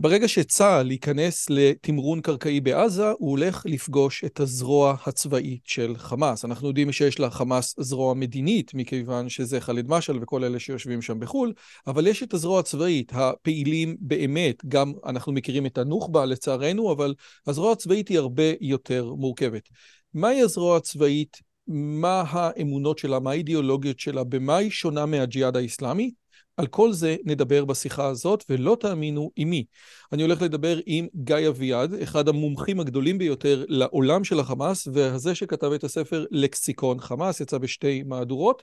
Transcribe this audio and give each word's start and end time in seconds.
ברגע 0.00 0.28
שצה"ל 0.28 0.90
ייכנס 0.90 1.50
לתמרון 1.50 2.20
קרקעי 2.20 2.60
בעזה, 2.60 3.10
הוא 3.10 3.30
הולך 3.30 3.62
לפגוש 3.66 4.24
את 4.24 4.40
הזרוע 4.40 4.96
הצבאית 5.06 5.60
של 5.64 5.94
חמאס. 5.96 6.44
אנחנו 6.44 6.68
יודעים 6.68 6.92
שיש 6.92 7.20
לחמאס 7.20 7.74
זרוע 7.78 8.14
מדינית, 8.14 8.74
מכיוון 8.74 9.28
שזה 9.28 9.60
ח'אלד 9.60 9.88
משעל 9.88 10.18
וכל 10.22 10.44
אלה 10.44 10.58
שיושבים 10.58 11.02
שם 11.02 11.20
בחו"ל, 11.20 11.52
אבל 11.86 12.06
יש 12.06 12.22
את 12.22 12.34
הזרוע 12.34 12.60
הצבאית, 12.60 13.12
הפעילים 13.14 13.96
באמת, 14.00 14.64
גם 14.68 14.92
אנחנו 15.06 15.32
מכירים 15.32 15.66
את 15.66 15.78
הנוח'בה 15.78 16.26
לצערנו, 16.26 16.92
אבל 16.92 17.14
הזרוע 17.46 17.72
הצבאית 17.72 18.08
היא 18.08 18.18
הרבה 18.18 18.52
יותר 18.60 19.14
מורכבת. 19.14 19.68
מהי 20.14 20.42
הזרוע 20.42 20.76
הצבאית? 20.76 21.36
מה 21.68 22.24
האמונות 22.28 22.98
שלה? 22.98 23.20
מה 23.20 23.30
האידיאולוגיות 23.30 23.98
שלה? 24.00 24.24
במה 24.24 24.56
היא 24.56 24.70
שונה 24.70 25.06
מהג'יהאד 25.06 25.56
האיסלאמי? 25.56 26.10
על 26.56 26.66
כל 26.66 26.92
זה 26.92 27.16
נדבר 27.24 27.64
בשיחה 27.64 28.06
הזאת, 28.06 28.44
ולא 28.50 28.76
תאמינו 28.80 29.30
עם 29.36 29.50
מי. 29.50 29.64
אני 30.12 30.22
הולך 30.22 30.42
לדבר 30.42 30.78
עם 30.86 31.06
גיא 31.14 31.48
אביעד, 31.48 31.94
אחד 31.94 32.28
המומחים 32.28 32.80
הגדולים 32.80 33.18
ביותר 33.18 33.64
לעולם 33.68 34.24
של 34.24 34.40
החמאס, 34.40 34.88
והזה 34.92 35.34
שכתב 35.34 35.72
את 35.72 35.84
הספר 35.84 36.24
לקסיקון 36.30 37.00
חמאס, 37.00 37.40
יצא 37.40 37.58
בשתי 37.58 38.02
מהדורות. 38.02 38.62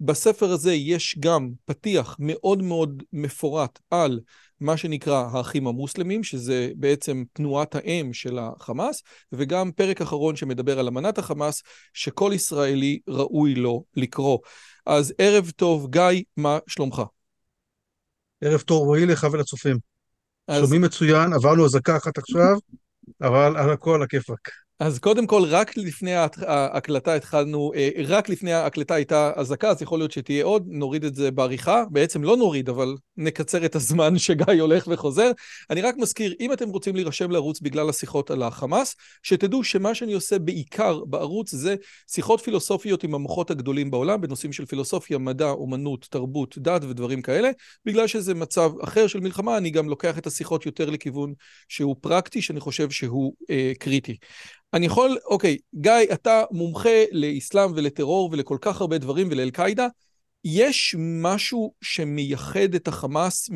בספר 0.00 0.50
הזה 0.50 0.74
יש 0.74 1.16
גם 1.20 1.50
פתיח 1.64 2.16
מאוד 2.18 2.62
מאוד 2.62 3.02
מפורט 3.12 3.78
על 3.90 4.20
מה 4.60 4.76
שנקרא 4.76 5.28
האחים 5.32 5.66
המוסלמים, 5.66 6.22
שזה 6.22 6.70
בעצם 6.76 7.24
תנועת 7.32 7.74
האם 7.74 8.12
של 8.12 8.38
החמאס, 8.38 9.02
וגם 9.32 9.72
פרק 9.72 10.00
אחרון 10.00 10.36
שמדבר 10.36 10.78
על 10.78 10.88
אמנת 10.88 11.18
החמאס, 11.18 11.62
שכל 11.94 12.32
ישראלי 12.34 12.98
ראוי 13.08 13.54
לו 13.54 13.84
לקרוא. 13.96 14.38
אז 14.86 15.14
ערב 15.18 15.50
טוב, 15.56 15.90
גיא, 15.90 16.22
מה 16.36 16.58
שלומך? 16.66 17.02
ערב 18.40 18.60
טוב 18.60 18.86
רועי 18.86 19.06
לך 19.06 19.26
ולצופים. 19.32 19.78
אז... 20.48 20.62
שומעים 20.62 20.82
מצוין, 20.82 21.32
עברנו 21.32 21.64
אזעקה 21.64 21.96
אחת 21.96 22.18
עכשיו, 22.18 22.58
אבל 23.22 23.56
על 23.56 23.70
הכל 23.70 24.02
הכיפאק. 24.02 24.50
אז 24.80 24.98
קודם 24.98 25.26
כל, 25.26 25.42
רק 25.46 25.76
לפני 25.76 26.14
ההקלטה 26.46 27.14
התחלנו, 27.14 27.72
אה, 27.74 27.88
רק 28.04 28.28
לפני 28.28 28.52
ההקלטה 28.52 28.94
הייתה 28.94 29.32
אזעקה, 29.36 29.70
אז 29.70 29.82
יכול 29.82 29.98
להיות 29.98 30.12
שתהיה 30.12 30.44
עוד, 30.44 30.64
נוריד 30.66 31.04
את 31.04 31.14
זה 31.14 31.30
בעריכה. 31.30 31.84
בעצם 31.90 32.24
לא 32.24 32.36
נוריד, 32.36 32.68
אבל 32.68 32.94
נקצר 33.16 33.64
את 33.64 33.74
הזמן 33.76 34.18
שגיא 34.24 34.62
הולך 34.62 34.88
וחוזר. 34.90 35.30
אני 35.70 35.82
רק 35.82 35.96
מזכיר, 35.96 36.34
אם 36.40 36.52
אתם 36.52 36.68
רוצים 36.68 36.96
להירשם 36.96 37.30
לערוץ 37.30 37.60
בגלל 37.60 37.88
השיחות 37.88 38.30
על 38.30 38.42
החמאס, 38.42 38.96
שתדעו 39.22 39.64
שמה 39.64 39.94
שאני 39.94 40.12
עושה 40.12 40.38
בעיקר 40.38 41.04
בערוץ 41.04 41.50
זה 41.54 41.74
שיחות 42.10 42.40
פילוסופיות 42.40 43.04
עם 43.04 43.14
המוחות 43.14 43.50
הגדולים 43.50 43.90
בעולם, 43.90 44.20
בנושאים 44.20 44.52
של 44.52 44.66
פילוסופיה, 44.66 45.18
מדע, 45.18 45.50
אומנות, 45.50 46.06
תרבות, 46.10 46.58
דת 46.58 46.84
ודברים 46.84 47.22
כאלה. 47.22 47.50
בגלל 47.84 48.06
שזה 48.06 48.34
מצב 48.34 48.70
אחר 48.82 49.06
של 49.06 49.20
מלחמה, 49.20 49.56
אני 49.56 49.70
גם 49.70 49.88
לוקח 49.88 50.18
את 50.18 50.26
השיחות 50.26 50.66
יותר 50.66 50.90
לכיוון 50.90 51.32
שהוא 51.68 51.96
פרקטי, 52.00 52.42
שאני 52.42 52.60
חושב 52.60 52.90
שהוא 52.90 53.34
אה, 53.50 53.72
קריטי. 53.78 54.16
אני 54.74 54.86
יכול, 54.86 55.18
אוקיי, 55.26 55.58
גיא, 55.74 55.92
אתה 56.12 56.42
מומחה 56.50 57.04
לאסלאם 57.12 57.72
ולטרור 57.76 58.28
ולכל 58.32 58.58
כך 58.60 58.80
הרבה 58.80 58.98
דברים 58.98 59.28
ולאל-קאעידה. 59.30 59.86
יש 60.44 60.96
משהו 60.98 61.74
שמייחד 61.80 62.74
את 62.76 62.88
החמאס 62.88 63.48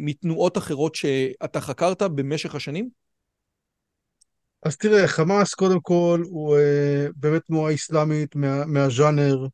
מתנועות 0.00 0.58
אחרות 0.58 0.94
שאתה 0.94 1.60
חקרת 1.60 2.02
במשך 2.02 2.54
השנים? 2.54 2.88
אז 4.62 4.76
תראה, 4.76 5.08
חמאס 5.08 5.54
קודם 5.54 5.80
כל 5.80 6.22
הוא 6.30 6.56
אה, 6.56 7.06
באמת 7.16 7.42
תנועה 7.46 7.74
אסלאמית 7.74 8.36
מה, 8.36 8.66
מהז'אנר 8.66 9.46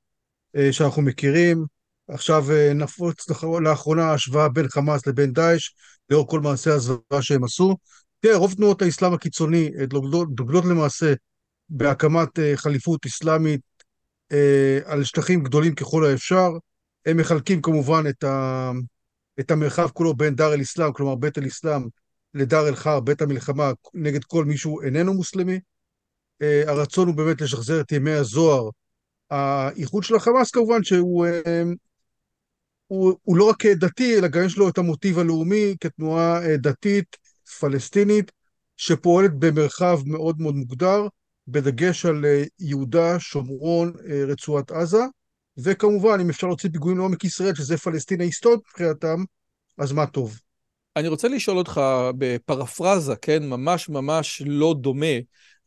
אה, 0.57 0.73
שאנחנו 0.73 1.03
מכירים. 1.03 1.65
עכשיו 2.09 2.53
אה, 2.53 2.73
נפוץ 2.75 3.31
לאחרונה 3.63 4.13
השוואה 4.13 4.49
בין 4.49 4.69
חמאס 4.69 5.07
לבין 5.07 5.33
דאעש, 5.33 5.71
לאור 6.11 6.29
כל 6.29 6.41
מעשי 6.41 6.71
הזוועה 6.71 7.23
שהם 7.23 7.45
עשו. 7.45 7.77
תראה, 8.21 8.37
רוב 8.37 8.55
תנועות 8.55 8.83
האסלאם 8.83 9.13
הקיצוני 9.13 9.71
אה, 9.81 9.87
דוגלות, 9.87 10.65
למעשה 10.65 11.15
בהקמת 11.69 12.39
אה, 12.39 12.53
חליפות 12.57 13.07
אסלאמית 13.07 13.61
אה, 14.33 14.79
על 14.85 15.05
שטחים 15.05 15.43
גדולים 15.43 15.75
ככל 15.75 16.05
האפשר. 16.05 16.51
הם 17.07 17.17
מחלקים 17.17 17.63
כמובן 17.63 18.05
את, 18.09 18.25
ה, 18.25 18.71
את 19.41 19.51
המרחב 19.51 19.89
כולו 19.89 20.15
בין 20.15 20.35
דר 20.35 20.55
אל-אסלאם, 20.55 20.93
כלומר 20.93 21.15
בית 21.15 21.39
אל-אסלאם, 21.39 21.83
לדר 22.35 22.69
אל-חר, 22.69 23.01
בית 23.01 23.23
המלחמה, 23.23 23.73
נגד 23.95 24.25
כל 24.25 24.45
מי 24.45 24.57
שהוא 24.57 24.83
איננו 24.83 25.15
מוסלמי. 25.15 25.61
הרצון 26.41 27.09
הוא 27.09 27.15
באמת 27.17 27.41
לשחזר 27.41 27.81
את 27.81 27.93
ימי 27.93 28.11
הזוהר. 28.11 28.71
האיחוד 29.31 30.03
של 30.03 30.15
החמאס 30.15 30.51
כמובן 30.51 30.83
שהוא 30.83 31.27
הוא, 32.87 33.15
הוא 33.23 33.37
לא 33.37 33.45
רק 33.45 33.67
דתי, 33.67 34.19
אלא 34.19 34.29
גם 34.29 34.45
יש 34.45 34.57
לו 34.57 34.69
את 34.69 34.79
המוטיב 34.79 35.19
הלאומי 35.19 35.77
כתנועה 35.81 36.57
דתית 36.57 37.17
פלסטינית 37.61 38.33
שפועלת 38.77 39.35
במרחב 39.39 39.99
מאוד 40.07 40.41
מאוד 40.41 40.55
מוגדר, 40.55 41.07
בדגש 41.49 42.07
על 42.07 42.25
אה, 42.25 42.45
יהודה, 42.61 43.21
שומרון, 43.21 43.93
אה, 44.11 44.25
רצועת 44.25 44.71
עזה, 44.71 45.03
וכמובן, 45.59 46.21
אם 46.21 46.31
אפשר 46.31 46.47
להוציא 46.47 46.71
פיגועים 46.71 46.99
לעומק 46.99 47.25
ישראל, 47.25 47.55
שזה 47.55 47.79
פלסטין 47.79 48.21
ההיסטורית 48.21 48.61
מבחינתם, 48.69 49.25
אז 49.79 49.93
מה 49.93 50.07
טוב. 50.07 50.41
אני 50.97 51.09
רוצה 51.09 51.29
לשאול 51.29 51.59
אותך 51.59 51.81
בפרפרזה, 52.19 53.17
כן, 53.17 53.49
ממש 53.49 53.89
ממש 53.89 54.43
לא 54.47 54.75
דומה, 54.81 55.17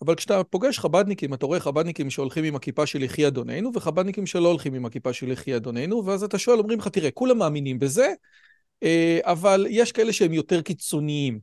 אבל 0.02 0.16
כשאתה 0.16 0.44
פוגש 0.44 0.80
חבדניקים, 0.80 1.34
אתה 1.34 1.46
רואה 1.46 1.60
חבדניקים 1.60 2.10
שהולכים 2.10 2.44
עם 2.44 2.56
הכיפה 2.56 2.86
של 2.86 3.04
יחי 3.04 3.28
אדוננו, 3.28 3.72
וחבדניקים 3.76 4.26
שלא 4.26 4.48
הולכים 4.48 4.74
עם 4.74 4.86
הכיפה 4.86 5.14
של 5.14 5.32
יחי 5.32 5.56
אדוננו, 5.56 6.06
ואז 6.06 6.24
אתה 6.24 6.38
שואל, 6.38 6.60
אומרים 6.60 6.80
לך, 6.80 6.88
תראה, 6.88 7.12
כולם 7.12 7.38
מאמינים 7.38 7.80
בזה, 7.80 8.14
אבל 9.24 9.68
יש 9.70 9.92
כאלה 9.92 10.14
שהם 10.14 10.34
יותר 10.34 10.62
קיצוניים. 10.62 11.40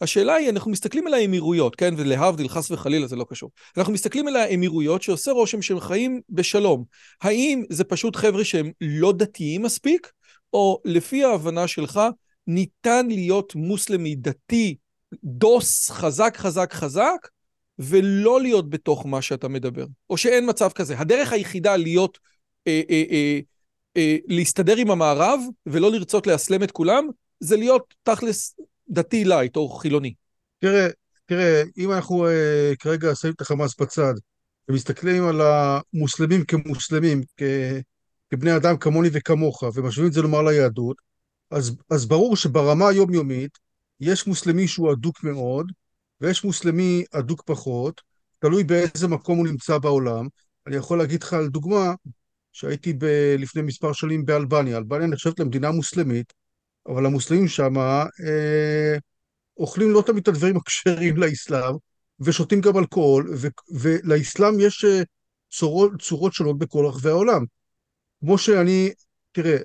השאלה 0.00 0.34
היא, 0.34 0.50
אנחנו 0.50 0.70
מסתכלים 0.70 1.06
על 1.06 1.14
האמירויות, 1.14 1.76
כן? 1.76 1.94
ולהבדיל, 1.96 2.48
חס 2.48 2.70
וחלילה, 2.70 3.06
זה 3.06 3.16
לא 3.16 3.26
קשור. 3.28 3.50
אנחנו 3.76 3.92
מסתכלים 3.92 4.28
על 4.28 4.36
האמירויות 4.36 5.02
שעושה 5.02 5.30
רושם 5.30 5.62
שהם 5.62 5.80
חיים 5.80 6.20
בשלום. 6.30 6.84
האם 7.22 7.62
זה 7.70 7.84
פשוט 7.84 8.16
חבר'ה 8.16 8.44
שהם 8.44 8.70
לא 8.80 9.12
דתיים 9.12 9.62
מספיק, 9.62 10.12
או 10.52 10.80
לפי 10.84 11.24
ההבנה 11.24 11.68
שלך, 11.68 12.00
ניתן 12.46 13.06
להיות 13.06 13.54
מוסלמי 13.54 14.14
דתי, 14.14 14.76
דוס, 15.24 15.90
חזק, 15.90 16.36
חזק, 16.36 16.72
חזק, 16.72 17.28
ולא 17.78 18.40
להיות 18.40 18.70
בתוך 18.70 19.06
מה 19.06 19.22
שאתה 19.22 19.48
מדבר? 19.48 19.86
או 20.10 20.16
שאין 20.16 20.48
מצב 20.48 20.70
כזה. 20.74 20.98
הדרך 20.98 21.32
היחידה 21.32 21.76
להיות... 21.76 22.18
אה, 22.66 22.82
אה, 22.90 23.02
אה, 23.10 23.40
אה, 23.96 24.16
להסתדר 24.26 24.76
עם 24.76 24.90
המערב 24.90 25.40
ולא 25.66 25.92
לרצות 25.92 26.26
לאסלם 26.26 26.62
את 26.62 26.70
כולם, 26.70 27.08
זה 27.40 27.56
להיות 27.56 27.94
תכלס 28.02 28.56
דתי 28.88 29.24
לייט 29.24 29.56
או 29.56 29.68
חילוני. 29.68 30.14
תראה, 30.58 30.88
תראה, 31.26 31.62
אם 31.78 31.92
אנחנו 31.92 32.26
אה, 32.26 32.72
כרגע 32.78 33.14
שמים 33.14 33.34
את 33.34 33.40
החמאס 33.40 33.80
בצד 33.80 34.14
ומסתכלים 34.68 35.24
על 35.24 35.40
המוסלמים 35.40 36.44
כמוסלמים, 36.44 37.22
כ, 37.36 37.42
כבני 38.30 38.56
אדם 38.56 38.76
כמוני 38.76 39.08
וכמוך, 39.12 39.62
ומשווים 39.74 40.08
את 40.08 40.12
זה 40.12 40.22
לומר 40.22 40.42
ליהדות, 40.42 40.96
אז, 41.50 41.76
אז 41.90 42.06
ברור 42.06 42.36
שברמה 42.36 42.88
היומיומית 42.88 43.58
יש 44.00 44.26
מוסלמי 44.26 44.68
שהוא 44.68 44.92
אדוק 44.92 45.24
מאוד, 45.24 45.72
ויש 46.20 46.44
מוסלמי 46.44 47.04
אדוק 47.12 47.42
פחות, 47.46 48.00
תלוי 48.38 48.64
באיזה 48.64 49.08
מקום 49.08 49.38
הוא 49.38 49.46
נמצא 49.46 49.78
בעולם. 49.78 50.26
אני 50.66 50.76
יכול 50.76 50.98
להגיד 50.98 51.22
לך 51.22 51.32
על 51.32 51.48
דוגמה, 51.48 51.94
שהייתי 52.52 52.92
ב- 52.92 53.34
לפני 53.38 53.62
מספר 53.62 53.92
שנים 53.92 54.24
באלבניה. 54.24 54.76
אלבניה 54.76 55.06
נחשבת 55.06 55.40
למדינה 55.40 55.70
מוסלמית, 55.70 56.32
אבל 56.86 57.06
המוסלמים 57.06 57.48
שם 57.48 57.78
אה, 57.78 58.96
אוכלים 59.56 59.90
לא 59.90 60.02
תמיד 60.06 60.22
את 60.22 60.28
הדברים 60.28 60.56
הכשרים 60.56 61.16
לאסלאם, 61.22 61.74
ושותים 62.20 62.60
גם 62.60 62.78
אלכוהול, 62.78 63.34
ו- 63.38 63.78
ולאסלאם 63.80 64.60
יש 64.60 64.84
אה, 64.84 65.02
צורות, 65.50 65.92
צורות 66.02 66.32
שונות 66.32 66.58
בכל 66.58 66.86
רחבי 66.86 67.08
העולם. 67.08 67.44
כמו 68.20 68.38
שאני, 68.38 68.90
תראה, 69.32 69.56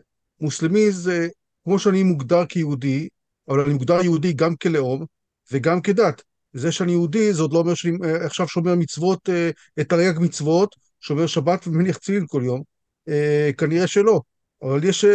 מוסלמי 0.42 0.92
זה, 0.92 1.28
כמו 1.64 1.80
שאני 1.80 2.04
מוגדר 2.04 2.46
כיהודי, 2.46 3.08
אבל 3.50 3.60
אני 3.60 3.74
מוגדר 3.74 4.02
יהודי 4.04 4.34
גם 4.34 4.56
כלאום 4.56 5.06
וגם 5.52 5.82
כדת. 5.82 6.22
זה 6.54 6.72
שאני 6.72 6.92
יהודי, 6.92 7.34
זה 7.34 7.42
עוד 7.42 7.54
לא 7.54 7.60
אומר 7.60 7.74
שאני 7.74 7.98
אה, 8.04 8.26
עכשיו 8.26 8.48
שומר 8.48 8.76
מצוות, 8.76 9.30
אה, 9.30 9.50
את 9.80 9.90
תרי"ג 9.90 10.20
מצוות, 10.20 10.76
שומר 11.00 11.28
שבת 11.28 11.68
ומניח 11.68 11.98
תפילין 11.98 12.26
כל 12.28 12.42
יום. 12.46 12.75
אה, 13.10 13.50
כנראה 13.58 13.88
שלא. 13.88 14.22
אבל 14.62 14.84
יש, 14.84 15.06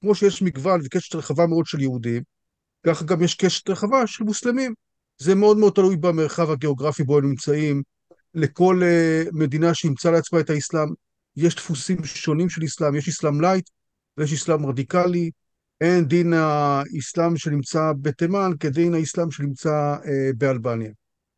כמו 0.00 0.14
שיש 0.14 0.42
מגוון 0.42 0.80
וקשת 0.84 1.14
רחבה 1.14 1.46
מאוד 1.46 1.66
של 1.66 1.80
יהודים, 1.80 2.22
ככה 2.86 3.04
גם 3.04 3.22
יש 3.22 3.34
קשת 3.34 3.70
רחבה 3.70 4.06
של 4.06 4.24
מוסלמים. 4.24 4.74
זה 5.18 5.34
מאוד 5.34 5.58
מאוד 5.58 5.72
תלוי 5.72 5.96
במרחב 5.96 6.50
הגיאוגרפי 6.50 7.02
בו 7.02 7.18
הם 7.18 7.28
נמצאים. 7.28 7.82
לכל 8.34 8.82
מדינה 9.32 9.74
שימצא 9.74 10.10
לעצמה 10.10 10.40
את 10.40 10.50
האסלאם, 10.50 10.88
יש 11.36 11.54
דפוסים 11.54 12.04
שונים 12.04 12.48
של 12.48 12.64
אסלאם, 12.64 12.96
יש 12.96 13.08
אסלאם 13.08 13.40
לייט 13.40 13.70
ויש 14.16 14.32
אסלאם 14.32 14.66
רדיקלי, 14.66 15.30
אין 15.80 16.04
דין 16.04 16.32
האסלאם 16.32 17.36
שנמצא 17.36 17.92
בתימן 18.00 18.50
כדין 18.60 18.94
האסלאם 18.94 19.30
שנמצא 19.30 19.96
אה, 20.04 20.30
באלבניה. 20.38 20.90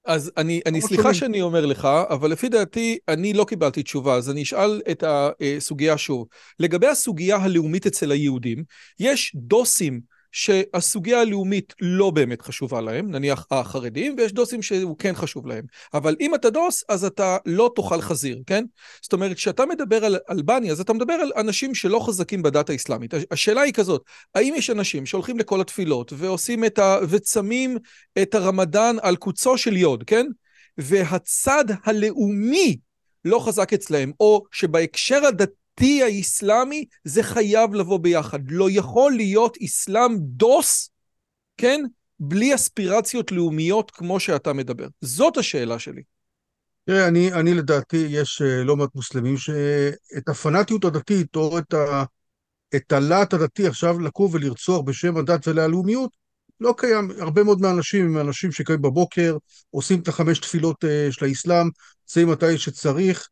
אז 0.05 0.33
אני, 0.37 0.61
אני 0.67 0.81
סליחה. 0.81 1.15
שאני 1.15 1.41
אומר 1.41 1.67
לך, 1.67 1.85
אבל 1.85 2.31
לפי 2.31 2.49
דעתי 2.49 2.99
אני 3.09 3.33
לא 3.33 3.45
קיבלתי 3.45 3.83
תשובה, 3.83 4.15
אז 4.15 4.31
אני 4.31 4.43
אשאל 4.43 4.81
את 4.91 5.05
הסוגיה 5.07 5.99
שוב. 5.99 6.27
לגבי 6.59 6.87
הסוגיה 6.87 7.37
הלאומית 7.37 7.87
אצל 7.87 8.11
היהודים, 8.11 8.65
יש 9.01 9.33
דוסים 9.37 10.01
שהסוגיה 10.33 11.21
הלאומית 11.21 11.75
לא 11.81 12.11
באמת 12.11 12.43
חשובה 12.43 12.81
להם, 12.81 13.11
נניח 13.11 13.47
החרדים, 13.51 14.15
ויש 14.19 14.33
דוסים 14.33 14.63
שהוא 14.63 14.97
כן 14.99 15.15
חשוב 15.15 15.47
להם. 15.47 15.65
אבל 15.95 16.17
אם 16.21 16.35
אתה 16.35 16.51
דוס, 16.51 16.85
אז 16.89 17.05
אתה 17.05 17.37
לא 17.47 17.71
תאכל 17.77 18.01
חזיר, 18.01 18.39
כן? 18.47 18.65
זאת 19.03 19.13
אומרת, 19.13 19.37
כשאתה 19.37 19.67
מדבר 19.67 20.05
על 20.05 20.19
אלבניה, 20.31 20.73
אז 20.73 20.81
אתה 20.81 20.93
מדבר 20.93 21.13
על 21.13 21.33
אנשים 21.37 21.75
שלא 21.75 22.07
חזקים 22.07 22.43
בדת 22.43 22.71
האסלאמית. 22.71 23.15
השאלה 23.31 23.61
היא 23.61 23.73
כזאת, 23.73 24.03
האם 24.35 24.55
יש 24.57 24.71
אנשים 24.71 25.07
שהולכים 25.07 25.39
לכל 25.39 25.61
התפילות 25.61 26.13
ועושים 26.17 26.65
את 26.65 26.79
ה... 26.79 26.99
וצמים 27.09 27.79
את 28.23 28.35
הרמדאן 28.35 28.97
על 29.03 29.17
קוצו 29.17 29.59
של 29.59 29.77
יוד, 29.77 30.05
כן? 30.07 30.27
והצד 30.79 31.65
הלאומי 31.85 32.77
לא 33.25 33.39
חזק 33.39 33.73
אצלהם, 33.73 34.13
או 34.21 34.45
שבהקשר 34.53 35.27
הדתי 35.27 35.62
הדתי 35.73 36.03
האסלאמי, 36.03 36.85
זה 37.05 37.23
חייב 37.23 37.75
לבוא 37.75 37.99
ביחד. 37.99 38.39
לא 38.51 38.69
יכול 38.71 39.13
להיות 39.13 39.57
אסלאם 39.65 40.17
דוס, 40.19 40.91
כן? 41.57 41.81
בלי 42.21 42.55
אספירציות 42.55 43.33
לאומיות 43.33 43.91
כמו 43.91 44.21
שאתה 44.21 44.53
מדבר. 44.53 44.87
זאת 45.01 45.37
השאלה 45.37 45.79
שלי. 45.79 46.03
תראה, 46.85 47.09
אני, 47.09 47.33
אני 47.33 47.55
לדעתי, 47.55 48.07
יש 48.11 48.43
uh, 48.43 48.65
לא 48.65 48.77
מעט 48.77 48.95
מוסלמים 48.95 49.37
שאת 49.37 50.29
הפנאטיות 50.29 50.85
הדתית, 50.85 51.37
או 51.37 51.59
את, 51.59 51.75
ה, 51.75 52.05
את 52.77 52.93
הלהט 52.93 53.35
הדתי 53.35 53.67
עכשיו 53.67 54.01
לקום 54.01 54.31
ולרצוח 54.33 54.81
בשם 54.81 55.17
הדת 55.17 55.49
ולהלאומיות, 55.49 56.11
לא 56.61 56.75
קיים. 56.77 57.11
הרבה 57.19 57.45
מאוד 57.45 57.61
מהאנשים 57.61 58.05
הם 58.05 58.19
אנשים 58.29 58.53
שקמים 58.53 58.83
בבוקר, 58.83 59.37
עושים 59.71 60.01
את 60.01 60.09
החמש 60.09 60.39
תפילות 60.39 60.85
uh, 60.85 61.13
של 61.13 61.25
האסלאם, 61.25 61.67
יוצאים 62.03 62.29
מתי 62.29 62.59
שצריך, 62.59 63.29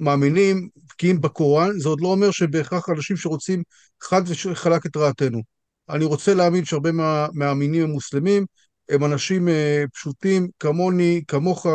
מאמינים, 0.00 0.68
בקיאים 0.88 1.20
בקוראן, 1.20 1.78
זה 1.78 1.88
עוד 1.88 2.00
לא 2.00 2.08
אומר 2.08 2.30
שבהכרח 2.30 2.88
אנשים 2.88 3.16
שרוצים 3.16 3.62
חד 4.00 4.22
וחלק 4.26 4.86
את 4.86 4.96
רעתנו. 4.96 5.42
אני 5.90 6.04
רוצה 6.04 6.34
להאמין 6.34 6.64
שהרבה 6.64 6.92
מה, 6.92 7.26
מהמינים 7.32 7.82
המוסלמים 7.82 8.46
הם 8.88 9.04
אנשים 9.04 9.48
אה, 9.48 9.84
פשוטים 9.92 10.48
כמוני, 10.58 11.22
כמוך, 11.28 11.66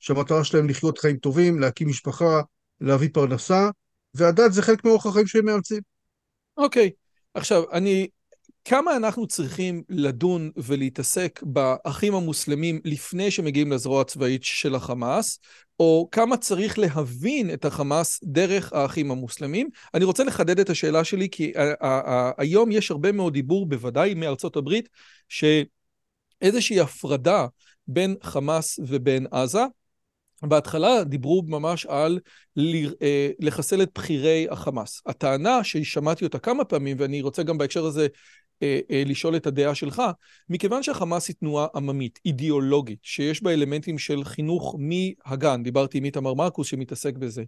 שהמטרה 0.00 0.44
שלהם 0.44 0.68
לחיות 0.68 0.98
חיים 0.98 1.16
טובים, 1.16 1.60
להקים 1.60 1.88
משפחה, 1.88 2.40
להביא 2.80 3.08
פרנסה, 3.12 3.70
והדת 4.14 4.52
זה 4.52 4.62
חלק 4.62 4.84
מאורח 4.84 5.06
החיים 5.06 5.26
שהם 5.26 5.44
מאמצים. 5.44 5.82
אוקיי, 6.56 6.90
okay. 6.92 6.98
עכשיו, 7.34 7.62
אני 7.72 8.08
כמה 8.64 8.96
אנחנו 8.96 9.26
צריכים 9.26 9.82
לדון 9.88 10.50
ולהתעסק 10.56 11.40
באחים 11.42 12.14
המוסלמים 12.14 12.80
לפני 12.84 13.30
שמגיעים 13.30 13.72
לזרוע 13.72 14.00
הצבאית 14.00 14.44
של 14.44 14.74
החמאס, 14.74 15.38
או 15.80 16.08
כמה 16.12 16.36
צריך 16.36 16.78
להבין 16.78 17.52
את 17.52 17.64
החמאס 17.64 18.20
דרך 18.24 18.72
האחים 18.72 19.10
המוסלמים. 19.10 19.68
אני 19.94 20.04
רוצה 20.04 20.24
לחדד 20.24 20.60
את 20.60 20.70
השאלה 20.70 21.04
שלי, 21.04 21.28
כי 21.30 21.52
היום 22.38 22.72
יש 22.72 22.90
הרבה 22.90 23.12
מאוד 23.12 23.32
דיבור, 23.32 23.66
בוודאי 23.66 24.14
מארצות 24.14 24.56
הברית, 24.56 24.88
שאיזושהי 25.28 26.80
הפרדה 26.80 27.46
בין 27.86 28.16
חמאס 28.22 28.78
ובין 28.86 29.26
עזה, 29.30 29.64
בהתחלה 30.42 31.04
דיברו 31.04 31.42
ממש 31.46 31.86
על 31.86 32.20
אה, 33.02 33.30
לחסל 33.38 33.82
את 33.82 33.90
בכירי 33.94 34.46
החמאס. 34.50 35.02
הטענה 35.06 35.64
ששמעתי 35.64 36.24
אותה 36.24 36.38
כמה 36.38 36.64
פעמים, 36.64 36.96
ואני 37.00 37.22
רוצה 37.22 37.42
גם 37.42 37.58
בהקשר 37.58 37.84
הזה 37.84 38.06
אה, 38.62 38.80
אה, 38.90 39.02
לשאול 39.06 39.36
את 39.36 39.46
הדעה 39.46 39.74
שלך, 39.74 40.02
מכיוון 40.48 40.82
שהחמאס 40.82 41.28
היא 41.28 41.36
תנועה 41.36 41.66
עממית, 41.74 42.20
אידיאולוגית, 42.24 42.98
שיש 43.02 43.42
בה 43.42 43.52
אלמנטים 43.52 43.98
של 43.98 44.24
חינוך 44.24 44.76
מהגן, 44.78 45.62
דיברתי 45.62 45.98
עם 45.98 46.04
איתמר 46.04 46.34
מרקוס 46.34 46.66
שמתעסק 46.66 47.14
בזה, 47.14 47.44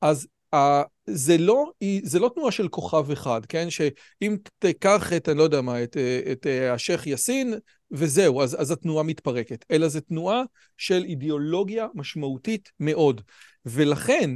אז 0.00 0.26
uh, 0.54 0.58
זה, 1.06 1.38
לא, 1.38 1.70
זה 2.02 2.18
לא 2.18 2.30
תנועה 2.34 2.52
של 2.52 2.68
כוכב 2.68 3.10
אחד, 3.10 3.46
כן? 3.46 3.70
שאם 3.70 4.36
תיקח 4.58 5.12
את, 5.12 5.28
אני 5.28 5.38
לא 5.38 5.42
יודע 5.42 5.60
מה, 5.60 5.82
את, 5.82 5.96
את, 5.96 6.46
את 6.46 6.46
השייח' 6.70 7.06
יאסין, 7.06 7.54
וזהו, 7.90 8.42
אז, 8.42 8.60
אז 8.60 8.70
התנועה 8.70 9.04
מתפרקת, 9.04 9.64
אלא 9.70 9.88
זו 9.88 10.00
תנועה 10.00 10.42
של 10.76 11.04
אידיאולוגיה 11.04 11.86
משמעותית 11.94 12.72
מאוד. 12.80 13.20
ולכן, 13.66 14.30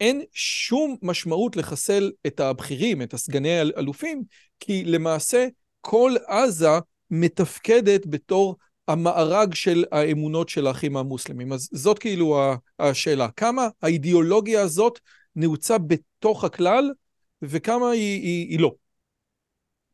אין 0.00 0.22
שום 0.32 0.96
משמעות 1.02 1.56
לחסל 1.56 2.12
את 2.26 2.40
הבכירים, 2.40 3.02
את 3.02 3.14
הסגני 3.14 3.58
האלופים, 3.58 4.22
כי 4.60 4.84
למעשה 4.84 5.46
כל 5.80 6.14
עזה 6.26 6.68
מתפקדת 7.10 8.06
בתור 8.06 8.56
המארג 8.88 9.54
של 9.54 9.84
האמונות 9.92 10.48
של 10.48 10.66
האחים 10.66 10.96
המוסלמים. 10.96 11.52
אז 11.52 11.68
זאת 11.72 11.98
כאילו 11.98 12.54
השאלה, 12.78 13.28
כמה 13.36 13.68
האידיאולוגיה 13.82 14.62
הזאת 14.62 14.98
נעוצה 15.36 15.78
בתוך 15.78 16.44
הכלל 16.44 16.90
וכמה 17.42 17.90
היא, 17.90 18.22
היא, 18.22 18.48
היא 18.48 18.60
לא. 18.60 18.74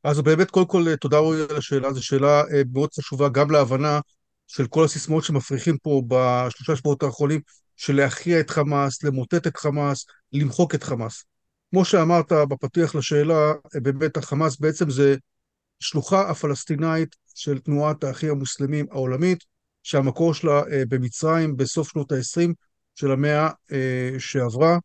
אז 0.04 0.20
באמת 0.20 0.50
קודם 0.50 0.66
כל 0.66 0.96
תודה 0.96 1.18
רואי 1.18 1.38
על 1.50 1.56
השאלה, 1.56 1.92
זו 1.92 2.04
שאלה 2.04 2.40
אה, 2.40 2.62
מאוד 2.72 2.90
חשובה 2.98 3.28
גם 3.28 3.50
להבנה 3.50 4.00
של 4.46 4.66
כל 4.66 4.84
הסיסמאות 4.84 5.24
שמפריחים 5.24 5.76
פה 5.82 6.02
בשלושה 6.08 6.76
שבועות 6.76 7.02
האחרונים 7.02 7.40
של 7.80 7.96
להכריע 7.96 8.40
את 8.40 8.50
חמאס, 8.50 9.04
למוטט 9.04 9.46
את 9.46 9.56
חמאס, 9.56 10.06
למחוק 10.32 10.74
את 10.74 10.82
חמאס. 10.82 11.24
כמו 11.70 11.84
שאמרת 11.84 12.32
בפתיח 12.32 12.94
לשאלה, 12.94 13.52
באמת 13.74 14.16
החמאס 14.16 14.60
בעצם 14.60 14.90
זה 14.90 15.16
שלוחה 15.80 16.30
הפלסטינאית 16.30 17.16
של 17.34 17.58
תנועת 17.58 18.04
האחים 18.04 18.30
המוסלמים 18.30 18.86
העולמית, 18.90 19.44
שהמקור 19.82 20.34
שלה 20.34 20.62
אה, 20.72 20.82
במצרים 20.88 21.56
בסוף 21.56 21.90
שנות 21.90 22.12
ה-20 22.12 22.52
של 22.94 23.10
המאה 23.10 23.48
אה, 23.72 24.10
שעברה. 24.18 24.78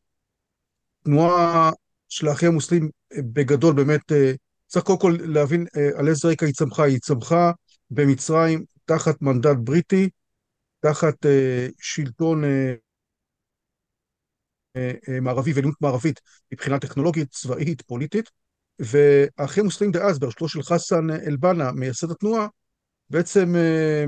תנועה 1.04 1.72
של 2.10 2.28
האחים 2.28 2.50
המוסלמים 2.50 2.90
אה, 3.14 3.18
בגדול 3.34 3.76
באמת, 3.76 4.12
צריך 4.68 4.86
קודם 4.86 5.00
כל 5.00 5.18
להבין 5.22 5.66
על 5.98 6.08
איזה 6.08 6.28
רקע 6.28 6.46
היא 6.46 6.54
צמחה. 6.54 6.84
היא 6.84 7.00
צמחה 7.00 7.52
במצרים 7.90 8.64
תחת 8.86 9.22
מנדט 9.22 9.58
בריטי, 9.58 10.10
תחת 10.80 11.16
שלטון 11.80 12.44
מערבי 15.22 15.54
ועליונות 15.54 15.82
מערבית 15.82 16.22
מבחינה 16.52 16.80
טכנולוגית, 16.80 17.32
צבאית, 17.32 17.82
פוליטית, 17.82 18.30
והאחים 18.80 19.64
המוסלמים 19.64 19.92
דאז, 19.92 20.20
בראשותו 20.20 20.50
של 20.50 20.64
חסן 20.64 21.10
אל-בנה, 21.10 21.72
מייסד 21.72 22.12
התנועה, 22.12 22.48
בעצם 23.10 23.56
אה, 23.56 24.06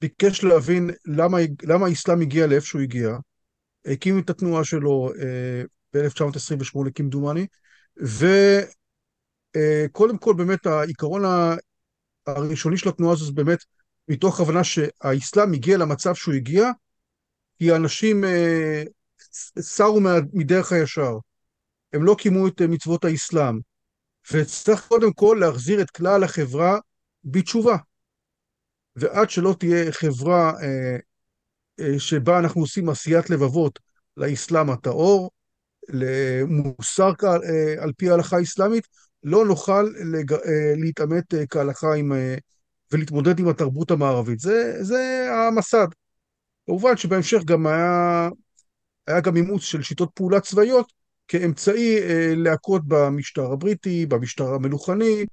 ביקש 0.00 0.44
להבין 0.44 0.90
למה, 1.06 1.38
למה 1.62 1.86
האסלאם 1.86 2.20
הגיע 2.20 2.46
לאיפה 2.46 2.66
שהוא 2.66 2.82
הגיע, 2.82 3.16
הקים 3.86 4.18
את 4.18 4.30
התנועה 4.30 4.64
שלו 4.64 5.10
ב-1928 5.94 6.90
כמדומני, 6.94 7.46
וקודם 9.56 10.18
כל 10.18 10.34
באמת 10.36 10.66
העיקרון 10.66 11.22
הראשוני 12.26 12.76
של 12.76 12.88
התנועה 12.88 13.12
הזו 13.12 13.24
זה 13.24 13.32
באמת 13.32 13.58
מתוך 14.08 14.40
הבנה 14.40 14.64
שהאסלאם 14.64 15.52
הגיע 15.52 15.78
למצב 15.78 16.14
שהוא 16.14 16.34
הגיע, 16.34 16.70
כי 17.58 17.76
אנשים 17.76 18.24
סרו 19.58 20.00
מדרך 20.32 20.72
הישר. 20.72 21.12
הם 21.92 22.04
לא 22.04 22.16
קיימו 22.18 22.48
את 22.48 22.62
מצוות 22.62 23.04
האסלאם. 23.04 23.58
וצריך 24.32 24.86
קודם 24.88 25.12
כל 25.12 25.36
להחזיר 25.40 25.80
את 25.82 25.90
כלל 25.90 26.24
החברה 26.24 26.78
בתשובה. 27.24 27.76
ועד 28.96 29.30
שלא 29.30 29.54
תהיה 29.58 29.92
חברה 29.92 30.52
אה, 30.62 30.96
אה, 31.80 31.98
שבה 31.98 32.38
אנחנו 32.38 32.60
עושים 32.60 32.88
עשיית 32.88 33.30
לבבות 33.30 33.78
לאסלאם 34.16 34.70
הטהור, 34.70 35.30
למוסר 35.88 37.12
אה, 37.24 37.82
על 37.82 37.92
פי 37.96 38.10
ההלכה 38.10 38.36
האסלאמית, 38.36 38.86
לא 39.22 39.44
נוכל 39.44 39.82
לג... 40.12 40.32
אה, 40.32 40.74
להתעמת 40.76 41.34
אה, 41.34 41.46
כהלכה 41.46 41.94
עם, 41.94 42.12
אה, 42.12 42.36
ולהתמודד 42.92 43.38
עם 43.38 43.48
התרבות 43.48 43.90
המערבית. 43.90 44.40
זה, 44.40 44.84
זה 44.84 45.28
המסד. 45.48 45.86
כמובן 46.66 46.96
שבהמשך 46.96 47.44
גם 47.44 47.66
היה 47.66 48.28
היה 49.06 49.20
גם 49.20 49.36
אימוץ 49.36 49.62
של 49.62 49.82
שיטות 49.82 50.10
פעולה 50.14 50.40
צבאיות 50.40 50.92
כאמצעי 51.28 51.98
אה, 51.98 52.32
להכות 52.36 52.82
במשטר 52.88 53.52
הבריטי, 53.52 54.06
במשטר 54.06 54.54
המלוכני 54.54 55.24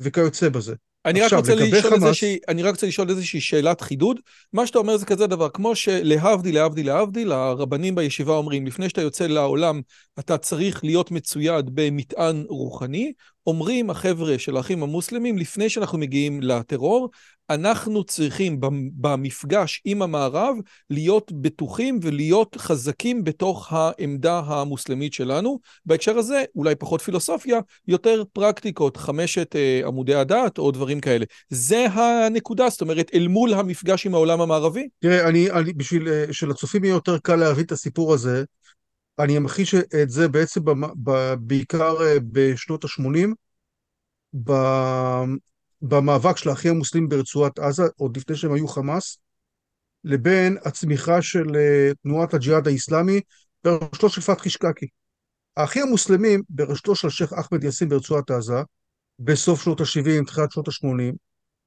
וכיוצא 0.00 0.48
בזה. 0.48 0.74
אני 1.06 1.20
רק, 1.20 1.24
עכשיו, 1.24 1.38
רוצה 1.38 1.54
לגבי 1.54 1.78
לשאול 1.78 1.92
חמאס- 1.92 2.04
איזושהי, 2.06 2.38
אני 2.48 2.62
רק 2.62 2.74
רוצה 2.74 2.86
לשאול 2.86 3.10
איזושהי 3.10 3.40
שאלת 3.40 3.80
חידוד. 3.80 4.20
מה 4.52 4.66
שאתה 4.66 4.78
אומר 4.78 4.96
זה 4.96 5.06
כזה 5.06 5.26
דבר, 5.26 5.48
כמו 5.48 5.76
שלהבדיל, 5.76 6.54
להבדיל, 6.54 6.86
להבדיל, 6.86 7.32
הרבנים 7.32 7.94
בישיבה 7.94 8.32
אומרים, 8.32 8.66
לפני 8.66 8.88
שאתה 8.88 9.00
יוצא 9.02 9.26
לעולם, 9.26 9.80
אתה 10.18 10.38
צריך 10.38 10.84
להיות 10.84 11.10
מצויד 11.10 11.70
במטען 11.74 12.44
רוחני. 12.48 13.12
אומרים 13.46 13.90
החבר'ה 13.90 14.38
של 14.38 14.56
האחים 14.56 14.82
המוסלמים, 14.82 15.38
לפני 15.38 15.68
שאנחנו 15.68 15.98
מגיעים 15.98 16.42
לטרור, 16.42 17.10
אנחנו 17.50 18.04
צריכים 18.04 18.60
במ- 18.60 18.90
במפגש 18.94 19.82
עם 19.84 20.02
המערב 20.02 20.56
להיות 20.90 21.32
בטוחים 21.32 21.98
ולהיות 22.02 22.56
חזקים 22.58 23.24
בתוך 23.24 23.72
העמדה 23.72 24.38
המוסלמית 24.38 25.12
שלנו. 25.12 25.58
בהקשר 25.86 26.18
הזה, 26.18 26.44
אולי 26.54 26.74
פחות 26.74 27.00
פילוסופיה, 27.00 27.60
יותר 27.88 28.22
פרקטיקות, 28.32 28.96
חמשת 28.96 29.56
אה, 29.56 29.80
עמודי 29.86 30.14
הדת 30.14 30.58
או 30.58 30.70
דברים 30.70 31.00
כאלה. 31.00 31.24
זה 31.48 31.86
הנקודה, 31.86 32.68
זאת 32.68 32.80
אומרת, 32.80 33.10
אל 33.14 33.28
מול 33.28 33.54
המפגש 33.54 34.06
עם 34.06 34.14
העולם 34.14 34.40
המערבי? 34.40 34.88
תראה, 35.00 35.28
אני, 35.28 35.50
אני, 35.50 35.72
בשביל 35.72 36.08
אה, 36.08 36.24
שלצופים 36.32 36.84
יהיה 36.84 36.92
יותר 36.92 37.18
קל 37.18 37.36
להבין 37.36 37.64
את 37.64 37.72
הסיפור 37.72 38.14
הזה, 38.14 38.44
אני 39.18 39.38
אמחיש 39.38 39.74
את 39.74 40.10
זה 40.10 40.28
בעצם 40.28 40.60
בעיקר 41.40 41.96
אה, 42.02 42.16
בשנות 42.32 42.84
ה-80, 42.84 43.28
במאבק 45.82 46.36
של 46.36 46.48
האחים 46.50 46.70
המוסלמים 46.74 47.08
ברצועת 47.08 47.58
עזה, 47.58 47.82
עוד 47.96 48.16
לפני 48.16 48.36
שהם 48.36 48.52
היו 48.52 48.68
חמאס, 48.68 49.18
לבין 50.04 50.56
הצמיחה 50.64 51.22
של 51.22 51.56
אה, 51.56 51.90
תנועת 52.02 52.34
הג'יהאד 52.34 52.66
האיסלאמי 52.66 53.20
בראשותו 53.64 54.08
של 54.08 54.20
פתחי 54.20 54.50
שקקי. 54.50 54.86
האחים 55.56 55.82
המוסלמים 55.82 56.42
בראשותו 56.48 56.94
של 56.96 57.06
השייח' 57.06 57.32
אחמד 57.32 57.64
יאסין 57.64 57.88
ברצועת 57.88 58.30
עזה, 58.30 58.62
בסוף 59.18 59.62
שנות 59.62 59.80
ה-70, 59.80 60.26
תחילת 60.26 60.52
שנות 60.52 60.68
ה-80, 60.68 61.14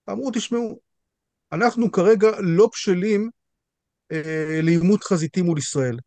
אמרו, 0.10 0.32
תשמעו, 0.34 0.80
אנחנו 1.52 1.92
כרגע 1.92 2.28
לא 2.40 2.70
בשלים 2.74 3.30
אה, 4.12 4.60
לעימות 4.64 5.04
חזיתי 5.04 5.42
מול 5.42 5.58
ישראל. 5.58 5.98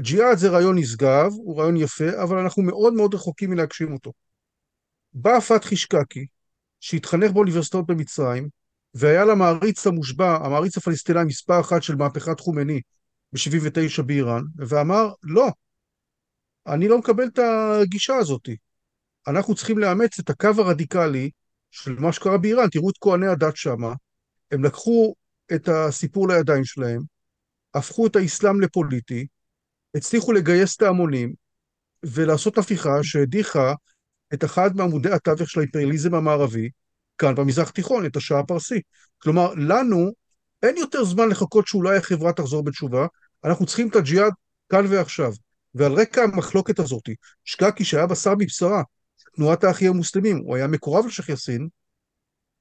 ג'יהאד 0.00 0.38
זה 0.38 0.48
רעיון 0.48 0.78
נשגב, 0.78 1.32
הוא 1.32 1.58
רעיון 1.58 1.76
יפה, 1.76 2.22
אבל 2.22 2.38
אנחנו 2.38 2.62
מאוד 2.62 2.94
מאוד 2.94 3.14
רחוקים 3.14 3.50
מלהגשים 3.50 3.92
אותו. 3.92 4.12
בא 5.12 5.40
פתחי 5.40 5.76
שקקי, 5.76 6.26
שהתחנך 6.80 7.30
באוניברסיטאות 7.30 7.86
במצרים, 7.86 8.48
והיה 8.94 9.24
למעריץ 9.24 9.86
המושבע, 9.86 10.36
המעריץ 10.36 10.76
הפלסטיני 10.76 11.24
מספר 11.24 11.60
אחת 11.60 11.82
של 11.82 11.94
מהפכת 11.94 12.40
חומני 12.40 12.80
ב-79 13.32 14.02
באיראן, 14.02 14.42
ואמר, 14.56 15.08
לא, 15.22 15.48
אני 16.66 16.88
לא 16.88 16.98
מקבל 16.98 17.24
את 17.24 17.38
הגישה 17.38 18.16
הזאת. 18.16 18.48
אנחנו 19.28 19.54
צריכים 19.54 19.78
לאמץ 19.78 20.18
את 20.18 20.30
הקו 20.30 20.50
הרדיקלי 20.58 21.30
של 21.70 21.92
מה 21.98 22.12
שקרה 22.12 22.38
באיראן. 22.38 22.68
תראו 22.68 22.90
את 22.90 22.94
כהני 23.00 23.26
הדת 23.26 23.56
שמה, 23.56 23.92
הם 24.50 24.64
לקחו 24.64 25.14
את 25.54 25.68
הסיפור 25.68 26.28
לידיים 26.28 26.64
שלהם, 26.64 27.02
הפכו 27.74 28.06
את 28.06 28.16
האסלאם 28.16 28.60
לפוליטי, 28.60 29.26
הצליחו 29.94 30.32
לגייס 30.32 30.76
את 30.76 30.82
ההמונים 30.82 31.32
ולעשות 32.02 32.58
הפיכה 32.58 33.02
שהדיחה 33.02 33.74
את 34.34 34.44
אחד 34.44 34.76
מעמודי 34.76 35.12
התווך 35.12 35.50
של 35.50 35.60
האימפריאליזם 35.60 36.14
המערבי, 36.14 36.70
כאן 37.18 37.34
במזרח 37.34 37.68
התיכון, 37.68 38.06
את 38.06 38.16
השעה 38.16 38.40
הפרסי. 38.40 38.80
כלומר, 39.18 39.54
לנו 39.56 40.10
אין 40.62 40.76
יותר 40.76 41.04
זמן 41.04 41.28
לחכות 41.28 41.66
שאולי 41.66 41.96
החברה 41.96 42.32
תחזור 42.32 42.64
בתשובה, 42.64 43.06
אנחנו 43.44 43.66
צריכים 43.66 43.88
את 43.88 43.96
הג'יהאד 43.96 44.32
כאן 44.68 44.86
ועכשיו. 44.88 45.32
ועל 45.74 45.92
רקע 45.92 46.22
המחלוקת 46.22 46.78
הזאת, 46.78 47.08
שקקי 47.44 47.84
שהיה 47.84 48.06
בשר 48.06 48.34
מבשרה, 48.38 48.82
תנועת 49.36 49.64
האחים 49.64 49.90
המוסלמים, 49.90 50.36
הוא 50.36 50.56
היה 50.56 50.66
מקורב 50.66 51.06
לשייח' 51.06 51.28
יאסין, 51.28 51.68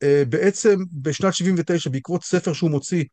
אה, 0.03 0.23
בעצם 0.29 0.75
בשנת 0.91 1.33
79, 1.33 1.89
בעקבות 1.89 2.23
ספר 2.23 2.53
שהוא 2.53 2.71
מוציא 2.71 3.03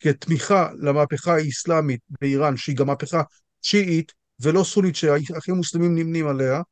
כתמיכה 0.00 0.68
למהפכה 0.78 1.34
האסלאמית 1.34 2.00
באיראן, 2.20 2.56
שהיא 2.56 2.76
גם 2.76 2.86
מהפכה 2.86 3.22
שיעית 3.66 4.12
ולא 4.40 4.64
סונית 4.64 4.96
שהאחים 4.96 5.54
המוסלמים 5.54 5.94
נמנים 5.94 6.26
עליה, 6.26 6.62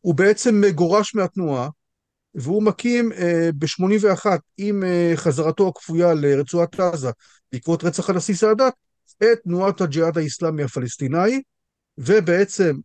הוא 0.00 0.14
בעצם 0.14 0.62
גורש 0.74 1.14
מהתנועה, 1.14 1.68
והוא 2.34 2.62
מקים 2.62 3.12
אה, 3.12 3.50
ב-81 3.58 4.26
עם 4.56 4.84
אה, 4.84 5.12
חזרתו 5.16 5.68
הכפויה 5.68 6.14
לרצועת 6.14 6.80
עזה 6.80 7.10
בעקבות 7.52 7.84
רצח 7.84 8.10
הנשיא 8.10 8.34
סאדאת, 8.34 8.72
את 9.22 9.38
תנועת 9.44 9.80
הג'יהאד 9.80 10.18
האיסלאמי 10.18 10.62
הפלסטיני, 10.62 11.42
ובעצם 11.98 12.76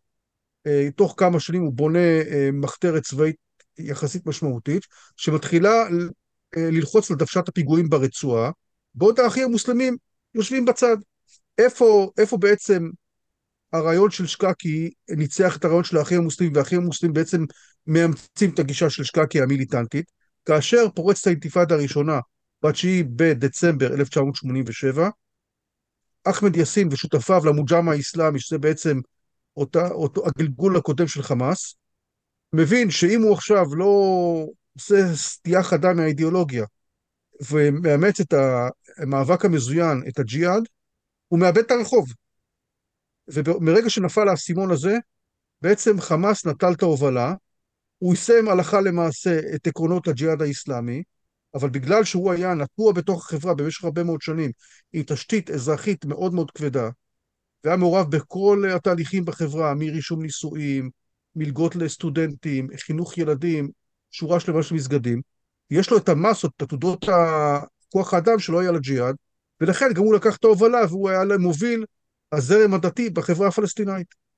אה, 0.67 0.87
תוך 0.95 1.13
כמה 1.17 1.39
שנים 1.39 1.61
הוא 1.61 1.73
בונה 1.73 2.21
אה, 2.31 2.49
מחתרת 2.53 3.03
צבאית 3.03 3.35
יחסית 3.77 4.25
משמעותית, 4.25 4.83
שמתחילה 5.17 5.83
אה, 6.57 6.69
ללחוץ 6.71 7.11
לדוושת 7.11 7.47
הפיגועים 7.47 7.89
ברצועה, 7.89 8.51
בעוד 8.95 9.19
האחים 9.19 9.43
המוסלמים 9.43 9.97
יושבים 10.33 10.65
בצד. 10.65 10.97
איפה, 11.57 12.11
איפה 12.17 12.37
בעצם 12.37 12.89
הרעיון 13.73 14.11
של 14.11 14.27
שקקי 14.27 14.89
ניצח 15.09 15.57
את 15.57 15.65
הרעיון 15.65 15.83
של 15.83 15.97
האחים 15.97 16.19
המוסלמים, 16.19 16.53
והאחים 16.55 16.81
המוסלמים 16.81 17.13
בעצם 17.13 17.45
מאמצים 17.87 18.49
את 18.49 18.59
הגישה 18.59 18.89
של 18.89 19.03
שקקי 19.03 19.41
המיליטנטית, 19.41 20.11
כאשר 20.45 20.85
פורצת 20.95 21.27
האינתיפאדה 21.27 21.75
הראשונה 21.75 22.19
ב-9 22.63 22.85
בדצמבר 23.15 23.93
1987, 23.93 25.09
אחמד 26.23 26.55
יאסין 26.55 26.87
ושותפיו 26.91 27.45
למוג'אמה 27.45 27.91
האיסלאמי, 27.91 28.39
שזה 28.39 28.57
בעצם 28.57 28.99
אותה, 29.57 29.87
אותו 29.87 30.27
הגלגול 30.27 30.77
הקודם 30.77 31.07
של 31.07 31.23
חמאס, 31.23 31.75
מבין 32.53 32.91
שאם 32.91 33.21
הוא 33.21 33.33
עכשיו 33.33 33.75
לא 33.75 33.85
עושה 34.75 35.15
סטייה 35.15 35.63
חדה 35.63 35.93
מהאידיאולוגיה 35.93 36.65
ומאמץ 37.51 38.19
את 38.19 38.33
המאבק 38.97 39.45
המזוין, 39.45 40.03
את 40.07 40.19
הג'יהאד, 40.19 40.63
הוא 41.27 41.39
מאבד 41.39 41.57
את 41.57 41.71
הרחוב. 41.71 42.05
ומרגע 43.33 43.89
שנפל 43.89 44.29
האסימון 44.29 44.71
הזה, 44.71 44.97
בעצם 45.61 46.01
חמאס 46.01 46.45
נטל 46.45 46.71
את 46.71 46.83
ההובלה, 46.83 47.33
הוא 47.97 48.13
יישם 48.13 48.49
הלכה 48.49 48.81
למעשה 48.81 49.39
את 49.55 49.67
עקרונות 49.67 50.07
הג'יהאד 50.07 50.41
האיסלאמי, 50.41 51.03
אבל 51.53 51.69
בגלל 51.69 52.03
שהוא 52.03 52.31
היה 52.31 52.53
נטוע 52.53 52.93
בתוך 52.93 53.25
החברה 53.25 53.53
במשך 53.53 53.83
הרבה 53.83 54.03
מאוד 54.03 54.21
שנים, 54.21 54.51
עם 54.93 55.03
תשתית 55.03 55.49
אזרחית 55.49 56.05
מאוד 56.05 56.33
מאוד 56.33 56.51
כבדה, 56.51 56.89
והיה 57.63 57.77
מעורב 57.77 58.11
בכל 58.11 58.63
התהליכים 58.75 59.25
בחברה, 59.25 59.73
מרישום 59.73 60.21
נישואים, 60.21 60.89
מלגות 61.35 61.75
לסטודנטים, 61.75 62.67
חינוך 62.77 63.17
ילדים, 63.17 63.69
שורה 64.11 64.39
שלמה 64.39 64.63
של 64.63 64.75
מסגדים, 64.75 65.21
יש 65.71 65.89
לו 65.89 65.97
את 65.97 66.09
המסות, 66.09 66.51
את 66.57 66.61
עתודות 66.61 67.05
כוח 67.89 68.13
האדם 68.13 68.39
שלא 68.39 68.59
היה 68.59 68.71
לג'יהאד, 68.71 69.15
ולכן 69.61 69.93
גם 69.93 70.03
הוא 70.03 70.15
לקח 70.15 70.35
את 70.37 70.43
ההובלה 70.43 70.79
והוא 70.89 71.09
היה 71.09 71.23
למוביל 71.23 71.85
הזרם 72.31 72.73
הדתי 72.73 73.09
בחברה 73.09 73.47
הפלסטינאית. 73.47 74.28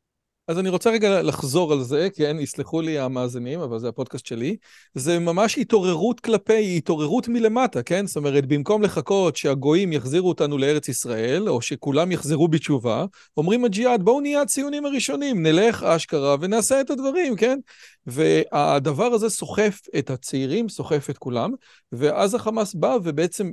אז 0.48 0.60
אני 0.60 0.70
רוצה 0.70 0.90
רגע 0.90 1.22
לחזור 1.22 1.74
על 1.74 1.84
זה, 1.84 2.08
כן, 2.16 2.38
יסלחו 2.40 2.82
לי 2.82 3.00
המאזינים, 3.00 3.60
אבל 3.60 3.80
זה 3.80 3.90
הפודקאסט 3.90 4.26
שלי. 4.26 4.56
זה 4.94 5.20
ממש 5.20 5.58
התעוררות 5.58 6.20
כלפי, 6.20 6.78
התעוררות 6.78 7.28
מלמטה, 7.28 7.84
כן? 7.84 8.08
זאת 8.08 8.18
אומרת, 8.18 8.46
במקום 8.46 8.82
לחכות 8.82 9.36
שהגויים 9.36 9.94
יחזירו 9.94 10.30
אותנו 10.30 10.58
לארץ 10.58 10.90
ישראל, 10.90 11.50
או 11.50 11.62
שכולם 11.62 12.12
יחזרו 12.12 12.48
בתשובה, 12.48 13.06
אומרים 13.38 13.66
הג'יהאד, 13.66 14.04
בואו 14.04 14.22
נהיה 14.22 14.42
הציונים 14.42 14.86
הראשונים, 14.86 15.44
נלך 15.44 15.84
אשכרה 15.84 16.36
ונעשה 16.42 16.82
את 16.82 16.90
הדברים, 16.90 17.36
כן? 17.36 17.60
והדבר 18.06 19.06
הזה 19.14 19.30
סוחף 19.30 19.80
את 20.00 20.10
הצעירים, 20.10 20.70
סוחף 20.70 21.10
את 21.10 21.18
כולם, 21.18 21.52
ואז 21.92 22.36
החמאס 22.36 22.74
בא 22.74 22.98
ובעצם 23.04 23.52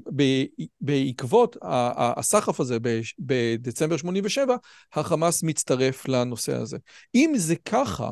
בעקבות 0.80 1.57
הסחף 1.62 2.61
הזה 2.61 2.76
בדצמבר 3.18 3.97
87, 3.97 4.57
החמאס 4.95 5.42
מצטרף 5.42 6.09
לנושא 6.09 6.54
הזה. 6.54 6.77
אם 7.14 7.32
זה 7.37 7.56
ככה, 7.56 8.11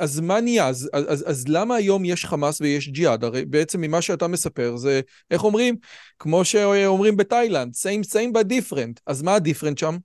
אז 0.00 0.20
מה 0.20 0.40
נהיה? 0.40 0.68
אז, 0.68 0.90
אז, 0.92 1.24
אז 1.30 1.44
למה 1.48 1.74
היום 1.74 2.04
יש 2.04 2.24
חמאס 2.24 2.60
ויש 2.60 2.88
ג'יהאד? 2.88 3.24
הרי 3.24 3.44
בעצם 3.44 3.80
ממה 3.80 4.02
שאתה 4.02 4.26
מספר 4.26 4.76
זה, 4.76 5.00
איך 5.30 5.44
אומרים? 5.44 5.76
כמו 6.18 6.44
שאומרים 6.44 7.16
בתאילנד, 7.16 7.74
same 7.74 8.06
same 8.06 8.38
but 8.38 8.44
different. 8.44 9.00
אז 9.06 9.22
מה 9.22 9.34
הדיפרנט 9.34 9.78
שם? 9.78 9.96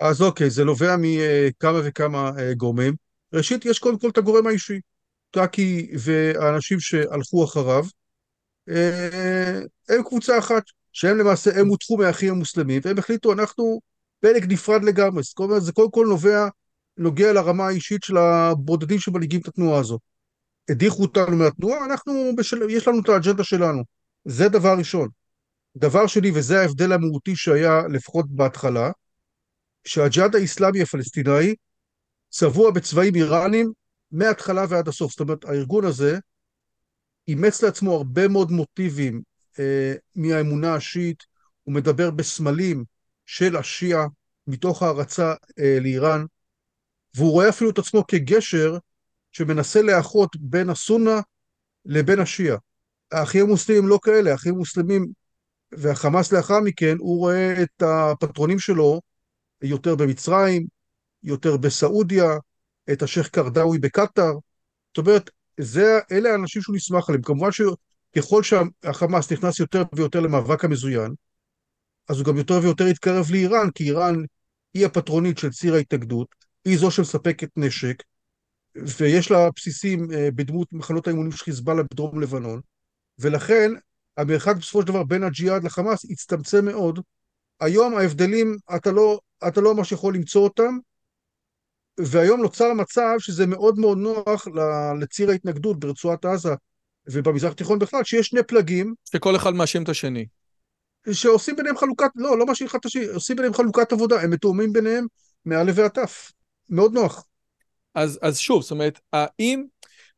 אז 0.00 0.22
אוקיי, 0.22 0.50
זה 0.50 0.64
נובע 0.64 0.96
מכמה 0.98 1.80
וכמה 1.84 2.30
גורמים. 2.56 2.94
ראשית, 3.32 3.64
יש 3.66 3.78
קודם 3.78 3.98
כל 3.98 4.08
את 4.08 4.18
הגורם 4.18 4.46
האישי. 4.46 4.80
טאקי 5.30 5.90
והאנשים 5.98 6.80
שהלכו 6.80 7.44
אחריו, 7.44 7.84
הם 9.88 10.02
קבוצה 10.04 10.38
אחת, 10.38 10.62
שהם 10.92 11.18
למעשה, 11.18 11.60
הם 11.60 11.68
הותחו 11.68 11.96
מהאחים 11.96 12.32
המוסלמים, 12.32 12.80
והם 12.84 12.98
החליטו, 12.98 13.32
אנחנו 13.32 13.80
פלג 14.20 14.52
נפרד 14.52 14.84
לגמרי. 14.84 15.22
זאת 15.22 15.38
אומרת, 15.38 15.62
זה 15.62 15.72
קודם 15.72 15.90
כל 15.90 16.06
נובע, 16.08 16.48
נוגע 16.96 17.32
לרמה 17.32 17.66
האישית 17.66 18.02
של 18.02 18.16
הבודדים 18.16 18.98
שמנהיגים 18.98 19.40
את 19.40 19.48
התנועה 19.48 19.80
הזו. 19.80 19.98
הדיחו 20.70 21.02
אותנו 21.02 21.36
מהתנועה, 21.36 21.84
אנחנו, 21.84 22.30
בשל... 22.36 22.70
יש 22.70 22.88
לנו 22.88 23.00
את 23.00 23.08
האג'נדה 23.08 23.44
שלנו. 23.44 23.82
זה 24.24 24.48
דבר 24.48 24.74
ראשון. 24.78 25.08
דבר 25.76 26.06
שני, 26.06 26.30
וזה 26.34 26.60
ההבדל 26.60 26.92
המהותי 26.92 27.36
שהיה 27.36 27.82
לפחות 27.92 28.26
בהתחלה, 28.30 28.90
שהג'יהאד 29.84 30.34
האיסלאמי 30.34 30.82
הפלסטיני 30.82 31.54
צבוע 32.28 32.70
בצבעים 32.70 33.14
איראנים 33.14 33.72
מההתחלה 34.12 34.64
ועד 34.68 34.88
הסוף. 34.88 35.10
זאת 35.10 35.20
אומרת, 35.20 35.44
הארגון 35.44 35.84
הזה 35.84 36.18
אימץ 37.28 37.62
לעצמו 37.62 37.94
הרבה 37.96 38.28
מאוד 38.28 38.50
מוטיבים 38.50 39.22
אה, 39.58 39.94
מהאמונה 40.16 40.74
השיעית, 40.74 41.22
הוא 41.62 41.74
מדבר 41.74 42.10
בסמלים 42.10 42.84
של 43.32 43.56
השיעה 43.56 44.06
מתוך 44.46 44.82
הערצה 44.82 45.34
אה, 45.58 45.78
לאיראן, 45.80 46.24
והוא 47.14 47.30
רואה 47.30 47.48
אפילו 47.48 47.70
את 47.70 47.78
עצמו 47.78 48.06
כגשר 48.06 48.78
שמנסה 49.32 49.82
לאחות 49.82 50.36
בין 50.40 50.70
הסונה 50.70 51.20
לבין 51.84 52.18
השיעה. 52.18 52.56
האחים 53.12 53.46
המוסלמים 53.46 53.88
לא 53.88 53.98
כאלה, 54.02 54.32
האחים 54.32 54.54
המוסלמים 54.54 55.06
והחמאס 55.72 56.32
לאחר 56.32 56.60
מכן, 56.60 56.96
הוא 56.98 57.18
רואה 57.18 57.62
את 57.62 57.82
הפטרונים 57.82 58.58
שלו 58.58 59.00
יותר 59.62 59.94
במצרים, 59.94 60.66
יותר 61.22 61.56
בסעודיה, 61.56 62.30
את 62.92 63.02
השייח' 63.02 63.28
קרדאווי 63.28 63.78
בקטאר. 63.78 64.32
זאת 64.88 65.06
אומרת, 65.06 65.30
זה, 65.60 65.98
אלה 66.12 66.30
האנשים 66.32 66.62
שהוא 66.62 66.76
נסמך 66.76 67.08
עליהם. 67.08 67.22
כמובן 67.22 67.48
שככל 67.52 68.42
שהחמאס 68.42 69.32
נכנס 69.32 69.60
יותר 69.60 69.82
ויותר 69.94 70.20
למאבק 70.20 70.64
המזוין, 70.64 71.14
אז 72.08 72.18
הוא 72.18 72.26
גם 72.26 72.36
יותר 72.36 72.58
ויותר 72.62 72.86
יתקרב 72.86 73.30
לאיראן, 73.30 73.70
כי 73.70 73.84
איראן 73.84 74.14
היא 74.74 74.86
הפטרונית 74.86 75.38
של 75.38 75.50
ציר 75.50 75.74
ההתנגדות, 75.74 76.34
היא 76.64 76.78
זו 76.78 76.90
שמספקת 76.90 77.48
נשק, 77.56 78.02
ויש 78.74 79.30
לה 79.30 79.48
בסיסים 79.56 80.12
אה, 80.12 80.28
בדמות 80.34 80.72
מחנות 80.72 81.06
האימונים 81.06 81.32
של 81.32 81.44
חיזבאללה 81.44 81.82
בדרום 81.82 82.20
לבנון, 82.20 82.60
ולכן 83.18 83.70
המרחק 84.16 84.56
בסופו 84.56 84.80
של 84.80 84.86
דבר 84.86 85.04
בין 85.04 85.22
הג'יהאד 85.22 85.64
לחמאס 85.64 86.06
הצטמצם 86.10 86.64
מאוד. 86.64 87.00
היום 87.60 87.96
ההבדלים, 87.96 88.56
אתה 88.76 88.92
לא, 88.92 89.20
אתה 89.48 89.60
לא 89.60 89.74
ממש 89.74 89.92
יכול 89.92 90.14
למצוא 90.14 90.44
אותם, 90.44 90.78
והיום 91.98 92.40
נוצר 92.40 92.64
המצב 92.64 93.14
שזה 93.18 93.46
מאוד 93.46 93.78
מאוד 93.78 93.98
נוח 93.98 94.48
לציר 95.00 95.30
ההתנגדות 95.30 95.80
ברצועת 95.80 96.24
עזה 96.24 96.54
ובמזרח 97.10 97.52
התיכון 97.52 97.78
בכלל, 97.78 98.04
שיש 98.04 98.26
שני 98.26 98.42
פלגים. 98.42 98.94
שכל 99.12 99.36
אחד 99.36 99.54
מאשים 99.54 99.82
את 99.82 99.88
השני. 99.88 100.26
שעושים 101.12 101.56
ביניהם 101.56 101.76
חלוקת, 101.76 102.10
לא, 102.16 102.38
לא 102.38 102.46
מאשים 102.46 102.66
אחד 102.66 102.78
את 102.78 102.86
השני, 102.86 103.06
עושים 103.06 103.36
ביניהם 103.36 103.54
חלוקת 103.54 103.92
עבודה, 103.92 104.20
הם 104.20 104.30
מתואמים 104.30 104.72
ביניהם 104.72 105.06
מאלף 105.46 105.74
ועד 105.78 105.90
תף. 105.90 106.32
מאוד 106.68 106.94
נוח. 106.94 107.26
אז, 107.94 108.18
אז 108.22 108.38
שוב, 108.38 108.62
זאת 108.62 108.70
אומרת, 108.70 109.00
האם... 109.12 109.64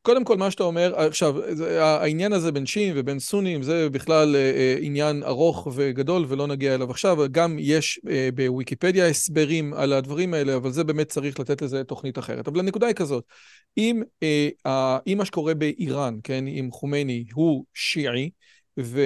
קודם 0.02 0.24
כל, 0.24 0.36
מה 0.36 0.50
שאתה 0.50 0.62
אומר, 0.62 0.94
עכשיו, 0.96 1.34
העניין 1.72 2.32
הזה 2.32 2.52
בין 2.52 2.66
שיעים 2.66 2.94
ובין 2.96 3.18
סונים, 3.18 3.62
זה 3.62 3.90
בכלל 3.90 4.36
אה, 4.36 4.40
אה, 4.40 4.76
עניין 4.80 5.22
ארוך 5.22 5.68
וגדול 5.74 6.24
ולא 6.28 6.46
נגיע 6.46 6.74
אליו 6.74 6.90
עכשיו. 6.90 7.16
גם 7.30 7.56
יש 7.58 8.00
אה, 8.10 8.28
בוויקיפדיה 8.34 9.08
הסברים 9.08 9.74
על 9.74 9.92
הדברים 9.92 10.34
האלה, 10.34 10.56
אבל 10.56 10.70
זה 10.70 10.84
באמת 10.84 11.08
צריך 11.08 11.40
לתת 11.40 11.62
לזה 11.62 11.84
תוכנית 11.84 12.18
אחרת. 12.18 12.48
אבל 12.48 12.60
הנקודה 12.60 12.86
היא 12.86 12.94
כזאת, 12.94 13.24
אם, 13.78 14.02
אם 15.06 15.18
מה 15.18 15.24
שקורה 15.24 15.54
באיראן, 15.54 16.18
כן, 16.24 16.44
עם 16.46 16.70
חומייני, 16.70 17.24
הוא 17.34 17.64
שיעי, 17.74 18.30
ו, 18.80 19.00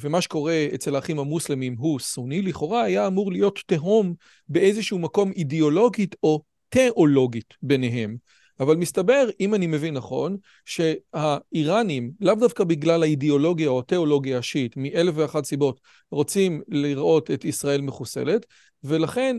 ומה 0.00 0.20
שקורה 0.20 0.66
אצל 0.74 0.94
האחים 0.96 1.18
המוסלמים 1.18 1.76
הוא 1.78 2.00
סוני, 2.00 2.42
לכאורה 2.42 2.82
היה 2.82 3.06
אמור 3.06 3.32
להיות 3.32 3.60
תהום 3.66 4.14
באיזשהו 4.48 4.98
מקום 4.98 5.32
אידיאולוגית 5.32 6.16
או 6.22 6.42
תיאולוגית 6.68 7.54
ביניהם. 7.62 8.16
אבל 8.60 8.76
מסתבר, 8.76 9.28
אם 9.40 9.54
אני 9.54 9.66
מבין 9.66 9.94
נכון, 9.94 10.36
שהאיראנים, 10.64 12.10
לאו 12.20 12.34
דווקא 12.34 12.64
בגלל 12.64 13.02
האידיאולוגיה 13.02 13.68
או 13.68 13.78
התיאולוגיה 13.78 14.38
השיעית, 14.38 14.76
מאלף 14.76 15.14
ואחת 15.16 15.44
סיבות, 15.44 15.80
רוצים 16.10 16.62
לראות 16.68 17.30
את 17.30 17.44
ישראל 17.44 17.80
מחוסלת, 17.80 18.46
ולכן 18.84 19.36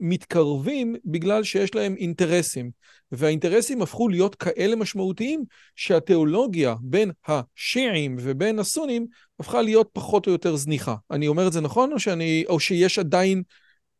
מתקרבים 0.00 0.96
בגלל 1.04 1.44
שיש 1.44 1.74
להם 1.74 1.94
אינטרסים. 1.96 2.70
והאינטרסים 3.12 3.82
הפכו 3.82 4.08
להיות 4.08 4.34
כאלה 4.34 4.76
משמעותיים, 4.76 5.44
שהתיאולוגיה 5.76 6.74
בין 6.80 7.10
השיעים 7.26 8.16
ובין 8.20 8.58
הסונים 8.58 9.06
הפכה 9.40 9.62
להיות 9.62 9.88
פחות 9.92 10.26
או 10.26 10.32
יותר 10.32 10.56
זניחה. 10.56 10.94
אני 11.10 11.28
אומר 11.28 11.46
את 11.46 11.52
זה 11.52 11.60
נכון, 11.60 11.92
או, 11.92 11.98
שאני, 11.98 12.44
או 12.48 12.60
שיש 12.60 12.98
עדיין 12.98 13.42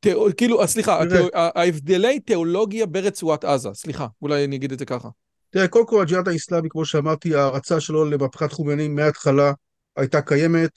תיאו, 0.01 0.27
כאילו, 0.37 0.67
סליחה, 0.67 1.03
התיאו, 1.03 1.29
ההבדלי 1.35 2.21
תיאולוגיה 2.21 2.87
ברצועת 2.87 3.45
עזה, 3.45 3.69
סליחה, 3.75 4.07
אולי 4.23 4.45
אני 4.45 4.57
אגיד 4.57 4.73
את 4.73 4.79
זה 4.79 4.85
ככה. 4.85 5.09
תראה, 5.51 5.69
קודם 5.69 5.87
כל 5.87 6.03
הג'יהאד 6.03 6.29
האיסלאמי, 6.29 6.69
כמו 6.69 6.85
שאמרתי, 6.85 7.35
ההערצה 7.35 7.81
שלו 7.81 8.05
למהפכת 8.05 8.53
חומייני 8.53 8.89
מההתחלה 8.89 9.53
הייתה 9.97 10.21
קיימת. 10.21 10.71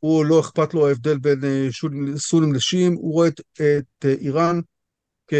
הוא 0.00 0.24
לא 0.24 0.40
אכפת 0.40 0.74
לו 0.74 0.88
ההבדל 0.88 1.18
בין 1.18 1.44
אה, 1.44 1.68
סונים 2.16 2.54
לשיעים, 2.54 2.94
הוא 2.94 3.12
רואה 3.12 3.28
את, 3.28 3.40
את 3.54 4.04
אה, 4.04 4.14
איראן 4.20 4.60
כ... 5.26 5.34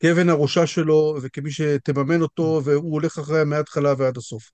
כאבן 0.00 0.28
הראשה 0.28 0.66
שלו 0.66 1.16
וכמי 1.22 1.50
שתממן 1.50 2.22
אותו, 2.22 2.60
והוא 2.64 2.92
הולך 2.92 3.18
אחריה 3.18 3.44
מההתחלה 3.44 3.94
ועד 3.98 4.16
הסוף. 4.16 4.50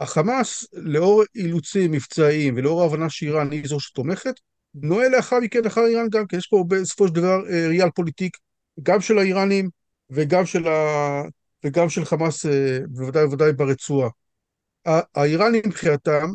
החמאס, 0.00 0.66
לאור 0.72 1.22
אילוצים 1.34 1.90
מבצעיים 1.90 2.54
ולאור 2.56 2.82
ההבנה 2.82 3.10
שאיראן 3.10 3.50
היא 3.50 3.68
זו 3.68 3.80
שתומכת, 3.80 4.34
נועל 4.74 5.16
לאחר 5.16 5.40
מכן 5.40 5.66
אחר 5.66 5.80
איראן 5.86 6.08
גם 6.10 6.26
כן, 6.26 6.36
יש 6.36 6.46
פה 6.46 6.64
בסופו 6.68 7.08
של 7.08 7.14
דבר 7.14 7.40
אה, 7.50 7.68
ריאל 7.68 7.90
פוליטיק, 7.90 8.36
גם 8.82 9.00
של 9.00 9.18
האיראנים 9.18 9.70
וגם 10.10 10.46
של, 10.46 10.68
ה... 10.68 11.22
וגם 11.64 11.88
של 11.88 12.04
חמאס, 12.04 12.46
בוודאי 12.88 13.24
ובוודאי 13.24 13.52
ברצועה. 13.52 14.08
האיראנים 15.14 15.62
מבחינתם, 15.66 16.30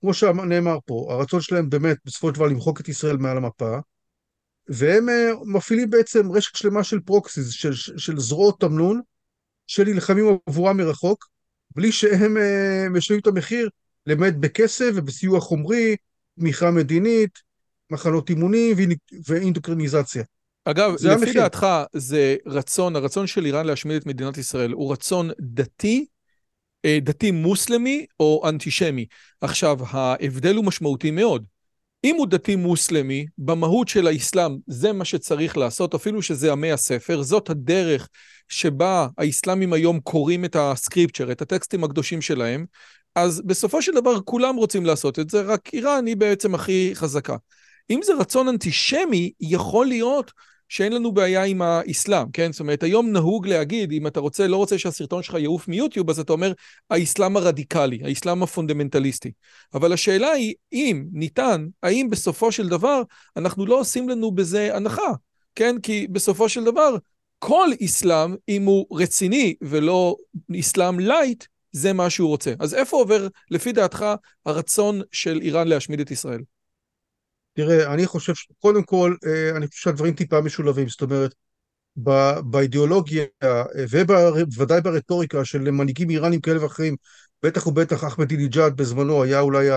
כמו 0.00 0.14
שנאמר 0.14 0.78
פה, 0.86 1.06
הרצון 1.10 1.40
שלהם 1.40 1.70
באמת 1.70 1.96
בסופו 2.04 2.28
של 2.28 2.34
דבר 2.34 2.46
למחוק 2.46 2.80
את 2.80 2.88
ישראל 2.88 3.16
מעל 3.16 3.36
המפה, 3.36 3.78
והם 4.68 5.08
אה, 5.08 5.30
מפעילים 5.44 5.90
בעצם 5.90 6.32
רשת 6.32 6.56
שלמה 6.56 6.84
של 6.84 7.00
פרוקסיס, 7.00 7.50
של, 7.50 7.72
של 7.74 8.18
זרועות 8.18 8.60
תמנון, 8.60 9.00
שנלחמים 9.66 10.38
עבורם 10.46 10.76
מרחוק, 10.76 11.28
בלי 11.76 11.92
שהם 11.92 12.36
משלמים 12.90 13.20
את 13.20 13.26
המחיר, 13.26 13.68
למעט 14.06 14.34
בכסף 14.40 14.90
ובסיוע 14.94 15.40
חומרי 15.40 15.96
תמיכה 16.38 16.70
מדינית, 16.70 17.38
מחנות 17.90 18.30
אימונים 18.30 18.76
ואינדוקריניזציה. 19.26 20.22
אגב, 20.64 20.94
לפי 20.94 21.10
המחיר. 21.10 21.42
דעתך, 21.42 21.66
זה 21.92 22.36
רצון, 22.46 22.96
הרצון 22.96 23.26
של 23.26 23.44
איראן 23.44 23.66
להשמיד 23.66 23.96
את 23.96 24.06
מדינת 24.06 24.38
ישראל, 24.38 24.72
הוא 24.72 24.92
רצון 24.92 25.30
דתי, 25.40 25.98
אה, 25.98 26.17
דתי 26.86 27.30
מוסלמי 27.30 28.06
או 28.20 28.42
אנטישמי? 28.48 29.06
עכשיו, 29.40 29.78
ההבדל 29.90 30.56
הוא 30.56 30.64
משמעותי 30.64 31.10
מאוד. 31.10 31.44
אם 32.04 32.16
הוא 32.16 32.26
דתי 32.26 32.56
מוסלמי, 32.56 33.26
במהות 33.38 33.88
של 33.88 34.06
האסלאם 34.06 34.56
זה 34.66 34.92
מה 34.92 35.04
שצריך 35.04 35.56
לעשות, 35.56 35.94
אפילו 35.94 36.22
שזה 36.22 36.52
עמי 36.52 36.72
הספר, 36.72 37.22
זאת 37.22 37.50
הדרך 37.50 38.08
שבה 38.48 39.08
האסלאמים 39.18 39.72
היום 39.72 40.00
קוראים 40.00 40.44
את 40.44 40.56
ה 40.56 40.63
scripture, 40.63 41.32
את 41.32 41.42
הטקסטים 41.42 41.84
הקדושים 41.84 42.20
שלהם, 42.20 42.66
אז 43.14 43.42
בסופו 43.46 43.82
של 43.82 43.92
דבר 43.94 44.20
כולם 44.20 44.56
רוצים 44.56 44.86
לעשות 44.86 45.18
את 45.18 45.30
זה, 45.30 45.42
רק 45.42 45.70
איראן 45.72 46.06
היא 46.06 46.16
בעצם 46.16 46.54
הכי 46.54 46.90
חזקה. 46.94 47.36
אם 47.90 48.00
זה 48.04 48.12
רצון 48.20 48.48
אנטישמי, 48.48 49.32
יכול 49.40 49.86
להיות 49.86 50.32
שאין 50.68 50.92
לנו 50.92 51.12
בעיה 51.12 51.44
עם 51.44 51.62
האסלאם, 51.62 52.30
כן? 52.32 52.52
זאת 52.52 52.60
אומרת, 52.60 52.82
היום 52.82 53.12
נהוג 53.12 53.46
להגיד, 53.46 53.92
אם 53.92 54.06
אתה 54.06 54.20
רוצה, 54.20 54.46
לא 54.46 54.56
רוצה 54.56 54.78
שהסרטון 54.78 55.22
שלך 55.22 55.34
יעוף 55.38 55.68
מיוטיוב, 55.68 56.10
אז 56.10 56.20
אתה 56.20 56.32
אומר, 56.32 56.52
האסלאם 56.90 57.36
הרדיקלי, 57.36 58.00
האסלאם 58.04 58.42
הפונדמנטליסטי. 58.42 59.32
אבל 59.74 59.92
השאלה 59.92 60.30
היא, 60.30 60.54
אם 60.72 61.04
ניתן, 61.12 61.66
האם 61.82 62.10
בסופו 62.10 62.52
של 62.52 62.68
דבר 62.68 63.02
אנחנו 63.36 63.66
לא 63.66 63.80
עושים 63.80 64.08
לנו 64.08 64.30
בזה 64.30 64.76
הנחה, 64.76 65.12
כן? 65.54 65.76
כי 65.82 66.06
בסופו 66.06 66.48
של 66.48 66.64
דבר, 66.64 66.96
כל 67.38 67.68
אסלאם, 67.84 68.34
אם 68.48 68.64
הוא 68.64 68.86
רציני 68.90 69.54
ולא 69.60 70.16
אסלאם 70.60 71.00
light, 71.00 71.44
זה 71.72 71.92
מה 71.92 72.10
שהוא 72.10 72.28
רוצה. 72.28 72.54
אז 72.60 72.74
איפה 72.74 72.96
עובר, 72.96 73.28
לפי 73.50 73.72
דעתך, 73.72 74.04
הרצון 74.46 75.00
של 75.12 75.40
איראן 75.42 75.68
להשמיד 75.68 76.00
את 76.00 76.10
ישראל? 76.10 76.40
תראה, 77.58 77.94
אני 77.94 78.06
חושב, 78.06 78.32
קודם 78.58 78.82
כל, 78.82 79.14
אה, 79.26 79.56
אני 79.56 79.66
חושב 79.66 79.80
שהדברים 79.80 80.14
טיפה 80.14 80.40
משולבים, 80.40 80.88
זאת 80.88 81.02
אומרת, 81.02 81.34
באידיאולוגיה 82.50 83.24
אה, 83.42 83.62
ובוודאי 83.90 84.80
ברטוריקה 84.80 85.44
של 85.44 85.70
מנהיגים 85.70 86.10
איראנים 86.10 86.40
כאלה 86.40 86.62
ואחרים, 86.62 86.96
בטח 87.42 87.66
ובטח 87.66 88.04
אחמדינג'אד 88.04 88.76
בזמנו 88.76 89.22
היה 89.22 89.40
אולי 89.40 89.68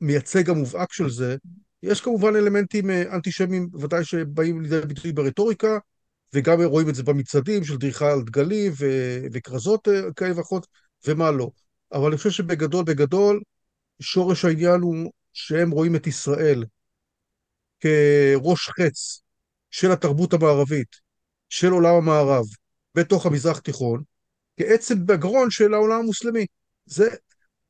המייצג 0.00 0.50
המובהק 0.50 0.92
של 0.92 1.10
זה, 1.10 1.36
יש 1.82 2.00
כמובן 2.00 2.36
אלמנטים 2.36 2.90
אה, 2.90 3.02
אנטישמיים, 3.14 3.68
ודאי 3.80 4.04
שבאים 4.04 4.60
לידי 4.60 4.80
ביטוי 4.80 5.12
ברטוריקה, 5.12 5.78
וגם 6.34 6.62
רואים 6.62 6.88
את 6.88 6.94
זה 6.94 7.02
במצעדים 7.02 7.64
של 7.64 7.76
דריכה 7.76 8.12
על 8.12 8.22
דגלים 8.22 8.72
וכרזות 9.32 9.88
כאלה 10.16 10.36
ואחרות. 10.36 10.66
ומה 11.06 11.30
לא. 11.30 11.50
אבל 11.92 12.08
אני 12.08 12.16
חושב 12.16 12.30
שבגדול, 12.30 12.84
בגדול, 12.84 13.40
שורש 14.00 14.44
העניין 14.44 14.80
הוא 14.80 15.12
שהם 15.32 15.70
רואים 15.70 15.96
את 15.96 16.06
ישראל 16.06 16.64
כראש 17.80 18.68
חץ 18.68 19.22
של 19.70 19.92
התרבות 19.92 20.32
המערבית, 20.32 20.96
של 21.48 21.70
עולם 21.70 21.94
המערב, 21.94 22.44
בתוך 22.94 23.26
המזרח 23.26 23.58
התיכון, 23.58 24.02
כעצם 24.56 25.06
בגרון 25.06 25.50
של 25.50 25.74
העולם 25.74 26.00
המוסלמי. 26.00 26.46
זה, 26.86 27.08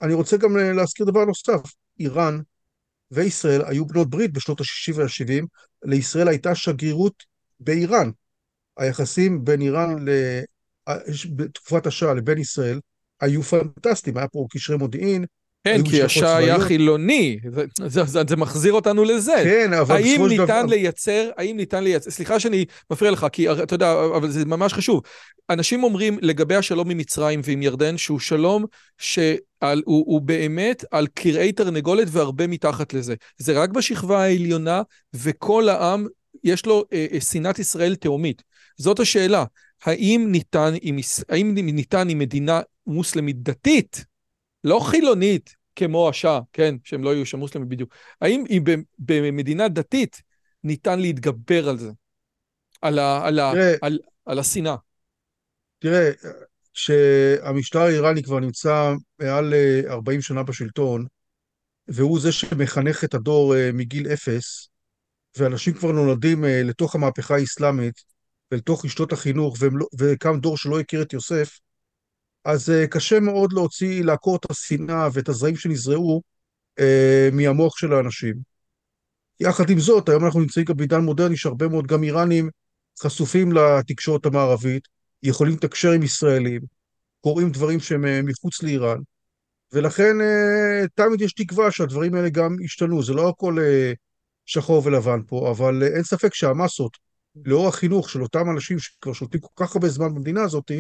אני 0.03 0.15
רוצה 0.15 0.37
גם 0.37 0.57
להזכיר 0.57 1.07
דבר 1.07 1.25
נוסף, 1.25 1.61
איראן 2.01 2.41
וישראל 3.11 3.63
היו 3.65 3.87
בנות 3.87 4.11
ברית 4.11 4.33
בשנות 4.33 4.61
ה-60 4.61 4.97
וה-70, 4.97 5.45
לישראל 5.85 6.29
הייתה 6.29 6.55
שגרירות 6.55 7.23
באיראן. 7.61 8.11
היחסים 8.77 9.45
בין 9.45 9.61
איראן 9.61 10.05
בתקופת 11.37 11.87
השעה 11.87 12.15
לבין 12.15 12.39
ישראל 12.39 12.81
היו 13.21 13.43
פנטסטיים, 13.43 14.17
היה 14.17 14.29
פה 14.29 14.47
קשרי 14.51 14.77
מודיעין. 14.77 15.25
כן, 15.65 15.83
כי 15.85 16.03
השאה 16.03 16.37
היה 16.37 16.61
חילוני, 16.61 17.39
זה, 17.53 17.65
זה, 17.87 18.05
זה, 18.05 18.23
זה 18.29 18.37
מחזיר 18.37 18.73
אותנו 18.73 19.05
לזה. 19.05 19.41
כן, 19.45 19.73
אבל 19.73 20.03
בסופו 20.03 20.31
של 20.31 20.37
דבר... 20.37 20.53
האם 20.55 20.63
ניתן 20.63 20.69
לייצר, 20.69 21.31
האם 21.37 21.57
ניתן 21.57 21.85
לייצר, 21.85 22.11
סליחה 22.11 22.41
שאני 22.41 22.65
מפריע 22.91 23.11
לך, 23.11 23.27
כי 23.33 23.53
אתה 23.53 23.75
יודע, 23.75 23.93
אבל 24.17 24.31
זה 24.31 24.45
ממש 24.45 24.73
חשוב. 24.73 25.03
אנשים 25.51 25.85
אומרים 25.85 26.19
לגבי 26.23 26.55
השלום 26.55 26.91
עם 26.91 26.99
מצרים 26.99 27.41
ועם 27.45 27.63
ירדן, 27.63 27.97
שהוא 27.97 28.19
שלום 28.19 28.65
שהוא 28.99 30.21
באמת 30.21 30.85
על 30.91 31.07
קרעי 31.15 31.53
תרנגולת 31.53 32.09
והרבה 32.11 32.47
מתחת 32.47 32.95
לזה. 32.95 33.15
זה 33.39 33.63
רק 33.63 33.71
בשכבה 33.71 34.23
העליונה, 34.23 34.83
וכל 35.15 35.69
העם, 35.69 36.07
יש 36.45 36.67
לו 36.67 36.85
אה, 36.93 37.07
אה, 37.13 37.21
שנאת 37.21 37.59
ישראל 37.59 37.95
תהומית. 37.95 38.43
זאת 38.77 39.01
השאלה, 39.01 39.45
האם 39.85 40.27
ניתן 40.31 40.75
עם, 40.83 40.99
האם 41.29 41.55
ניתן 41.55 42.09
עם 42.09 42.19
מדינה 42.19 42.61
מוסלמית 42.87 43.43
דתית, 43.43 44.05
לא 44.65 44.81
חילונית 44.81 45.57
כמו 45.77 46.09
השאה, 46.09 46.41
כן, 46.53 46.75
שהם 46.85 47.05
לא 47.05 47.15
יהיו 47.15 47.27
שם 47.27 47.39
מוסלמים 47.39 47.69
בדיוק, 47.69 47.95
האם 48.21 48.45
היא 48.49 48.61
במדינה 48.99 49.69
דתית 49.69 50.23
ניתן 50.65 51.01
להתגבר 51.01 51.69
על 51.69 51.79
זה? 51.79 51.91
על, 52.83 52.99
ה, 52.99 53.27
על, 53.27 53.39
ה, 53.39 53.51
תראה, 53.53 53.75
על, 53.83 53.99
על 54.27 54.39
השנאה. 54.39 54.77
תראה, 55.79 56.11
שהמשטר 56.73 57.81
האיראני 57.81 58.23
כבר 58.23 58.41
נמצא 58.41 58.93
מעל 59.19 59.55
40 59.89 60.19
אה, 60.19 60.23
שנה 60.23 60.43
בשלטון, 60.43 61.07
והוא 61.89 62.21
זה 62.21 62.33
שמחנך 62.33 63.05
את 63.05 63.15
הדור 63.15 63.57
אה, 63.57 63.71
מגיל 63.73 64.13
אפס, 64.13 64.69
ואנשים 65.37 65.75
כבר 65.75 65.93
נולדים 65.93 66.45
אה, 66.45 66.63
לתוך 66.63 66.95
המהפכה 66.95 67.35
האסלאמית 67.35 68.03
ולתוך 68.53 68.85
רשתות 68.85 69.13
החינוך, 69.13 69.57
לא, 69.73 69.87
וקם 69.99 70.41
דור 70.41 70.57
שלא 70.57 70.81
הכיר 70.81 71.03
את 71.03 71.13
יוסף, 71.13 71.59
אז 72.45 72.73
קשה 72.91 73.21
מאוד 73.21 73.53
להוציא, 73.53 74.05
לעקור 74.05 74.37
את 74.37 74.51
השנאה 74.51 75.09
ואת 75.13 75.29
הזרעים 75.29 75.57
שנזרעו 75.57 76.23
מהמוח 77.33 77.79
של 77.79 77.93
האנשים. 77.93 78.35
יחד 79.41 79.71
עם 79.71 79.79
זאת, 79.79 80.09
היום 80.09 80.25
אנחנו 80.25 80.41
נמצאים 80.41 80.65
גם 80.65 80.77
בעידן 80.77 81.01
מודרני 81.01 81.37
שהרבה 81.37 81.69
מאוד 81.69 81.87
גם 81.87 82.03
איראנים 82.03 82.51
חשופים 83.03 83.53
לתקשורת 83.53 84.27
המערבית, 84.27 84.89
יכולים 85.23 85.55
לתקשר 85.55 85.91
עם 85.91 86.03
ישראלים, 86.03 86.61
קוראים 87.21 87.51
דברים 87.51 87.81
שהם 87.81 88.05
אה, 88.05 88.23
מחוץ 88.23 88.63
לאיראן, 88.63 88.99
ולכן 89.73 90.21
אה, 90.21 90.87
תמיד 90.95 91.21
יש 91.21 91.33
תקווה 91.33 91.71
שהדברים 91.71 92.15
האלה 92.15 92.29
גם 92.29 92.57
ישתנו. 92.61 93.03
זה 93.03 93.13
לא 93.13 93.29
הכל 93.29 93.57
אה, 93.61 93.93
שחור 94.47 94.83
ולבן 94.87 95.21
פה, 95.27 95.51
אבל 95.51 95.83
אין 95.83 96.03
ספק 96.03 96.35
שהמסות, 96.35 96.97
לאור 97.45 97.69
החינוך 97.69 98.11
של 98.11 98.23
אותם 98.23 98.51
אנשים 98.51 98.79
שכבר 98.79 99.13
שולטים 99.13 99.41
כל 99.41 99.65
כך 99.65 99.77
הרבה 99.77 99.89
זמן 99.89 100.15
במדינה 100.15 100.43
הזאת, 100.43 100.71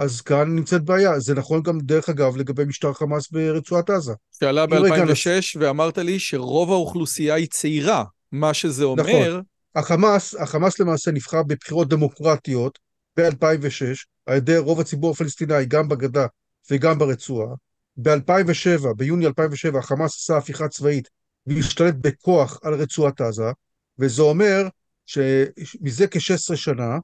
אז 0.00 0.20
כאן 0.20 0.54
נמצאת 0.54 0.84
בעיה. 0.84 1.20
זה 1.20 1.34
נכון 1.34 1.62
גם, 1.62 1.78
דרך 1.80 2.08
אגב, 2.08 2.36
לגבי 2.36 2.64
משטר 2.64 2.92
חמאס 2.92 3.30
ברצועת 3.30 3.90
עזה. 3.90 4.12
שעלה 4.40 4.66
ב-2006 4.66 5.58
ואמרת 5.58 5.98
לי 5.98 6.18
שרוב 6.18 6.70
האוכלוסייה 6.70 7.34
היא 7.34 7.46
צעירה, 7.46 8.04
מה 8.32 8.54
שזה 8.54 8.84
אומר... 8.84 9.02
נכון. 9.02 9.42
החמאס, 9.74 10.34
החמאס 10.34 10.80
למעשה 10.80 11.10
נבחר 11.10 11.42
בבחירות 11.42 11.88
דמוקרטיות, 11.88 12.78
ב-2006 13.16 14.04
על 14.26 14.36
ידי 14.36 14.58
רוב 14.58 14.80
הציבור 14.80 15.10
הפלסטיני, 15.10 15.66
גם 15.68 15.88
בגדה 15.88 16.26
וגם 16.70 16.98
ברצועה. 16.98 17.54
ב-2007, 17.96 18.94
ביוני 18.96 19.26
2007, 19.26 19.78
החמאס 19.78 20.16
עשה 20.16 20.36
הפיכה 20.36 20.68
צבאית 20.68 21.08
והשתלט 21.46 21.94
בכוח 22.00 22.58
על 22.62 22.74
רצועת 22.74 23.20
עזה, 23.20 23.50
וזה 23.98 24.22
אומר 24.22 24.68
שמזה 25.06 26.06
כ-16 26.06 26.56
שנה 26.56 26.98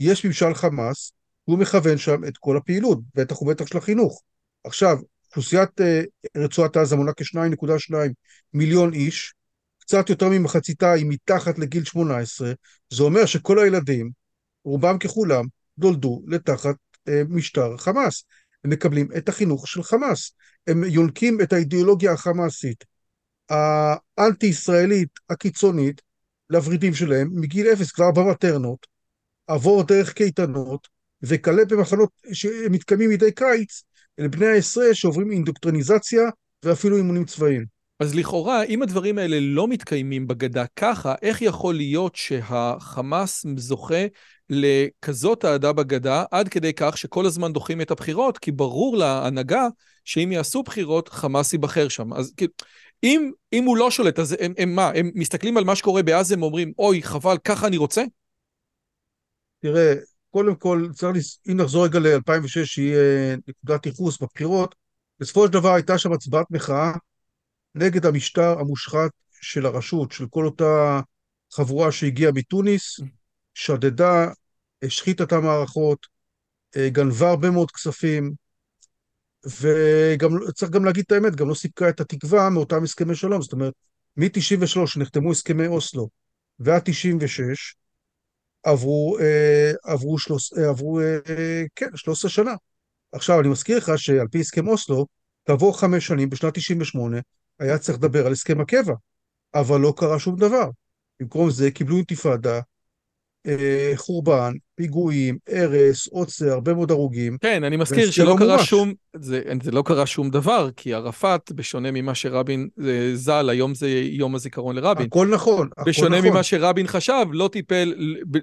יש 0.00 0.24
ממשל 0.24 0.54
חמאס, 0.54 1.12
הוא 1.44 1.58
מכוון 1.58 1.98
שם 1.98 2.24
את 2.28 2.38
כל 2.38 2.56
הפעילות, 2.56 2.98
בטח 3.14 3.42
ובטח 3.42 3.66
של 3.66 3.78
החינוך. 3.78 4.22
עכשיו, 4.64 4.96
אוכלוסיית 5.28 5.80
uh, 5.80 5.84
רצועת 6.36 6.76
עזה 6.76 6.96
מונה 6.96 7.12
כ-2.2 7.12 7.94
מיליון 8.54 8.92
איש, 8.92 9.34
קצת 9.78 10.10
יותר 10.10 10.28
ממחציתה 10.28 10.92
היא 10.92 11.06
מתחת 11.08 11.58
לגיל 11.58 11.84
18, 11.84 12.52
זה 12.92 13.02
אומר 13.02 13.26
שכל 13.26 13.58
הילדים 13.58 14.10
רובם 14.64 14.98
ככולם, 14.98 15.44
נולדו 15.78 16.22
לתחת 16.26 16.74
אה, 17.08 17.22
משטר 17.28 17.76
חמאס. 17.76 18.24
הם 18.64 18.70
מקבלים 18.70 19.08
את 19.16 19.28
החינוך 19.28 19.68
של 19.68 19.82
חמאס. 19.82 20.32
הם 20.66 20.84
יונקים 20.84 21.40
את 21.40 21.52
האידיאולוגיה 21.52 22.12
החמאסית, 22.12 22.84
האנטי-ישראלית 24.18 25.08
הקיצונית, 25.30 26.02
לוורידים 26.50 26.94
שלהם 26.94 27.28
מגיל 27.32 27.66
אפס, 27.72 27.92
כבר 27.92 28.10
במטרנות, 28.10 28.86
עבור 29.46 29.82
דרך 29.82 30.12
קייטנות, 30.12 30.88
וכלה 31.22 31.64
במחנות 31.64 32.08
שמתקיימים 32.32 33.10
מדי 33.10 33.32
קיץ 33.32 33.82
לבני 34.18 34.46
העשרה 34.46 34.94
שעוברים 34.94 35.30
אינדוקטרניזציה 35.30 36.22
ואפילו 36.64 36.96
אימונים 36.96 37.24
צבאיים. 37.24 37.64
אז 38.00 38.14
לכאורה, 38.14 38.62
אם 38.62 38.82
הדברים 38.82 39.18
האלה 39.18 39.36
לא 39.40 39.68
מתקיימים 39.68 40.26
בגדה 40.26 40.64
ככה, 40.76 41.14
איך 41.22 41.42
יכול 41.42 41.74
להיות 41.74 42.16
שהחמאס 42.16 43.46
זוכה 43.56 44.06
לכזאת 44.50 45.44
אהדה 45.44 45.72
בגדה, 45.72 46.24
עד 46.30 46.48
כדי 46.48 46.72
כך 46.76 46.98
שכל 46.98 47.26
הזמן 47.26 47.52
דוחים 47.52 47.80
את 47.80 47.90
הבחירות, 47.90 48.38
כי 48.38 48.52
ברור 48.52 48.96
להנהגה 48.96 49.66
שאם 50.04 50.32
יעשו 50.32 50.62
בחירות, 50.62 51.08
חמאס 51.08 51.52
ייבחר 51.52 51.88
שם. 51.88 52.12
אז 52.12 52.32
כאילו, 52.36 52.52
אם, 53.04 53.30
אם 53.52 53.64
הוא 53.64 53.76
לא 53.76 53.90
שולט, 53.90 54.18
אז 54.18 54.36
הם, 54.40 54.52
הם 54.58 54.74
מה, 54.74 54.90
הם 54.94 55.10
מסתכלים 55.14 55.56
על 55.56 55.64
מה 55.64 55.76
שקורה 55.76 56.02
בעזה, 56.02 56.34
הם 56.34 56.42
אומרים, 56.42 56.72
אוי, 56.78 57.02
חבל, 57.02 57.36
ככה 57.44 57.66
אני 57.66 57.76
רוצה? 57.76 58.02
תראה, 59.60 59.94
קודם 60.32 60.54
כל, 60.54 60.88
צריך, 60.94 61.16
אם 61.50 61.56
נחזור 61.56 61.84
רגע 61.84 61.98
ל-2006, 61.98 62.64
שהיא 62.64 62.94
נקודת 63.48 63.86
ייחוס 63.86 64.22
בבחירות, 64.22 64.74
בסופו 65.20 65.46
של 65.46 65.52
דבר 65.52 65.74
הייתה 65.74 65.98
שם 65.98 66.12
הצבעת 66.12 66.46
מחאה 66.50 66.92
נגד 67.74 68.06
המשטר 68.06 68.58
המושחת 68.58 69.10
של 69.40 69.66
הרשות, 69.66 70.12
של 70.12 70.26
כל 70.30 70.44
אותה 70.44 71.00
חבורה 71.52 71.92
שהגיעה 71.92 72.32
מתוניס, 72.32 73.00
שדדה, 73.54 74.28
השחיתה 74.82 75.24
את 75.24 75.32
המערכות, 75.32 76.06
אה, 76.76 76.88
גנבה 76.88 77.30
הרבה 77.30 77.50
מאוד 77.50 77.70
כספים, 77.70 78.32
וגם 79.60 80.30
צריך 80.54 80.70
גם 80.70 80.84
להגיד 80.84 81.04
את 81.06 81.12
האמת, 81.12 81.36
גם 81.36 81.48
לא 81.48 81.54
סיפקה 81.54 81.88
את 81.88 82.00
התקווה 82.00 82.50
מאותם 82.50 82.82
הסכמי 82.82 83.14
שלום. 83.14 83.42
זאת 83.42 83.52
אומרת, 83.52 83.74
מ-93 84.16 84.86
שנחתמו 84.86 85.30
הסכמי 85.30 85.66
אוסלו 85.66 86.08
ועד 86.58 86.82
96, 86.84 87.74
עברו, 88.62 89.18
אה, 89.20 89.72
עברו, 89.84 90.18
שלוש, 90.18 90.52
אה, 90.52 90.68
עברו 90.68 91.00
כן, 91.76 91.96
13 91.96 92.30
שנה. 92.30 92.54
עכשיו, 93.12 93.40
אני 93.40 93.48
מזכיר 93.48 93.78
לך 93.78 93.92
שעל 93.96 94.28
פי 94.28 94.40
הסכם 94.40 94.68
אוסלו, 94.68 95.06
כעבור 95.46 95.80
חמש 95.80 96.06
שנים, 96.06 96.30
בשנת 96.30 96.54
98, 96.54 97.20
היה 97.58 97.78
צריך 97.78 97.98
לדבר 97.98 98.26
על 98.26 98.32
הסכם 98.32 98.60
הקבע, 98.60 98.94
אבל 99.54 99.80
לא 99.80 99.94
קרה 99.96 100.18
שום 100.18 100.36
דבר. 100.36 100.70
במקום 101.20 101.50
זה 101.50 101.70
קיבלו 101.70 101.96
אינתיפאדה, 101.96 102.54
אה, 102.54 102.60
חורבן, 103.96 104.52
פיגועים, 104.74 105.38
הרס, 105.48 106.08
עוצר, 106.08 106.52
הרבה 106.52 106.74
מאוד 106.74 106.90
הרוגים. 106.90 107.36
כן, 107.40 107.64
אני 107.64 107.76
מזכיר 107.76 108.10
שלא 108.10 108.30
לא 108.30 108.36
קרה 108.38 108.64
שום, 108.64 108.92
זה, 109.16 109.42
זה 109.62 109.70
לא 109.70 109.82
קרה 109.86 110.06
שום 110.06 110.30
דבר, 110.30 110.68
כי 110.76 110.94
ערפאת, 110.94 111.52
בשונה 111.52 111.90
ממה 111.90 112.14
שרבין 112.14 112.68
אה, 112.86 113.10
ז"ל, 113.14 113.50
היום 113.50 113.74
זה 113.74 113.88
יום 113.90 114.34
הזיכרון 114.34 114.76
לרבין. 114.76 115.06
הכל 115.06 115.28
נכון, 115.28 115.68
הכל 115.76 115.90
בשונה 115.90 116.18
נכון. 116.18 116.30
ממה 116.30 116.42
שרבין 116.42 116.86
חשב, 116.86 117.26
לא 117.32 117.48
טיפל, 117.52 117.94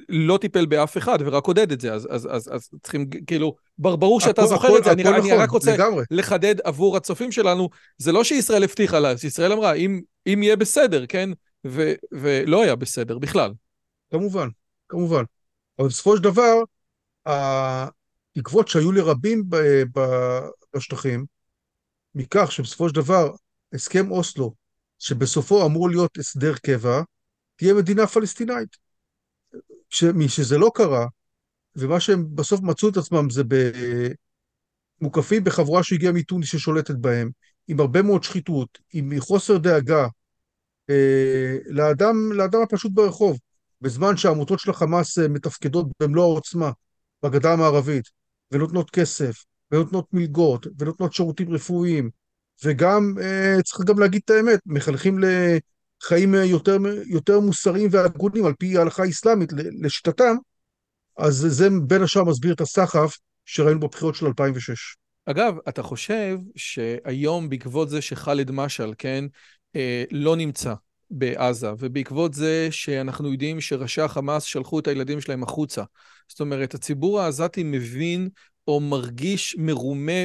לא 0.09 0.37
טיפל 0.37 0.65
באף 0.65 0.97
אחד 0.97 1.19
ורק 1.25 1.45
עודד 1.45 1.71
את 1.71 1.81
זה, 1.81 1.93
אז, 1.93 2.07
אז, 2.11 2.27
אז, 2.31 2.49
אז 2.51 2.69
צריכים, 2.83 3.09
כאילו, 3.27 3.55
ברור 3.77 4.21
שאתה 4.21 4.41
הכל, 4.41 4.49
זוכר 4.49 4.67
הכל, 4.67 4.77
את 4.77 4.83
זה, 4.83 4.91
אני, 4.91 5.03
נכון, 5.03 5.15
אני 5.15 5.33
רק 5.33 5.49
רוצה 5.49 5.73
לגמרי. 5.73 6.03
לחדד 6.11 6.55
עבור 6.63 6.97
הצופים 6.97 7.31
שלנו, 7.31 7.69
זה 7.97 8.11
לא 8.11 8.23
שישראל 8.23 8.63
הבטיחה 8.63 8.99
לה, 8.99 9.13
ישראל 9.23 9.51
אמרה, 9.51 9.73
אם, 9.73 10.01
אם 10.27 10.43
יהיה 10.43 10.55
בסדר, 10.55 11.05
כן? 11.05 11.29
ו, 11.67 11.93
ולא 12.11 12.63
היה 12.63 12.75
בסדר 12.75 13.17
בכלל. 13.17 13.51
כמובן. 14.11 14.47
כמובן. 14.89 15.23
אבל 15.79 15.87
בסופו 15.87 16.17
של 16.17 16.23
דבר, 16.23 16.53
התקוות 17.25 18.67
שהיו 18.67 18.91
לרבים 18.91 19.43
בשטחים, 20.75 21.25
מכך 22.15 22.51
שבסופו 22.51 22.89
של 22.89 22.95
דבר 22.95 23.31
הסכם 23.73 24.11
אוסלו, 24.11 24.53
שבסופו 24.99 25.65
אמור 25.65 25.89
להיות 25.89 26.17
הסדר 26.17 26.55
קבע, 26.55 27.01
תהיה 27.55 27.73
מדינה 27.73 28.07
פלסטינאית. 28.07 28.77
משזה 30.13 30.57
לא 30.57 30.71
קרה, 30.75 31.05
ומה 31.75 31.99
שהם 31.99 32.25
בסוף 32.35 32.61
מצאו 32.61 32.89
את 32.89 32.97
עצמם 32.97 33.29
זה 33.29 33.43
מוקפים 35.01 35.43
בחבורה 35.43 35.83
שהגיעה 35.83 36.13
מטוניס 36.13 36.49
ששולטת 36.49 36.95
בהם, 36.95 37.29
עם 37.67 37.79
הרבה 37.79 38.01
מאוד 38.01 38.23
שחיתות, 38.23 38.79
עם 38.93 39.11
חוסר 39.19 39.57
דאגה 39.57 40.07
אה, 40.89 41.57
לאדם, 41.65 42.31
לאדם 42.31 42.61
הפשוט 42.61 42.91
ברחוב. 42.93 43.39
בזמן 43.81 44.17
שהעמותות 44.17 44.59
של 44.59 44.69
החמאס 44.69 45.19
אה, 45.19 45.27
מתפקדות 45.27 45.87
במלוא 45.99 46.23
העוצמה 46.23 46.71
בגדה 47.23 47.53
המערבית, 47.53 48.09
ונותנות 48.51 48.89
כסף, 48.89 49.45
ונותנות 49.71 50.13
מלגות, 50.13 50.67
ונותנות 50.79 51.13
שירותים 51.13 51.53
רפואיים, 51.53 52.09
וגם, 52.63 53.15
אה, 53.21 53.61
צריך 53.63 53.89
גם 53.89 53.99
להגיד 53.99 54.21
את 54.25 54.29
האמת, 54.29 54.59
מחנכים 54.65 55.19
לחיים 55.19 56.35
אה, 56.35 56.43
יותר, 56.43 56.77
יותר 57.05 57.39
מוסריים 57.39 57.89
והגונים 57.91 58.45
על 58.45 58.53
פי 58.59 58.77
ההלכה 58.77 59.03
האסלאמית 59.03 59.49
לשיטתם, 59.81 60.35
אז 61.17 61.35
זה 61.49 61.67
בין 61.87 62.03
השאר 62.03 62.23
מסביר 62.23 62.53
את 62.53 62.61
הסחף 62.61 63.17
שראינו 63.45 63.79
בבחירות 63.79 64.15
של 64.15 64.25
2006. 64.25 64.95
אגב, 65.25 65.55
אתה 65.69 65.83
חושב 65.83 66.37
שהיום 66.55 67.49
בעקבות 67.49 67.89
זה 67.89 68.01
שח'אלד 68.01 68.51
משעל, 68.51 68.93
כן, 68.97 69.25
לא 70.11 70.35
נמצא 70.35 70.73
בעזה, 71.11 71.71
ובעקבות 71.79 72.33
זה 72.33 72.67
שאנחנו 72.71 73.31
יודעים 73.31 73.61
שראשי 73.61 74.01
החמאס 74.01 74.43
שלחו 74.43 74.79
את 74.79 74.87
הילדים 74.87 75.21
שלהם 75.21 75.43
החוצה, 75.43 75.83
זאת 76.27 76.39
אומרת, 76.39 76.73
הציבור 76.73 77.19
העזתי 77.19 77.63
מבין 77.63 78.29
או 78.67 78.79
מרגיש 78.79 79.55
מרומה 79.59 80.21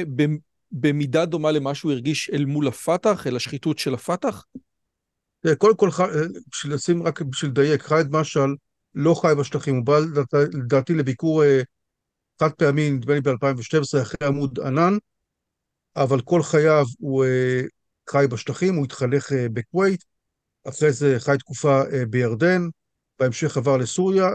במידה 0.71 1.25
דומה 1.25 1.51
למה 1.51 1.75
שהוא 1.75 1.91
הרגיש 1.91 2.29
אל 2.29 2.45
מול 2.45 2.67
הפת"ח, 2.67 3.27
אל 3.27 3.35
השחיתות 3.35 3.79
של 3.79 3.93
הפת"ח? 3.93 4.45
קודם 5.57 5.75
כל, 5.75 5.89
בשביל 6.51 6.73
לשים 6.73 7.03
רק 7.03 7.21
בשביל 7.21 7.51
לדייק, 7.51 7.81
ח'אלד 7.81 8.11
משעל 8.11 8.55
לא 8.95 9.13
חי 9.13 9.33
בשטחים, 9.39 9.75
הוא 9.75 9.85
בא 9.85 9.99
לדעתי 10.53 10.93
לביקור 10.93 11.43
אה, 11.43 11.61
חד 12.39 12.51
פעמי, 12.51 12.89
נדמה 12.91 13.13
לי 13.13 13.21
ב-2012, 13.21 14.01
אחרי 14.01 14.27
עמוד 14.27 14.59
ענן, 14.59 14.97
אבל 15.95 16.21
כל 16.21 16.43
חייו 16.43 16.85
הוא 16.99 17.25
אה, 17.25 17.61
חי 18.09 18.25
בשטחים, 18.29 18.75
הוא 18.75 18.85
התחנך 18.85 19.31
אה, 19.33 19.49
בכווית, 19.53 20.03
אחרי 20.69 20.91
זה 20.91 21.15
חי 21.19 21.35
תקופה 21.39 21.81
בירדן, 22.09 22.61
בהמשך 23.19 23.57
עבר 23.57 23.77
לסוריה, 23.77 24.29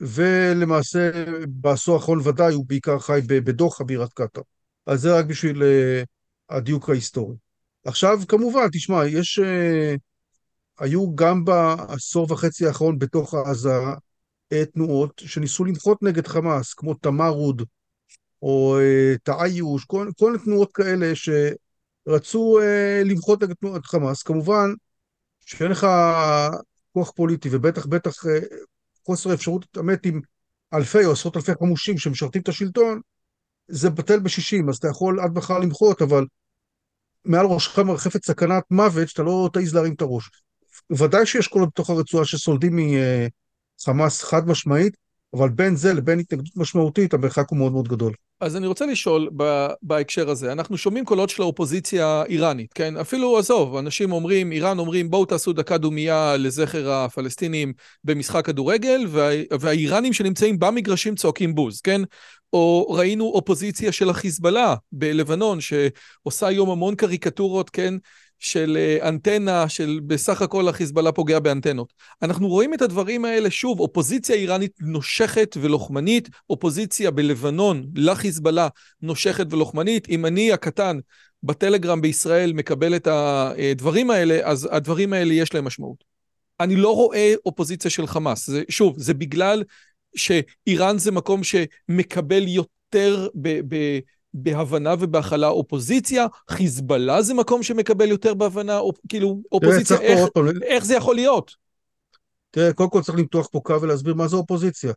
ולמעשה 0.00 1.10
בעשור 1.48 1.94
האחרון 1.94 2.20
ודאי 2.24 2.54
הוא 2.54 2.64
בעיקר 2.68 2.98
חי 2.98 3.20
בדוחה, 3.26 3.84
בירת 3.84 4.12
קטאר. 4.12 4.42
אז 4.86 5.00
זה 5.00 5.18
רק 5.18 5.24
בשביל 5.24 5.62
הדיוק 6.50 6.90
ההיסטורי. 6.90 7.36
עכשיו, 7.84 8.18
כמובן, 8.28 8.68
תשמע, 8.72 9.06
יש... 9.06 9.40
היו 10.80 11.14
גם 11.14 11.44
בעשור 11.44 12.32
וחצי 12.32 12.66
האחרון 12.66 12.98
בתוך 12.98 13.34
עזה 13.34 13.74
אה, 14.52 14.64
תנועות 14.64 15.22
שניסו 15.26 15.64
למחות 15.64 16.02
נגד 16.02 16.26
חמאס, 16.26 16.74
כמו 16.74 16.94
תמרוד 16.94 17.62
או 18.42 18.78
אה, 18.80 19.14
תעיוש, 19.22 19.84
כל, 19.84 20.10
מיני 20.20 20.38
תנועות 20.44 20.72
כאלה 20.72 21.12
שרצו 21.14 22.60
אה, 22.62 23.02
למחות 23.04 23.42
נגד 23.42 23.54
תנועת 23.54 23.86
חמאס. 23.86 24.22
כמובן 24.22 24.70
שאין 25.56 25.70
לך 25.70 25.86
כוח 26.92 27.10
פוליטי, 27.10 27.48
ובטח 27.52 27.86
בטח 27.86 28.14
חוסר 29.06 29.34
אפשרות 29.34 29.64
להתעמת 29.64 30.06
עם 30.06 30.20
אלפי 30.74 31.04
או 31.04 31.12
עשרות 31.12 31.36
אלפי 31.36 31.52
חמושים 31.54 31.98
שמשרתים 31.98 32.42
את 32.42 32.48
השלטון, 32.48 33.00
זה 33.68 33.90
בטל 33.90 34.20
בשישים, 34.20 34.68
אז 34.68 34.76
אתה 34.76 34.88
יכול 34.88 35.20
עד 35.20 35.34
מחר 35.34 35.58
למחות, 35.58 36.02
אבל 36.02 36.26
מעל 37.24 37.46
ראשך 37.46 37.78
מרחפת 37.78 38.24
סכנת 38.24 38.64
מוות 38.70 39.08
שאתה 39.08 39.22
לא 39.22 39.50
תעז 39.52 39.74
להרים 39.74 39.94
את 39.94 40.00
הראש. 40.00 40.30
ודאי 40.90 41.26
שיש 41.26 41.48
קולות 41.48 41.68
בתוך 41.68 41.90
הרצועה 41.90 42.24
שסולדים 42.24 42.78
מחמאס 43.80 44.22
חד 44.22 44.48
משמעית, 44.48 44.96
אבל 45.34 45.48
בין 45.48 45.76
זה 45.76 45.94
לבין 45.94 46.18
התנגדות 46.18 46.56
משמעותית, 46.56 47.14
המרחק 47.14 47.46
הוא 47.50 47.58
מאוד 47.58 47.72
מאוד 47.72 47.88
גדול. 47.88 48.14
אז 48.40 48.56
אני 48.56 48.66
רוצה 48.66 48.86
לשאול 48.86 49.30
בהקשר 49.82 50.30
הזה, 50.30 50.52
אנחנו 50.52 50.76
שומעים 50.78 51.04
קולות 51.04 51.30
של 51.30 51.42
האופוזיציה 51.42 52.06
האיראנית, 52.06 52.72
כן? 52.72 52.96
אפילו, 52.96 53.38
עזוב, 53.38 53.76
אנשים 53.76 54.12
אומרים, 54.12 54.52
איראן 54.52 54.78
אומרים, 54.78 55.10
בואו 55.10 55.24
תעשו 55.24 55.52
דקה 55.52 55.78
דומייה 55.78 56.36
לזכר 56.36 56.90
הפלסטינים 56.92 57.72
במשחק 58.04 58.46
כדורגל, 58.46 59.06
וה, 59.08 59.30
והאיראנים 59.60 60.12
שנמצאים 60.12 60.58
במגרשים 60.58 61.14
צועקים 61.14 61.54
בוז, 61.54 61.80
כן? 61.80 62.00
או 62.52 62.86
ראינו 62.90 63.24
אופוזיציה 63.24 63.92
של 63.92 64.10
החיזבאללה 64.10 64.74
בלבנון, 64.92 65.58
שעושה 65.60 66.46
היום 66.46 66.70
המון 66.70 66.94
קריקטורות, 66.94 67.70
כן? 67.70 67.94
של 68.40 68.76
אה, 68.80 69.08
אנטנה, 69.08 69.68
של 69.68 70.00
בסך 70.06 70.42
הכל 70.42 70.68
החיזבאללה 70.68 71.12
פוגע 71.12 71.38
באנטנות. 71.38 71.92
אנחנו 72.22 72.48
רואים 72.48 72.74
את 72.74 72.82
הדברים 72.82 73.24
האלה 73.24 73.50
שוב, 73.50 73.80
אופוזיציה 73.80 74.36
איראנית 74.36 74.72
נושכת 74.80 75.56
ולוחמנית, 75.60 76.28
אופוזיציה 76.50 77.10
בלבנון 77.10 77.86
לחיזבאללה 77.94 78.68
נושכת 79.02 79.46
ולוחמנית. 79.52 80.08
אם 80.08 80.26
אני 80.26 80.52
הקטן 80.52 80.98
בטלגרם 81.42 82.00
בישראל 82.00 82.52
מקבל 82.52 82.96
את 82.96 83.08
הדברים 83.10 84.10
האלה, 84.10 84.40
אז 84.44 84.68
הדברים 84.72 85.12
האלה 85.12 85.34
יש 85.34 85.54
להם 85.54 85.64
משמעות. 85.64 86.04
אני 86.60 86.76
לא 86.76 86.94
רואה 86.94 87.34
אופוזיציה 87.46 87.90
של 87.90 88.06
חמאס. 88.06 88.46
זה, 88.46 88.62
שוב, 88.68 88.94
זה 88.98 89.14
בגלל 89.14 89.64
שאיראן 90.16 90.98
זה 90.98 91.12
מקום 91.12 91.40
שמקבל 91.44 92.48
יותר 92.48 93.28
ב... 93.34 93.60
ב 93.74 93.98
בהבנה 94.34 94.94
ובהכלה 95.00 95.48
אופוזיציה, 95.48 96.26
חיזבאללה 96.50 97.22
זה 97.22 97.34
מקום 97.34 97.62
שמקבל 97.62 98.08
יותר 98.08 98.34
בהבנה, 98.34 98.78
או, 98.78 98.92
כאילו 99.08 99.42
אופוזיציה, 99.52 99.96
תראה, 99.96 100.08
איך, 100.08 100.28
איך 100.62 100.84
זה 100.84 100.94
יכול 100.94 101.14
להיות? 101.14 101.54
תראה, 102.50 102.72
קודם 102.72 102.90
כל 102.90 103.02
צריך 103.02 103.18
למתוח 103.18 103.48
פה 103.52 103.60
קו 103.64 103.82
ולהסביר 103.82 104.14
מה 104.14 104.28
זה 104.28 104.36
אופוזיציה. 104.36 104.92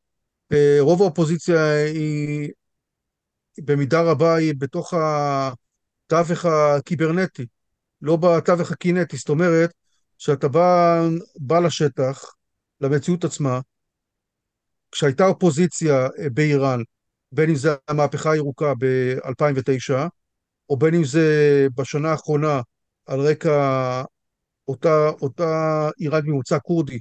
אה, 0.52 0.78
רוב 0.80 1.02
האופוזיציה 1.02 1.76
היא, 1.86 2.50
במידה 3.58 4.02
רבה 4.02 4.36
היא 4.36 4.54
בתוך 4.58 4.93
התווך 4.93 6.46
הקיברנטי, 6.46 7.46
לא 8.02 8.15
בתווך 8.15 8.72
הקינטי, 8.72 9.17
זאת 9.17 9.30
אומרת, 9.30 9.74
שאתה 10.17 10.48
בא, 10.48 11.02
בא 11.39 11.60
לשטח, 11.60 12.34
למציאות 12.82 13.24
עצמה, 13.24 13.60
כשהייתה 14.91 15.26
אופוזיציה 15.26 16.08
אה, 16.19 16.30
באיראן, 16.34 16.82
בין 17.34 17.50
אם 17.50 17.56
זה 17.56 17.76
המהפכה 17.88 18.32
הירוקה 18.32 18.74
ב-2009, 18.80 19.93
או 20.69 20.78
בין 20.78 20.96
אם 20.96 21.04
זה 21.04 21.67
בשנה 21.76 22.12
האחרונה 22.12 22.62
על 23.06 23.19
רקע 23.19 24.04
אותה, 24.67 25.10
אותה 25.22 25.89
איראן 26.00 26.22
ממוצא 26.26 26.58
כורדי, 26.63 27.00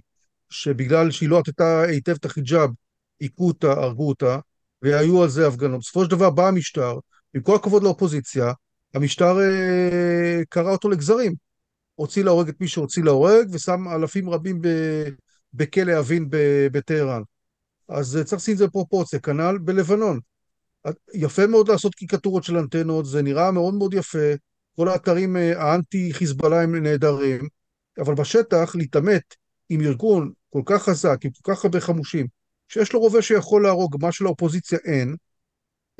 שבגלל 0.50 1.10
שהיא 1.10 1.28
לא 1.28 1.38
עטתה 1.38 1.82
היטב 1.82 2.12
את 2.12 2.24
החיג'אב, 2.24 2.70
היכו 3.20 3.48
אותה, 3.48 3.72
הרגו 3.72 4.08
אותה, 4.08 4.38
והיו 4.82 5.22
על 5.22 5.28
זה 5.28 5.46
הפגנות. 5.46 5.80
בסופו 5.80 6.04
של 6.04 6.10
דבר 6.10 6.30
בא 6.30 6.48
המשטר, 6.48 6.98
עם 7.34 7.42
כל 7.42 7.56
הכבוד 7.56 7.82
לאופוזיציה, 7.82 8.52
המשטר 8.94 9.40
אה, 9.40 10.40
קרא 10.48 10.70
אותו 10.70 10.88
לגזרים. 10.88 11.34
הוציא 11.94 12.24
להורג 12.24 12.48
את 12.48 12.60
מי 12.60 12.68
שהוציא 12.68 13.04
להורג, 13.04 13.48
ושם 13.52 13.88
אלפים 13.88 14.30
רבים 14.30 14.60
בכלא 15.54 15.98
אבין 15.98 16.26
בטהרן. 16.72 17.22
אז 17.88 18.16
אה, 18.16 18.24
צריך 18.24 18.42
לשים 18.42 18.52
את 18.52 18.58
זה 18.58 18.66
בפרופורציה, 18.66 19.20
כנ"ל 19.20 19.58
בלבנון. 19.58 20.20
יפה 21.14 21.46
מאוד 21.46 21.68
לעשות 21.68 21.94
קיקטורות 21.94 22.44
של 22.44 22.56
אנטנות, 22.56 23.06
זה 23.06 23.22
נראה 23.22 23.50
מאוד 23.50 23.74
מאוד 23.74 23.94
יפה, 23.94 24.32
כל 24.76 24.88
האתרים 24.88 25.36
אה, 25.36 25.62
האנטי 25.62 26.12
חיזבאללה 26.12 26.62
הם 26.62 26.76
נהדרים, 26.76 27.48
אבל 27.98 28.14
בשטח 28.14 28.72
להתעמת 28.74 29.34
עם 29.68 29.80
ארגון 29.80 30.32
כל 30.50 30.62
כך 30.66 30.82
חזק, 30.82 31.18
עם 31.24 31.30
כל 31.30 31.54
כך 31.54 31.64
הרבה 31.64 31.80
חמושים, 31.80 32.26
שיש 32.68 32.92
לו 32.92 33.00
רובה 33.00 33.22
שיכול 33.22 33.62
להרוג, 33.62 33.96
מה 34.00 34.12
שלאופוזיציה 34.12 34.78
אין, 34.84 35.16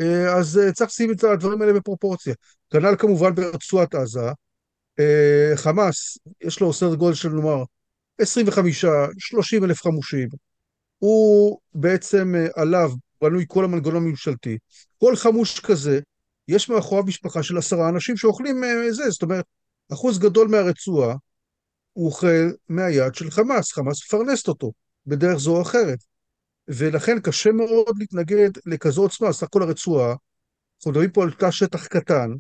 אה, 0.01 0.35
אז 0.39 0.61
צריך 0.75 0.91
לשים 0.91 1.13
את 1.13 1.25
הדברים 1.25 1.63
האלה 1.63 1.73
בפרופורציה. 1.73 2.35
כנ"ל 2.71 2.97
כמובן 2.99 3.35
ברצועת 3.35 3.95
עזה, 3.95 4.31
חמאס, 5.57 6.19
יש 6.41 6.61
לו 6.61 6.73
סדר 6.73 6.95
גודל 6.95 7.15
של 7.15 7.29
נאמר 7.29 7.65
25, 8.19 8.85
30 9.19 9.65
אלף 9.65 9.83
חמושים, 9.83 10.29
הוא 11.03 11.59
בעצם 11.75 12.35
אה, 12.35 12.63
עליו 12.63 12.91
בנוי 13.23 13.45
כל 13.49 13.65
המנגנון 13.65 13.97
הממשלתי. 13.97 14.59
כל 14.99 15.17
חמוש 15.17 15.61
כזה, 15.61 16.01
יש 16.49 16.69
מאחוריו 16.69 17.05
משפחה 17.05 17.43
של 17.43 17.59
עשרה 17.59 17.89
אנשים 17.89 18.17
שאוכלים 18.17 18.65
אה, 18.65 18.93
זה, 18.93 19.11
זאת 19.11 19.23
אומרת, 19.23 19.45
אחוז 19.93 20.19
גדול 20.19 20.49
מהרצועה 20.49 21.17
הוא 21.93 22.07
אוכל 22.07 22.51
מהיד 22.69 23.15
של 23.15 23.31
חמאס, 23.31 23.73
חמאס 23.73 24.03
מפרנסת 24.05 24.49
אותו 24.49 24.73
בדרך 25.07 25.37
זו 25.39 25.57
או 25.57 25.63
אחרת. 25.63 25.99
ולכן 26.69 27.21
קשה 27.21 27.53
מאוד 27.53 27.99
להתנגד 27.99 28.51
לכזו 28.67 29.03
עוצמה, 29.03 29.33
סך 29.33 29.43
הכל 29.43 29.63
הרצועה, 29.63 30.09
אנחנו 30.09 30.91
מדברים 30.91 31.11
פה 31.11 31.23
על 31.23 31.33
תא 31.33 31.51
שטח 31.51 31.87
קטן, 31.87 32.31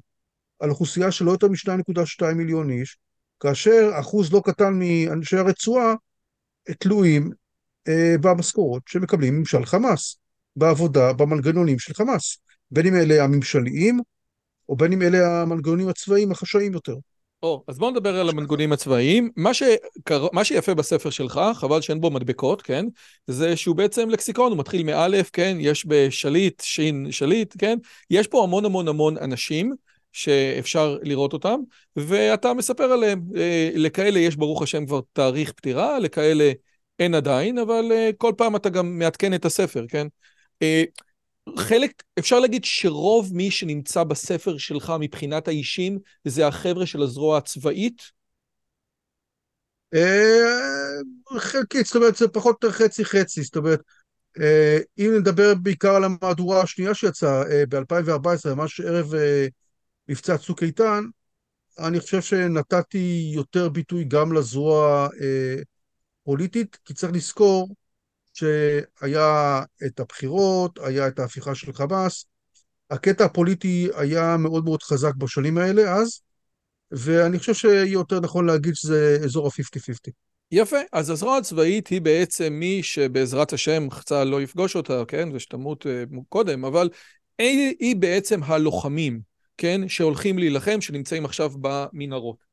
על 0.60 0.70
אוכלוסייה 0.70 1.10
של 1.10 1.24
לא 1.24 1.30
יותר 1.30 1.48
מ-2.2 1.48 2.34
מיליון 2.34 2.70
איש, 2.70 2.98
כאשר 3.40 3.90
אחוז 4.00 4.32
לא 4.32 4.42
קטן 4.44 4.78
מאנשי 4.78 5.36
הרצועה 5.36 5.94
תלויים 6.78 7.30
אה, 7.32 7.41
במשכורות 8.20 8.82
שמקבלים 8.86 9.38
ממשל 9.38 9.64
חמאס, 9.64 10.16
בעבודה 10.56 11.12
במנגנונים 11.12 11.78
של 11.78 11.94
חמאס, 11.94 12.38
בין 12.70 12.86
אם 12.86 12.94
אלה 12.94 13.24
הממשליים, 13.24 14.00
או 14.68 14.76
בין 14.76 14.92
אם 14.92 15.02
אלה 15.02 15.42
המנגנונים 15.42 15.88
הצבאיים 15.88 16.32
החשאיים 16.32 16.72
יותר. 16.72 16.94
או, 17.42 17.64
אז 17.68 17.78
בואו 17.78 17.90
נדבר 17.90 18.20
על 18.20 18.28
המנגונים 18.28 18.72
הצבאיים. 18.72 19.30
מה, 19.36 19.54
שקר... 19.54 20.26
מה 20.32 20.44
שיפה 20.44 20.74
בספר 20.74 21.10
שלך, 21.10 21.40
חבל 21.54 21.80
שאין 21.80 22.00
בו 22.00 22.10
מדבקות, 22.10 22.62
כן? 22.62 22.86
זה 23.26 23.56
שהוא 23.56 23.76
בעצם 23.76 24.08
לקסיקון, 24.10 24.52
הוא 24.52 24.58
מתחיל 24.58 24.82
מאלף, 24.82 25.30
כן? 25.32 25.56
יש 25.60 25.86
בשליט, 25.88 26.60
שין 26.60 27.06
שליט, 27.10 27.54
כן? 27.58 27.78
יש 28.10 28.26
פה 28.26 28.42
המון 28.44 28.64
המון 28.64 28.88
המון 28.88 29.18
אנשים 29.18 29.72
שאפשר 30.12 30.98
לראות 31.02 31.32
אותם, 31.32 31.60
ואתה 31.96 32.54
מספר 32.54 32.84
עליהם. 32.84 33.22
אה, 33.36 33.70
לכאלה 33.74 34.18
יש 34.18 34.36
ברוך 34.36 34.62
השם 34.62 34.86
כבר 34.86 35.00
תאריך 35.12 35.52
פטירה, 35.52 35.98
לכאלה 35.98 36.52
אין 37.02 37.14
עדיין, 37.14 37.58
אבל 37.58 37.84
uh, 37.90 38.16
כל 38.18 38.32
פעם 38.36 38.56
אתה 38.56 38.68
גם 38.68 38.98
מעדכן 38.98 39.34
את 39.34 39.44
הספר, 39.44 39.84
כן? 39.88 40.06
Uh, 40.64 41.02
חלק, 41.58 42.02
אפשר 42.18 42.40
להגיד 42.40 42.64
שרוב 42.64 43.34
מי 43.34 43.50
שנמצא 43.50 44.04
בספר 44.04 44.58
שלך 44.58 44.92
מבחינת 45.00 45.48
האישים, 45.48 45.98
זה 46.24 46.46
החבר'ה 46.46 46.86
של 46.86 47.02
הזרוע 47.02 47.38
הצבאית? 47.38 48.02
אה, 49.94 51.38
חלקית, 51.38 51.86
זאת 51.86 51.96
אומרת, 51.96 52.16
זה 52.16 52.28
פחות 52.28 52.64
או 52.64 52.68
יותר 52.68 52.84
חצי-חצי, 52.84 53.42
זאת 53.42 53.56
אומרת, 53.56 53.80
אם 54.98 55.10
נדבר 55.18 55.54
בעיקר 55.54 55.94
על 55.94 56.04
המהדורה 56.04 56.60
השנייה 56.60 56.94
שיצאה 56.94 57.66
ב-2014, 57.68 58.54
ממש 58.54 58.80
ערב 58.80 59.12
מבצע 60.08 60.36
צוק 60.36 60.62
איתן, 60.62 61.04
אני 61.78 62.00
חושב 62.00 62.20
שנתתי 62.20 63.30
יותר 63.34 63.68
ביטוי 63.68 64.04
גם 64.04 64.32
לזרוע 64.32 65.08
פוליטית, 66.24 66.78
כי 66.84 66.94
צריך 66.94 67.12
לזכור 67.12 67.68
שהיה 68.34 69.62
את 69.86 70.00
הבחירות, 70.00 70.78
היה 70.78 71.08
את 71.08 71.18
ההפיכה 71.18 71.54
של 71.54 71.72
חמאס, 71.72 72.24
הקטע 72.90 73.24
הפוליטי 73.24 73.88
היה 73.94 74.36
מאוד 74.36 74.64
מאוד 74.64 74.82
חזק 74.82 75.14
בשנים 75.14 75.58
האלה 75.58 75.94
אז, 75.94 76.20
ואני 76.90 77.38
חושב 77.38 77.54
שיהיה 77.54 77.92
יותר 77.92 78.20
נכון 78.20 78.46
להגיד 78.46 78.74
שזה 78.74 79.18
אזור 79.24 79.46
ה-50-50. 79.46 80.12
יפה, 80.52 80.76
אז 80.92 81.10
הזרוע 81.10 81.36
הצבאית 81.36 81.86
היא 81.86 82.00
בעצם 82.00 82.52
מי 82.52 82.82
שבעזרת 82.82 83.52
השם 83.52 83.88
צה"ל 84.04 84.28
לא 84.28 84.42
יפגוש 84.42 84.76
אותה, 84.76 85.02
כן, 85.08 85.28
ושתמות 85.32 85.86
uh, 85.86 86.20
קודם, 86.28 86.64
אבל 86.64 86.88
היא 87.38 87.96
בעצם 87.96 88.42
הלוחמים, 88.42 89.20
כן, 89.56 89.88
שהולכים 89.88 90.38
להילחם, 90.38 90.80
שנמצאים 90.80 91.24
עכשיו 91.24 91.52
במנהרות. 91.60 92.51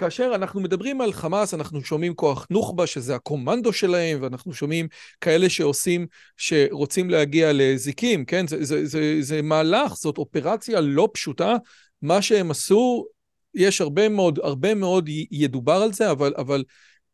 כאשר 0.00 0.32
אנחנו 0.34 0.60
מדברים 0.60 1.00
על 1.00 1.12
חמאס, 1.12 1.54
אנחנו 1.54 1.84
שומעים 1.84 2.14
כוח 2.14 2.46
נוח'בה, 2.50 2.86
שזה 2.86 3.14
הקומנדו 3.14 3.72
שלהם, 3.72 4.18
ואנחנו 4.22 4.52
שומעים 4.52 4.88
כאלה 5.20 5.48
שעושים, 5.48 6.06
שרוצים 6.36 7.10
להגיע 7.10 7.50
לזיקים, 7.52 8.24
כן? 8.24 8.46
זה, 8.46 8.64
זה, 8.64 8.86
זה, 8.86 9.16
זה 9.20 9.42
מהלך, 9.42 9.94
זאת 9.94 10.18
אופרציה 10.18 10.80
לא 10.80 11.08
פשוטה. 11.12 11.56
מה 12.02 12.22
שהם 12.22 12.50
עשו, 12.50 13.06
יש 13.54 13.80
הרבה 13.80 14.08
מאוד, 14.08 14.38
הרבה 14.42 14.74
מאוד 14.74 15.08
ידובר 15.30 15.82
על 15.82 15.92
זה, 15.92 16.10
אבל, 16.10 16.34
אבל 16.36 16.64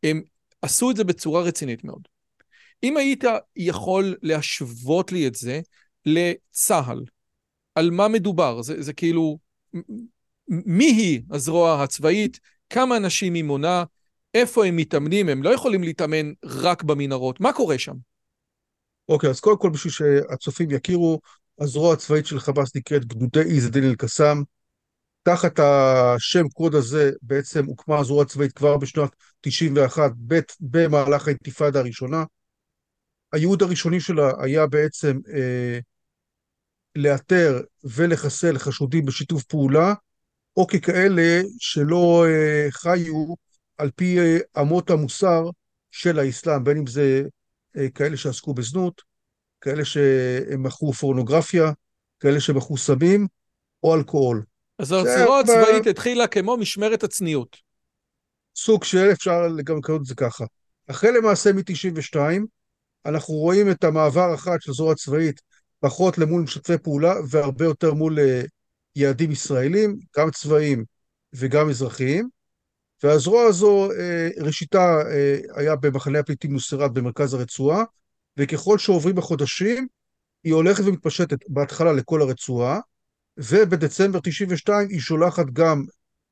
הם 0.03 0.21
עשו 0.61 0.91
את 0.91 0.95
זה 0.95 1.03
בצורה 1.03 1.41
רצינית 1.41 1.83
מאוד. 1.83 2.07
אם 2.83 2.97
היית 2.97 3.23
יכול 3.55 4.15
להשוות 4.21 5.11
לי 5.11 5.27
את 5.27 5.35
זה 5.35 5.61
לצה"ל, 6.05 7.03
על 7.75 7.91
מה 7.91 8.07
מדובר? 8.07 8.61
זה, 8.61 8.81
זה 8.81 8.93
כאילו, 8.93 9.37
מי 10.47 10.85
היא 10.85 11.21
הזרוע 11.31 11.83
הצבאית? 11.83 12.39
כמה 12.69 12.97
אנשים 12.97 13.33
היא 13.33 13.43
מונה, 13.43 13.83
איפה 14.33 14.65
הם 14.65 14.75
מתאמנים, 14.75 15.29
הם 15.29 15.43
לא 15.43 15.49
יכולים 15.49 15.83
להתאמן 15.83 16.31
רק 16.45 16.83
במנהרות, 16.83 17.41
מה 17.41 17.53
קורה 17.53 17.79
שם? 17.79 17.95
אוקיי, 19.09 19.27
okay, 19.27 19.31
אז 19.31 19.39
קודם 19.39 19.57
כל 19.57 19.69
בשביל 19.69 19.93
שהצופים 19.93 20.71
יכירו, 20.71 21.19
הזרוע 21.59 21.93
הצבאית 21.93 22.25
של 22.25 22.39
חמאס 22.39 22.75
נקראת 22.75 23.05
גדודי 23.05 23.57
עז 23.57 23.67
א-דין 23.67 23.83
אל-קסאם. 23.83 24.43
תחת 25.23 25.59
השם 25.59 26.47
קוד 26.47 26.75
הזה 26.75 27.11
בעצם 27.21 27.65
הוקמה 27.65 27.99
הזרוע 27.99 28.21
הצבאית 28.21 28.51
כבר 28.51 28.77
בשנת 28.77 29.09
91, 29.41 30.11
במהלך 30.59 31.27
האינתיפאדה 31.27 31.79
הראשונה. 31.79 32.23
הייעוד 33.33 33.63
הראשוני 33.63 33.99
שלה 33.99 34.31
היה 34.39 34.67
בעצם 34.67 35.19
אה, 35.33 35.79
לאתר 36.95 37.61
ולחסל 37.83 38.57
חשודים 38.57 39.05
בשיתוף 39.05 39.43
פעולה 39.43 39.93
או 40.57 40.67
ככאלה 40.67 41.41
שלא 41.59 42.25
אה, 42.27 42.67
חיו 42.71 43.33
על 43.77 43.91
פי 43.95 44.19
אה, 44.19 44.61
אמות 44.61 44.89
המוסר 44.89 45.43
של 45.91 46.19
האסלאם, 46.19 46.63
בין 46.63 46.77
אם 46.77 46.87
זה 46.87 47.23
אה, 47.77 47.89
כאלה 47.89 48.17
שעסקו 48.17 48.53
בזנות, 48.53 49.01
כאלה 49.61 49.85
שמכרו 49.85 50.93
פורנוגרפיה, 50.93 51.71
כאלה 52.19 52.39
שמכרו 52.39 52.77
סמים 52.77 53.27
או 53.83 53.95
אלכוהול. 53.95 54.43
אז 54.79 54.91
הזרוע 54.91 55.39
הצבאית 55.39 55.87
התחילה 55.87 56.27
כמו 56.27 56.57
משמרת 56.57 57.03
הצניעות. 57.03 57.57
סוג 58.55 58.83
של, 58.83 59.11
אפשר 59.11 59.41
גם 59.63 59.77
לקרוא 59.77 59.97
את 59.97 60.05
זה 60.05 60.15
ככה. 60.15 60.45
אחרי 60.87 61.11
למעשה 61.11 61.53
מ-92, 61.53 62.19
אנחנו 63.05 63.33
רואים 63.33 63.71
את 63.71 63.83
המעבר 63.83 64.35
אחת 64.35 64.61
של 64.61 64.71
הזרוע 64.71 64.91
הצבאית 64.91 65.41
פחות 65.79 66.17
למול 66.17 66.41
משתפי 66.41 66.77
פעולה 66.77 67.13
והרבה 67.29 67.65
יותר 67.65 67.93
מול 67.93 68.17
יעדים 68.97 69.31
ישראלים, 69.31 69.99
גם 70.17 70.31
צבאיים 70.31 70.85
וגם 71.33 71.69
אזרחיים, 71.69 72.29
והזרוע 73.03 73.43
הזו, 73.43 73.91
אה, 73.91 74.29
ראשיתה 74.37 75.01
אה, 75.11 75.39
היה 75.55 75.75
במחנה 75.75 76.19
הפליטים 76.19 76.53
נוסרת 76.53 76.93
במרכז 76.93 77.33
הרצועה, 77.33 77.83
וככל 78.37 78.77
שעוברים 78.77 79.17
החודשים, 79.17 79.87
היא 80.43 80.53
הולכת 80.53 80.83
ומתפשטת 80.85 81.37
בהתחלה 81.47 81.93
לכל 81.93 82.21
הרצועה, 82.21 82.79
ובדצמבר 83.37 84.19
92 84.23 84.89
היא 84.89 84.99
שולחת 84.99 85.45
גם 85.53 85.83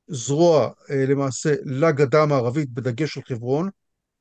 זרוע 0.08 0.70
אה, 0.90 1.04
למעשה 1.08 1.54
לגדה 1.64 2.22
המערבית, 2.22 2.70
בדגש 2.70 3.16
על 3.16 3.22
חברון. 3.28 3.70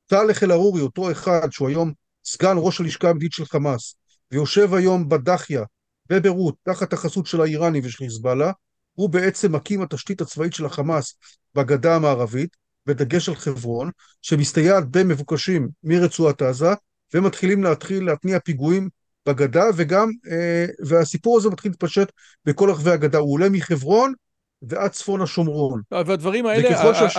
טלח 0.05 0.43
אל-ערורי, 0.43 0.81
אותו 0.81 1.11
אחד 1.11 1.47
שהוא 1.51 1.69
היום 1.69 1.93
סגן 2.25 2.55
ראש 2.57 2.79
הלשכה 2.79 3.09
המדינית 3.09 3.31
של 3.31 3.45
חמאס, 3.45 3.95
ויושב 4.31 4.73
היום 4.73 5.09
בדחיה 5.09 5.63
בביירות, 6.09 6.55
תחת 6.63 6.93
החסות 6.93 7.25
של 7.25 7.41
האיראני 7.41 7.81
ושל 7.83 7.97
חיזבאללה, 7.97 8.51
הוא 8.93 9.09
בעצם 9.09 9.55
מקים 9.55 9.81
התשתית 9.81 10.21
הצבאית 10.21 10.53
של 10.53 10.65
החמאס 10.65 11.17
בגדה 11.55 11.95
המערבית, 11.95 12.57
בדגש 12.85 13.29
על 13.29 13.35
חברון, 13.35 13.91
שמסתייעת 14.21 14.83
במבוקשים 14.91 15.69
מרצועת 15.83 16.41
עזה, 16.41 16.73
ומתחילים 17.13 17.63
להתחיל 17.63 18.05
להתניע 18.05 18.39
פיגועים 18.39 18.89
בגדה, 19.25 19.63
וגם, 19.75 20.09
אה, 20.31 20.65
והסיפור 20.85 21.37
הזה 21.37 21.49
מתחיל 21.49 21.71
להתפשט 21.71 22.11
בכל 22.45 22.69
רחבי 22.69 22.91
הגדה. 22.91 23.17
הוא 23.17 23.33
עולה 23.33 23.49
מחברון 23.49 24.13
ועד 24.61 24.91
צפון 24.91 25.21
השומרון. 25.21 25.81
והדברים 25.91 26.45
האלה, 26.45 26.93
שש... 26.93 27.17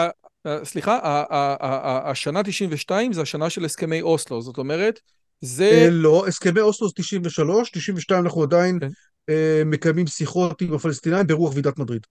סליחה, 0.64 1.25
השנה 2.05 2.42
92 2.42 3.12
זה 3.12 3.22
השנה 3.22 3.51
של 3.51 3.64
הסכמי 3.64 4.03
אוסלו, 4.03 4.42
זאת 4.42 4.59
אומרת, 4.59 5.01
זה... 5.40 5.70
אה, 5.70 5.88
לא, 5.90 6.27
הסכמי 6.27 6.61
אוסלו 6.61 6.88
זה 6.88 6.94
93, 6.96 7.70
92 7.70 8.25
אנחנו 8.25 8.42
עדיין 8.42 8.79
כן. 8.81 8.88
אה, 9.29 9.62
מקיימים 9.66 10.07
שיחות 10.07 10.62
עם 10.62 10.72
הפלסטינאים 10.75 11.27
ברוח 11.27 11.53
ועידת 11.55 11.79
מדריד. 11.79 12.07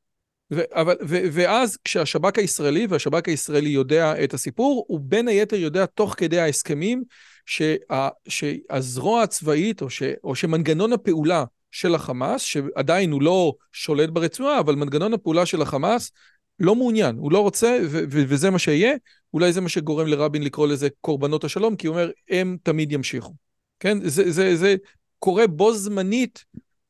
ו- 0.54 0.62
אבל, 0.72 0.96
ו- 1.08 1.26
ואז 1.32 1.78
כשהשב"כ 1.84 2.38
הישראלי, 2.38 2.88
והשב"כ 2.90 3.28
הישראלי 3.28 3.70
יודע 3.70 4.24
את 4.24 4.34
הסיפור, 4.34 4.86
הוא 4.88 5.00
בין 5.04 5.28
היתר 5.28 5.56
יודע 5.56 5.86
תוך 5.86 6.16
כדי 6.18 6.40
ההסכמים 6.40 7.04
שה- 7.46 8.10
שהזרוע 8.28 9.24
הצבאית, 9.24 9.82
או, 9.82 9.90
ש- 9.90 10.04
או 10.24 10.36
שמנגנון 10.36 10.94
הפעולה 10.94 11.44
של 11.72 11.96
החמאס, 11.96 12.42
שעדיין 12.42 13.12
הוא 13.12 13.22
לא 13.22 13.54
שולט 13.72 14.10
ברצועה, 14.10 14.60
אבל 14.60 14.76
מנגנון 14.76 15.14
הפעולה 15.14 15.46
של 15.46 15.62
החמאס 15.62 16.12
לא 16.60 16.76
מעוניין, 16.76 17.16
הוא 17.16 17.32
לא 17.32 17.40
רוצה, 17.40 17.78
ו- 17.84 18.04
ו- 18.12 18.24
וזה 18.28 18.50
מה 18.50 18.60
שיהיה. 18.60 18.94
אולי 19.36 19.54
זה 19.54 19.62
מה 19.62 19.70
שגורם 19.70 20.08
לרבין 20.08 20.44
לקרוא 20.44 20.68
לזה 20.68 20.88
קורבנות 21.02 21.44
השלום, 21.44 21.76
כי 21.76 21.88
הוא 21.88 21.96
אומר, 21.96 22.12
הם 22.30 22.58
תמיד 22.64 22.92
ימשיכו. 22.92 23.34
כן? 23.80 23.98
זה, 24.10 24.32
זה, 24.32 24.56
זה 24.56 24.76
קורה 25.20 25.48
בו 25.48 25.74
זמנית 25.74 26.46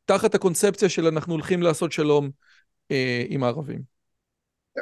תחת 0.06 0.36
הקונספציה 0.36 0.90
של 0.90 1.08
אנחנו 1.08 1.34
הולכים 1.34 1.62
לעשות 1.62 1.92
שלום 1.92 2.30
אה, 2.92 3.24
עם 3.30 3.44
הערבים. 3.44 3.82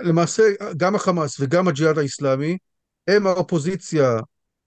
למעשה, 0.03 0.43
גם 0.77 0.95
החמאס 0.95 1.39
וגם 1.39 1.67
הג'יהאד 1.67 1.97
האיסלאמי 1.97 2.57
הם 3.07 3.27
האופוזיציה 3.27 4.19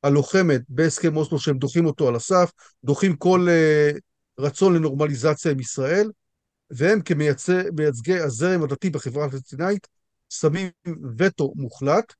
הלוחמת 0.02 0.60
בהסכם 0.68 1.16
אוסלו 1.16 1.38
שהם 1.38 1.58
דוחים 1.58 1.86
אותו 1.86 2.08
על 2.08 2.16
הסף, 2.16 2.50
דוחים 2.84 3.16
כל 3.16 3.46
אה, 3.48 3.90
רצון 4.38 4.74
לנורמליזציה 4.74 5.52
עם 5.52 5.60
ישראל, 5.60 6.10
והם 6.70 7.00
כמייצגי 7.00 8.18
הזרם 8.24 8.62
הדתי 8.62 8.90
בחברה 8.90 9.24
הפלסטינאית 9.24 9.86
שמים 10.28 10.70
וטו 11.18 11.52
מוחלט 11.56 12.12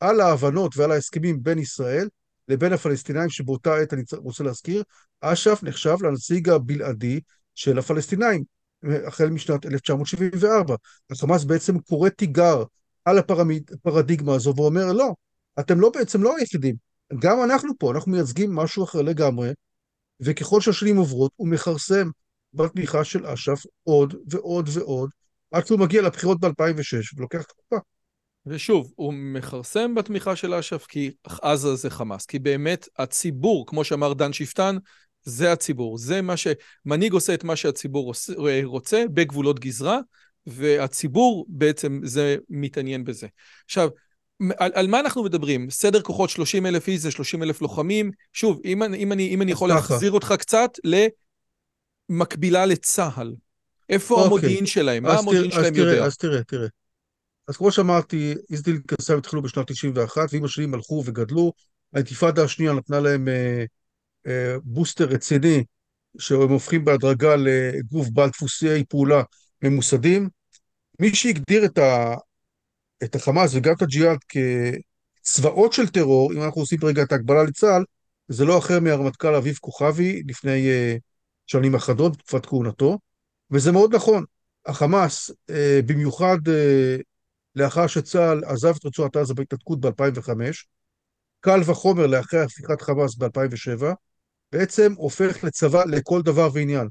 על 0.00 0.20
ההבנות 0.20 0.76
ועל 0.76 0.92
ההסכמים 0.92 1.42
בין 1.42 1.58
ישראל 1.58 2.08
לבין 2.48 2.72
הפלסטינאים, 2.72 3.30
שבאותה 3.30 3.76
עת 3.76 3.92
אני 3.92 4.02
רוצה 4.12 4.44
להזכיר, 4.44 4.82
אש"ף 5.20 5.62
נחשב 5.62 5.96
לנציג 6.02 6.48
הבלעדי 6.48 7.20
של 7.54 7.78
הפלסטינאים, 7.78 8.44
החל 9.06 9.28
משנת 9.28 9.66
1974. 9.66 10.76
החמאס 11.10 11.44
בעצם 11.44 11.78
קורא 11.78 12.08
תיגר 12.08 12.62
על 13.04 13.18
הפרדיגמה 13.18 14.34
הזו 14.34 14.54
ואומר, 14.56 14.92
לא, 14.92 15.14
אתם 15.60 15.80
לא 15.80 15.90
בעצם 15.90 16.22
לא 16.22 16.36
היחידים, 16.36 16.76
גם 17.18 17.44
אנחנו 17.44 17.78
פה, 17.78 17.92
אנחנו 17.92 18.12
מייצגים 18.12 18.54
משהו 18.54 18.84
אחר 18.84 19.02
לגמרי, 19.02 19.50
וככל 20.20 20.60
שהשנים 20.60 20.96
עוברות 20.96 21.32
הוא 21.36 21.48
מכרסם 21.48 22.10
בתמיכה 22.54 23.04
של 23.04 23.26
אש"ף 23.26 23.62
עוד 23.82 24.14
ועוד 24.30 24.68
ועוד, 24.72 25.10
עד 25.52 25.66
שהוא 25.66 25.80
מגיע 25.80 26.02
לבחירות 26.02 26.40
ב-2006 26.40 27.16
ולוקח 27.16 27.42
תקופה. 27.42 27.76
ושוב, 28.46 28.92
הוא 28.96 29.14
מכרסם 29.14 29.94
בתמיכה 29.94 30.36
של 30.36 30.54
אש"ף 30.54 30.86
כי 30.88 31.10
עזה 31.42 31.74
זה 31.74 31.90
חמאס. 31.90 32.26
כי 32.26 32.38
באמת 32.38 32.88
הציבור, 32.98 33.66
כמו 33.66 33.84
שאמר 33.84 34.12
דן 34.12 34.32
שפטן, 34.32 34.76
זה 35.22 35.52
הציבור. 35.52 35.98
זה 35.98 36.22
מה 36.22 36.36
ש... 36.36 36.46
מנהיג 36.84 37.12
עושה 37.12 37.34
את 37.34 37.44
מה 37.44 37.56
שהציבור 37.56 38.12
רוצה 38.64 39.04
בגבולות 39.14 39.60
גזרה, 39.60 39.98
והציבור 40.46 41.46
בעצם 41.48 42.00
זה 42.04 42.36
מתעניין 42.50 43.04
בזה. 43.04 43.26
עכשיו, 43.64 43.88
על, 44.56 44.70
על 44.74 44.86
מה 44.86 45.00
אנחנו 45.00 45.24
מדברים? 45.24 45.70
סדר 45.70 46.02
כוחות 46.02 46.30
30 46.30 46.66
אלף 46.66 46.88
איש 46.88 47.00
זה 47.00 47.10
30 47.10 47.42
אלף 47.42 47.62
לוחמים. 47.62 48.10
שוב, 48.32 48.60
אם, 48.64 48.82
אם, 48.82 49.12
אני, 49.12 49.28
אם 49.28 49.42
אני 49.42 49.52
יכול 49.52 49.68
להחזיר 49.68 50.12
אותך 50.12 50.34
קצת 50.38 50.70
למקבילה 52.10 52.66
לצה"ל. 52.66 53.34
איפה 53.88 54.14
אוקיי. 54.14 54.26
המודיעין 54.26 54.66
שלהם? 54.66 55.02
מה 55.02 55.18
המודיעין 55.18 55.50
שלהם 55.50 55.74
תראה, 55.74 55.92
יודע? 55.92 56.04
אז 56.04 56.16
תראה, 56.16 56.44
תראה. 56.44 56.68
אז 57.48 57.56
כמו 57.56 57.72
שאמרתי, 57.72 58.34
איזדיל 58.50 58.80
קסאם 58.86 59.18
התחילו 59.18 59.42
בשנת 59.42 59.70
91, 59.70 60.22
ועם 60.32 60.44
השנים 60.44 60.74
הלכו 60.74 61.02
וגדלו. 61.06 61.52
האינתיפאדה 61.94 62.44
השנייה 62.44 62.72
נתנה 62.72 63.00
להם 63.00 63.28
אה, 64.26 64.56
בוסטר 64.62 65.04
רציני, 65.04 65.64
שהם 66.18 66.50
הופכים 66.50 66.84
בהדרגה 66.84 67.36
לגוף 67.36 68.08
בעל 68.08 68.30
דפוסי 68.30 68.84
פעולה 68.84 69.22
ממוסדים. 69.62 70.28
מי 71.00 71.14
שהגדיר 71.14 71.64
את, 71.64 71.78
ה, 71.78 72.14
את 73.04 73.14
החמאס 73.14 73.50
וגם 73.54 73.74
את 73.74 73.82
הג'יהאד 73.82 74.18
כצבאות 74.28 75.72
של 75.72 75.88
טרור, 75.88 76.32
אם 76.32 76.42
אנחנו 76.42 76.60
עושים 76.60 76.78
רגע 76.82 77.02
את 77.02 77.12
ההקבלה 77.12 77.42
לצה"ל, 77.42 77.84
זה 78.28 78.44
לא 78.44 78.58
אחר 78.58 78.80
מהרמטכ"ל 78.80 79.34
אביב 79.34 79.56
כוכבי 79.60 80.22
לפני 80.28 80.68
uh, 80.68 81.00
שנים 81.46 81.74
אחדות, 81.74 82.16
בתקופת 82.16 82.46
כהונתו, 82.46 82.98
וזה 83.50 83.72
מאוד 83.72 83.94
נכון. 83.94 84.24
החמאס, 84.66 85.30
uh, 85.30 85.54
במיוחד 85.86 86.38
uh, 86.48 87.02
לאחר 87.56 87.86
שצה"ל 87.86 88.44
עזב 88.44 88.74
את 88.76 88.86
רצועת 88.86 89.16
עזה 89.16 89.34
בהתנתקות 89.34 89.80
ב-2005, 89.80 90.30
קל 91.40 91.60
וחומר 91.66 92.06
לאחרי 92.06 92.40
הפיכת 92.40 92.80
חמאס 92.82 93.16
ב-2007, 93.16 93.84
בעצם 94.52 94.92
הופך 94.96 95.44
לצבא 95.44 95.84
לכל 95.84 96.22
דבר 96.22 96.48
ועניין. 96.52 96.88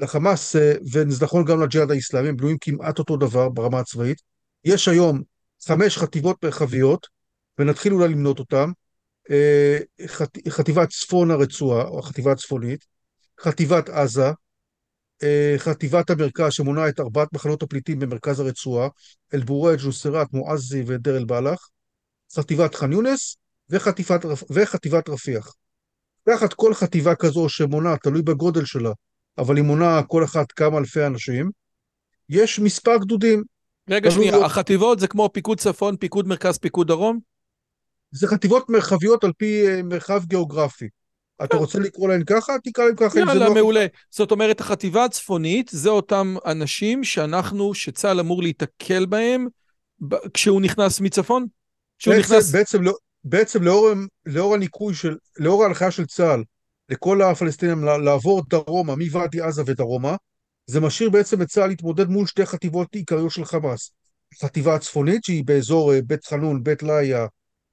לחמאס, 0.00 0.56
וזה 0.92 1.24
נכון 1.24 1.44
גם 1.44 1.62
לג'יהאד 1.62 1.90
האיסלאמי, 1.90 2.28
הם 2.28 2.36
בנויים 2.36 2.56
כמעט 2.60 2.98
אותו 2.98 3.16
דבר 3.16 3.48
ברמה 3.48 3.80
הצבאית. 3.80 4.22
יש 4.64 4.88
היום 4.88 5.22
חמש 5.66 5.98
חטיבות 5.98 6.44
מרחביות, 6.44 7.06
ונתחיל 7.58 7.92
אולי 7.92 8.08
למנות 8.08 8.38
אותן. 8.38 8.70
אה, 9.30 9.78
חטיבת 10.48 10.88
צפון 10.88 11.30
הרצועה, 11.30 11.84
או 11.84 11.98
החטיבה 11.98 12.32
הצפונית, 12.32 12.84
חטיבת 13.40 13.88
עזה, 13.88 14.26
אה, 14.26 14.32
חטיבת 15.58 16.10
המרכז 16.10 16.52
שמונה 16.52 16.88
את 16.88 17.00
ארבעת 17.00 17.32
מחנות 17.32 17.62
הפליטים 17.62 17.98
במרכז 17.98 18.40
הרצועה, 18.40 18.88
אל-בורג', 19.34 19.78
ג'וסרת, 19.84 20.32
מועזי 20.32 20.82
ודיר 20.86 21.16
אל-בלח, 21.16 21.68
חטיבת 22.36 22.74
ח'אן 22.74 22.92
יונס 22.92 23.36
וחטיבת, 23.70 24.24
וחטיבת 24.50 25.08
רפיח. 25.08 25.54
תחת 26.24 26.54
כל 26.54 26.74
חטיבה 26.74 27.14
כזו 27.14 27.48
שמונה, 27.48 27.96
תלוי 27.96 28.22
בגודל 28.22 28.64
שלה, 28.64 28.90
אבל 29.38 29.56
היא 29.56 29.64
מונה 29.64 30.02
כל 30.08 30.24
אחת 30.24 30.52
כמה 30.52 30.78
אלפי 30.78 31.06
אנשים, 31.06 31.50
יש 32.28 32.58
מספר 32.58 32.96
גדודים. 32.96 33.42
רגע, 33.90 34.10
שנייה, 34.10 34.32
לא... 34.32 34.46
החטיבות 34.46 35.00
זה 35.00 35.08
כמו 35.08 35.30
פיקוד 35.32 35.60
צפון, 35.60 35.96
פיקוד 35.96 36.26
מרכז, 36.26 36.58
פיקוד 36.58 36.86
דרום? 36.86 37.18
זה 38.10 38.26
חטיבות 38.28 38.70
מרחביות 38.70 39.24
על 39.24 39.32
פי 39.38 39.66
אה, 39.68 39.82
מרחב 39.82 40.24
גיאוגרפי. 40.24 40.88
אתה. 41.44 41.56
רוצה 41.56 41.78
לקרוא 41.78 42.08
להן 42.08 42.24
ככה? 42.24 42.52
תקרא 42.64 42.84
להן 42.84 42.96
ככה. 42.96 43.18
יאללה, 43.18 43.34
לא 43.34 43.54
מעולה. 43.54 43.86
זאת 44.10 44.30
אומרת, 44.30 44.60
החטיבה 44.60 45.04
הצפונית 45.04 45.70
זה 45.72 45.88
אותם 45.88 46.36
אנשים 46.46 47.04
שאנחנו, 47.04 47.74
שצה"ל 47.74 48.20
אמור 48.20 48.42
להיתקל 48.42 49.06
בהם 49.06 49.46
כשהוא 50.34 50.60
נכנס 50.60 51.00
מצפון? 51.00 51.46
בעצם, 52.06 52.18
נכנס... 52.18 52.52
בעצם, 52.52 52.82
לא, 52.82 52.92
בעצם 53.24 53.62
לאור, 53.62 53.88
לאור 54.26 54.54
הניקוי 54.54 54.94
של, 54.94 55.16
לאור 55.38 55.62
ההנחיה 55.62 55.90
של 55.90 56.06
צה"ל 56.06 56.42
לכל 56.88 57.22
הפלסטינים 57.22 57.84
לעבור 57.84 58.42
דרומה, 58.48 58.94
מוואדי 58.96 59.40
עזה 59.40 59.62
ודרומה, 59.66 60.16
זה 60.66 60.80
משאיר 60.80 61.10
בעצם 61.10 61.42
את 61.42 61.48
צה"ל 61.48 61.66
להתמודד 61.66 62.08
מול 62.08 62.26
שתי 62.26 62.46
חטיבות 62.46 62.94
עיקריות 62.94 63.30
של 63.30 63.44
חמאס. 63.44 63.92
חטיבה 64.42 64.74
הצפונית, 64.74 65.24
שהיא 65.24 65.44
באזור 65.44 65.94
אה, 65.94 66.00
בית 66.06 66.24
חנון, 66.24 66.62
בית 66.62 66.82
לאיה, 66.82 67.26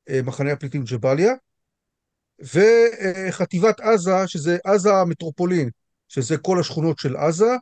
אה, 0.09 0.22
מחנה 0.24 0.51
הפליטים 0.51 0.84
ג'באליה, 0.84 1.34
וחטיבת 2.42 3.80
עזה, 3.80 4.28
שזה 4.28 4.58
עזה 4.66 4.94
המטרופולין, 4.94 5.70
שזה 6.08 6.38
כל 6.38 6.60
השכונות 6.60 7.00
של 7.00 7.18
עזה, 7.18 7.56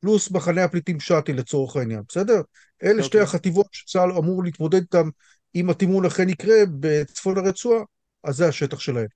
פלוס 0.00 0.30
מחנה 0.30 0.64
הפליטים 0.64 1.00
שאטי 1.00 1.32
לצורך 1.32 1.76
העניין, 1.76 2.02
בסדר? 2.08 2.40
אלה 2.84 3.00
okay. 3.00 3.04
שתי 3.04 3.06
אוקיי. 3.06 3.20
החטיבות 3.20 3.66
שצה"ל 3.72 4.12
אמור 4.12 4.44
להתמודד 4.44 4.80
איתן 4.80 5.08
אם 5.54 5.70
התימון 5.70 6.04
אכן 6.04 6.28
יקרה 6.28 6.56
בצפון 6.80 7.38
הרצועה, 7.38 7.82
אז 8.24 8.36
זה 8.36 8.48
השטח 8.48 8.80
שלהם. 8.80 9.06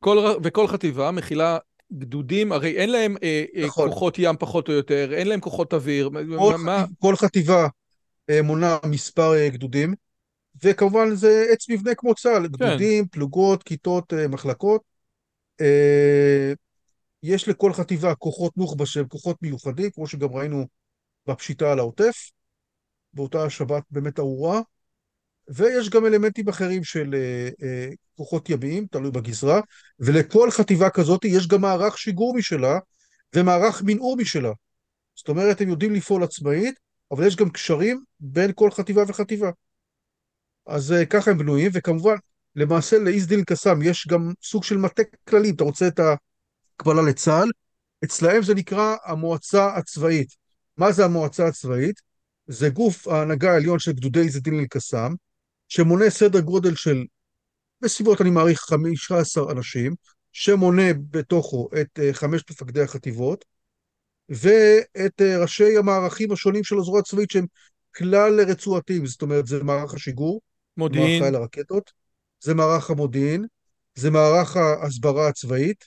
כל, 0.00 0.34
וכל 0.42 0.66
חטיבה 0.66 1.10
מכילה 1.10 1.58
גדודים, 1.92 2.52
הרי 2.52 2.76
אין 2.76 2.90
להם 2.90 3.16
אה, 3.22 3.44
אה 3.56 3.66
נכון. 3.66 3.88
כוחות 3.88 4.14
ים 4.18 4.36
פחות 4.38 4.68
או 4.68 4.72
יותר, 4.72 5.12
אין 5.12 5.28
להם 5.28 5.40
כוחות 5.40 5.74
אוויר. 5.74 6.10
כל, 6.38 6.56
מה... 6.56 6.84
כל 6.98 7.16
חטיבה 7.16 7.68
אה, 8.30 8.42
מונה 8.42 8.78
מספר 8.86 9.34
אה, 9.34 9.48
גדודים, 9.48 9.94
וכמובן 10.64 11.14
זה 11.14 11.46
עץ 11.52 11.70
מבנה 11.70 11.94
כמו 11.94 12.14
צה"ל, 12.14 12.42
כן. 12.42 12.48
גדודים, 12.48 13.08
פלוגות, 13.08 13.62
כיתות, 13.62 14.12
אה, 14.12 14.28
מחלקות. 14.28 14.82
אה, 15.60 16.52
יש 17.22 17.48
לכל 17.48 17.72
חטיבה 17.72 18.14
כוחות 18.14 18.56
נוח'בה 18.56 18.86
שהם 18.86 19.08
כוחות 19.08 19.42
מיוחדים, 19.42 19.90
כמו 19.90 20.06
שגם 20.06 20.28
ראינו 20.32 20.66
בפשיטה 21.26 21.72
על 21.72 21.78
העוטף, 21.78 22.30
באותה 23.12 23.50
שבת 23.50 23.82
באמת 23.90 24.18
ארורה. 24.18 24.60
ויש 25.48 25.90
גם 25.90 26.06
אלמנטים 26.06 26.48
אחרים 26.48 26.84
של 26.84 27.14
אה, 27.62 27.88
כוחות 28.16 28.50
ימיים, 28.50 28.86
תלוי 28.90 29.10
בגזרה, 29.10 29.60
ולכל 30.00 30.50
חטיבה 30.50 30.90
כזאת 30.90 31.24
יש 31.24 31.48
גם 31.48 31.60
מערך 31.60 31.98
שיגור 31.98 32.34
משלה 32.36 32.78
ומערך 33.36 33.82
מנעור 33.86 34.16
משלה. 34.16 34.52
זאת 35.14 35.28
אומרת, 35.28 35.60
הם 35.60 35.68
יודעים 35.68 35.94
לפעול 35.94 36.24
עצמאית, 36.24 36.74
אבל 37.10 37.26
יש 37.26 37.36
גם 37.36 37.50
קשרים 37.50 38.04
בין 38.20 38.50
כל 38.54 38.70
חטיבה 38.70 39.02
וחטיבה. 39.08 39.50
אז 40.66 40.92
אה, 40.92 41.06
ככה 41.06 41.30
הם 41.30 41.38
בנויים, 41.38 41.70
וכמובן, 41.74 42.14
למעשה 42.56 42.98
לאיזדין 42.98 43.44
קסאם 43.44 43.82
יש 43.82 44.06
גם 44.06 44.32
סוג 44.42 44.64
של 44.64 44.76
מטה 44.76 45.02
כללי, 45.28 45.50
אתה 45.50 45.64
רוצה 45.64 45.88
את 45.88 46.00
ההקבלה 46.00 47.02
לצה"ל, 47.02 47.50
אצלהם 48.04 48.42
זה 48.42 48.54
נקרא 48.54 48.96
המועצה 49.04 49.76
הצבאית. 49.76 50.28
מה 50.76 50.92
זה 50.92 51.04
המועצה 51.04 51.46
הצבאית? 51.46 52.00
זה 52.46 52.68
גוף 52.68 53.08
ההנהגה 53.08 53.52
העליון 53.52 53.78
של 53.78 53.92
גדודי 53.92 54.20
איזדין 54.20 54.60
אל-קסאם, 54.60 55.14
שמונה 55.68 56.10
סדר 56.10 56.40
גודל 56.40 56.74
של 56.74 57.04
בסביבות, 57.80 58.20
אני 58.20 58.30
מעריך, 58.30 58.60
15 58.60 59.52
אנשים, 59.52 59.94
שמונה 60.32 60.92
בתוכו 61.10 61.68
את 61.80 61.98
uh, 61.98 62.12
חמשת 62.12 62.50
מפקדי 62.50 62.82
החטיבות, 62.82 63.44
ואת 64.28 65.20
uh, 65.20 65.40
ראשי 65.40 65.76
המערכים 65.76 66.32
השונים 66.32 66.64
של 66.64 66.78
הזרוע 66.78 67.00
הצבאית 67.00 67.30
שהם 67.30 67.46
כלל 67.96 68.40
רצועתיים, 68.40 69.06
זאת 69.06 69.22
אומרת, 69.22 69.46
זה 69.46 69.64
מערך 69.64 69.94
השיגור, 69.94 70.40
מודיעין, 70.76 71.20
מערך 71.20 71.22
חיל 71.24 71.34
הרקטות, 71.34 71.92
זה 72.40 72.54
מערך 72.54 72.90
המודיעין, 72.90 73.46
זה 73.94 74.10
מערך 74.10 74.56
ההסברה 74.56 75.28
הצבאית, 75.28 75.84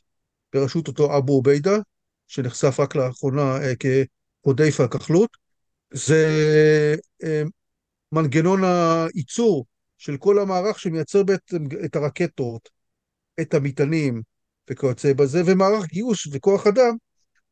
בראשות 0.53 0.87
אותו 0.87 1.17
אבו 1.17 1.33
עוביידה, 1.33 1.77
שנחשף 2.27 2.79
רק 2.79 2.95
לאחרונה 2.95 3.57
uh, 3.57 3.75
כחודייפה 4.43 4.83
הכחלות, 4.83 5.37
זה 5.93 6.95
uh, 7.23 7.49
מנגנון 8.11 8.61
הייצור 8.63 9.65
של 9.97 10.17
כל 10.17 10.39
המערך 10.39 10.79
שמייצר 10.79 11.23
בעצם 11.23 11.57
את 11.85 11.95
הרקטות, 11.95 12.69
את 13.41 13.53
המטענים 13.53 14.21
וכיוצא 14.69 15.13
בזה, 15.13 15.41
ומערך 15.45 15.85
גיוס 15.85 16.27
וכוח 16.31 16.67
אדם 16.67 16.95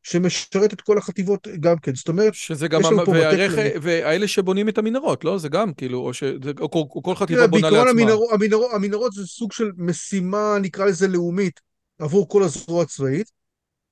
שמשרת 0.04 0.74
את 0.74 0.82
כל 0.82 0.98
החטיבות 0.98 1.48
גם 1.60 1.78
כן. 1.78 1.96
זאת 1.96 2.08
אומרת, 2.08 2.34
שזה 2.34 2.68
גם, 2.68 2.86
המ... 2.86 2.98
והרך... 2.98 3.54
והאלה 3.82 4.28
שבונים 4.28 4.70
את 4.70 4.78
המנהרות, 4.78 5.24
לא? 5.24 5.38
זה 5.38 5.50
גם, 5.50 5.74
כאילו, 5.74 6.00
או, 6.00 6.14
ש... 6.14 6.24
או, 6.60 6.70
או 6.96 7.04
כל 7.04 7.16
חטיבה 7.16 7.48
בונה 7.48 7.70
לעצמה. 7.70 7.90
המנהרות, 7.90 8.30
המנהרות, 8.34 8.72
המנהרות 8.74 9.14
זה 9.14 9.26
סוג 9.28 9.52
של 9.52 9.72
משימה, 9.78 10.58
נקרא 10.62 10.86
לזה 10.86 11.08
לאומית, 11.08 11.60
עבור 12.00 12.30
כל 12.30 12.44
הזרוע 12.44 12.84
הצבאית. 12.84 13.32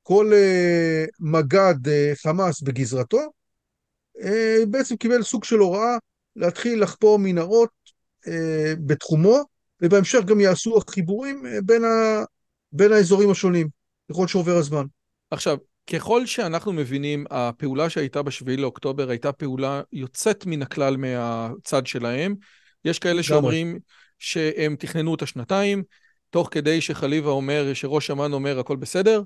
כל 0.04 0.32
uh, 0.32 1.10
מג"ד 1.20 1.88
uh, 1.88 2.16
חמאס 2.16 2.62
בגזרתו, 2.62 3.22
uh, 4.18 4.66
בעצם 4.68 4.96
קיבל 4.96 5.24
סוג 5.24 5.44
של 5.44 5.56
הוראה 5.56 5.98
להתחיל 6.36 6.84
לחפור 6.84 7.20
מנהרות 7.20 7.70
אה, 8.28 8.74
בתחומו, 8.86 9.40
ובהמשך 9.82 10.20
גם 10.26 10.40
יעשו 10.40 10.78
החיבורים 10.78 11.46
בין, 11.66 11.84
ה, 11.84 12.24
בין 12.72 12.92
האזורים 12.92 13.32
השונים, 13.32 13.68
ככל 14.12 14.28
שעובר 14.28 14.56
הזמן. 14.56 14.86
עכשיו, 15.32 15.58
ככל 15.92 16.26
שאנחנו 16.26 16.74
מבינים, 16.74 17.26
הפעולה 17.30 17.90
שהייתה 17.90 18.22
בשביעי 18.22 18.58
לאוקטובר 18.58 19.10
הייתה 19.10 19.32
פעולה 19.32 19.82
יוצאת 19.94 20.46
מן 20.46 20.62
הכלל 20.62 20.98
מהצד 20.98 21.88
שלהם. 21.88 22.36
יש 22.86 23.00
כאלה 23.00 23.24
שאומרים 23.24 23.80
שהם 24.20 24.76
תכננו 24.80 25.12
אותה 25.12 25.26
שנתיים, 25.26 25.84
תוך 26.30 26.48
כדי 26.52 26.82
שחליבה 26.82 27.30
אומר, 27.30 27.74
שראש 27.74 28.12
אמ"ן 28.12 28.34
אומר 28.34 28.60
הכל 28.60 28.76
בסדר, 28.76 29.22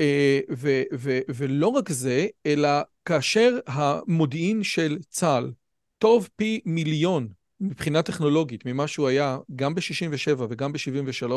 אה, 0.00 0.40
ו- 0.56 0.82
ו- 0.94 1.20
ולא 1.28 1.68
רק 1.68 1.88
זה, 1.88 2.26
אלא 2.46 2.68
כאשר 3.04 3.58
המודיעין 3.66 4.62
של 4.62 4.98
צה"ל 5.08 5.52
טוב 5.98 6.28
פי 6.36 6.60
מיליון 6.64 7.28
מבחינה 7.60 8.02
טכנולוגית 8.02 8.66
ממה 8.66 8.86
שהוא 8.86 9.08
היה 9.08 9.38
גם 9.56 9.74
ב-67 9.74 10.40
וגם 10.48 10.72
ב-73, 10.72 11.32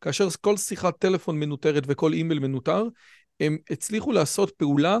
כאשר 0.00 0.28
כל 0.40 0.56
שיחת 0.56 0.98
טלפון 0.98 1.40
מנוטרת 1.40 1.82
וכל 1.86 2.12
אימייל 2.12 2.38
מנוטר, 2.38 2.84
הם 3.40 3.58
הצליחו 3.70 4.12
לעשות 4.12 4.50
פעולה 4.50 4.98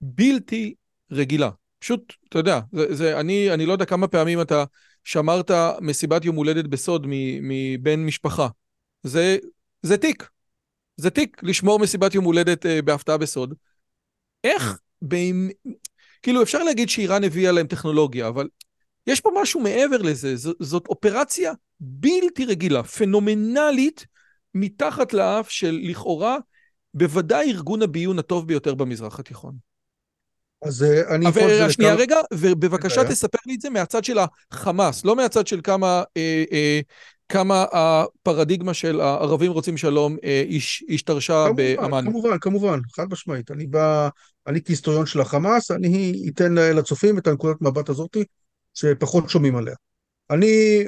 בלתי 0.00 0.74
רגילה. 1.10 1.50
פשוט, 1.78 2.12
אתה 2.28 2.38
יודע, 2.38 2.60
זה, 2.72 2.94
זה, 2.94 3.20
אני, 3.20 3.54
אני 3.54 3.66
לא 3.66 3.72
יודע 3.72 3.84
כמה 3.84 4.08
פעמים 4.08 4.40
אתה 4.40 4.64
שמרת 5.04 5.50
מסיבת 5.80 6.24
יום 6.24 6.36
הולדת 6.36 6.64
בסוד 6.64 7.06
מבן 7.42 8.00
משפחה. 8.00 8.48
זה, 9.02 9.38
זה 9.82 9.96
תיק. 9.96 10.28
זה 10.96 11.10
תיק 11.10 11.42
לשמור 11.42 11.78
מסיבת 11.78 12.14
יום 12.14 12.24
הולדת 12.24 12.66
uh, 12.66 12.68
בהפתעה 12.84 13.16
בסוד. 13.16 13.54
איך, 14.44 14.78
בין... 15.02 15.50
כאילו 16.22 16.42
אפשר 16.42 16.62
להגיד 16.62 16.88
שאיראן 16.88 17.24
הביאה 17.24 17.52
להם 17.52 17.66
טכנולוגיה, 17.66 18.28
אבל 18.28 18.48
יש 19.06 19.20
פה 19.20 19.30
משהו 19.42 19.60
מעבר 19.60 20.02
לזה, 20.02 20.36
ז, 20.36 20.48
זאת 20.60 20.86
אופרציה 20.86 21.52
בלתי 21.80 22.44
רגילה, 22.44 22.82
פנומנלית, 22.82 24.06
מתחת 24.54 25.12
לאף 25.12 25.50
של 25.50 25.80
לכאורה, 25.82 26.38
בוודאי 26.98 27.50
ארגון 27.52 27.82
הביון 27.82 28.18
הטוב 28.18 28.48
ביותר 28.48 28.74
במזרח 28.74 29.20
התיכון. 29.20 29.54
אז 30.62 30.82
אה, 30.82 31.14
אני... 31.14 31.26
אבל 31.28 31.70
שנייה 31.70 31.92
לכמה- 31.94 32.02
רגע, 32.02 32.16
ובבקשה. 32.34 33.04
תספר 33.08 33.38
לי 33.46 33.54
את 33.54 33.60
זה 33.60 33.70
מהצד 33.70 34.04
של 34.04 34.18
החמאס, 34.52 35.04
לא 35.04 35.16
מהצד 35.16 35.46
של 35.46 35.60
כמה, 35.64 36.02
אה, 36.16 36.44
אה, 36.52 36.80
כמה 37.28 37.64
הפרדיגמה 37.72 38.74
של 38.74 39.00
הערבים 39.00 39.52
רוצים 39.52 39.76
שלום 39.76 40.16
אה, 40.24 40.44
הש- 40.56 40.84
השתרשה 40.88 41.46
באמ"ן. 41.56 42.04
כמובן, 42.04 42.38
כמובן, 42.40 42.78
חד 42.96 43.06
משמעית. 43.12 43.50
אני 43.50 43.66
בא, 43.66 44.08
אני 44.46 44.60
כהיסטוריון 44.64 45.06
של 45.06 45.20
החמאס, 45.20 45.70
אני 45.70 46.24
אתן 46.34 46.54
לצופים 46.54 47.18
את 47.18 47.26
הנקודת 47.26 47.62
מבט 47.62 47.88
הזאת 47.88 48.16
שפחות 48.74 49.30
שומעים 49.30 49.56
עליה. 49.56 49.74
אני, 50.30 50.84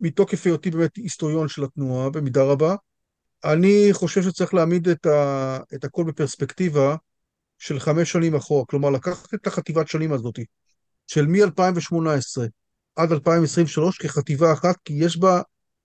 מתוקף 0.00 0.46
היותי 0.46 0.70
באמת 0.70 0.96
היסטוריון 0.96 1.48
של 1.48 1.64
התנועה 1.64 2.10
במידה 2.10 2.42
רבה, 2.42 2.74
אני 3.44 3.88
חושב 3.92 4.22
שצריך 4.22 4.54
להעמיד 4.54 4.88
את, 4.88 5.06
ה, 5.06 5.58
את 5.74 5.84
הכל 5.84 6.04
בפרספקטיבה 6.04 6.96
של 7.58 7.80
חמש 7.80 8.12
שנים 8.12 8.34
אחורה. 8.34 8.64
כלומר, 8.64 8.90
לקחת 8.90 9.34
את 9.34 9.46
החטיבת 9.46 9.88
שנים 9.88 10.12
הזאת, 10.12 10.38
של 11.06 11.26
מ-2018 11.26 12.42
עד 12.96 13.12
2023 13.12 13.98
כחטיבה 13.98 14.52
אחת, 14.52 14.76
כי 14.84 14.92
יש 14.92 15.16
בה 15.16 15.40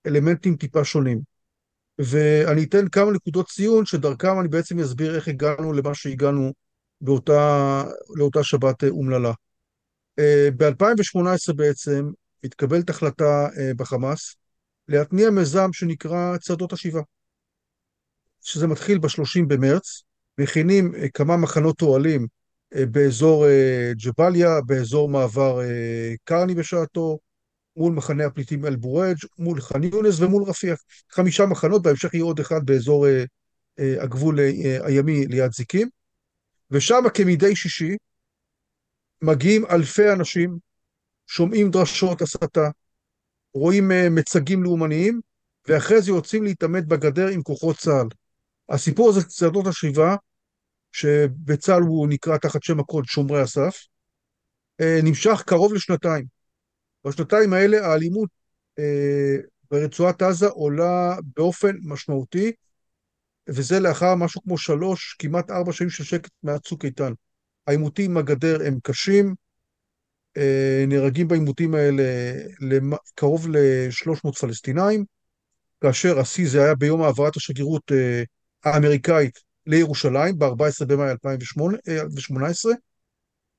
אלמנטים 0.08 0.56
טיפה 0.56 0.86
שונים. 0.86 1.22
ואני 1.97 2.64
אתן 2.64 2.88
כמה 2.88 3.12
נקודות 3.12 3.47
ציון 3.47 3.86
שדרכם 3.86 4.39
אני 4.39 4.47
בעצם 4.47 4.80
אסביר 4.80 5.16
איך 5.16 5.28
הגענו 5.28 5.74
למה 5.74 5.95
שהגענו 5.95 6.54
באותה, 7.02 7.84
לאותה 8.16 8.43
שבת 8.43 8.84
אה, 8.84 8.89
אומללה. 8.89 9.32
ב-2018 10.58 11.54
בעצם 11.56 12.12
מתקבלת 12.43 12.89
החלטה 12.89 13.47
אה, 13.58 13.72
בחמאס 13.78 14.36
להתניע 14.88 15.30
מיזם 15.30 15.74
שנקרא 15.74 16.38
צעדות 16.38 16.74
השיבה, 16.74 17.02
שזה 18.41 18.67
מתחיל 18.67 18.97
ב-30 18.99 19.45
במרץ, 19.47 20.03
מכינים 20.37 20.95
אה, 20.95 21.09
כמה 21.09 21.37
מחנות 21.37 21.81
אוהלים 21.81 22.27
אה, 22.75 22.85
באזור 22.85 23.47
אה, 23.47 23.91
ג'באליה, 24.03 24.61
באזור 24.65 25.09
מעבר 25.09 25.59
קרני 26.23 26.55
בשעתו, 26.55 27.19
מול 27.75 27.93
מחנה 27.93 28.25
הפליטים 28.25 28.65
אל-בורג', 28.65 29.17
מול 29.37 29.61
ח'אן 29.61 29.83
יונס 29.83 30.19
ומול 30.19 30.43
רפיח. 30.43 30.79
חמישה 31.11 31.45
מחנות, 31.45 31.81
בהמשך 31.81 32.13
יהיה 32.13 32.23
עוד 32.23 32.39
אחד 32.39 32.65
באזור 32.65 33.05
הגבול 33.77 34.39
הימי 34.83 35.27
ליד 35.27 35.51
זיקים. 35.51 35.89
ושם 36.71 37.03
כמדי 37.13 37.55
שישי 37.55 37.95
מגיעים 39.21 39.65
אלפי 39.65 40.11
אנשים, 40.11 40.57
שומעים 41.27 41.69
דרשות 41.69 42.21
הסתה, 42.21 42.69
רואים 43.53 43.91
מצגים 44.11 44.63
לאומניים, 44.63 45.21
ואחרי 45.67 46.01
זה 46.01 46.11
יוצאים 46.11 46.43
להתעמת 46.43 46.85
בגדר 46.87 47.27
עם 47.27 47.41
כוחות 47.41 47.77
צה"ל. 47.77 48.07
הסיפור 48.72 49.09
הזה, 49.09 49.24
צעדות 49.24 49.67
השיבה, 49.67 50.15
שבצה"ל 50.91 51.82
הוא 51.82 52.07
נקרא 52.07 52.38
תחת 52.38 52.63
שם 52.63 52.80
הקוד 52.80 53.05
שומרי 53.05 53.41
הסף, 53.41 53.86
אה, 54.82 54.99
נמשך 55.03 55.43
קרוב 55.45 55.74
לשנתיים. 55.74 56.26
בשנתיים 57.07 57.53
האלה 57.53 57.88
האלימות 57.88 58.30
אה, 58.80 59.36
ברצועת 59.72 60.22
עזה 60.22 60.47
עולה 60.47 61.15
באופן 61.36 61.76
משמעותי, 61.84 62.51
וזה 63.49 63.80
לאחר 63.80 64.15
משהו 64.15 64.41
כמו 64.41 64.57
שלוש, 64.57 65.15
כמעט 65.19 65.51
ארבע 65.51 65.74
שנים 65.74 65.89
של 65.89 66.03
שקט 66.03 66.32
מאז 66.43 66.59
צוק 66.59 66.86
איתן. 66.86 67.13
העימותים 67.67 68.11
עם 68.11 68.17
הגדר 68.17 68.57
הם 68.65 68.78
קשים, 68.84 69.36
אה, 70.38 70.86
נהרגים 70.88 71.28
בעימותים 71.28 71.76
האלה 71.76 72.03
קרוב 73.15 73.47
ל-300 73.47 74.32
פלסטינאים, 74.39 75.05
כאשר 75.82 76.19
השיא 76.19 76.49
זה 76.49 76.63
היה 76.63 76.76
ביום 76.76 77.01
העברת 77.01 77.36
השגרירות 77.36 77.91
האמריקאית 78.64 79.39
לירושלים, 79.68 80.39
ב-14 80.39 80.86
במאי 80.88 81.12
2018, 81.12 82.74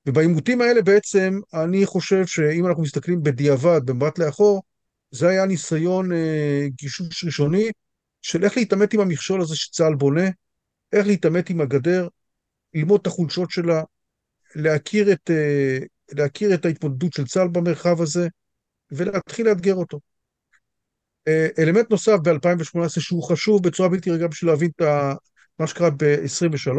ובעימותים 0.07 0.61
האלה 0.61 0.83
בעצם 0.83 1.41
אני 1.55 1.87
חושב 1.87 2.27
שאם 2.27 2.67
אנחנו 2.67 2.83
מסתכלים 2.83 3.23
בדיעבד, 3.23 3.81
במבט 3.85 4.19
לאחור, 4.19 4.63
זה 5.11 5.29
היה 5.29 5.47
ניסיון 5.47 6.13
אה, 6.13 6.67
גישוש 6.69 7.25
ראשוני 7.25 7.71
של 8.23 8.45
איך 8.45 8.57
להתעמת 8.57 8.95
עם 8.95 9.01
המכשול 9.01 9.41
הזה 9.41 9.57
שצה"ל 9.57 9.95
בונה, 9.95 10.31
איך 10.93 11.07
להתעמת 11.07 11.51
עם 11.51 11.61
הגדר, 11.61 12.09
ללמוד 12.75 13.01
את 13.01 13.07
החולשות 13.07 13.51
שלה, 13.51 13.83
להכיר 14.55 15.13
את, 15.13 15.31
אה, 15.31 15.79
להכיר 16.13 16.55
את 16.55 16.65
ההתמודדות 16.65 17.13
של 17.13 17.27
צה"ל 17.27 17.49
במרחב 17.49 18.01
הזה, 18.01 18.29
ולהתחיל 18.91 19.47
לאתגר 19.47 19.75
אותו. 19.75 20.01
אה, 21.29 21.47
אלמנט 21.59 21.91
נוסף 21.91 22.17
ב-2018 22.23 22.89
שהוא 23.01 23.23
חשוב 23.23 23.63
בצורה 23.63 23.89
בלתי 23.89 24.11
רגילה 24.11 24.29
בשביל 24.29 24.51
להבין 24.51 24.71
את 24.77 24.83
מה 25.59 25.67
שקרה 25.67 25.91
ב-23, 25.91 26.71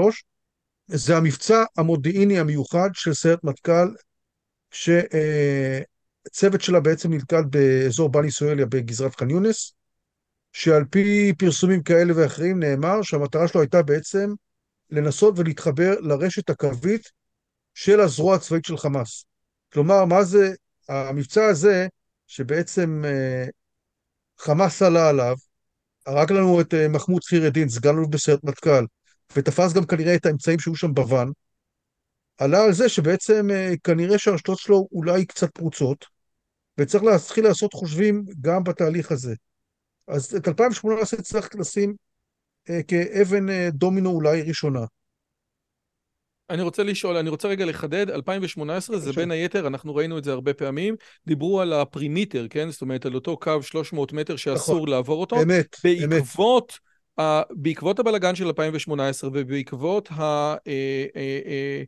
זה 0.87 1.17
המבצע 1.17 1.63
המודיעיני 1.77 2.39
המיוחד 2.39 2.89
של 2.93 3.13
סיירת 3.13 3.43
מטכ"ל, 3.43 3.87
שצוות 4.71 6.61
שלה 6.61 6.79
בעצם 6.79 7.13
נלכד 7.13 7.43
באזור 7.49 8.09
בני 8.09 8.31
סואליה 8.31 8.65
בגזרת 8.65 9.15
ח'אן 9.15 9.29
יונס, 9.29 9.73
שעל 10.51 10.85
פי 10.89 11.33
פרסומים 11.37 11.83
כאלה 11.83 12.13
ואחרים 12.15 12.59
נאמר 12.59 13.01
שהמטרה 13.01 13.47
שלו 13.47 13.61
הייתה 13.61 13.81
בעצם 13.81 14.33
לנסות 14.89 15.39
ולהתחבר 15.39 15.99
לרשת 15.99 16.49
הקרבית 16.49 17.11
של 17.73 17.99
הזרוע 17.99 18.35
הצבאית 18.35 18.65
של 18.65 18.77
חמאס. 18.77 19.25
כלומר, 19.73 20.05
מה 20.05 20.23
זה 20.23 20.53
המבצע 20.89 21.45
הזה, 21.45 21.87
שבעצם 22.27 23.01
אה, 23.05 23.45
חמאס 24.43 24.81
עלה 24.81 25.09
עליו, 25.09 25.35
הרג 26.05 26.31
לנו 26.31 26.61
את 26.61 26.73
אה, 26.73 26.87
מחמוד 26.87 27.23
ח'יר 27.23 27.47
א-דין, 27.47 27.69
סגן 27.69 27.89
אלוף 27.89 28.07
בסיירת 28.09 28.43
מטכ"ל, 28.43 28.85
ותפס 29.35 29.73
גם 29.73 29.85
כנראה 29.85 30.15
את 30.15 30.25
האמצעים 30.25 30.59
שהיו 30.59 30.75
שם 30.75 30.93
בוואן, 30.93 31.27
עלה 32.37 32.63
על 32.63 32.73
זה 32.73 32.89
שבעצם 32.89 33.47
אה, 33.51 33.73
כנראה 33.83 34.17
שהרשתות 34.17 34.59
שלו 34.59 34.87
אולי 34.91 35.25
קצת 35.25 35.51
פרוצות, 35.51 36.05
וצריך 36.77 37.03
להתחיל 37.03 37.43
לעשות 37.43 37.73
חושבים 37.73 38.25
גם 38.41 38.63
בתהליך 38.63 39.11
הזה. 39.11 39.35
אז 40.07 40.35
את 40.35 40.47
2018 40.47 41.21
צריך 41.21 41.49
לשים 41.55 41.95
אה, 42.69 42.83
כאבן 42.83 43.69
דומינו 43.69 44.09
אולי 44.09 44.41
ראשונה. 44.41 44.85
אני 46.53 46.61
רוצה 46.61 46.83
לשאול, 46.83 47.17
אני 47.17 47.29
רוצה 47.29 47.47
רגע 47.47 47.65
לחדד, 47.65 48.09
2018 48.09 48.99
זה. 48.99 49.11
בין 49.11 49.31
היתר, 49.31 49.67
אנחנו 49.67 49.95
ראינו 49.95 50.17
את 50.17 50.23
זה 50.23 50.31
הרבה 50.31 50.53
פעמים, 50.53 50.95
דיברו 51.27 51.61
על 51.61 51.73
הפרימיטר, 51.73 52.47
כן? 52.49 52.69
זאת 52.69 52.81
אומרת, 52.81 53.05
על 53.05 53.15
אותו 53.15 53.37
קו 53.37 53.61
300 53.61 54.13
מטר 54.13 54.35
שאסור 54.35 54.75
נכון. 54.75 54.89
לעבור 54.89 55.21
אותו. 55.21 55.41
אמת, 55.41 55.75
אמת. 55.85 56.09
בעקבות, 56.09 56.79
ה, 57.19 57.41
בעקבות 57.51 57.99
הבלגן 57.99 58.35
של 58.35 58.47
2018 58.47 59.29
ובעקבות 59.33 60.11
ה... 60.11 60.21
אה, 60.21 61.05
אה, 61.15 61.83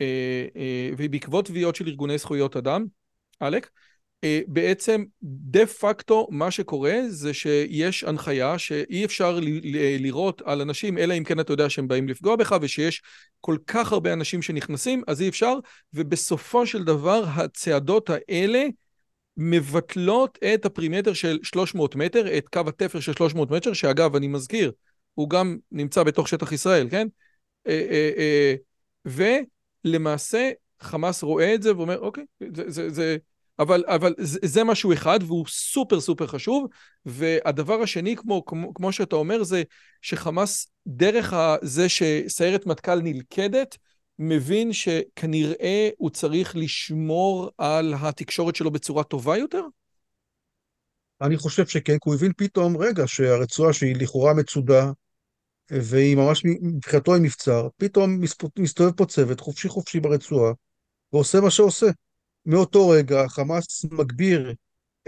אה, 0.00 0.90
ובעקבות 0.96 1.44
תביעות 1.44 1.76
של 1.76 1.88
ארגוני 1.88 2.18
זכויות 2.18 2.56
אדם, 2.56 2.84
עלק, 3.40 3.70
בעצם 4.46 5.04
דה 5.22 5.66
פקטו 5.66 6.28
מה 6.30 6.50
שקורה 6.50 7.00
זה 7.08 7.34
שיש 7.34 8.04
הנחיה 8.04 8.58
שאי 8.58 9.04
אפשר 9.04 9.40
ל- 9.40 9.60
ל- 9.62 9.96
לירות 9.96 10.42
על 10.44 10.60
אנשים 10.60 10.98
אלא 10.98 11.14
אם 11.18 11.24
כן 11.24 11.40
אתה 11.40 11.52
יודע 11.52 11.70
שהם 11.70 11.88
באים 11.88 12.08
לפגוע 12.08 12.36
בך 12.36 12.56
ושיש 12.60 13.02
כל 13.40 13.56
כך 13.66 13.92
הרבה 13.92 14.12
אנשים 14.12 14.42
שנכנסים 14.42 15.02
אז 15.06 15.22
אי 15.22 15.28
אפשר 15.28 15.54
ובסופו 15.94 16.66
של 16.66 16.84
דבר 16.84 17.24
הצעדות 17.26 18.10
האלה 18.10 18.66
מבטלות 19.36 20.38
את 20.54 20.64
הפרימטר 20.64 21.12
של 21.12 21.38
300 21.42 21.96
מטר, 21.96 22.38
את 22.38 22.48
קו 22.48 22.60
התפר 22.66 23.00
של 23.00 23.12
300 23.12 23.50
מטר, 23.50 23.72
שאגב, 23.72 24.16
אני 24.16 24.28
מזכיר, 24.28 24.72
הוא 25.14 25.30
גם 25.30 25.58
נמצא 25.72 26.02
בתוך 26.02 26.28
שטח 26.28 26.52
ישראל, 26.52 26.88
כן? 26.90 27.08
אה, 27.66 27.86
אה, 27.90 28.10
אה, 28.18 28.54
ולמעשה, 29.84 30.50
חמאס 30.80 31.22
רואה 31.22 31.54
את 31.54 31.62
זה 31.62 31.76
ואומר, 31.76 31.98
אוקיי, 31.98 32.24
זה, 32.54 32.70
זה, 32.70 32.90
זה, 32.90 33.16
אבל, 33.62 33.84
אבל 33.86 34.14
זה, 34.18 34.38
זה 34.44 34.64
משהו 34.64 34.92
אחד 34.92 35.20
והוא 35.22 35.46
סופר 35.48 36.00
סופר 36.00 36.26
חשוב, 36.26 36.66
והדבר 37.06 37.82
השני, 37.82 38.16
כמו, 38.16 38.44
כמו, 38.44 38.74
כמו 38.74 38.92
שאתה 38.92 39.16
אומר, 39.16 39.42
זה 39.42 39.62
שחמאס, 40.02 40.66
דרך 40.86 41.34
זה 41.62 41.88
שסיירת 41.88 42.66
מטכ"ל 42.66 43.00
נלכדת, 43.00 43.78
מבין 44.18 44.72
שכנראה 44.72 45.88
הוא 45.96 46.10
צריך 46.10 46.56
לשמור 46.56 47.50
על 47.58 47.94
התקשורת 48.00 48.56
שלו 48.56 48.70
בצורה 48.70 49.04
טובה 49.04 49.36
יותר? 49.36 49.62
אני 51.20 51.36
חושב 51.36 51.66
שכן, 51.66 51.92
כי 51.92 51.98
הוא 52.04 52.14
הבין 52.14 52.32
פתאום, 52.36 52.76
רגע, 52.76 53.02
שהרצועה 53.06 53.72
שהיא 53.72 53.96
לכאורה 53.96 54.34
מצודה, 54.34 54.90
והיא 55.70 56.16
ממש 56.16 56.42
מבחינתו 56.44 57.14
היא 57.14 57.22
מבצר, 57.22 57.68
פתאום 57.76 58.20
מסתובב 58.58 58.92
פה 58.92 59.06
צוות 59.06 59.40
חופשי 59.40 59.68
חופשי 59.68 60.00
ברצועה, 60.00 60.52
ועושה 61.12 61.40
מה 61.40 61.50
שעושה. 61.50 61.86
מאותו 62.46 62.88
רגע 62.88 63.28
חמאס 63.28 63.84
מגביר 63.90 64.54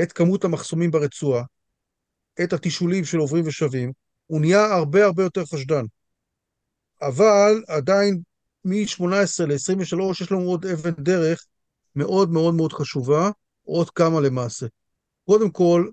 את 0.03 0.13
כמות 0.13 0.45
המחסומים 0.45 0.91
ברצועה, 0.91 1.45
את 2.45 2.53
התשאולים 2.53 3.05
של 3.05 3.19
עוברים 3.19 3.47
ושבים, 3.47 3.93
הוא 4.27 4.41
נהיה 4.41 4.65
הרבה 4.65 5.05
הרבה 5.05 5.23
יותר 5.23 5.45
חשדן. 5.45 5.85
אבל 7.03 7.63
עדיין 7.69 8.21
מ-18 8.65 9.47
ל-23 9.47 10.23
יש 10.23 10.33
לנו 10.33 10.41
עוד 10.41 10.67
אבן 10.67 10.95
דרך 10.99 11.47
מאוד 11.97 12.31
מאוד 12.31 12.55
מאוד 12.55 12.73
חשובה, 12.73 13.31
עוד 13.63 13.91
כמה 13.91 14.21
למעשה. 14.21 14.67
קודם 15.25 15.51
כל, 15.51 15.89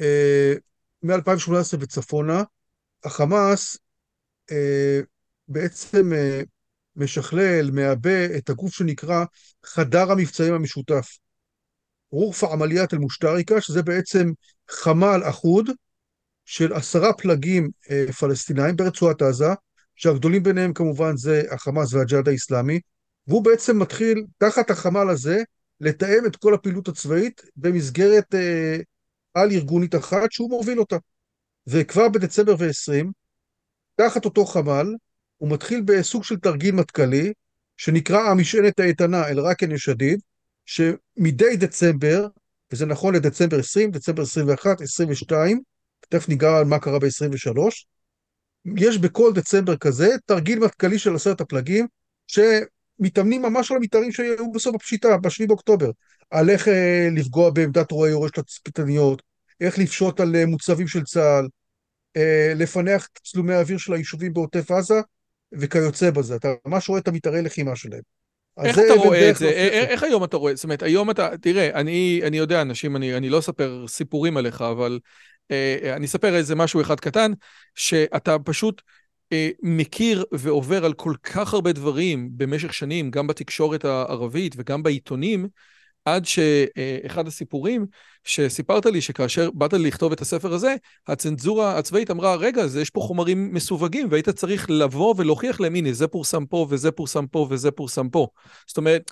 אה, 0.00 0.54
מ-2018 1.02 1.76
וצפונה, 1.80 2.42
החמאס 3.04 3.78
אה, 4.50 5.00
בעצם 5.48 6.12
אה, 6.12 6.42
משכלל, 6.96 7.70
מעבה 7.70 8.36
את 8.36 8.50
הגוף 8.50 8.74
שנקרא 8.74 9.24
חדר 9.64 10.12
המבצעים 10.12 10.54
המשותף. 10.54 11.18
רורפה 12.10 12.52
עמליית 12.52 12.94
אל-מושטריקה, 12.94 13.60
שזה 13.60 13.82
בעצם 13.82 14.30
חמ"ל 14.70 15.22
אחוד 15.28 15.70
של 16.44 16.72
עשרה 16.72 17.12
פלגים 17.12 17.70
אה, 17.90 18.12
פלסטינאים 18.12 18.76
ברצועת 18.76 19.22
עזה, 19.22 19.54
שהגדולים 19.96 20.42
ביניהם 20.42 20.72
כמובן 20.72 21.16
זה 21.16 21.42
החמאס 21.50 21.94
והג'יהאד 21.94 22.28
האיסלאמי, 22.28 22.80
והוא 23.26 23.44
בעצם 23.44 23.78
מתחיל 23.78 24.24
תחת 24.38 24.70
החמ"ל 24.70 25.10
הזה 25.10 25.42
לתאם 25.80 26.26
את 26.26 26.36
כל 26.36 26.54
הפעילות 26.54 26.88
הצבאית 26.88 27.42
במסגרת 27.56 28.34
אה, 28.34 28.76
על-ארגונית 29.34 29.94
אחת 29.94 30.32
שהוא 30.32 30.50
מוביל 30.50 30.80
אותה. 30.80 30.96
וכבר 31.66 32.08
בדצמבר 32.08 32.54
ו-20, 32.58 33.06
תחת 33.96 34.24
אותו 34.24 34.46
חמ"ל, 34.46 34.94
הוא 35.38 35.50
מתחיל 35.50 35.82
בסוג 35.84 36.24
של 36.24 36.36
תרגיל 36.36 36.74
מטכ"לי, 36.74 37.32
שנקרא 37.76 38.20
המשענת 38.20 38.80
האיתנה 38.80 39.28
אל-ראקן 39.28 39.72
א-שדיד, 39.72 40.20
שמדי 40.64 41.56
דצמבר, 41.56 42.26
וזה 42.72 42.86
נכון 42.86 43.14
לדצמבר 43.14 43.58
20, 43.58 43.90
דצמבר 43.90 44.22
21, 44.22 44.80
22, 44.80 45.60
תכף 46.08 46.28
ניגע 46.28 46.58
על 46.58 46.64
מה 46.64 46.78
קרה 46.78 46.98
ב-23, 46.98 47.58
יש 48.76 48.98
בכל 48.98 49.32
דצמבר 49.34 49.76
כזה 49.76 50.08
תרגיל 50.26 50.58
מטכ"לי 50.58 50.98
של 50.98 51.14
עשרת 51.14 51.40
הפלגים, 51.40 51.86
שמתאמנים 52.26 53.42
ממש 53.42 53.70
על 53.70 53.76
המתארים 53.76 54.12
שהיו 54.12 54.52
בסוף 54.52 54.74
הפשיטה, 54.74 55.16
ב-7 55.16 55.46
באוקטובר, 55.48 55.90
על 56.30 56.50
איך 56.50 56.68
אה, 56.68 57.08
לפגוע 57.12 57.50
בעמדת 57.50 57.90
רועי 57.90 58.10
יורש 58.10 58.30
לתצפיתניות, 58.38 59.22
איך 59.60 59.78
לפשוט 59.78 60.20
על 60.20 60.36
אה, 60.36 60.46
מוצבים 60.46 60.88
של 60.88 61.04
צה"ל, 61.04 61.48
אה, 62.16 62.52
לפנח 62.56 63.06
תצלומי 63.06 63.54
האוויר 63.54 63.78
של 63.78 63.92
היישובים 63.92 64.32
בעוטף 64.32 64.70
עזה, 64.70 65.00
וכיוצא 65.52 66.10
בזה. 66.10 66.36
אתה 66.36 66.52
ממש 66.66 66.88
רואה 66.88 67.00
את 67.00 67.08
המתארי 67.08 67.42
לחימה 67.42 67.76
שלהם. 67.76 68.02
איך 68.64 68.78
אתה 68.78 68.94
רואה 68.94 69.30
את 69.30 69.36
זה? 69.36 69.48
איך 69.88 70.02
היום 70.02 70.24
אתה 70.24 70.36
רואה? 70.36 70.54
זאת 70.54 70.64
אומרת, 70.64 70.82
היום 70.82 71.10
אתה, 71.10 71.28
תראה, 71.40 71.70
אני, 71.80 72.20
אני 72.26 72.36
יודע, 72.36 72.62
אנשים, 72.62 72.96
אני, 72.96 73.16
אני 73.16 73.28
לא 73.28 73.38
אספר 73.38 73.84
סיפורים 73.88 74.36
עליך, 74.36 74.60
אבל 74.62 74.98
אה, 75.50 75.92
אני 75.96 76.06
אספר 76.06 76.34
איזה 76.36 76.54
משהו 76.54 76.80
אחד 76.80 77.00
קטן, 77.00 77.32
שאתה 77.74 78.36
פשוט 78.38 78.82
אה, 79.32 79.50
מכיר 79.62 80.24
ועובר 80.32 80.84
על 80.84 80.92
כל 80.92 81.14
כך 81.22 81.54
הרבה 81.54 81.72
דברים 81.72 82.28
במשך 82.32 82.74
שנים, 82.74 83.10
גם 83.10 83.26
בתקשורת 83.26 83.84
הערבית 83.84 84.54
וגם 84.56 84.82
בעיתונים, 84.82 85.48
עד 86.06 86.24
שאחד 86.24 87.26
הסיפורים 87.26 87.86
שסיפרת 88.24 88.86
לי 88.86 89.00
שכאשר 89.00 89.50
באת 89.54 89.72
לכתוב 89.72 90.12
את 90.12 90.20
הספר 90.20 90.52
הזה, 90.52 90.74
הצנזורה 91.08 91.78
הצבאית 91.78 92.10
אמרה, 92.10 92.34
רגע, 92.34 92.62
יש 92.80 92.90
פה 92.90 93.00
חומרים 93.00 93.54
מסווגים, 93.54 94.08
והיית 94.10 94.28
צריך 94.28 94.70
לבוא 94.70 95.14
ולהוכיח 95.16 95.60
להם, 95.60 95.74
הנה, 95.74 95.92
זה 95.92 96.06
פורסם 96.06 96.46
פה, 96.46 96.66
וזה 96.70 96.90
פורסם 96.90 97.26
פה, 97.26 97.46
וזה 97.50 97.70
פורסם 97.70 98.08
פה. 98.08 98.28
זאת 98.66 98.76
אומרת, 98.76 99.10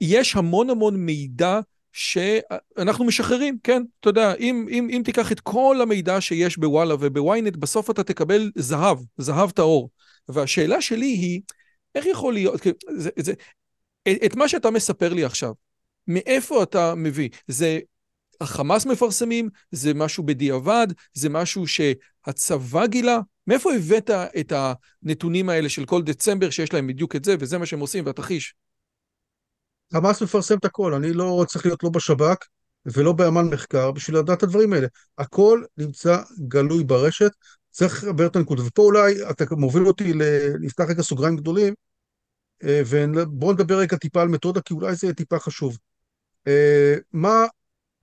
יש 0.00 0.36
המון 0.36 0.70
המון 0.70 0.96
מידע 0.96 1.60
שאנחנו 1.92 3.04
משחררים, 3.04 3.58
כן, 3.62 3.82
אתה 4.00 4.08
יודע, 4.08 4.34
אם, 4.34 4.66
אם, 4.70 4.88
אם 4.90 5.02
תיקח 5.04 5.32
את 5.32 5.40
כל 5.40 5.78
המידע 5.82 6.20
שיש 6.20 6.58
בוואלה 6.58 6.94
ובוויינט, 6.94 7.56
בסוף 7.56 7.90
אתה 7.90 8.02
תקבל 8.02 8.50
זהב, 8.54 8.98
זהב 9.18 9.50
טהור. 9.50 9.90
והשאלה 10.28 10.80
שלי 10.80 11.06
היא, 11.06 11.40
איך 11.94 12.06
יכול 12.06 12.34
להיות, 12.34 12.60
זה, 12.96 13.10
זה, 13.16 13.32
את 14.26 14.36
מה 14.36 14.48
שאתה 14.48 14.70
מספר 14.70 15.14
לי 15.14 15.24
עכשיו, 15.24 15.52
מאיפה 16.06 16.62
אתה 16.62 16.94
מביא? 16.94 17.28
זה 17.48 17.78
החמאס 18.40 18.86
מפרסמים? 18.86 19.48
זה 19.70 19.94
משהו 19.94 20.24
בדיעבד? 20.24 20.86
זה 21.12 21.28
משהו 21.28 21.64
שהצבא 21.66 22.86
גילה? 22.86 23.18
מאיפה 23.46 23.74
הבאת 23.74 24.10
את 24.10 24.52
הנתונים 24.52 25.48
האלה 25.48 25.68
של 25.68 25.84
כל 25.84 26.02
דצמבר 26.02 26.50
שיש 26.50 26.72
להם 26.72 26.86
בדיוק 26.86 27.16
את 27.16 27.24
זה, 27.24 27.36
וזה 27.40 27.58
מה 27.58 27.66
שהם 27.66 27.80
עושים, 27.80 28.06
והתרחיש? 28.06 28.54
חמאס 29.92 30.22
מפרסם 30.22 30.58
את 30.58 30.64
הכל, 30.64 30.94
אני 30.94 31.12
לא 31.12 31.44
צריך 31.48 31.66
להיות 31.66 31.82
לא 31.82 31.90
בשב"כ 31.90 32.36
ולא 32.86 33.12
באמ"ן 33.12 33.46
מחקר 33.46 33.90
בשביל 33.90 34.18
לדעת 34.18 34.38
את 34.38 34.42
הדברים 34.42 34.72
האלה. 34.72 34.86
הכל 35.18 35.62
נמצא 35.76 36.22
גלוי 36.48 36.84
ברשת, 36.84 37.30
צריך 37.70 38.04
לחבר 38.04 38.26
את 38.26 38.36
הנקודה. 38.36 38.62
ופה 38.66 38.82
אולי 38.82 39.30
אתה 39.30 39.44
מוביל 39.50 39.86
אותי, 39.86 40.12
נפתח 40.60 40.84
רגע 40.88 41.02
סוגריים 41.02 41.36
גדולים, 41.36 41.74
אה, 42.64 42.82
ובואו 42.86 43.52
נדבר 43.52 43.78
רגע 43.78 43.96
טיפה 43.96 44.22
על 44.22 44.28
מתודה, 44.28 44.60
כי 44.60 44.74
אולי 44.74 44.94
זה 44.94 45.06
יהיה 45.06 45.14
טיפה 45.14 45.38
חשוב. 45.38 45.78
אה, 46.48 46.94
מה, 47.12 47.44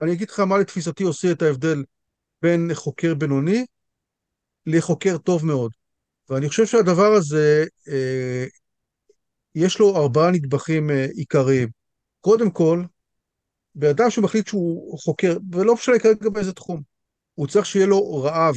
אני 0.02 0.12
אגיד 0.12 0.30
לך 0.30 0.40
מה 0.40 0.58
לתפיסתי 0.58 1.04
עושה 1.04 1.32
את 1.32 1.42
ההבדל 1.42 1.84
בין 2.42 2.70
חוקר 2.74 3.14
בינוני 3.14 3.66
לחוקר 4.66 5.18
טוב 5.18 5.46
מאוד. 5.46 5.72
ואני 6.28 6.48
חושב 6.48 6.66
שהדבר 6.66 7.12
הזה, 7.12 7.64
אה, 7.88 8.46
יש 9.54 9.78
לו 9.78 9.96
ארבעה 9.96 10.30
נדבכים 10.30 10.90
אה, 10.90 11.06
עיקריים. 11.14 11.68
קודם 12.20 12.50
כל, 12.50 12.84
באדם 13.74 14.10
שמחליט 14.10 14.46
שהוא 14.46 14.98
חוקר, 14.98 15.36
ולא 15.52 15.74
משנה 15.74 15.98
כרגע 15.98 16.30
באיזה 16.30 16.52
תחום, 16.52 16.82
הוא 17.34 17.46
צריך 17.46 17.66
שיהיה 17.66 17.86
לו 17.86 18.22
רעב, 18.22 18.54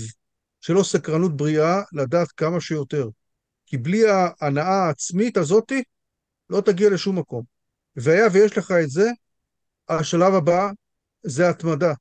שיהיה 0.62 0.78
לו 0.78 0.84
סקרנות 0.84 1.38
בריאה 1.38 1.82
לדעת 1.94 2.32
כמה 2.32 2.62
שיותר. 2.62 3.10
כי 3.66 3.78
בלי 3.78 4.02
ההנאה 4.06 4.86
העצמית 4.86 5.38
הזאתי, 5.38 5.84
לא 6.50 6.62
תגיע 6.62 6.90
לשום 6.90 7.20
מקום. 7.20 7.44
והיה 7.96 8.28
ויש 8.34 8.58
לך 8.58 8.72
את 8.84 8.90
זה, 8.90 9.10
השלב 9.90 10.34
הבא 10.34 10.70
זה 11.24 11.50
התמדה. 11.50 11.94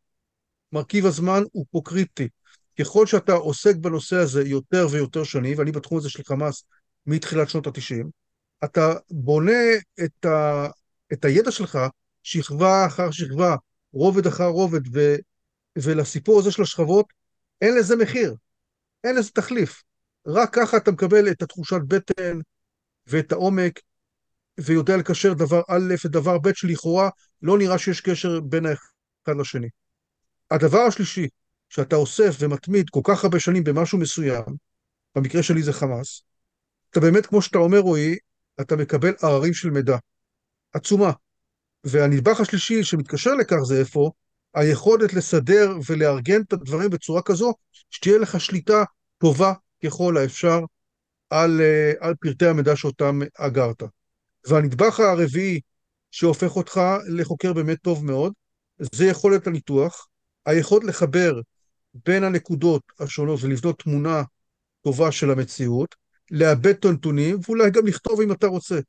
מרכיב 0.72 1.07
הזמן 1.07 1.43
הוא 1.53 1.66
פה 1.70 1.80
קריטי. 1.85 2.28
ככל 2.80 3.07
שאתה 3.07 3.32
עוסק 3.32 3.76
בנושא 3.76 4.16
הזה 4.16 4.43
יותר 4.43 4.87
ויותר 4.91 5.24
שנים, 5.24 5.59
ואני 5.59 5.72
בתחום 5.72 5.99
הזה 5.99 6.11
של 6.11 6.24
חמאס 6.24 6.64
מתחילת 7.07 7.49
שנות 7.51 7.66
ה-90, 7.66 8.05
אתה 8.64 8.95
בונה 9.11 9.62
את, 10.05 10.24
ה, 10.24 10.66
את 11.12 11.24
הידע 11.24 11.51
שלך 11.51 11.78
שכבה 12.22 12.87
אחר 12.87 13.11
שכבה, 13.11 13.57
רובד 13.93 14.26
אחר 14.26 14.47
רובד, 14.47 14.97
ו, 14.97 15.14
ולסיפור 15.78 16.39
הזה 16.39 16.51
של 16.51 16.62
השכבות 16.62 17.07
אין 17.61 17.76
לזה 17.76 17.97
מחיר, 17.97 18.35
אין 19.05 19.16
לזה 19.16 19.30
תחליף. 19.30 19.82
רק 20.26 20.55
ככה 20.55 20.76
אתה 20.76 20.91
מקבל 20.91 21.30
את 21.30 21.43
התחושת 21.43 21.80
בטן 21.89 22.39
ואת 23.07 23.32
העומק 23.32 23.80
ויודע 24.61 24.97
לקשר 24.97 25.32
דבר 25.32 25.62
א' 25.68 25.95
ודבר 26.05 26.39
ב' 26.39 26.55
שלכאורה 26.55 27.09
לא 27.45 27.59
נראה 27.59 27.78
שיש 27.78 28.01
קשר 28.01 28.40
בין 28.40 28.66
האחד 28.66 29.40
לשני. 29.40 29.68
הדבר 30.51 30.78
השלישי, 30.78 31.28
שאתה 31.68 31.97
אוסף 31.97 32.36
ומתמיד 32.38 32.90
כל 32.90 33.01
כך 33.05 33.24
הרבה 33.24 33.40
שנים 33.40 33.64
במשהו 33.64 33.99
מסוים, 33.99 34.45
במקרה 35.14 35.42
שלי 35.42 35.62
זה 35.62 35.72
חמאס, 35.72 36.22
אתה 36.90 37.01
באמת, 37.01 37.26
כמו 37.26 37.42
שאתה 37.42 37.59
אומר, 37.59 37.78
רועי, 37.78 38.16
אתה 38.61 38.76
מקבל 38.76 39.12
הררים 39.22 39.55
של 39.55 39.70
מידע. 39.70 39.97
עצומה. 40.72 41.12
והנדבך 41.84 42.40
השלישי 42.40 42.84
שמתקשר 42.84 43.34
לכך 43.34 43.57
זה 43.66 43.78
איפה? 43.78 44.11
היכולת 44.55 45.14
לסדר 45.14 45.72
ולארגן 45.86 46.42
את 46.42 46.53
הדברים 46.53 46.90
בצורה 46.90 47.22
כזו, 47.22 47.55
שתהיה 47.90 48.18
לך 48.18 48.40
שליטה 48.40 48.84
טובה 49.18 49.53
ככל 49.84 50.16
האפשר 50.16 50.61
על, 51.30 51.61
אה, 51.61 51.92
על 52.01 52.14
פרטי 52.20 52.47
המידע 52.47 52.76
שאותם 52.76 53.18
אגרת. 53.38 53.82
והנדבך 54.49 55.01
הרביעי 55.01 55.61
שהופך 56.15 56.57
אותך 56.57 56.81
לחוקר 57.09 57.53
באמת 57.53 57.79
טוב 57.83 58.05
מאוד, 58.05 58.33
זה 58.79 59.07
יכולת 59.07 59.47
הניתוח, 59.47 60.09
היכולת 60.47 60.85
לחבר 60.85 61.41
בין 62.07 62.25
הנקודות 62.25 62.83
השונות 63.01 63.41
ולבנות 63.43 63.79
תמונה 63.79 64.23
טובה 64.83 65.12
של 65.12 65.31
המציאות, 65.31 65.95
לעבד 66.31 66.67
את 66.67 66.85
הנתונים, 66.85 67.39
ואולי 67.47 67.71
גם 67.71 67.87
לכתוב 67.87 68.21
אם 68.21 68.33
אתה 68.33 68.47
רוצה. 68.47 68.81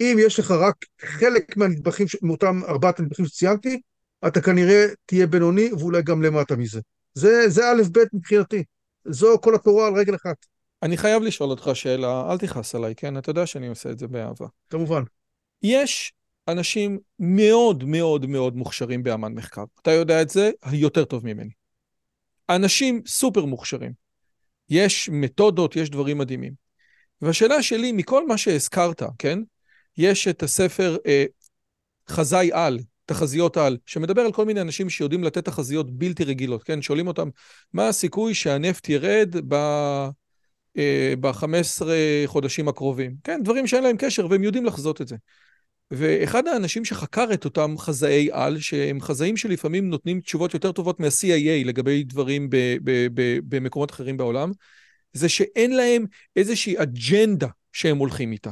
אם 0.00 0.16
יש 0.20 0.38
לך 0.38 0.50
רק 0.50 0.74
חלק 1.00 1.56
מהנדבכים, 1.56 2.06
מאותם 2.22 2.60
ארבעת 2.68 3.00
הנדבכים 3.00 3.26
שציינתי, 3.26 3.80
אתה 4.26 4.40
כנראה 4.40 4.86
תהיה 5.06 5.26
בינוני 5.26 5.72
ואולי 5.72 6.02
גם 6.02 6.22
למטה 6.22 6.56
מזה. 6.56 6.80
זה, 7.14 7.48
זה 7.48 7.70
א' 7.70 7.82
ב' 7.92 7.98
מבחינתי. 8.12 8.64
זו 9.04 9.38
כל 9.42 9.54
התורה 9.54 9.86
על 9.86 9.94
רגל 9.94 10.14
אחת. 10.14 10.36
אני 10.82 10.96
חייב 10.96 11.22
לשאול 11.22 11.50
אותך 11.50 11.70
שאלה, 11.74 12.32
אל 12.32 12.38
תכעס 12.38 12.74
עליי, 12.74 12.94
כן? 12.94 13.18
אתה 13.18 13.30
יודע 13.30 13.46
שאני 13.46 13.68
עושה 13.68 13.90
את 13.90 13.98
זה 13.98 14.08
באהבה. 14.08 14.46
כמובן. 14.70 15.02
יש 15.62 16.12
אנשים 16.48 16.98
מאוד 17.18 17.84
מאוד 17.84 18.26
מאוד 18.26 18.56
מוכשרים 18.56 19.02
באמן 19.02 19.34
מחקר. 19.34 19.64
אתה 19.82 19.90
יודע 19.90 20.22
את 20.22 20.30
זה 20.30 20.50
יותר 20.72 21.04
טוב 21.04 21.26
ממני. 21.26 21.50
אנשים 22.48 23.02
סופר 23.06 23.44
מוכשרים. 23.44 23.92
יש 24.68 25.08
מתודות, 25.12 25.76
יש 25.76 25.90
דברים 25.90 26.18
מדהימים. 26.18 26.52
והשאלה 27.20 27.62
שלי, 27.62 27.92
מכל 27.92 28.26
מה 28.26 28.38
שהזכרת, 28.38 29.02
כן? 29.18 29.38
יש 29.96 30.28
את 30.28 30.42
הספר 30.42 30.96
אה, 31.06 31.24
חזאי 32.08 32.50
על, 32.52 32.78
תחזיות 33.04 33.56
על, 33.56 33.78
שמדבר 33.86 34.22
על 34.22 34.32
כל 34.32 34.44
מיני 34.44 34.60
אנשים 34.60 34.90
שיודעים 34.90 35.24
לתת 35.24 35.44
תחזיות 35.44 35.98
בלתי 35.98 36.24
רגילות, 36.24 36.62
כן? 36.62 36.82
שואלים 36.82 37.06
אותם, 37.06 37.28
מה 37.72 37.88
הסיכוי 37.88 38.34
שהנפט 38.34 38.88
ירד 38.88 39.36
ב... 39.48 39.56
ב-15 41.20 41.82
חודשים 42.26 42.68
הקרובים. 42.68 43.14
כן, 43.24 43.40
דברים 43.44 43.66
שאין 43.66 43.82
להם 43.82 43.96
קשר 43.96 44.26
והם 44.30 44.44
יודעים 44.44 44.64
לחזות 44.64 45.00
את 45.00 45.08
זה. 45.08 45.16
ואחד 45.94 46.46
האנשים 46.48 46.84
שחקר 46.84 47.28
את 47.34 47.44
אותם 47.44 47.74
חזאי 47.78 48.28
על, 48.32 48.60
שהם 48.60 49.00
חזאים 49.00 49.36
שלפעמים 49.36 49.90
נותנים 49.90 50.20
תשובות 50.20 50.54
יותר 50.54 50.72
טובות 50.72 51.00
מה-CIA 51.00 51.66
לגבי 51.66 52.04
דברים 52.04 52.48
במקומות 53.48 53.90
אחרים 53.90 54.16
בעולם, 54.16 54.52
זה 55.12 55.28
שאין 55.28 55.76
להם 55.76 56.04
איזושהי 56.36 56.74
אג'נדה 56.78 57.48
שהם 57.72 57.98
הולכים 57.98 58.32
איתה. 58.32 58.50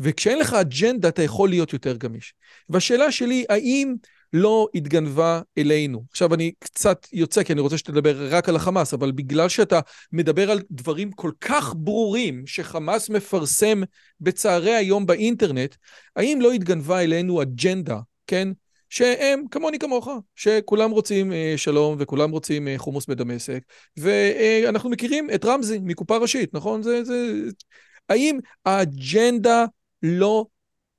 וכשאין 0.00 0.38
לך 0.38 0.52
אג'נדה 0.52 1.08
אתה 1.08 1.22
יכול 1.22 1.48
להיות 1.48 1.72
יותר 1.72 1.96
גמיש. 1.96 2.34
והשאלה 2.68 3.12
שלי, 3.12 3.44
האם 3.48 3.94
לא 4.32 4.68
התגנבה 4.74 5.40
אלינו? 5.58 6.04
עכשיו 6.10 6.34
אני 6.34 6.52
קצת 6.58 7.06
יוצא 7.12 7.42
כי 7.42 7.52
אני 7.52 7.60
רוצה 7.60 7.78
שתדבר 7.78 8.34
רק 8.34 8.48
על 8.48 8.56
החמאס, 8.56 8.94
אבל 8.94 9.12
בגלל 9.12 9.48
שאתה 9.48 9.80
מדבר 10.12 10.50
על 10.50 10.60
דברים 10.70 11.12
כל 11.12 11.30
כך 11.40 11.74
ברורים 11.76 12.46
שחמאס 12.46 13.10
מפרסם 13.10 13.82
בצהרי 14.20 14.74
היום 14.74 15.06
באינטרנט, 15.06 15.74
האם 16.16 16.38
לא 16.40 16.52
התגנבה 16.52 17.02
אלינו 17.02 17.42
אג'נדה, 17.42 17.98
כן? 18.26 18.48
שהם 18.90 19.42
כמוני 19.50 19.78
כמוך, 19.78 20.08
שכולם 20.34 20.90
רוצים 20.90 21.32
אה, 21.32 21.54
שלום 21.56 21.96
וכולם 21.98 22.30
רוצים 22.30 22.68
אה, 22.68 22.74
חומוס 22.78 23.06
בדמשק, 23.06 23.62
ואנחנו 23.96 24.90
מכירים 24.90 25.30
את 25.34 25.44
רמזי 25.44 25.78
מקופה 25.82 26.16
ראשית, 26.16 26.54
נכון? 26.54 26.82
זה, 26.82 27.04
זה... 27.04 27.32
האם 28.08 28.38
האג'נדה 28.64 29.64
לא 30.02 30.46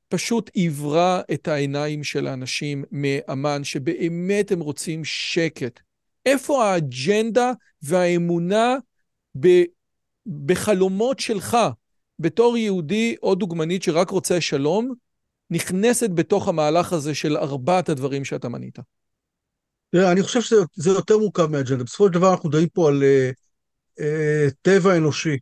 פשוט 0.10 0.50
עיוורה 0.54 1.22
את 1.34 1.48
העיניים 1.48 2.04
של 2.04 2.28
האנשים 2.28 2.84
מאמ"ן, 2.92 3.64
שבאמת 3.64 4.52
הם 4.52 4.60
רוצים 4.60 5.06
שקט? 5.06 5.80
איפה 6.26 6.66
האג'נדה 6.66 7.52
והאמונה 7.82 8.76
ב, 9.40 9.48
בחלומות 10.46 11.20
שלך, 11.20 11.58
בתור 12.20 12.58
יהודי 12.58 13.16
או 13.24 13.36
דוגמנית 13.36 13.84
שרק 13.84 14.10
רוצה 14.10 14.42
שלום, 14.42 14.94
נכנסת 15.50 16.10
בתוך 16.10 16.48
המהלך 16.48 16.94
הזה 16.94 17.16
של 17.16 17.38
ארבעת 17.38 17.90
הדברים 17.90 18.26
שאתה 18.26 18.50
מנית? 18.50 18.80
תראה, 19.92 20.12
אני 20.12 20.22
חושב 20.22 20.42
שזה 20.42 20.90
יותר 20.90 21.18
מורכב 21.18 21.46
מאג'נדה. 21.46 21.84
בסופו 21.84 22.08
של 22.08 22.14
דבר 22.14 22.32
אנחנו 22.32 22.50
מדברים 22.50 22.70
פה 22.70 22.90
על 22.90 23.04
uh, 23.04 23.34
uh, 24.00 24.54
טבע 24.62 24.98
אנושי. 24.98 25.38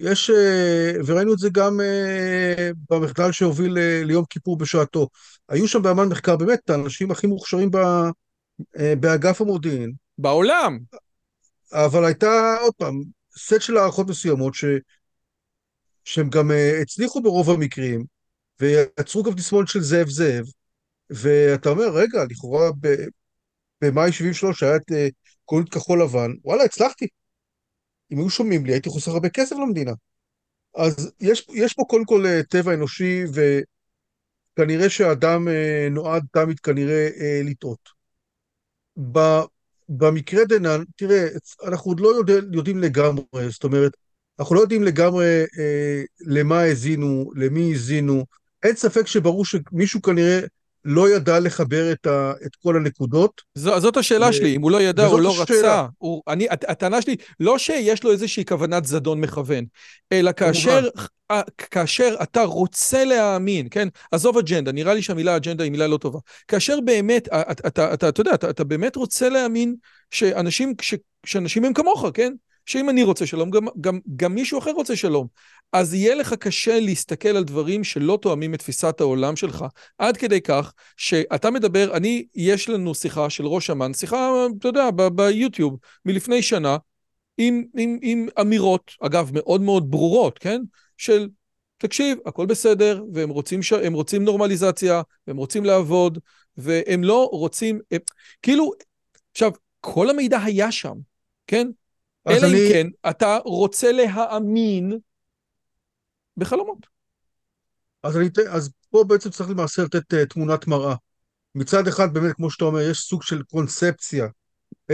יש, 0.00 0.30
uh, 0.30 1.02
וראינו 1.06 1.32
את 1.32 1.38
זה 1.38 1.48
גם 1.52 1.80
uh, 1.80 2.74
במחדל 2.90 3.32
שהוביל 3.32 3.76
uh, 3.76 4.06
ליום 4.06 4.24
כיפור 4.30 4.58
בשעתו. 4.58 5.08
היו 5.48 5.68
שם 5.68 5.82
באמן 5.82 6.08
מחקר 6.08 6.36
באמת 6.36 6.70
האנשים 6.70 7.10
הכי 7.10 7.26
מוכשרים 7.26 7.70
ב, 7.70 7.78
באגף 9.00 9.40
המודיעין. 9.40 9.92
בעולם. 10.18 10.78
אבל 11.72 12.04
הייתה, 12.04 12.56
עוד 12.60 12.74
פעם, 12.74 13.02
סט 13.38 13.60
של 13.60 13.76
הערכות 13.76 14.08
מסוימות 14.08 14.54
ש, 14.54 14.64
שהם 16.04 16.30
גם 16.30 16.50
הצליחו 16.82 17.22
ברוב 17.22 17.50
המקרים, 17.50 18.04
ויצרו 18.60 19.22
גם 19.22 19.34
תסמונת 19.34 19.68
של 19.68 19.80
זאב 19.80 20.08
זאב, 20.08 20.44
ואתה 21.10 21.68
אומר, 21.68 21.88
רגע, 21.94 22.24
לכאורה 22.30 22.70
במאי 23.82 24.12
73 24.12 24.62
היה 24.62 24.76
את 24.76 24.92
אה, 24.92 25.08
קולנית 25.44 25.68
כחול 25.68 26.02
לבן, 26.02 26.30
וואלה, 26.44 26.64
הצלחתי. 26.64 27.06
אם 28.12 28.18
היו 28.18 28.30
שומעים 28.30 28.66
לי, 28.66 28.72
הייתי 28.72 28.88
חוסך 28.88 29.08
הרבה 29.08 29.28
כסף 29.28 29.56
למדינה. 29.56 29.92
אז 30.76 31.12
יש, 31.20 31.46
יש 31.52 31.74
פה 31.74 31.82
קודם 31.88 32.04
כל 32.04 32.26
אה, 32.26 32.42
טבע 32.42 32.74
אנושי, 32.74 33.24
וכנראה 34.54 34.90
שהאדם 34.90 35.48
אה, 35.48 35.88
נועד 35.90 36.24
תמיד 36.32 36.60
כנראה 36.60 37.08
לטעות. 37.44 37.88
במקרה 39.88 40.44
דנן, 40.44 40.82
תראה, 40.96 41.26
אנחנו 41.66 41.90
עוד 41.90 42.00
לא 42.00 42.08
יודע, 42.08 42.34
יודעים 42.52 42.78
לגמרי, 42.78 43.50
זאת 43.50 43.64
אומרת, 43.64 43.92
אנחנו 44.38 44.54
לא 44.54 44.60
יודעים 44.60 44.82
לגמרי 44.82 45.44
אה, 45.58 46.02
למה 46.20 46.60
האזינו, 46.60 47.30
למי 47.34 47.72
האזינו, 47.72 48.24
אין 48.62 48.76
ספק 48.76 49.06
שברור 49.06 49.44
שמישהו 49.44 50.02
כנראה 50.02 50.40
לא 50.88 51.10
ידע 51.10 51.40
לחבר 51.40 51.92
את, 51.92 52.06
ה, 52.06 52.32
את 52.46 52.56
כל 52.62 52.76
הנקודות. 52.76 53.42
זו, 53.54 53.80
זאת 53.80 53.96
השאלה 53.96 54.28
ו... 54.28 54.32
שלי, 54.32 54.56
אם 54.56 54.62
הוא 54.62 54.70
לא 54.70 54.82
ידע 54.82 55.06
או 55.06 55.18
לא 55.18 55.42
השאלה. 55.42 55.58
רצה. 55.58 55.86
הוא, 55.98 56.22
אני, 56.28 56.46
הטענה 56.50 57.02
שלי, 57.02 57.16
לא 57.40 57.58
שיש 57.58 58.04
לו 58.04 58.12
איזושהי 58.12 58.44
כוונת 58.44 58.84
זדון 58.84 59.20
מכוון, 59.20 59.64
אלא 60.12 60.32
כאשר, 60.32 60.88
כאשר 61.56 62.14
אתה 62.22 62.42
רוצה 62.42 63.04
להאמין, 63.04 63.66
כן? 63.70 63.88
עזוב 64.12 64.38
אג'נדה, 64.38 64.72
נראה 64.72 64.94
לי 64.94 65.02
שהמילה 65.02 65.36
אג'נדה 65.36 65.64
היא 65.64 65.72
מילה 65.72 65.86
לא 65.86 65.96
טובה. 65.96 66.18
כאשר 66.48 66.80
באמת, 66.84 67.28
אתה, 67.28 67.52
אתה, 67.66 67.94
אתה, 67.94 68.08
אתה 68.08 68.20
יודע, 68.20 68.34
אתה, 68.34 68.50
אתה 68.50 68.64
באמת 68.64 68.96
רוצה 68.96 69.28
להאמין 69.28 69.74
שאנשים, 70.10 70.74
ש, 70.80 70.94
שאנשים 71.26 71.64
הם 71.64 71.72
כמוך, 71.72 72.06
כן? 72.14 72.32
שאם 72.68 72.90
אני 72.90 73.02
רוצה 73.02 73.26
שלום, 73.26 73.50
גם, 73.50 73.66
גם, 73.80 73.98
גם 74.16 74.34
מישהו 74.34 74.58
אחר 74.58 74.70
רוצה 74.70 74.96
שלום. 74.96 75.26
אז 75.72 75.94
יהיה 75.94 76.14
לך 76.14 76.34
קשה 76.34 76.80
להסתכל 76.80 77.28
על 77.28 77.44
דברים 77.44 77.84
שלא 77.84 78.18
תואמים 78.22 78.54
את 78.54 78.58
תפיסת 78.58 79.00
העולם 79.00 79.36
שלך. 79.36 79.64
עד 79.98 80.16
כדי 80.16 80.40
כך 80.40 80.72
שאתה 80.96 81.50
מדבר, 81.50 81.96
אני, 81.96 82.26
יש 82.34 82.68
לנו 82.68 82.94
שיחה 82.94 83.30
של 83.30 83.46
ראש 83.46 83.70
אמ"ן, 83.70 83.94
שיחה, 83.94 84.46
אתה 84.58 84.68
יודע, 84.68 84.90
ביוטיוב, 85.14 85.78
מלפני 86.04 86.42
שנה, 86.42 86.76
עם, 87.38 87.64
עם, 87.76 87.98
עם 88.02 88.28
אמירות, 88.40 88.92
אגב, 89.00 89.30
מאוד 89.32 89.60
מאוד 89.60 89.90
ברורות, 89.90 90.38
כן? 90.38 90.60
של, 90.96 91.28
תקשיב, 91.78 92.18
הכל 92.26 92.46
בסדר, 92.46 93.04
והם 93.12 93.30
רוצים, 93.30 93.62
ש... 93.62 93.72
רוצים 93.92 94.24
נורמליזציה, 94.24 95.02
והם 95.26 95.36
רוצים 95.36 95.64
לעבוד, 95.64 96.18
והם 96.56 97.04
לא 97.04 97.28
רוצים, 97.32 97.80
הם... 97.90 98.00
כאילו, 98.42 98.72
עכשיו, 99.32 99.52
כל 99.80 100.10
המידע 100.10 100.38
היה 100.42 100.72
שם, 100.72 100.94
כן? 101.46 101.68
אלא 102.28 102.46
אני... 102.46 102.66
אם 102.66 102.72
כן, 102.72 102.86
אתה 103.10 103.38
רוצה 103.44 103.92
להאמין 103.92 104.98
בחלומות. 106.36 106.86
אז, 108.02 108.16
אני, 108.16 108.28
אז 108.50 108.70
פה 108.90 109.04
בעצם 109.04 109.30
צריך 109.30 109.50
למעשה 109.50 109.82
לתת 109.82 110.14
uh, 110.14 110.26
תמונת 110.26 110.66
מראה. 110.66 110.94
מצד 111.54 111.86
אחד, 111.86 112.14
באמת, 112.14 112.34
כמו 112.36 112.50
שאתה 112.50 112.64
אומר, 112.64 112.80
יש 112.80 112.98
סוג 112.98 113.22
של 113.22 113.42
קונספציה 113.42 114.26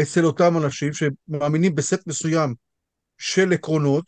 אצל 0.03 0.25
אותם 0.25 0.57
אנשים 0.57 0.91
שמאמינים 0.93 1.75
בסט 1.75 2.07
מסוים 2.07 2.55
של 3.19 3.53
עקרונות, 3.53 4.05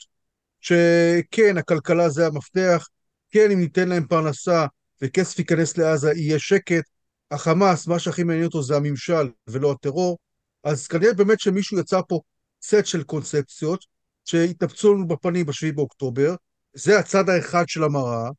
שכן, 0.61 1.57
הכלכלה 1.59 2.09
זה 2.09 2.27
המפתח, 2.27 2.89
כן, 3.31 3.51
אם 3.51 3.61
ניתן 3.61 3.89
להם 3.89 4.07
פרנסה 4.07 4.67
וכסף 5.03 5.39
ייכנס 5.39 5.79
לעזה, 5.79 6.13
יהיה 6.13 6.39
שקט. 6.39 6.85
החמאס, 7.31 7.87
מה 7.87 7.99
שהכי 7.99 8.23
מעניין 8.23 8.45
אותו 8.45 8.63
זה 8.63 8.77
הממשל 8.77 9.31
ולא 9.47 9.73
הטרור. 9.73 10.19
אז 10.65 10.87
כנראה 10.87 11.15
באמת 11.15 11.41
שמישהו 11.41 11.79
יצא 11.79 12.01
פה 12.09 12.21
סט 12.67 12.87
של 12.87 13.03
קונספציות 13.03 13.85
שהתנפצו 14.25 14.95
לנו 14.95 15.09
בפנים 15.09 15.47
ב-7 15.47 15.75
באוקטובר, 15.75 16.35
זה 16.73 16.99
הצד 16.99 17.29
האחד 17.29 17.65
של 17.69 17.85
המראה, 17.85 18.31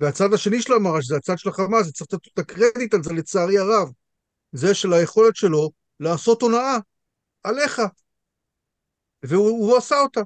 והצד 0.00 0.34
השני 0.34 0.62
של 0.62 0.72
המראה, 0.72 1.02
שזה 1.02 1.16
הצד 1.16 1.38
של 1.38 1.48
החמאס, 1.48 1.86
זה 1.86 1.92
צריך 1.92 2.08
לתת 2.12 2.28
את 2.32 2.38
הקרדיט 2.38 2.94
על 2.94 3.02
זה 3.02 3.12
לצערי 3.12 3.58
הרב, 3.58 3.88
זה 4.52 4.74
של 4.74 4.92
היכולת 4.92 5.36
שלו 5.36 5.70
לעשות 6.00 6.42
הונאה 6.42 6.76
עליך, 7.42 7.82
והוא 9.22 9.76
עשה 9.76 10.00
אותה. 10.00 10.20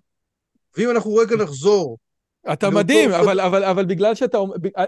ואם 0.76 0.90
אנחנו 0.90 1.14
רגע 1.14 1.36
נחזור... 1.36 1.98
אתה 2.52 2.70
מדהים, 2.70 3.10
אבל, 3.10 3.40
אבל, 3.40 3.64
אבל 3.64 3.84
בגלל 3.84 4.14
שאתה... 4.14 4.38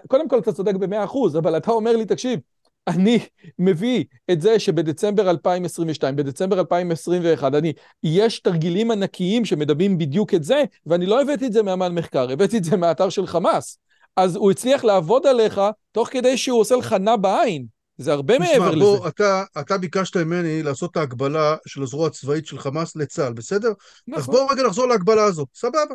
קודם 0.09 0.29
כל 0.29 0.39
אתה 0.39 0.53
צודק 0.53 0.75
במאה 0.75 1.05
אחוז, 1.05 1.37
אבל 1.37 1.57
אתה 1.57 1.71
אומר 1.71 1.97
לי, 1.97 2.07
תקשיב, 2.07 2.41
אני 2.89 3.18
מביא 3.59 4.05
את 4.30 4.41
זה 4.41 4.59
שבדצמבר 4.59 5.30
2022, 5.30 6.16
בדצמבר 6.16 6.61
2021, 6.61 7.55
אני, 7.55 7.72
יש 8.03 8.41
תרגילים 8.41 8.91
ענקיים 8.91 9.45
שמדברים 9.45 9.99
בדיוק 9.99 10.35
את 10.35 10.45
זה, 10.45 10.62
ואני 10.87 11.07
לא 11.07 11.22
הבאתי 11.22 11.47
את 11.47 11.53
זה 11.53 11.62
מאמן 11.62 11.95
מחקר, 11.95 12.30
הבאתי 12.30 12.59
את 12.59 12.64
זה 12.64 12.76
מהאתר 12.76 13.09
של 13.09 13.26
חמאס. 13.26 13.78
אז 14.16 14.37
הוא 14.37 14.51
הצליח 14.51 14.85
לעבוד 14.85 15.26
עליך 15.26 15.61
תוך 15.93 16.09
כדי 16.09 16.37
שהוא 16.37 16.61
עושה 16.61 16.76
לך 16.76 16.93
נע 16.93 17.16
בעין. 17.16 17.66
זה 17.99 18.12
הרבה 18.12 18.39
מעבר 18.39 18.78
בוא, 18.78 18.99
לזה. 18.99 19.09
אתה, 19.09 19.43
אתה 19.61 19.78
ביקשת 19.78 20.16
ממני 20.16 20.62
לעשות 20.62 20.91
את 20.91 20.97
ההגבלה 20.97 21.57
של 21.66 21.82
הזרוע 21.82 22.07
הצבאית 22.07 22.47
של 22.47 22.59
חמאס 22.59 22.97
לצה"ל, 22.97 23.32
בסדר? 23.32 23.72
נכון. 24.09 24.20
אז 24.20 24.26
בואו 24.26 24.47
רגע 24.47 24.62
נחזור 24.62 24.87
להגבלה 24.87 25.24
הזו, 25.24 25.47
סבבה. 25.55 25.95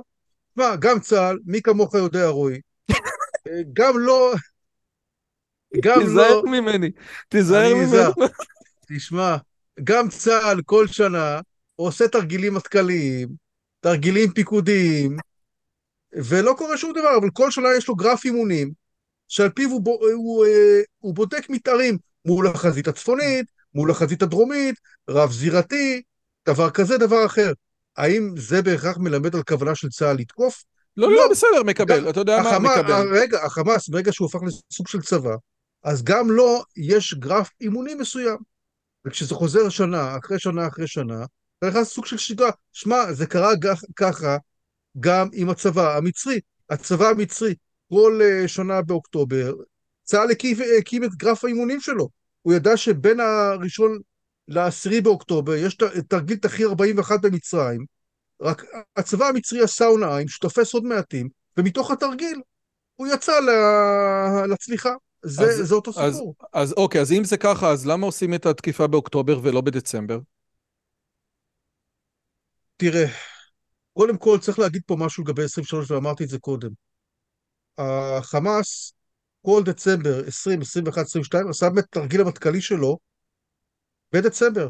מה, 0.55 0.75
גם 0.79 0.99
צה"ל, 0.99 1.37
מי 1.45 1.61
כמוך 1.61 1.95
יודע, 1.95 2.27
רועי, 2.27 2.59
גם 3.73 3.99
לא, 3.99 4.33
גם 5.81 5.99
תיזהר 5.99 6.41
לא... 6.41 6.43
ממני, 6.51 6.91
תיזהר 7.29 7.75
ממני. 7.75 8.27
תשמע, 8.87 9.35
גם 9.83 10.09
צה"ל 10.09 10.61
כל 10.65 10.87
שנה 10.87 11.39
עושה 11.75 12.07
תרגילים 12.07 12.53
מטכ"ליים, 12.53 13.29
תרגילים 13.79 14.31
פיקודיים, 14.31 15.17
ולא 16.13 16.55
קורה 16.57 16.77
שום 16.77 16.91
דבר, 16.91 17.17
אבל 17.17 17.29
כל 17.33 17.51
שנה 17.51 17.67
יש 17.77 17.87
לו 17.87 17.95
גרף 17.95 18.25
אימונים, 18.25 18.71
שעל 19.27 19.49
פיו 19.49 19.69
הוא, 19.69 19.81
הוא, 19.85 20.09
הוא, 20.13 20.45
אה, 20.45 20.81
הוא 20.99 21.15
בודק 21.15 21.49
מתארים 21.49 21.97
מול 22.25 22.47
החזית 22.47 22.87
הצפונית, 22.87 23.45
מול 23.75 23.91
החזית 23.91 24.21
הדרומית, 24.21 24.75
רב-זירתי, 25.09 26.01
דבר 26.45 26.69
כזה, 26.69 26.97
דבר 26.97 27.25
אחר. 27.25 27.53
האם 27.97 28.33
זה 28.37 28.61
בהכרח 28.61 28.97
מלמד 28.97 29.35
על 29.35 29.43
כוונה 29.43 29.75
של 29.75 29.89
צה"ל 29.89 30.17
לתקוף? 30.17 30.63
לא, 30.97 31.11
לא, 31.11 31.15
לא, 31.17 31.27
בסדר, 31.31 31.63
מקבל, 31.65 32.09
אתה 32.09 32.19
יודע 32.19 32.41
מה, 32.43 32.59
מקבל. 32.59 33.17
רגע, 33.17 33.45
החמאס, 33.45 33.89
ברגע 33.89 34.13
שהוא 34.13 34.27
הפך 34.27 34.39
לסוג 34.43 34.87
של 34.87 35.01
צבא, 35.01 35.35
אז 35.83 36.03
גם 36.03 36.31
לו 36.31 36.63
יש 36.77 37.13
גרף 37.13 37.49
אימוני 37.61 37.95
מסוים. 37.95 38.37
וכשזה 39.05 39.35
חוזר 39.35 39.69
שנה, 39.69 40.17
אחרי 40.17 40.39
שנה, 40.39 40.67
אחרי 40.67 40.87
שנה, 40.87 41.25
זה 41.61 41.69
נכנס 41.69 41.87
סוג 41.87 42.05
של 42.05 42.17
שגרה. 42.17 42.51
שמע, 42.71 43.13
זה 43.13 43.25
קרה 43.25 43.51
ככה 43.95 44.37
גם 44.99 45.29
עם 45.33 45.49
הצבא 45.49 45.97
המצרי. 45.97 46.39
הצבא 46.69 47.07
המצרי, 47.07 47.55
כל 47.89 48.19
אה, 48.23 48.47
שנה 48.47 48.81
באוקטובר, 48.81 49.53
צה"ל 50.03 50.31
הקים 50.77 51.03
את 51.03 51.15
גרף 51.15 51.43
האימונים 51.43 51.79
שלו. 51.79 52.09
הוא 52.41 52.53
ידע 52.53 52.77
שבין 52.77 53.19
הראשון 53.19 53.99
לעשירי 54.47 55.01
באוקטובר 55.01 55.55
יש 55.55 55.77
תרגיל 56.07 56.37
תחיר 56.37 56.69
41 56.69 57.21
במצרים, 57.21 57.85
רק 58.41 58.63
הצבא 58.95 59.25
המצרי 59.27 59.61
עשה 59.61 59.85
הונאה 59.85 60.17
עם 60.17 60.27
שתופס 60.27 60.73
עוד 60.73 60.83
מעטים, 60.83 61.29
ומתוך 61.57 61.91
התרגיל 61.91 62.41
הוא 62.95 63.07
יצא 63.07 63.39
לצליחה. 64.49 64.93
זה, 65.23 65.43
אז, 65.43 65.67
זה 65.67 65.75
אותו 65.75 65.93
סיפור. 65.93 66.35
אז, 66.53 66.69
אז 66.69 66.73
אוקיי, 66.73 67.01
אז 67.01 67.11
אם 67.11 67.23
זה 67.23 67.37
ככה, 67.37 67.71
אז 67.71 67.87
למה 67.87 68.05
עושים 68.05 68.33
את 68.33 68.45
התקיפה 68.45 68.87
באוקטובר 68.87 69.39
ולא 69.43 69.61
בדצמבר? 69.61 70.19
תראה, 72.77 73.05
קודם 73.93 74.17
כל 74.17 74.37
צריך 74.41 74.59
להגיד 74.59 74.81
פה 74.85 74.95
משהו 74.95 75.23
לגבי 75.23 75.43
23, 75.43 75.91
ואמרתי 75.91 76.23
את 76.23 76.29
זה 76.29 76.39
קודם. 76.39 76.69
החמאס, 77.77 78.93
כל 79.45 79.61
דצמבר 79.65 80.27
20, 80.27 80.61
21, 80.61 81.05
22, 81.05 81.49
עשה 81.49 81.69
באמת 81.69 81.85
תרגיל 81.89 82.21
המטכ"לי 82.21 82.61
שלו 82.61 82.97
בדצמבר. 84.13 84.69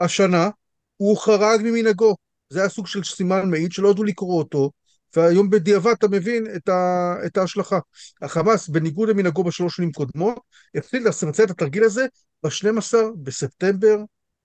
השנה 0.00 0.48
הוא 0.96 1.18
חרג 1.18 1.60
ממנהגו. 1.64 2.16
זה 2.50 2.60
היה 2.60 2.68
סוג 2.68 2.86
של 2.86 3.04
סימן 3.04 3.50
מעיד 3.50 3.72
שלא 3.72 3.88
ידעו 3.88 4.04
לקרוא 4.04 4.38
אותו, 4.38 4.70
והיום 5.16 5.50
בדיעבד 5.50 5.92
אתה 5.98 6.08
מבין 6.08 6.46
את, 6.56 6.68
ה, 6.68 7.14
את 7.26 7.36
ההשלכה. 7.36 7.78
החמאס, 8.22 8.68
בניגוד 8.68 9.08
למנהגו 9.08 9.44
בשלוש 9.44 9.76
שנים 9.76 9.92
קודמות, 9.92 10.38
החליט 10.74 11.02
לבצע 11.02 11.44
את 11.44 11.50
התרגיל 11.50 11.84
הזה 11.84 12.06
ב-12 12.42 12.94
בספטמבר 13.22 13.96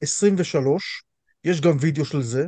23, 0.01 1.03
יש 1.43 1.61
גם 1.61 1.77
וידאו 1.79 2.05
של 2.05 2.21
זה. 2.21 2.45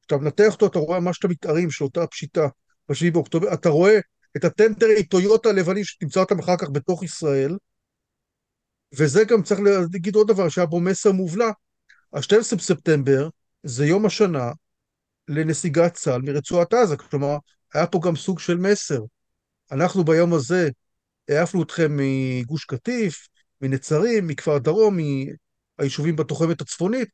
כשאתה 0.00 0.16
מנתח 0.16 0.52
אותו, 0.52 0.66
אתה 0.66 0.78
רואה 0.78 1.00
מה 1.00 1.12
שאתה 1.12 1.28
מתארים, 1.28 1.70
של 1.70 1.84
אותה 1.84 2.06
פשיטה 2.06 2.46
ב-7 2.88 3.12
באוקטובר, 3.12 3.54
אתה 3.54 3.68
רואה 3.68 3.98
את 4.36 4.44
הטנדרי 4.44 5.06
טויוטה 5.06 5.48
הלבנים 5.48 5.84
שתמצא 5.84 6.20
אותם 6.20 6.38
אחר 6.38 6.56
כך 6.56 6.70
בתוך 6.70 7.02
ישראל, 7.02 7.56
וזה 8.98 9.24
גם 9.24 9.42
צריך 9.42 9.60
להגיד 9.92 10.14
עוד 10.14 10.28
דבר, 10.28 10.48
שהיה 10.48 10.66
בו 10.66 10.80
מסר 10.80 11.12
מובלע. 11.12 11.50
ה-12 12.12 12.56
בספטמבר 12.56 13.28
זה 13.62 13.86
יום 13.86 14.06
השנה 14.06 14.52
לנסיגת 15.28 15.94
צה"ל 15.94 16.22
מרצועת 16.22 16.74
עזה, 16.74 16.96
כלומר, 16.96 17.36
היה 17.74 17.86
פה 17.86 18.00
גם 18.04 18.16
סוג 18.16 18.38
של 18.38 18.56
מסר. 18.56 19.00
אנחנו 19.72 20.04
ביום 20.04 20.34
הזה 20.34 20.68
העפנו 21.28 21.62
אתכם 21.62 21.96
מגוש 21.96 22.64
קטיף, 22.64 23.28
מנצרים, 23.60 24.26
מכפר 24.26 24.58
דרום, 24.58 24.98
מהיישובים 25.78 26.16
בתוחמת 26.16 26.60
הצפונית, 26.60 27.08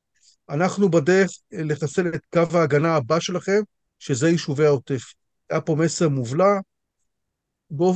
אנחנו 0.48 0.90
בדרך 0.90 1.30
לחסל 1.52 2.08
את 2.08 2.20
קו 2.32 2.58
ההגנה 2.58 2.96
הבא 2.96 3.20
שלכם, 3.20 3.60
שזה 3.98 4.28
יישובי 4.28 4.66
העוטף. 4.66 5.02
היה 5.50 5.60
פה 5.60 5.74
מסר 5.74 6.08
מובלע, 6.08 6.58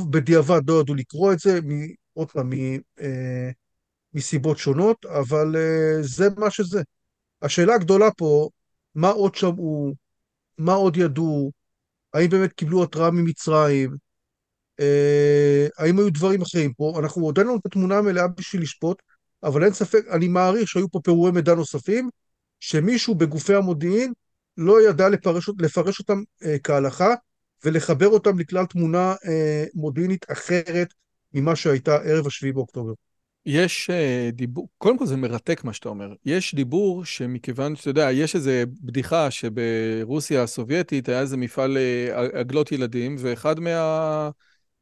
בדיעבד 0.09 0.69
לא 0.69 0.81
ידעו 0.81 0.95
לקרוא 0.95 1.33
את 1.33 1.39
זה, 1.39 1.59
עוד 2.13 2.31
פעם, 2.31 2.53
אה, 3.01 3.49
מסיבות 4.13 4.57
שונות, 4.57 5.05
אבל 5.05 5.55
אה, 5.55 5.97
זה 6.01 6.27
מה 6.37 6.51
שזה. 6.51 6.81
השאלה 7.41 7.75
הגדולה 7.75 8.11
פה, 8.11 8.49
מה 8.95 9.09
עוד 9.09 9.35
שמעו, 9.35 9.93
מה 10.57 10.73
עוד 10.73 10.97
ידעו, 10.97 11.51
האם 12.13 12.29
באמת 12.29 12.53
קיבלו 12.53 12.83
התראה 12.83 13.11
ממצרים, 13.11 13.95
אה, 14.79 15.67
האם 15.77 15.99
היו 15.99 16.09
דברים 16.09 16.41
אחרים 16.41 16.73
פה, 16.73 16.95
אנחנו 16.99 17.25
עוד 17.25 17.39
אין 17.39 17.47
לנו 17.47 17.57
את 17.57 17.65
התמונה 17.65 17.97
המלאה 17.97 18.27
בשביל 18.27 18.61
לשפוט, 18.61 19.01
אבל 19.43 19.63
אין 19.63 19.73
ספק, 19.73 20.05
אני 20.11 20.27
מעריך 20.27 20.69
שהיו 20.69 20.91
פה 20.91 20.99
פירורי 21.03 21.31
מידע 21.31 21.55
נוספים, 21.55 22.09
שמישהו 22.59 23.15
בגופי 23.15 23.55
המודיעין 23.55 24.13
לא 24.57 24.89
ידע 24.89 25.09
לפרש, 25.09 25.49
לפרש 25.59 25.99
אותם 25.99 26.23
אה, 26.43 26.59
כהלכה 26.63 27.13
ולחבר 27.65 28.07
אותם 28.07 28.39
לכלל 28.39 28.65
תמונה 28.65 29.15
אה, 29.25 29.65
מודיעינית 29.73 30.25
אחרת 30.31 30.93
ממה 31.33 31.55
שהייתה 31.55 31.95
ערב 31.95 32.27
השביעי 32.27 32.53
באוקטובר. 32.53 32.93
יש 33.49 33.89
uh, 33.89 34.31
דיבור, 34.31 34.69
קודם 34.77 34.97
כל 34.97 35.05
זה 35.05 35.17
מרתק 35.17 35.63
מה 35.63 35.73
שאתה 35.73 35.89
אומר. 35.89 36.13
יש 36.25 36.55
דיבור 36.55 37.05
שמכיוון 37.05 37.75
שאתה 37.75 37.89
יודע, 37.89 38.11
יש 38.11 38.35
איזו 38.35 38.51
בדיחה 38.81 39.31
שברוסיה 39.31 40.43
הסובייטית 40.43 41.09
היה 41.09 41.19
איזה 41.19 41.37
מפעל 41.37 41.77
uh, 41.77 42.37
עגלות 42.37 42.71
ילדים, 42.71 43.15
ואחד 43.19 43.59
מה... 43.59 44.29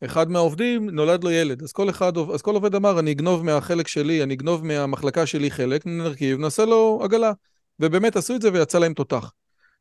אחד 0.05 0.32
מהעובדים 0.32 0.89
נולד 0.89 1.24
לו 1.24 1.32
ילד, 1.32 1.63
אז 1.63 1.72
כל 1.72 1.89
אחד, 1.89 2.18
אז 2.18 2.41
כל 2.41 2.55
עובד 2.55 2.76
אמר, 2.76 2.99
אני 2.99 3.11
אגנוב 3.11 3.45
מהחלק 3.45 3.88
שלי, 3.88 4.24
אני 4.24 4.34
אגנוב 4.34 4.66
מהמחלקה 4.66 5.26
שלי 5.26 5.51
חלק, 5.51 5.86
נרכיב, 5.86 6.39
נעשה 6.39 6.66
לו 6.66 6.99
עגלה. 7.03 7.32
ובאמת 7.80 8.16
עשו 8.16 8.36
את 8.36 8.41
זה 8.41 8.53
ויצא 8.53 8.80
להם 8.80 8.93
תותח. 8.93 9.32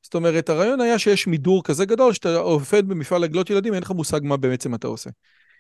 זאת 0.03 0.15
אומרת, 0.15 0.49
הרעיון 0.49 0.81
היה 0.81 0.99
שיש 0.99 1.27
מידור 1.27 1.65
כזה 1.65 1.85
גדול, 1.85 2.13
שאתה 2.13 2.37
עובד 2.37 2.89
במפעל 2.89 3.25
עגלות 3.25 3.51
ילדים, 3.51 3.75
אין 3.75 3.83
לך 3.83 3.91
מושג 3.91 4.21
מה 4.23 4.37
בעצם 4.37 4.75
אתה 4.75 4.87
עושה. 4.87 5.11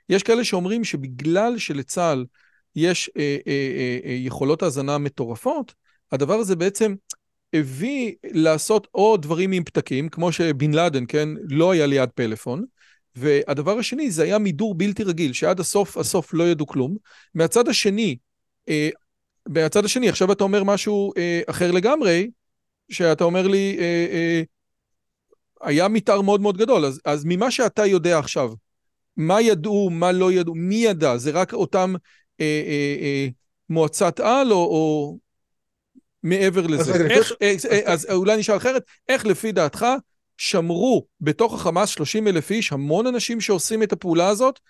יש 0.08 0.22
כאלה 0.22 0.44
שאומרים 0.44 0.84
שבגלל 0.84 1.58
שלצה"ל 1.58 2.24
יש 2.76 3.10
אה, 3.16 3.36
אה, 3.46 3.52
אה, 3.52 3.98
אה, 4.04 4.12
יכולות 4.12 4.62
האזנה 4.62 4.98
מטורפות, 4.98 5.74
הדבר 6.12 6.34
הזה 6.34 6.56
בעצם 6.56 6.94
הביא 7.52 8.14
לעשות 8.24 8.86
או 8.94 9.16
דברים 9.16 9.52
עם 9.52 9.64
פתקים, 9.64 10.08
כמו 10.08 10.32
שבן 10.32 10.72
לאדן, 10.74 11.04
כן, 11.08 11.28
לא 11.48 11.70
היה 11.72 11.86
ליד 11.86 12.10
פלאפון, 12.14 12.64
והדבר 13.16 13.78
השני 13.78 14.10
זה 14.10 14.22
היה 14.22 14.38
מידור 14.38 14.74
בלתי 14.74 15.02
רגיל, 15.02 15.32
שעד 15.32 15.60
הסוף, 15.60 15.96
הסוף 15.96 16.34
לא 16.34 16.44
ידעו 16.44 16.66
כלום. 16.66 16.96
מהצד 17.34 17.68
השני, 17.68 18.16
אה, 18.68 18.88
מהצד 19.48 19.84
השני, 19.84 20.08
עכשיו 20.08 20.32
אתה 20.32 20.44
אומר 20.44 20.64
משהו 20.64 21.12
אה, 21.16 21.40
אחר 21.46 21.70
לגמרי, 21.70 22.30
שאתה 22.90 23.24
אומר 23.24 23.48
לי, 23.48 23.76
אה, 23.78 24.06
אה, 24.12 24.42
היה 25.60 25.88
מתאר 25.88 26.20
מאוד 26.20 26.40
מאוד 26.40 26.56
גדול, 26.56 26.84
אז, 26.84 27.00
אז 27.04 27.24
ממה 27.26 27.50
שאתה 27.50 27.86
יודע 27.86 28.18
עכשיו, 28.18 28.52
מה 29.16 29.40
ידעו, 29.40 29.90
מה 29.90 30.12
לא 30.12 30.32
ידעו, 30.32 30.54
מי 30.54 30.74
ידע? 30.74 31.16
זה 31.16 31.30
רק 31.30 31.52
אותם 31.52 31.94
אה, 32.40 32.62
אה, 32.66 32.96
אה, 33.00 33.28
מועצת 33.68 34.20
על 34.20 34.52
או, 34.52 34.56
או 34.56 35.18
מעבר 36.22 36.66
לזה? 36.66 36.94
אז, 36.94 37.00
איך, 37.00 37.32
אה, 37.42 37.54
אה, 37.70 37.92
אז 37.92 38.06
אולי 38.10 38.36
נשאל 38.36 38.56
אחרת, 38.56 38.82
איך 39.08 39.26
לפי 39.26 39.52
דעתך 39.52 39.86
שמרו 40.36 41.06
בתוך 41.20 41.54
החמאס 41.54 41.88
30 41.88 42.28
אלף 42.28 42.50
איש, 42.50 42.72
המון 42.72 43.06
אנשים 43.06 43.40
שעושים 43.40 43.82
את 43.82 43.92
הפעולה 43.92 44.28
הזאת, 44.28 44.60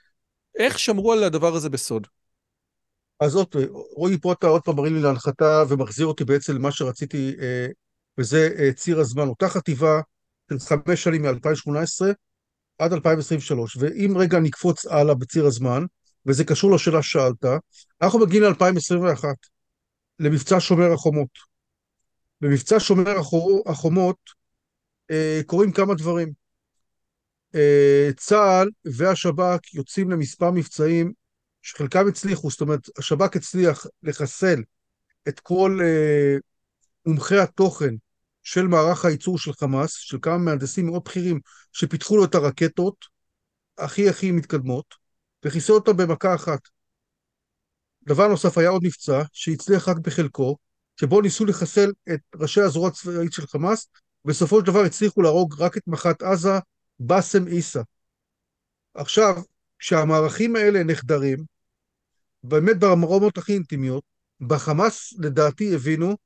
איך 0.59 0.79
שמרו 0.79 1.13
על 1.13 1.25
הדבר 1.25 1.55
הזה 1.55 1.71
בסוד? 1.71 2.07
אז 3.21 3.35
עוד, 3.35 3.47
רועי, 3.97 4.19
פה 4.19 4.33
אתה 4.33 4.47
עוד 4.47 4.63
פעם 4.63 4.77
מרים 4.77 4.95
לי 4.95 5.01
להנחתה 5.03 5.63
ומחזיר 5.69 6.07
אותי 6.07 6.25
בעצם 6.25 6.55
למה 6.55 6.73
שרציתי, 6.73 7.37
אה, 7.41 7.67
וזה 8.19 8.51
אה, 8.59 8.73
ציר 8.73 9.01
הזמן. 9.01 9.29
אותה 9.29 9.49
חטיבה 9.49 10.01
של 10.51 10.59
חמש 10.59 11.03
שנים 11.03 11.23
מ-2018 11.23 12.07
עד 12.79 12.93
2023, 12.93 13.77
ואם 13.81 14.15
רגע 14.19 14.39
נקפוץ 14.39 14.87
הלאה 14.87 15.15
בציר 15.15 15.47
הזמן, 15.47 15.85
וזה 16.27 16.45
קשור 16.45 16.75
לשאלה 16.75 17.03
ששאלת, 17.03 17.45
אנחנו 18.03 18.19
מגיעים 18.19 18.45
ל-2021, 18.45 19.25
למבצע 20.19 20.57
שומר 20.61 20.93
החומות. 20.93 21.55
במבצע 22.41 22.81
שומר 22.81 23.15
החומות 23.67 24.17
אה, 25.11 25.41
קורים 25.47 25.73
כמה 25.73 25.95
דברים. 25.95 26.33
אה, 27.55 28.09
צה"ל 28.17 28.69
והשב"כ 28.85 29.75
יוצאים 29.75 30.11
למספר 30.11 30.51
מבצעים 30.51 31.13
שחלקם 31.63 32.09
הצליחו, 32.09 32.51
זאת 32.51 32.61
אומרת, 32.61 32.89
השב"כ 32.99 33.37
הצליח 33.37 33.87
לחסל 34.03 34.63
את 35.29 35.41
כל 35.41 35.79
אה, 35.83 36.37
מומחי 37.07 37.39
התוכן 37.39 37.95
של 38.43 38.67
מערך 38.67 39.05
הייצור 39.05 39.39
של 39.39 39.53
חמאס, 39.53 39.93
של 39.93 40.19
כמה 40.23 40.39
מהנדסים 40.39 40.87
מאוד 40.87 41.03
בכירים 41.05 41.41
שפיתחו 41.73 42.17
לו 42.17 42.25
את 42.25 42.35
הרקטות 42.35 43.05
הכי 43.79 44.09
הכי 44.09 44.31
מתקדמות, 44.31 44.95
וחיסל 45.45 45.73
אותם 45.73 45.97
במכה 45.97 46.35
אחת. 46.35 46.61
דבר 48.03 48.29
נוסף, 48.29 48.59
היה 48.59 48.69
עוד 48.69 48.83
מבצע 48.85 49.23
שהצליח 49.33 49.89
רק 49.89 49.97
בחלקו, 49.97 50.57
שבו 51.01 51.21
ניסו 51.21 51.45
לחסל 51.45 51.93
את 52.15 52.21
ראשי 52.35 52.61
הזרוע 52.61 52.89
הצבאית 52.89 53.33
של 53.33 53.47
חמאס, 53.47 53.89
ובסופו 54.25 54.61
של 54.61 54.67
דבר 54.67 54.81
הצליחו 54.81 55.23
להרוג 55.23 55.55
רק 55.59 55.77
את 55.77 55.83
מח"ט 55.87 56.23
עזה, 56.23 56.59
באסם 56.99 57.47
עיסא. 57.47 57.81
עכשיו, 58.95 59.43
כשהמערכים 59.79 60.57
האלה 60.57 60.85
נחדרים, 60.85 61.39
באמת 62.43 62.79
ברמות 62.79 63.39
הכי 63.39 63.53
אינטימיות, 63.53 64.05
בחמאס 64.41 65.15
לדעתי 65.19 65.75
הבינו 65.75 66.17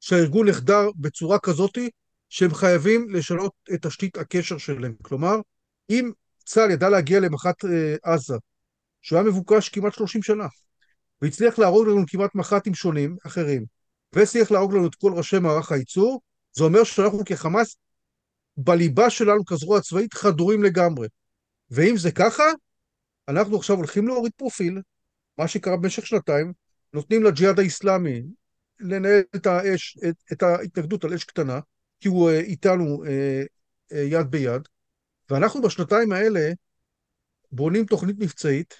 שהארגון 0.00 0.48
נחדר 0.48 0.90
בצורה 0.96 1.38
כזאתי 1.38 1.90
שהם 2.28 2.54
חייבים 2.54 3.10
לשנות 3.10 3.52
את 3.74 3.86
תשתית 3.86 4.16
הקשר 4.16 4.58
שלהם. 4.58 4.94
כלומר, 5.02 5.36
אם 5.90 6.10
צה"ל 6.44 6.70
ידע 6.70 6.88
להגיע 6.88 7.20
למח"ט 7.20 7.64
אה, 7.64 7.96
עזה, 8.02 8.34
שהוא 9.02 9.18
היה 9.18 9.28
מבוקש 9.28 9.68
כמעט 9.68 9.94
30 9.94 10.22
שנה, 10.22 10.46
והצליח 11.22 11.58
להרוג 11.58 11.88
לנו 11.88 12.04
כמעט 12.06 12.34
מח"טים 12.34 12.74
שונים, 12.74 13.16
אחרים, 13.26 13.64
והצליח 14.12 14.50
להרוג 14.50 14.74
לנו 14.74 14.86
את 14.86 14.94
כל 14.94 15.12
ראשי 15.16 15.38
מערך 15.38 15.72
הייצור, 15.72 16.20
זה 16.52 16.64
אומר 16.64 16.84
שאנחנו 16.84 17.24
כחמאס, 17.24 17.76
בליבה 18.56 19.10
שלנו 19.10 19.44
כזרוע 19.44 19.80
צבאית, 19.80 20.14
חדורים 20.14 20.62
לגמרי. 20.62 21.08
ואם 21.70 21.96
זה 21.96 22.12
ככה, 22.12 22.44
אנחנו 23.28 23.56
עכשיו 23.56 23.76
הולכים 23.76 24.08
להוריד 24.08 24.32
פרופיל, 24.36 24.80
מה 25.38 25.48
שקרה 25.48 25.76
במשך 25.76 26.06
שנתיים, 26.06 26.52
נותנים 26.92 27.22
לג'יהאד 27.22 27.58
האיסלאמי 27.58 28.22
לנהל 28.80 29.22
את 29.36 29.46
האש, 29.46 29.98
את, 30.08 30.14
את 30.32 30.42
ההתנגדות 30.42 31.04
על 31.04 31.14
אש 31.14 31.24
קטנה, 31.24 31.60
כי 32.00 32.08
הוא 32.08 32.30
uh, 32.30 32.34
איתנו 32.34 33.04
uh, 33.04 33.06
uh, 33.92 33.96
יד 33.96 34.30
ביד, 34.30 34.62
ואנחנו 35.30 35.62
בשנתיים 35.62 36.12
האלה 36.12 36.52
בונים 37.52 37.86
תוכנית 37.86 38.16
מבצעית 38.18 38.74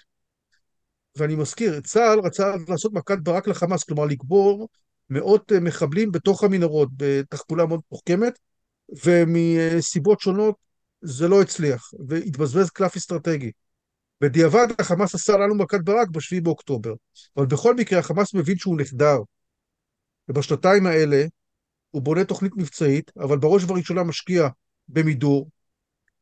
ואני 1.17 1.35
מזכיר, 1.35 1.81
צה"ל 1.81 2.21
רצה 2.21 2.55
לעשות 2.69 2.93
מכת 2.93 3.19
ברק 3.19 3.49
לחמאס, 3.49 3.85
כלומר 3.85 4.05
לקבור 4.05 4.69
מאות 5.11 5.53
מחבלים 5.53 6.13
בתוך 6.13 6.45
המנהרות 6.45 6.89
בתחבולה 6.97 7.67
מאוד 7.67 7.81
מתוחכמת, 7.87 8.39
ומסיבות 9.05 10.21
שונות 10.21 10.55
זה 11.01 11.29
לא 11.29 11.43
הצליח, 11.43 11.91
והתבזבז 12.09 12.71
קלף 12.71 12.97
אסטרטגי. 12.97 13.51
בדיעבד 14.21 14.67
החמאס 14.79 15.15
עשה 15.15 15.33
לנו 15.33 15.55
מכת 15.55 15.81
ברק 15.85 16.09
בשביעי 16.09 16.41
באוקטובר, 16.41 16.93
אבל 17.37 17.47
בכל 17.47 17.75
מקרה 17.75 17.99
החמאס 17.99 18.35
מבין 18.35 18.57
שהוא 18.59 18.81
נחדר, 18.81 19.19
ובשנתיים 20.29 20.87
האלה 20.87 21.25
הוא 21.91 22.03
בונה 22.03 22.25
תוכנית 22.25 22.53
מבצעית, 22.57 23.11
אבל 23.17 23.39
בראש 23.39 23.65
ובראשונה 23.65 24.03
משקיע 24.03 24.49
במידור, 24.89 25.49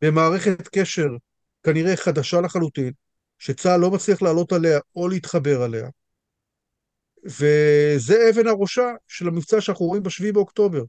במערכת 0.03 0.69
קשר 0.69 1.09
כנראה 1.63 1.97
חדשה 1.97 2.41
לחלוטין, 2.41 2.93
שצה"ל 3.41 3.81
לא 3.81 3.91
מצליח 3.91 4.23
לעלות 4.23 4.53
עליה 4.53 4.79
או 4.97 5.09
להתחבר 5.09 5.63
עליה. 5.63 5.89
וזה 7.25 8.31
אבן 8.31 8.47
הראשה 8.47 8.91
של 9.09 9.29
המבצע 9.29 9.61
שאנחנו 9.61 9.87
רואים 9.87 10.03
בשביעי 10.03 10.33
באוקטובר. 10.33 10.83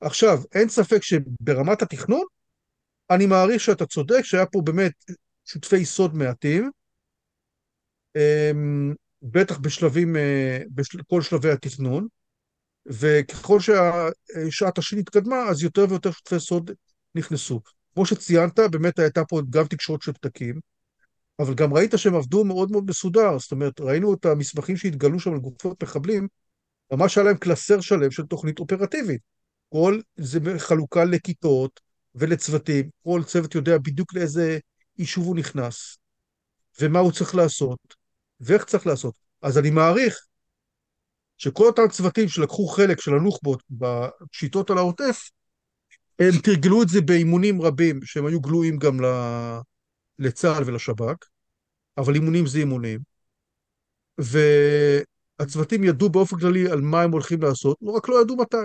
עכשיו, 0.00 0.38
אין 0.54 0.68
ספק 0.68 1.02
שברמת 1.02 1.82
התכנון, 1.82 2.24
אני 3.10 3.26
מעריך 3.26 3.60
שאתה 3.60 3.86
צודק, 3.86 4.20
שהיה 4.22 4.46
פה 4.46 4.60
באמת 4.64 4.92
שותפי 5.44 5.84
סוד 5.84 6.14
מעטים, 6.14 6.70
אמ, 8.16 8.94
בטח 9.22 9.58
בשלבים, 9.58 10.16
אה, 10.16 10.58
בכל 10.74 11.22
שלבי 11.22 11.50
התכנון, 11.50 12.06
וככל 12.86 13.58
ששעת 13.60 14.78
השין 14.78 14.98
התקדמה, 14.98 15.36
אז 15.50 15.62
יותר 15.62 15.86
ויותר 15.88 16.10
שותפי 16.10 16.40
סוד 16.40 16.70
נכנסו. 17.14 17.60
כמו 17.94 18.06
שציינת, 18.06 18.58
באמת 18.58 18.98
הייתה 18.98 19.24
פה 19.24 19.40
גם 19.50 19.66
תקשורת 19.66 20.02
של 20.02 20.12
פתקים, 20.12 20.60
אבל 21.40 21.54
גם 21.54 21.74
ראית 21.74 21.92
שהם 21.96 22.14
עבדו 22.14 22.44
מאוד 22.44 22.70
מאוד 22.70 22.84
מסודר, 22.88 23.38
זאת 23.38 23.52
אומרת, 23.52 23.80
ראינו 23.80 24.14
את 24.14 24.26
המסמכים 24.26 24.76
שהתגלו 24.76 25.20
שם 25.20 25.32
על 25.32 25.38
גופות 25.38 25.82
מחבלים, 25.82 26.28
ממש 26.92 27.18
היה 27.18 27.24
להם 27.24 27.36
קלסר 27.36 27.80
שלם 27.80 28.10
של 28.10 28.22
תוכנית 28.22 28.58
אופרטיבית. 28.58 29.20
כל 29.68 30.00
זה 30.16 30.38
חלוקה 30.58 31.04
לכיתות 31.04 31.80
ולצוותים, 32.14 32.90
כל 33.04 33.22
צוות 33.26 33.54
יודע 33.54 33.78
בדיוק 33.78 34.14
לאיזה 34.14 34.58
יישוב 34.98 35.26
הוא 35.26 35.36
נכנס, 35.36 35.98
ומה 36.80 36.98
הוא 36.98 37.12
צריך 37.12 37.34
לעשות, 37.34 37.78
ואיך 38.40 38.64
צריך 38.64 38.86
לעשות. 38.86 39.14
אז 39.42 39.58
אני 39.58 39.70
מעריך 39.70 40.20
שכל 41.36 41.66
אותם 41.66 41.88
צוותים 41.90 42.28
שלקחו 42.28 42.66
חלק 42.66 43.00
של 43.00 43.14
הנוח'בות 43.14 43.62
בשיטות 43.70 44.70
על 44.70 44.78
העוטף, 44.78 45.30
הם 46.18 46.38
תרגלו 46.42 46.82
את 46.82 46.88
זה 46.88 47.00
באימונים 47.00 47.62
רבים, 47.62 48.00
שהם 48.04 48.26
היו 48.26 48.40
גלויים 48.40 48.78
גם 48.78 49.00
לצה"ל 50.20 50.62
ולשב"כ, 50.66 51.28
אבל 51.98 52.14
אימונים 52.14 52.46
זה 52.46 52.58
אימונים. 52.58 53.00
והצוותים 54.18 55.84
ידעו 55.84 56.08
באופן 56.08 56.38
כללי 56.38 56.70
על 56.70 56.80
מה 56.80 57.02
הם 57.02 57.12
הולכים 57.12 57.42
לעשות, 57.42 57.78
לא 57.82 57.90
רק 57.90 58.08
לא 58.08 58.22
ידעו 58.22 58.36
מתי. 58.36 58.56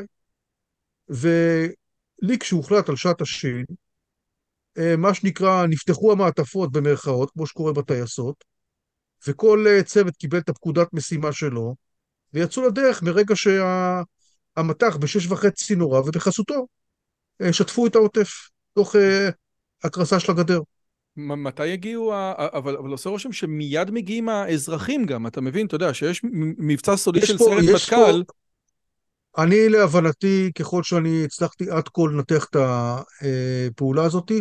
ולי 1.09 2.39
כשהוחלט 2.39 2.89
על 2.89 2.95
שעת 2.95 3.21
השין, 3.21 3.65
אה, 4.77 4.97
מה 4.97 5.13
שנקרא, 5.13 5.65
נפתחו 5.67 6.11
המעטפות 6.11 6.71
במרכאות, 6.71 7.31
כמו 7.31 7.47
שקורה 7.47 7.73
בטייסות, 7.73 8.43
וכל 9.27 9.65
אה, 9.67 9.83
צוות 9.83 10.15
קיבל 10.15 10.37
את 10.37 10.49
הפקודת 10.49 10.87
משימה 10.93 11.33
שלו, 11.33 11.75
ויצאו 12.33 12.67
לדרך 12.67 13.03
מרגע 13.03 13.35
שהמטח 13.35 14.97
בשש 14.97 15.27
וחצי 15.27 15.75
נורא, 15.75 15.99
ובחסותו 15.99 16.67
אה, 17.41 17.53
שטפו 17.53 17.87
את 17.87 17.95
העוטף, 17.95 18.49
תוך 18.73 18.95
הקרסה 19.83 20.19
של 20.19 20.31
הגדר. 20.31 20.59
מתי 21.17 21.67
יגיעו, 21.67 22.13
אבל, 22.37 22.77
אבל 22.77 22.89
עושה 22.89 23.09
רושם 23.09 23.31
שמיד 23.31 23.91
מגיעים 23.91 24.29
האזרחים 24.29 25.05
גם, 25.05 25.27
אתה 25.27 25.41
מבין? 25.41 25.67
אתה 25.67 25.75
יודע, 25.75 25.93
שיש 25.93 26.21
מבצע 26.57 26.97
סודי 26.97 27.25
של 27.25 27.37
פה, 27.37 27.43
סרט 27.43 27.75
מטכ"ל. 27.75 28.23
אני 29.37 29.69
להבנתי, 29.69 30.51
ככל 30.55 30.83
שאני 30.83 31.23
הצלחתי 31.25 31.69
עד 31.69 31.87
כה 31.87 32.01
לנתח 32.11 32.45
את 32.49 32.55
הפעולה 32.55 34.03
הזאת, 34.03 34.31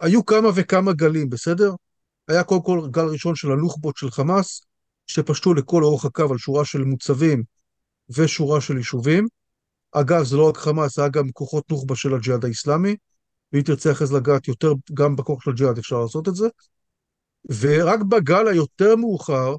היו 0.00 0.24
כמה 0.24 0.48
וכמה 0.54 0.92
גלים, 0.92 1.30
בסדר? 1.30 1.74
היה 2.28 2.44
קודם 2.44 2.62
כל 2.62 2.80
גל 2.90 3.04
ראשון 3.04 3.34
של 3.34 3.52
הנוח'בות 3.52 3.96
של 3.96 4.10
חמאס, 4.10 4.62
שפשטו 5.06 5.54
לכל 5.54 5.84
אורך 5.84 6.04
הקו 6.04 6.30
על 6.30 6.38
שורה 6.38 6.64
של 6.64 6.84
מוצבים 6.84 7.42
ושורה 8.10 8.60
של 8.60 8.76
יישובים. 8.76 9.26
אגב, 9.92 10.24
זה 10.24 10.36
לא 10.36 10.48
רק 10.48 10.56
חמאס, 10.56 10.96
זה 10.96 11.02
היה 11.02 11.08
גם 11.08 11.30
כוחות 11.32 11.70
נוח'בה 11.70 11.96
של 11.96 12.14
הג'יהאד 12.14 12.44
האיסלאמי. 12.44 12.96
ואם 13.52 13.62
תרצה 13.62 13.92
אחרי 13.92 14.06
זה 14.06 14.16
לגעת 14.16 14.48
יותר 14.48 14.72
גם 14.94 15.16
בכוח 15.16 15.44
של 15.44 15.50
הג'יהאד 15.50 15.78
אפשר 15.78 16.00
לעשות 16.00 16.28
את 16.28 16.34
זה. 16.34 16.48
ורק 17.60 18.00
בגל 18.00 18.48
היותר 18.48 18.96
מאוחר, 18.96 19.56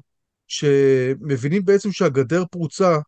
שמבינים 0.48 1.64
בעצם 1.64 1.92
שהגדר 1.92 2.44
פרוצה 2.50 2.98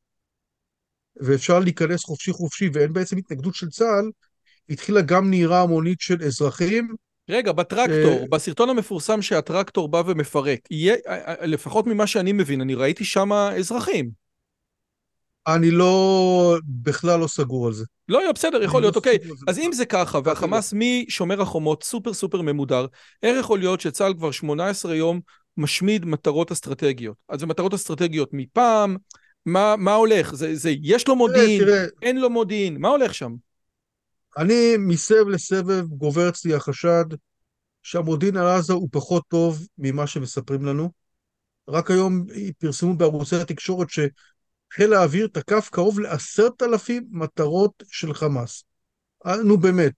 ואפשר 1.17 1.59
להיכנס 1.59 2.05
חופשי 2.05 2.33
חופשי 2.33 2.71
ואין 2.73 2.93
בעצם 2.93 3.17
התנגדות 3.17 3.55
של 3.55 3.69
צה"ל, 3.69 4.11
התחילה 4.71 5.01
גם 5.01 5.31
נהירה 5.31 5.63
המונית 5.63 6.01
של 6.01 6.23
אזרחים. 6.23 6.95
רגע, 7.29 7.53
בטרקטור, 7.53 8.25
ש... 8.27 8.29
בסרטון 8.31 8.71
המפורסם 8.71 9.23
שהטרקטור 9.23 9.89
בא 9.89 10.03
ומפרק, 10.07 10.61
יהיה, 10.71 10.95
לפחות 11.43 11.87
ממה 11.87 12.07
שאני 12.07 12.33
מבין, 12.33 12.61
אני 12.61 12.75
ראיתי 12.75 13.05
שם 13.05 13.33
אזרחים. 13.33 14.24
אני 15.47 15.71
לא, 15.71 16.57
בכלל 16.83 17.21
לא 17.21 17.27
סגור 17.27 17.67
על 17.67 17.73
זה. 17.73 17.85
לא, 18.09 18.33
בסדר, 18.35 18.63
יכול 18.63 18.83
להיות, 18.83 18.95
לא 18.95 18.99
אוקיי. 18.99 19.19
אז 19.49 19.59
אם 19.59 19.73
זה 19.73 19.87
ככה, 19.87 20.19
והחמאס 20.25 20.75
משומר 20.77 21.43
החומות 21.43 21.83
סופר 21.83 22.13
סופר 22.13 22.43
ממודר, 22.43 22.87
איך 23.23 23.37
יכול 23.41 23.59
להיות 23.59 23.81
שצה"ל 23.81 24.15
כבר 24.15 24.31
18 24.31 24.95
יום 24.95 25.21
משמיד 25.57 26.05
מטרות 26.05 26.53
אסטרטגיות? 26.53 27.17
אז 27.29 27.41
זה 27.41 27.47
מטרות 27.47 27.75
אסטרטגיות 27.75 28.31
מפעם, 28.33 28.97
מה, 29.47 29.75
מה 29.79 29.95
הולך? 29.95 30.35
זה, 30.35 30.55
זה, 30.55 30.75
יש 30.83 31.09
לו 31.09 31.17
מודיעין, 31.17 31.65
תראה, 31.65 31.73
תראה, 31.73 31.87
אין 32.03 32.21
לו 32.21 32.31
מודיעין, 32.31 32.77
מה 32.81 32.89
הולך 32.89 33.15
שם? 33.15 33.33
אני 34.39 34.77
מסבב 34.79 35.29
לסבב 35.29 35.87
גובר 35.87 36.29
אצלי 36.29 36.55
החשד 36.55 37.05
שהמודיעין 37.83 38.37
על 38.37 38.47
עזה 38.47 38.73
הוא 38.73 38.89
פחות 38.93 39.23
טוב 39.29 39.67
ממה 39.79 40.07
שמספרים 40.07 40.65
לנו. 40.65 40.91
רק 41.69 41.91
היום 41.91 42.27
פרסמו 42.59 42.97
בערוצי 42.97 43.37
התקשורת 43.37 43.91
ש... 43.91 44.01
חיל 44.75 44.95
האוויר 44.95 45.29
תקף 45.33 45.69
קרוב 45.73 46.01
לעשרת 46.01 46.63
אלפים 46.63 47.07
מטרות 47.11 47.83
של 47.91 48.15
חמאס. 48.15 48.65
אה, 49.27 49.37
נו 49.37 49.59
באמת, 49.59 49.93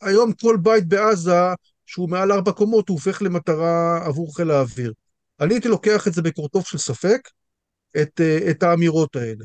היום 0.00 0.32
כל 0.32 0.56
בית 0.62 0.88
בעזה 0.88 1.32
שהוא 1.86 2.10
מעל 2.10 2.32
ארבע 2.32 2.52
קומות 2.52 2.88
הוא 2.88 2.94
הופך 2.94 3.22
למטרה 3.22 4.06
עבור 4.06 4.36
חיל 4.36 4.50
האוויר. 4.50 4.92
אני 5.40 5.54
הייתי 5.54 5.68
לוקח 5.68 6.08
את 6.08 6.12
זה 6.12 6.22
בקורטוב 6.22 6.66
של 6.66 6.78
ספק, 6.78 7.28
את, 8.02 8.20
אה, 8.20 8.50
את 8.50 8.62
האמירות 8.62 9.16
האלה. 9.16 9.44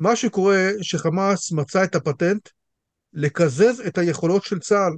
מה 0.00 0.16
שקורה 0.16 0.68
שחמאס 0.82 1.52
מצא 1.52 1.84
את 1.84 1.94
הפטנט 1.94 2.48
לקזז 3.12 3.82
את 3.86 3.98
היכולות 3.98 4.44
של 4.44 4.58
צה"ל, 4.58 4.92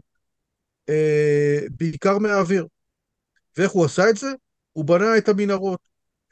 אה, 0.89 1.61
בעיקר 1.71 2.19
מהאוויר. 2.19 2.67
ואיך 3.57 3.71
הוא 3.71 3.85
עשה 3.85 4.11
את 4.11 4.17
זה? 4.17 4.29
הוא 4.73 4.85
בנה 4.85 5.19
את 5.19 5.29
המנהרות, 5.29 5.81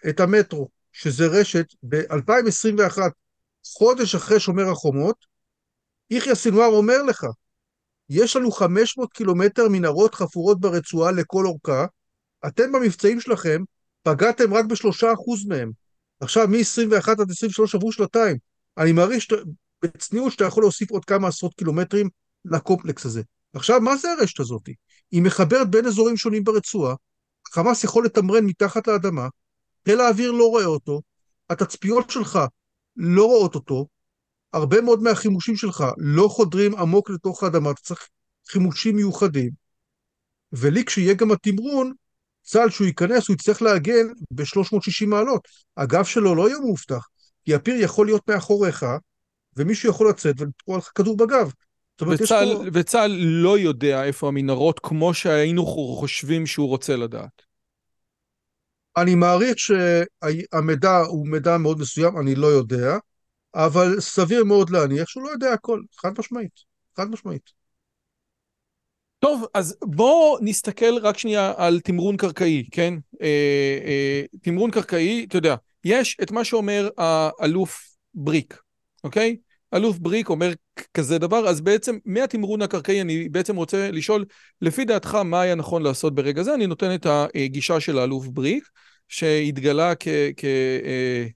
את 0.08 0.20
המטרו, 0.20 0.68
שזה 0.93 1.26
רשת, 1.26 1.66
ב-2021, 1.88 2.99
חודש 3.78 4.14
אחרי 4.14 4.41
שומר 4.41 4.70
החומות, 4.70 5.16
יחיא 6.11 6.34
סנוואר 6.34 6.66
אומר 6.68 7.03
לך, 7.03 7.26
יש 8.09 8.36
לנו 8.36 8.51
500 8.51 9.12
קילומטר 9.12 9.68
מנהרות 9.68 10.14
חפורות 10.14 10.61
ברצועה 10.61 11.12
לכל 11.12 11.47
אורכה, 11.47 11.86
אתם 12.47 12.72
במבצעים 12.72 13.20
שלכם 13.20 13.62
פגעתם 14.03 14.55
רק 14.55 14.64
בשלושה 14.64 15.12
אחוז 15.12 15.47
מהם. 15.47 15.70
עכשיו 16.20 16.49
מ-21 16.49 17.11
עד 17.11 17.30
23 17.30 17.74
עברו 17.74 17.93
שנתיים. 17.93 18.36
אני 18.78 18.93
מעריך 18.93 19.22
שת... 19.22 19.32
בצניעות 19.82 20.32
שאתה 20.32 20.45
יכול 20.45 20.62
להוסיף 20.62 20.91
עוד 20.91 21.05
כמה 21.05 21.28
עשרות 21.28 21.55
קילומטרים 21.55 22.09
לקומפלקס 22.45 23.07
הזה. 23.07 23.22
עכשיו, 23.55 23.80
מה 23.80 23.97
זה 23.97 24.12
הרשת 24.12 24.41
הזאת? 24.41 24.62
היא 25.11 25.22
מחברת 25.22 25.70
בין 25.70 25.86
אזורים 25.86 26.16
שונים 26.16 26.45
ברצועה, 26.45 26.95
חמאס 27.53 27.84
יכול 27.84 28.05
לתמרן 28.05 28.45
מתחת 28.45 28.88
לאדמה, 28.88 29.28
חיל 29.89 30.01
האוויר 30.01 30.31
לא 30.33 30.49
רואה 30.49 30.64
אותו, 30.64 31.01
התצפיות 31.51 32.11
שלך 32.11 32.39
לא 32.97 33.24
רואות 33.24 33.55
אותו, 33.55 33.87
הרבה 34.53 34.81
מאוד 34.81 35.03
מהחימושים 35.03 35.57
שלך 35.57 35.85
לא 35.99 36.28
חודרים 36.28 36.76
עמוק 36.76 37.11
לתוך 37.11 37.43
האדמה, 37.43 37.70
אתה 37.70 37.81
צריך 37.81 38.09
חימושים 38.49 38.97
מיוחדים. 38.97 39.51
ולי 40.53 40.85
כשיהיה 40.85 41.14
גם 41.14 41.33
התמרון, 41.33 41.93
צה"ל 42.43 42.70
שהוא 42.70 42.87
ייכנס, 42.87 43.28
הוא 43.28 43.35
יצטרך 43.35 43.62
להגן 43.62 44.07
ב-360 44.31 45.07
מעלות. 45.07 45.49
הגב 45.76 46.05
שלו 46.05 46.35
לא 46.35 46.49
יהיה 46.49 46.61
מאובטח, 46.61 47.09
כי 47.45 47.55
הפיר 47.55 47.74
יכול 47.76 48.07
להיות 48.07 48.28
מאחוריך, 48.28 48.87
ומישהו 49.57 49.91
יכול 49.91 50.09
לצאת 50.09 50.41
ולתקוע 50.41 50.78
לך 50.78 50.91
כדור 50.95 51.16
בגב. 51.16 51.53
וצה"ל, 52.09 52.55
פה... 52.57 52.64
וצה"ל 52.72 53.11
לא 53.20 53.59
יודע 53.59 54.05
איפה 54.05 54.28
המנהרות 54.28 54.81
כמו 54.83 55.14
שהיינו 55.14 55.66
חושבים 55.66 56.47
שהוא 56.47 56.68
רוצה 56.68 56.97
לדעת. 56.97 57.49
אני 58.97 59.14
מעריך 59.14 59.55
שהמידע 59.59 60.97
הוא 60.97 61.28
מידע 61.28 61.57
מאוד 61.57 61.78
מסוים, 61.78 62.18
אני 62.18 62.34
לא 62.34 62.47
יודע, 62.47 62.99
אבל 63.55 64.01
סביר 64.01 64.45
מאוד 64.45 64.70
להניח 64.70 65.09
שהוא 65.09 65.24
לא 65.24 65.28
יודע 65.28 65.53
הכל, 65.53 65.80
חד 65.97 66.11
משמעית, 66.18 66.61
חד 66.97 67.11
משמעית. 67.11 67.51
טוב, 69.18 69.45
אז 69.55 69.76
בואו 69.82 70.38
נסתכל 70.41 70.99
רק 71.03 71.18
שנייה 71.18 71.53
על 71.57 71.80
תמרון 71.80 72.16
קרקעי, 72.16 72.68
כן? 72.70 72.95
אה, 73.22 73.78
אה, 73.84 74.22
תמרון 74.43 74.70
קרקעי, 74.70 75.24
אתה 75.28 75.38
יודע, 75.38 75.55
יש 75.84 76.16
את 76.22 76.30
מה 76.30 76.45
שאומר 76.45 76.88
האלוף 76.99 77.97
בריק, 78.14 78.62
אוקיי? 79.05 79.36
אלוף 79.75 79.99
בריק 79.99 80.29
אומר 80.29 80.53
כזה 80.95 81.18
דבר, 81.18 81.49
אז 81.49 81.61
בעצם 81.61 81.99
מהתמרון 82.05 82.62
הקרקעי 82.62 83.01
אני 83.01 83.29
בעצם 83.29 83.57
רוצה 83.57 83.91
לשאול, 83.91 84.25
לפי 84.62 84.85
דעתך 84.85 85.14
מה 85.14 85.41
היה 85.41 85.55
נכון 85.55 85.83
לעשות 85.83 86.14
ברגע 86.14 86.43
זה? 86.43 86.55
אני 86.55 86.66
נותן 86.66 86.95
את 86.95 87.07
הגישה 87.35 87.81
של 87.81 87.99
האלוף 87.99 88.27
בריק, 88.27 88.68
שהתגלה 89.09 89.95
כ... 89.95 90.09
כ 90.37 90.45
אה, 90.85 91.27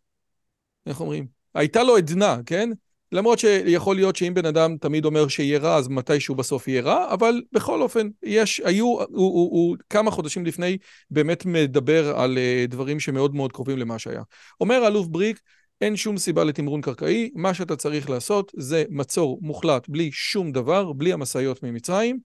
איך 0.87 1.01
אומרים? 1.01 1.27
הייתה 1.55 1.83
לו 1.83 1.97
עדנה, 1.97 2.37
כן? 2.47 2.71
למרות 3.13 3.39
שיכול 3.39 3.97
להיות 3.97 4.17
שאם 4.17 4.35
בן 4.35 4.47
אדם 4.47 4.77
תמיד 4.77 5.05
אומר 5.05 5.29
שיהיה 5.29 5.59
רע, 5.59 5.77
אז 5.77 5.89
מתישהו 5.89 6.35
בסוף 6.35 6.69
יהיה 6.69 6.83
רע, 6.83 7.15
אבל 7.15 7.43
בכל 7.53 7.83
אופן, 7.83 8.09
יש, 8.23 8.61
היו, 8.65 8.87
הוא, 8.87 9.07
הוא, 9.09 9.51
הוא 9.51 9.77
כמה 9.91 10.11
חודשים 10.11 10.47
לפני 10.47 10.79
באמת 11.11 11.47
מדבר 11.47 12.19
על 12.19 12.39
uh, 12.39 12.71
דברים 12.71 13.01
שמאוד 13.01 13.35
מאוד 13.35 13.53
קרובים 13.53 13.79
למה 13.79 13.99
שהיה. 13.99 14.23
אומר 14.61 14.85
האלוף 14.85 15.07
בריק, 15.07 15.41
אין 15.85 15.97
שום 15.97 16.19
סיבה 16.19 16.45
לתמרון 16.45 16.81
קרקעי, 16.81 17.31
מה 17.35 17.55
שאתה 17.55 17.77
צריך 17.77 18.11
לעשות 18.11 18.53
זה 18.57 18.85
מצור 18.91 19.39
מוחלט 19.43 19.89
בלי 19.89 20.13
שום 20.13 20.53
דבר, 20.53 20.93
בלי 20.93 21.13
המשאיות 21.13 21.63
ממצרים, 21.63 22.19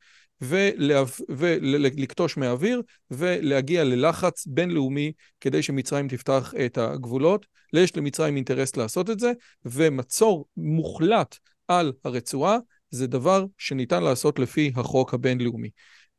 ולקטוש 1.29 2.37
מהאוויר 2.37 2.81
ולהגיע 3.11 3.83
ללחץ 3.83 4.47
בינלאומי 4.47 5.11
כדי 5.41 5.63
שמצרים 5.63 6.07
תפתח 6.07 6.53
את 6.65 6.77
הגבולות. 6.77 7.45
יש 7.73 7.97
למצרים 7.97 8.35
אינטרס 8.35 8.77
לעשות 8.77 9.09
את 9.09 9.19
זה, 9.19 9.31
ומצור 9.65 10.45
מוחלט 10.57 11.37
על 11.67 11.93
הרצועה 12.05 12.57
זה 12.89 13.07
דבר 13.07 13.45
שניתן 13.57 14.03
לעשות 14.03 14.39
לפי 14.39 14.71
החוק 14.75 15.13
הבינלאומי. 15.13 15.69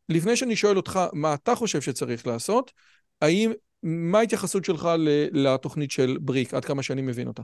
לפני 0.09 0.37
שאני 0.37 0.57
שואל 0.57 0.77
אותך 0.77 1.01
מה 1.13 1.35
אתה 1.35 1.55
חושב 1.55 1.81
שצריך 1.81 2.27
לעשות, 2.27 2.73
האם, 3.21 3.53
מה 3.83 4.19
ההתייחסות 4.19 4.65
שלך 4.65 4.89
לתוכנית 5.33 5.91
של 5.91 6.19
בריק, 6.21 6.55
עד 6.55 6.65
כמה 6.65 6.83
שאני 6.83 7.03
מבין 7.03 7.29
אותה? 7.29 7.43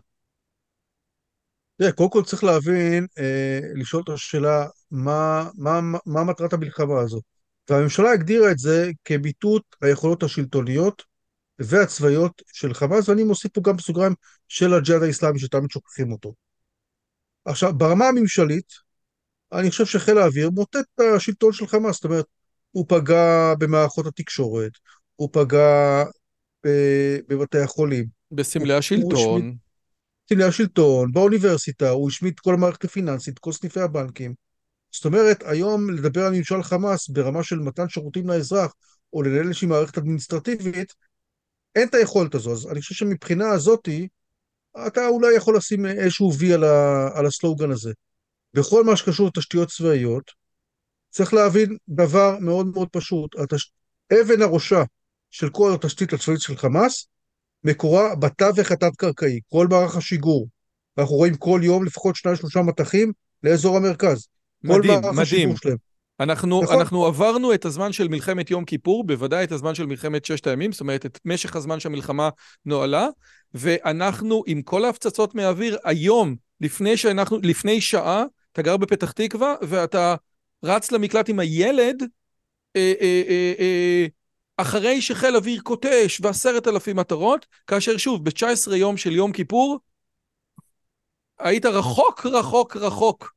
תראה, 1.77 1.93
קודם 1.93 2.11
כל 2.11 2.23
צריך 2.23 2.45
להבין, 2.45 3.07
אה, 3.19 3.61
לשאול 3.75 4.03
את 4.03 4.09
השאלה, 4.09 4.67
מה, 4.91 5.51
מה, 5.55 5.81
מה 6.07 6.25
מטרת 6.25 6.53
המלחמה 6.53 7.01
הזו? 7.01 7.21
והממשלה 7.71 8.11
הגדירה 8.11 8.51
את 8.51 8.59
זה 8.59 8.91
כביטוט 9.05 9.63
היכולות 9.83 10.23
השלטוניות 10.23 11.03
והצבאיות 11.59 12.43
של 12.53 12.75
חמאס, 12.75 13.09
ואני 13.09 13.25
מוסיף 13.25 13.53
פה 13.53 13.61
גם 13.65 13.77
בסוגריים 13.77 14.15
של 14.49 14.75
הג'יהאד 14.75 15.03
האיסלאמי 15.03 15.39
שתמיד 15.39 15.71
שוכחים 15.71 16.13
אותו. 16.13 16.35
עכשיו, 17.45 17.79
ברמה 17.79 18.09
הממשלית, 18.09 18.73
אני 19.53 19.71
חושב 19.71 19.87
שחיל 19.87 20.19
האוויר 20.19 20.51
מוטט 20.51 20.77
את 20.77 21.01
השלטון 21.17 21.53
של 21.53 21.67
חמאס, 21.67 21.95
זאת 21.95 22.05
אומרת, 22.05 22.25
הוא 22.71 22.85
פגע 22.89 23.55
במערכות 23.59 24.07
התקשורת, 24.07 24.73
הוא 25.17 25.29
פגע 25.33 26.05
בבתי 27.29 27.59
החולים. 27.59 28.07
בסמלי 28.31 28.75
השלטון. 28.75 29.57
סמלי 30.29 30.45
השלטון, 30.45 31.13
באוניברסיטה, 31.13 31.91
הוא 31.91 32.09
השמיט 32.09 32.41
כל 32.41 32.55
המערכת 32.55 32.85
הפיננסית, 32.85 33.39
כל 33.39 33.53
סניפי 33.53 33.81
הבנקים. 33.81 34.35
זאת 34.91 35.05
אומרת, 35.05 35.43
היום 35.47 35.91
לדבר 35.91 36.25
על 36.25 36.33
ממשל 36.33 36.63
חמאס 36.63 37.09
ברמה 37.09 37.43
של 37.43 37.59
מתן 37.59 37.89
שירותים 37.89 38.29
לאזרח, 38.29 38.73
או 39.13 39.23
לנהל 39.23 39.47
איזושהי 39.47 39.69
מערכת 39.69 39.99
אדמיניסטרטיבית, 39.99 40.95
אין 41.75 41.89
את 41.89 41.95
היכולת 41.95 42.35
הזו. 42.35 42.53
אז 42.53 42.67
אני 42.67 42.81
חושב 42.81 42.95
שמבחינה 42.95 43.51
הזאתי, 43.51 44.09
אתה 44.87 45.07
אולי 45.07 45.37
יכול 45.37 45.57
לשים 45.57 45.87
איזשהו 45.87 46.35
וי 46.39 46.53
על, 46.53 46.65
ה, 46.65 47.09
על 47.15 47.27
הסלוגן 47.27 47.71
הזה. 47.71 47.93
בכל 48.55 48.85
מה 48.85 48.97
שקשור 48.97 49.27
לתשתיות 49.27 49.69
צבאיות, 49.69 50.31
צריך 51.11 51.35
להבין 51.35 51.77
דבר 51.89 52.39
מאוד 52.41 52.67
מאוד 52.67 52.89
פשוט. 52.93 53.39
התש... 53.39 53.73
אבן 54.13 54.43
הראשה 54.43 54.83
של 55.37 55.49
כל 55.49 55.75
התשתית 55.75 56.13
הצבאית 56.13 56.41
של 56.41 56.57
חמאס, 56.57 57.07
מקורה 57.65 58.15
בתווך 58.15 58.71
התת-קרקעי, 58.71 59.41
כל 59.49 59.67
מערך 59.67 59.97
השיגור. 59.97 60.49
אנחנו 60.99 61.17
רואים 61.17 61.35
כל 61.35 61.61
יום 61.63 61.85
לפחות 61.85 62.17
שניים 62.17 62.37
שלושה 62.37 62.63
מטחים 62.63 63.13
לאזור 63.43 63.77
המרכז. 63.77 64.27
מדהים, 64.65 65.01
מדהים. 65.17 65.55
אנחנו, 66.21 66.63
נכון. 66.63 66.79
אנחנו 66.79 67.07
עברנו 67.07 67.55
את 67.55 67.65
הזמן 67.65 67.93
של 67.93 68.09
מלחמת 68.09 68.51
יום 68.51 68.65
כיפור, 68.65 69.05
בוודאי 69.05 69.45
את 69.45 69.53
הזמן 69.53 69.75
של 69.75 69.87
מלחמת 69.87 70.25
ששת 70.25 70.47
הימים, 70.47 70.73
זאת 70.73 70.81
אומרת 70.81 71.07
את 71.07 71.19
משך 71.25 71.57
הזמן 71.57 71.81
שהמלחמה 71.81 72.29
נוהלה, 72.65 73.09
ואנחנו 73.55 74.43
עם 74.47 74.63
כל 74.63 74.85
ההפצצות 74.85 75.35
מהאוויר, 75.35 75.79
היום, 75.85 76.37
לפני 76.61 76.97
שאנחנו, 76.97 77.39
לפני 77.43 77.81
שעה, 77.81 78.25
אתה 78.53 78.63
גר 78.63 78.77
בפתח 78.77 79.13
תקווה, 79.13 79.55
ואתה 79.63 80.15
רץ 80.65 80.93
למקלט 80.93 81.29
עם 81.29 81.39
הילד, 81.39 82.03
אה, 82.77 82.93
אה, 83.01 83.23
אה, 83.29 83.53
אה, 83.59 84.07
אחרי 84.57 85.03
שחיל 85.03 85.37
אוויר 85.37 85.61
קוטש 85.61 86.21
ועשרת 86.21 86.69
אלפים 86.69 86.97
מטרות, 86.97 87.47
כאשר 87.67 87.97
שוב, 87.97 88.25
ב-19 88.25 88.75
יום 88.75 88.97
של 88.97 89.13
יום 89.13 89.33
כיפור, 89.33 89.79
היית 91.39 91.67
רחוק 91.67 92.27
רחוק 92.27 92.77
רחוק 92.77 93.33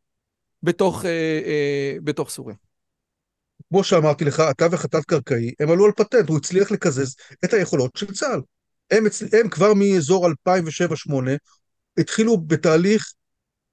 בתוך, 0.63 1.05
אה, 1.05 1.41
אה, 1.45 1.93
בתוך 2.03 2.29
סוריה. 2.29 2.55
כמו 3.69 3.83
שאמרתי 3.83 4.25
לך, 4.25 4.39
התווך 4.39 4.85
התת-קרקעי, 4.85 5.53
הם 5.59 5.71
עלו 5.71 5.85
על 5.85 5.91
פטנט, 5.91 6.29
הוא 6.29 6.37
הצליח 6.37 6.71
לקזז 6.71 7.15
את 7.45 7.53
היכולות 7.53 7.91
של 7.95 8.13
צה"ל. 8.13 8.41
הם, 8.91 9.03
הם 9.33 9.49
כבר 9.49 9.73
מאזור 9.73 10.27
2007-2008 10.27 10.31
התחילו 11.97 12.37
בתהליך 12.37 13.13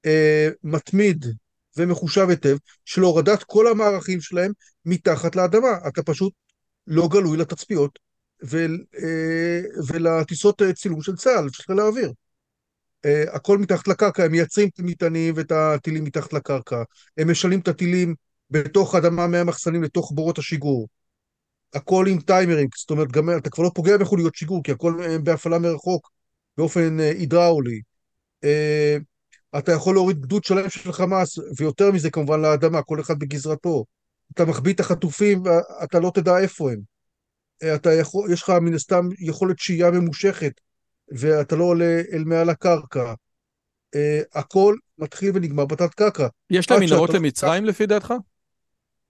אה, 0.06 0.48
מתמיד 0.64 1.26
ומחושב 1.76 2.28
היטב 2.28 2.56
של 2.84 3.00
הורדת 3.00 3.42
כל 3.42 3.66
המערכים 3.66 4.20
שלהם 4.20 4.52
מתחת 4.84 5.36
לאדמה. 5.36 5.68
אתה 5.88 6.02
פשוט 6.02 6.32
לא 6.86 7.08
גלוי 7.08 7.36
לתצפיות 7.36 7.98
ול, 8.42 8.84
אה, 9.02 9.60
ולטיסות 9.86 10.62
אה, 10.62 10.72
צילום 10.72 11.02
של 11.02 11.16
צה"ל, 11.16 11.48
של 11.52 11.62
חיל 11.62 11.80
האוויר. 11.80 12.12
אה, 13.04 13.24
הכל 13.32 13.58
מתחת 13.58 13.88
לקרקע, 13.88 14.24
הם 14.24 14.32
מייצרים 14.32 14.68
את 14.68 14.78
המטענים 14.78 15.34
ואת 15.36 15.52
הטילים 15.52 16.04
מתחת 16.04 16.32
לקרקע, 16.32 16.82
הם 17.16 17.30
משלים 17.30 17.60
את 17.60 17.68
הטילים 17.68 18.14
בתוך 18.50 18.94
אדמה 18.94 19.26
מהמחסנים 19.26 19.82
לתוך 19.82 20.12
בורות 20.14 20.38
השיגור. 20.38 20.88
הכל 21.74 22.06
עם 22.08 22.20
טיימרים, 22.20 22.68
זאת 22.76 22.90
אומרת, 22.90 23.12
גם 23.12 23.30
אתה 23.36 23.50
כבר 23.50 23.64
לא 23.64 23.70
פוגע 23.74 23.96
בחוליות 23.96 24.34
שיגור, 24.34 24.62
כי 24.64 24.72
הכל 24.72 25.18
בהפעלה 25.22 25.58
מרחוק, 25.58 26.10
באופן 26.56 27.00
הידראולי. 27.00 27.80
אתה 29.58 29.72
יכול 29.72 29.94
להוריד 29.94 30.20
גדוד 30.20 30.44
שלם 30.44 30.70
של 30.70 30.92
חמאס, 30.92 31.38
ויותר 31.58 31.92
מזה 31.92 32.10
כמובן 32.10 32.40
לאדמה, 32.40 32.82
כל 32.82 33.00
אחד 33.00 33.18
בגזרתו. 33.18 33.84
אתה 34.34 34.44
מחביא 34.44 34.74
את 34.74 34.80
החטופים 34.80 35.42
ואתה 35.44 36.00
לא 36.00 36.10
תדע 36.14 36.38
איפה 36.38 36.72
הם. 36.72 36.80
אתה 37.74 37.92
יכול, 37.92 38.32
יש 38.32 38.42
לך 38.42 38.50
מן 38.50 38.74
הסתם 38.74 39.08
יכולת 39.18 39.58
שהייה 39.58 39.90
ממושכת, 39.90 40.52
ואתה 41.08 41.56
לא 41.56 41.64
עולה 41.64 42.00
אל 42.12 42.24
מעל 42.24 42.50
הקרקע. 42.50 43.14
Uh, 43.96 43.98
הכל 44.34 44.76
מתחיל 44.98 45.30
ונגמר 45.34 45.64
בתת 45.64 45.94
קרקע. 45.94 46.26
יש 46.50 46.70
להם 46.70 46.80
מנהרות 46.80 47.10
למצרים 47.10 47.64
לא... 47.64 47.70
לפי 47.70 47.86
דעתך? 47.86 48.14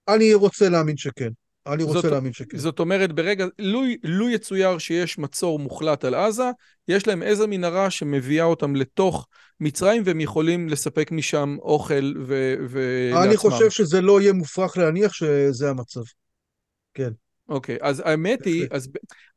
אני 0.09 0.35
רוצה 0.35 0.69
להאמין 0.69 0.97
שכן. 0.97 1.31
אני 1.67 1.83
רוצה 1.83 2.01
זאת, 2.01 2.13
להאמין 2.13 2.33
שכן. 2.33 2.59
זאת 2.59 2.79
אומרת, 2.79 3.13
ברגע, 3.13 3.47
לו, 3.59 3.81
לו 4.05 4.31
יצויר 4.31 4.79
שיש 4.79 5.19
מצור 5.19 5.59
מוחלט 5.59 6.05
על 6.05 6.15
עזה, 6.15 6.51
יש 6.89 7.07
להם 7.07 7.23
איזה 7.23 7.47
מנהרה 7.47 7.91
שמביאה 7.91 8.45
אותם 8.45 8.77
לתוך 8.77 9.27
מצרים, 9.61 10.03
והם 10.05 10.21
יכולים 10.21 10.69
לספק 10.69 11.13
משם 11.13 11.57
אוכל 11.63 12.15
ו... 12.27 12.55
ולעצמם. 12.71 13.29
אני 13.29 13.37
חושב 13.37 13.71
שזה 13.71 14.01
לא 14.01 14.21
יהיה 14.21 14.33
מופרך 14.33 14.79
להניח 14.79 15.13
שזה 15.13 15.71
המצב. 15.71 16.03
כן. 16.95 17.11
אוקיי, 17.49 17.77
אז 17.81 18.03
האמת 18.05 18.45
היא, 18.45 18.67
אז 18.71 18.89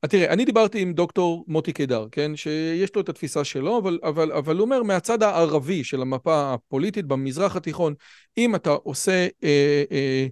תראה, 0.01 0.33
אני 0.33 0.45
דיברתי 0.45 0.79
עם 0.79 0.93
דוקטור 0.93 1.45
מוטי 1.47 1.73
קידר, 1.73 2.07
כן, 2.11 2.35
שיש 2.35 2.95
לו 2.95 3.01
את 3.01 3.09
התפיסה 3.09 3.43
שלו, 3.43 3.77
אבל, 3.77 3.99
אבל, 4.03 4.31
אבל 4.31 4.55
הוא 4.55 4.61
אומר, 4.61 4.83
מהצד 4.83 5.23
הערבי 5.23 5.83
של 5.83 6.01
המפה 6.01 6.53
הפוליטית 6.53 7.05
במזרח 7.05 7.55
התיכון, 7.55 7.93
אם 8.37 8.55
אתה 8.55 8.69
עושה, 8.69 9.27
אה, 9.43 9.83
אה, 9.91 10.27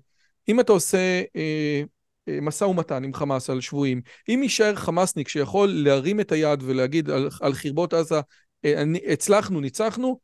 אם 0.49 0.60
אתה 0.60 0.72
עושה 0.72 1.22
אה, 1.36 1.84
אה, 2.28 2.41
משא 2.41 2.64
ומתן 2.64 3.03
עם 3.03 3.14
חמאס 3.14 3.49
על 3.49 3.61
שבויים, 3.61 4.02
אם 4.30 4.40
יישאר 4.44 4.76
חמאסניק 4.76 5.28
שיכול 5.28 5.69
להרים 5.69 6.19
את 6.19 6.32
היד 6.32 6.64
ולהגיד 6.64 7.10
על, 7.10 7.30
על 7.41 7.53
חרבות 7.53 7.94
עזה, 7.94 8.19
אה, 8.65 8.84
הצלחנו, 9.07 9.61
ניצחנו, 9.61 10.19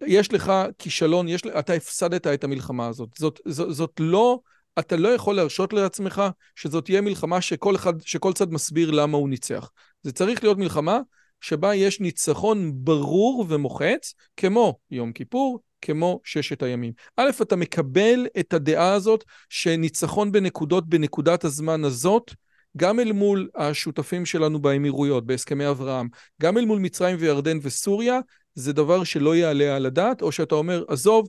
יש 0.00 0.32
לך 0.32 0.52
כישלון, 0.78 1.28
יש, 1.28 1.42
אתה 1.58 1.72
הפסדת 1.72 2.26
את 2.26 2.44
המלחמה 2.44 2.86
הזאת. 2.86 3.08
זאת, 3.18 3.40
זאת, 3.46 3.74
זאת 3.74 3.92
לא, 4.00 4.38
אתה 4.78 4.96
לא 4.96 5.08
יכול 5.08 5.36
להרשות 5.36 5.72
לעצמך 5.72 6.22
שזאת 6.54 6.84
תהיה 6.84 7.00
מלחמה 7.00 7.40
שכל, 7.40 7.76
אחד, 7.76 8.00
שכל 8.00 8.32
צד 8.32 8.52
מסביר 8.52 8.90
למה 8.90 9.16
הוא 9.16 9.28
ניצח. 9.28 9.70
זה 10.02 10.12
צריך 10.12 10.42
להיות 10.44 10.58
מלחמה 10.58 11.00
שבה 11.40 11.74
יש 11.74 12.00
ניצחון 12.00 12.72
ברור 12.74 13.46
ומוחץ, 13.48 14.14
כמו 14.36 14.78
יום 14.90 15.12
כיפור, 15.12 15.60
כמו 15.82 16.20
ששת 16.24 16.62
הימים. 16.62 16.92
א', 17.16 17.30
אתה 17.42 17.56
מקבל 17.56 18.26
את 18.40 18.52
הדעה 18.52 18.92
הזאת 18.92 19.24
שניצחון 19.48 20.32
בנקודות 20.32 20.88
בנקודת 20.88 21.44
הזמן 21.44 21.84
הזאת, 21.84 22.34
גם 22.76 23.00
אל 23.00 23.12
מול 23.12 23.48
השותפים 23.54 24.26
שלנו 24.26 24.58
באמירויות, 24.58 25.26
בהסכמי 25.26 25.68
אברהם, 25.70 26.08
גם 26.42 26.58
אל 26.58 26.64
מול 26.64 26.78
מצרים 26.78 27.16
וירדן 27.20 27.58
וסוריה, 27.62 28.20
זה 28.54 28.72
דבר 28.72 29.04
שלא 29.04 29.36
יעלה 29.36 29.76
על 29.76 29.86
הדעת, 29.86 30.22
או 30.22 30.32
שאתה 30.32 30.54
אומר, 30.54 30.84
עזוב, 30.88 31.28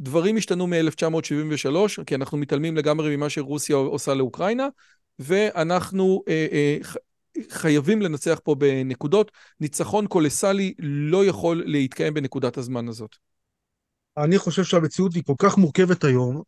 דברים 0.00 0.36
השתנו 0.36 0.66
מ-1973, 0.66 2.04
כי 2.06 2.14
אנחנו 2.14 2.38
מתעלמים 2.38 2.76
לגמרי 2.76 3.16
ממה 3.16 3.30
שרוסיה 3.30 3.76
עושה 3.76 4.14
לאוקראינה, 4.14 4.68
ואנחנו 5.18 6.22
אה, 6.28 6.46
אה, 6.52 6.78
חייבים 7.50 8.02
לנצח 8.02 8.40
פה 8.44 8.54
בנקודות. 8.54 9.32
ניצחון 9.60 10.06
קולסלי 10.06 10.74
לא 10.78 11.24
יכול 11.24 11.62
להתקיים 11.66 12.14
בנקודת 12.14 12.58
הזמן 12.58 12.88
הזאת. 12.88 13.16
אני 14.24 14.38
חושב 14.38 14.64
שהמציאות 14.64 15.14
היא 15.14 15.22
כל 15.26 15.34
כך 15.38 15.58
מורכבת 15.58 16.04
היום, 16.04 16.42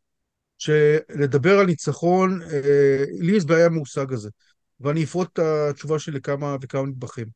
שלדבר 0.58 1.58
על 1.58 1.66
ניצחון, 1.66 2.42
אה, 2.42 3.04
לי 3.20 3.36
יש 3.36 3.44
בעיה 3.44 3.68
מהמושג 3.68 4.12
הזה, 4.12 4.28
ואני 4.80 5.04
אפרוט 5.04 5.28
את 5.32 5.38
התשובה 5.38 5.98
שלי 5.98 6.14
לכמה 6.14 6.56
וכמה 6.60 6.82
נדבכים. 6.82 7.26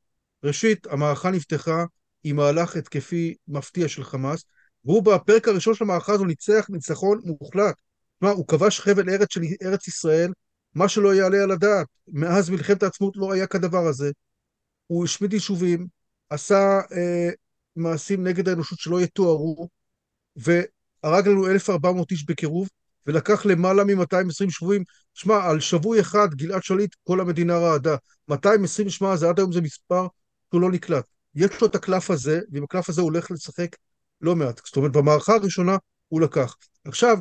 ראשית, 0.44 0.86
המערכה 0.86 1.30
נפתחה 1.30 1.84
עם 2.24 2.36
מהלך 2.36 2.76
התקפי 2.76 3.34
מפתיע 3.48 3.88
של 3.88 4.04
חמאס, 4.04 4.44
והוא 4.84 5.02
בפרק 5.02 5.48
הראשון 5.48 5.74
של 5.74 5.84
המערכה 5.84 6.12
הזו 6.12 6.24
ניצח 6.24 6.66
ניצחון 6.70 7.20
מוחלט. 7.24 7.74
כלומר, 8.20 8.34
הוא 8.34 8.48
כבש 8.48 8.80
חבל 8.80 9.10
ארץ 9.10 9.32
של 9.32 9.40
ארץ 9.62 9.88
ישראל, 9.88 10.32
מה 10.74 10.88
שלא 10.88 11.14
יעלה 11.14 11.42
על 11.42 11.50
הדעת. 11.50 11.86
מאז 12.08 12.50
מלחמת 12.50 12.82
העצמאות 12.82 13.16
לא 13.16 13.32
היה 13.32 13.46
כדבר 13.46 13.86
הזה. 13.86 14.10
הוא 14.86 15.04
השמיד 15.04 15.32
יישובים, 15.32 15.86
עשה 16.30 16.80
אה, 16.92 17.30
מעשים 17.76 18.24
נגד 18.24 18.48
האנושות 18.48 18.78
שלא 18.78 19.00
יתוארו, 19.00 19.68
והרג 20.36 21.28
לנו 21.28 21.46
1,400 21.46 22.10
איש 22.10 22.24
בקירוב, 22.26 22.68
ולקח 23.06 23.46
למעלה 23.46 23.84
מ-220 23.84 24.50
שבויים. 24.50 24.84
שמע, 25.14 25.44
על 25.44 25.60
שבוי 25.60 26.00
אחד, 26.00 26.34
גלעד 26.34 26.62
שליט, 26.62 26.94
כל 27.04 27.20
המדינה 27.20 27.58
רעדה. 27.58 27.96
220, 28.28 28.90
שמע, 28.90 29.16
זה 29.16 29.28
עד 29.28 29.38
היום 29.38 29.52
זה 29.52 29.60
מספר 29.60 30.06
שהוא 30.50 30.60
לא 30.60 30.70
נקלט. 30.70 31.04
יש 31.34 31.60
לו 31.60 31.66
את 31.66 31.74
הקלף 31.74 32.10
הזה, 32.10 32.40
ועם 32.52 32.64
הקלף 32.64 32.88
הזה 32.88 33.00
הוא 33.00 33.10
הולך 33.10 33.30
לשחק 33.30 33.76
לא 34.20 34.36
מעט. 34.36 34.60
זאת 34.66 34.76
אומרת, 34.76 34.92
במערכה 34.92 35.34
הראשונה 35.34 35.76
הוא 36.08 36.20
לקח. 36.20 36.56
עכשיו, 36.84 37.18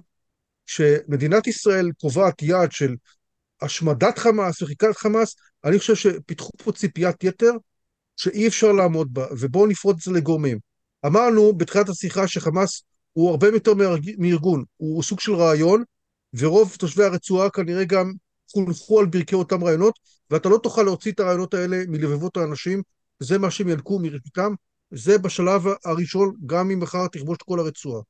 כשמדינת 0.65 1.48
ישראל 1.48 1.91
קובעת 2.02 2.41
יעד 2.41 2.72
של 2.72 2.95
השמדת 3.61 4.18
חמאס 4.18 4.61
וחיקת 4.61 4.98
חמאס, 4.98 5.35
אני 5.65 5.80
חושב 5.80 5.95
שפיתחו 5.95 6.52
פה 6.64 6.72
ציפיית 6.72 7.23
יתר 7.23 7.52
שאי 8.15 8.48
אפשר 8.48 8.72
לעמוד 8.72 9.14
בה, 9.14 9.26
ובואו 9.40 9.68
נפרוט 9.68 9.95
את 9.95 10.02
זה 10.02 10.11
לגורמים. 10.11 10.60
אמרנו 11.06 11.53
בתחילת 11.53 11.90
השיחה 11.90 12.27
שחמאס 12.27 12.84
הוא 13.14 13.30
הרבה 13.30 13.48
יותר 13.48 13.73
מארגון, 14.18 14.64
הוא 14.77 15.03
סוג 15.03 15.19
של 15.19 15.35
רעיון, 15.35 15.84
ורוב 16.34 16.76
תושבי 16.80 17.03
הרצועה 17.03 17.49
כנראה 17.49 17.84
גם 17.84 18.11
חונכו 18.52 18.99
על 18.99 19.06
ברכי 19.06 19.35
אותם 19.35 19.64
רעיונות, 19.64 19.99
ואתה 20.30 20.49
לא 20.49 20.60
תוכל 20.64 20.84
להוציא 20.84 21.11
את 21.11 21.19
הרעיונות 21.19 21.53
האלה 21.53 21.77
מלבבות 21.88 22.38
האנשים, 22.38 22.81
זה 23.19 23.38
מה 23.38 23.52
שהם 23.52 23.69
ינקו 23.69 23.99
מראשיתם, 23.99 24.53
זה 24.91 25.18
בשלב 25.18 25.61
הראשון, 25.85 26.35
גם 26.45 26.72
אם 26.72 26.80
מחר 26.80 27.07
תכבוש 27.07 27.38
את 27.38 27.44
כל 27.44 27.60
הרצועה. 27.60 28.02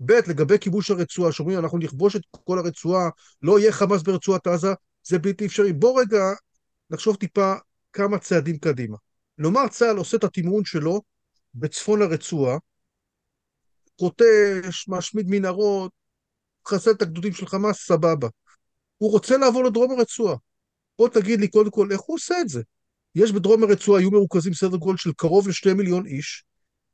ב', 0.00 0.12
לגבי 0.12 0.58
כיבוש 0.58 0.90
הרצועה, 0.90 1.32
שאומרים 1.32 1.58
אנחנו 1.58 1.78
נכבוש 1.78 2.16
את 2.16 2.22
כל 2.44 2.58
הרצועה, 2.58 3.08
לא 3.42 3.58
יהיה 3.58 3.72
חמאס 3.72 4.02
ברצועת 4.02 4.46
עזה, 4.46 4.72
זה 5.06 5.18
בלתי 5.18 5.46
אפשרי. 5.46 5.72
בוא 5.72 6.00
רגע 6.00 6.32
נחשוב 6.90 7.16
טיפה 7.16 7.54
כמה 7.92 8.18
צעדים 8.18 8.58
קדימה. 8.58 8.96
נאמר 9.38 9.68
צה"ל 9.68 9.96
עושה 9.96 10.16
את 10.16 10.24
התמרון 10.24 10.64
שלו 10.64 11.02
בצפון 11.54 12.02
הרצועה, 12.02 12.56
כותש, 13.98 14.88
משמיד 14.88 15.26
מנהרות, 15.28 15.92
מחסל 16.66 16.90
את 16.90 17.02
הגדודים 17.02 17.32
של 17.32 17.46
חמאס, 17.46 17.76
סבבה. 17.86 18.28
הוא 18.98 19.12
רוצה 19.12 19.36
לעבור 19.36 19.64
לדרום 19.64 19.90
הרצועה. 19.90 20.36
בוא 20.98 21.08
תגיד 21.08 21.40
לי 21.40 21.48
קודם 21.48 21.70
כל 21.70 21.92
איך 21.92 22.00
הוא 22.00 22.14
עושה 22.14 22.40
את 22.40 22.48
זה. 22.48 22.62
יש 23.14 23.32
בדרום 23.32 23.62
הרצועה, 23.62 24.00
היו 24.00 24.10
מרוכזים 24.10 24.54
סדר 24.54 24.76
גודל 24.76 24.96
של 24.96 25.12
קרוב 25.16 25.48
לשני 25.48 25.72
מיליון 25.72 26.06
איש, 26.06 26.44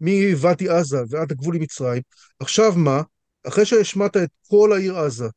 מוואדי 0.00 0.68
עזה 0.68 0.98
ועד 1.08 1.32
הגבול 1.32 1.56
עם 1.56 1.62
מצרים. 1.62 2.02
עכשיו 2.38 2.72
מה? 2.76 3.02
אחרי 3.46 3.66
שהשמעת 3.66 4.16
את 4.16 4.28
כל 4.48 4.72
העיר 4.72 4.98
עזה, 4.98 5.28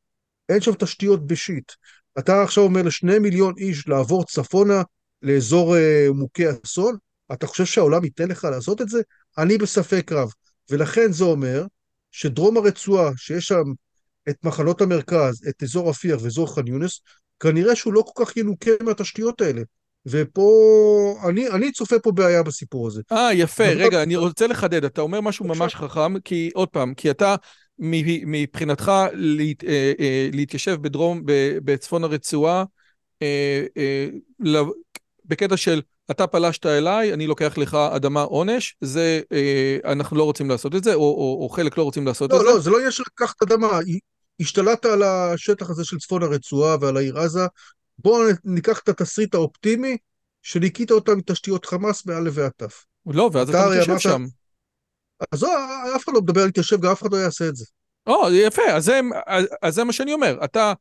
אין 0.50 0.62
שם 0.62 0.74
תשתיות 0.74 1.28
בשיט. 1.28 1.72
אתה 2.20 2.44
עכשיו 2.44 2.64
אומר 2.64 2.82
לשני 2.82 3.20
מיליון 3.20 3.54
איש 3.58 3.88
לעבור 3.88 4.26
צפונה 4.26 4.82
לאזור 5.22 5.76
uh, 5.76 6.14
מוכה 6.14 6.44
אסון? 6.66 6.98
אתה 7.34 7.48
חושב 7.48 7.66
שהעולם 7.66 8.04
ייתן 8.04 8.28
לך 8.28 8.44
לעשות 8.44 8.82
את 8.82 8.90
זה? 8.90 9.02
אני 9.38 9.58
בספק 9.58 10.12
רב. 10.12 10.32
ולכן 10.72 11.12
זה 11.12 11.24
אומר 11.24 11.66
שדרום 12.12 12.58
הרצועה, 12.58 13.12
שיש 13.18 13.46
שם 13.46 13.64
את 14.30 14.36
מחנות 14.44 14.82
המרכז, 14.82 15.48
את 15.50 15.64
אזור 15.64 15.90
רפיח 15.90 16.20
ואזור 16.24 16.56
ח'אן 16.56 16.68
יונס, 16.68 17.02
כנראה 17.40 17.76
שהוא 17.76 17.94
לא 17.94 18.04
כל 18.14 18.26
כך 18.26 18.38
ינוקה 18.38 18.72
מהתשתיות 18.84 19.42
האלה. 19.42 19.62
ופה, 20.06 21.20
אני, 21.30 21.50
אני 21.50 21.72
צופה 21.72 22.00
פה 22.00 22.12
בעיה 22.12 22.44
בסיפור 22.44 22.88
הזה. 22.88 23.02
אה, 23.12 23.34
יפה. 23.34 23.64
רגע, 23.64 24.04
אני 24.04 24.16
רוצה 24.16 24.48
לחדד. 24.48 24.86
אתה 24.86 25.02
אומר 25.02 25.22
משהו 25.22 25.46
ממש 25.46 25.76
חכם, 25.76 26.20
כי 26.20 26.50
עוד 26.54 26.68
פעם, 26.68 26.94
כי 26.94 27.12
אתה, 27.12 27.36
מבחינתך, 27.80 28.92
להת, 29.14 29.64
אה, 29.64 29.94
אה, 30.00 30.30
להתיישב 30.34 30.78
בדרום, 30.82 31.22
בצפון 31.64 32.04
הרצועה, 32.04 32.64
אה, 33.22 33.66
בקטע 35.26 35.58
של 35.58 35.82
אתה 36.12 36.28
פלשת 36.28 36.66
אליי, 36.66 37.14
אני 37.14 37.28
לוקח 37.28 37.58
לך 37.58 37.76
אדמה 37.96 38.22
עונש, 38.22 38.76
זה, 38.82 39.22
אנחנו 39.86 40.18
לא 40.18 40.24
רוצים 40.24 40.50
לעשות 40.50 40.76
את 40.76 40.84
זה, 40.84 40.94
או, 40.94 41.00
או, 41.00 41.40
או 41.44 41.50
חלק 41.50 41.78
לא 41.78 41.84
רוצים 41.84 42.08
לעשות 42.08 42.32
לא, 42.32 42.38
את 42.38 42.42
לא, 42.42 42.48
זה. 42.48 42.56
לא, 42.56 42.62
זה 42.62 42.86
לא 42.86 42.92
של 42.92 43.04
לקחת 43.08 43.42
אדמה. 43.42 43.80
השתלטת 44.40 44.86
על 44.86 45.04
השטח 45.04 45.70
הזה 45.70 45.86
של 45.86 45.98
צפון 45.98 46.24
הרצועה 46.24 46.76
ועל 46.82 46.98
העיר 46.98 47.20
עזה, 47.20 47.46
בואו 47.98 48.24
ניקח 48.44 48.80
את 48.80 48.90
התסריט 48.90 49.36
האופטימי, 49.36 49.98
שניקית 50.42 50.92
אותה 50.92 51.16
מתשתיות 51.16 51.66
חמאס 51.66 52.06
מעל 52.06 52.24
לוי 52.24 52.44
תף. 52.58 52.86
לא, 53.06 53.30
ואז 53.34 53.50
אתה 53.50 53.70
מתיישב 53.70 53.98
שם. 53.98 54.26
אז 55.32 55.44
לא, 55.44 55.50
אף 55.96 56.04
אחד 56.04 56.14
לא 56.14 56.22
מדבר 56.22 56.42
על 56.42 56.48
להתיישב, 56.48 56.82
גם 56.82 56.92
אף 56.92 57.02
אחד 57.02 57.12
לא 57.12 57.18
יעשה 57.18 57.48
את 57.48 57.56
זה. 57.56 57.66
או, 58.08 58.34
יפה, 58.34 58.62
אז 58.74 58.86
זה, 58.86 59.00
אז 59.62 59.76
זה 59.76 59.84
מה 59.84 59.94
שאני 59.94 60.14
אומר. 60.14 60.38
אתה, 60.44 60.74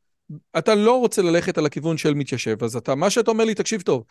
אתה 0.57 0.75
לא 0.75 0.99
רוצה 0.99 1.21
ללכת 1.21 1.57
על 1.57 1.65
הכיוון 1.65 1.97
של 1.97 2.13
מתיישב, 2.13 2.63
אז 2.63 2.75
אתה, 2.75 2.95
מה 2.95 3.09
שאתה 3.09 3.31
אומר 3.31 3.45
לי, 3.45 3.55
תקשיב 3.55 3.81
טוב, 3.81 4.03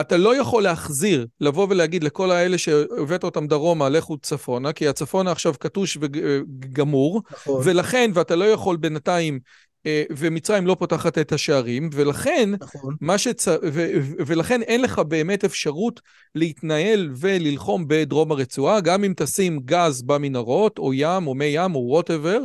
אתה 0.00 0.16
לא 0.16 0.36
יכול 0.36 0.62
להחזיר, 0.62 1.26
לבוא 1.40 1.66
ולהגיד 1.70 2.04
לכל 2.04 2.30
האלה 2.30 2.58
שהבאת 2.58 3.24
אותם 3.24 3.46
דרומה, 3.46 3.88
לכו 3.88 4.18
צפונה, 4.18 4.72
כי 4.72 4.88
הצפונה 4.88 5.32
עכשיו 5.32 5.54
קטוש 5.58 5.98
וגמור, 6.00 7.22
נכון. 7.32 7.62
ולכן, 7.64 8.10
ואתה 8.14 8.36
לא 8.36 8.44
יכול 8.44 8.76
בינתיים 8.76 9.38
אה, 9.86 10.02
ומצרים 10.16 10.66
לא 10.66 10.76
פותחת 10.78 11.18
את 11.18 11.32
השערים, 11.32 11.90
ולכן, 11.92 12.50
נכון. 12.60 12.96
שצ... 13.18 13.48
ו... 13.48 13.86
ולכן 14.26 14.62
אין 14.62 14.82
לך 14.82 14.98
באמת 14.98 15.44
אפשרות 15.44 16.00
להתנהל 16.34 17.10
וללחום 17.16 17.84
בדרום 17.88 18.32
הרצועה, 18.32 18.80
גם 18.80 19.04
אם 19.04 19.12
תשים 19.16 19.60
גז 19.64 20.02
במנהרות, 20.02 20.78
או 20.78 20.94
ים, 20.94 21.26
או 21.26 21.34
מי 21.34 21.44
ים, 21.44 21.74
או 21.74 21.80
וואטאבר, 21.80 22.38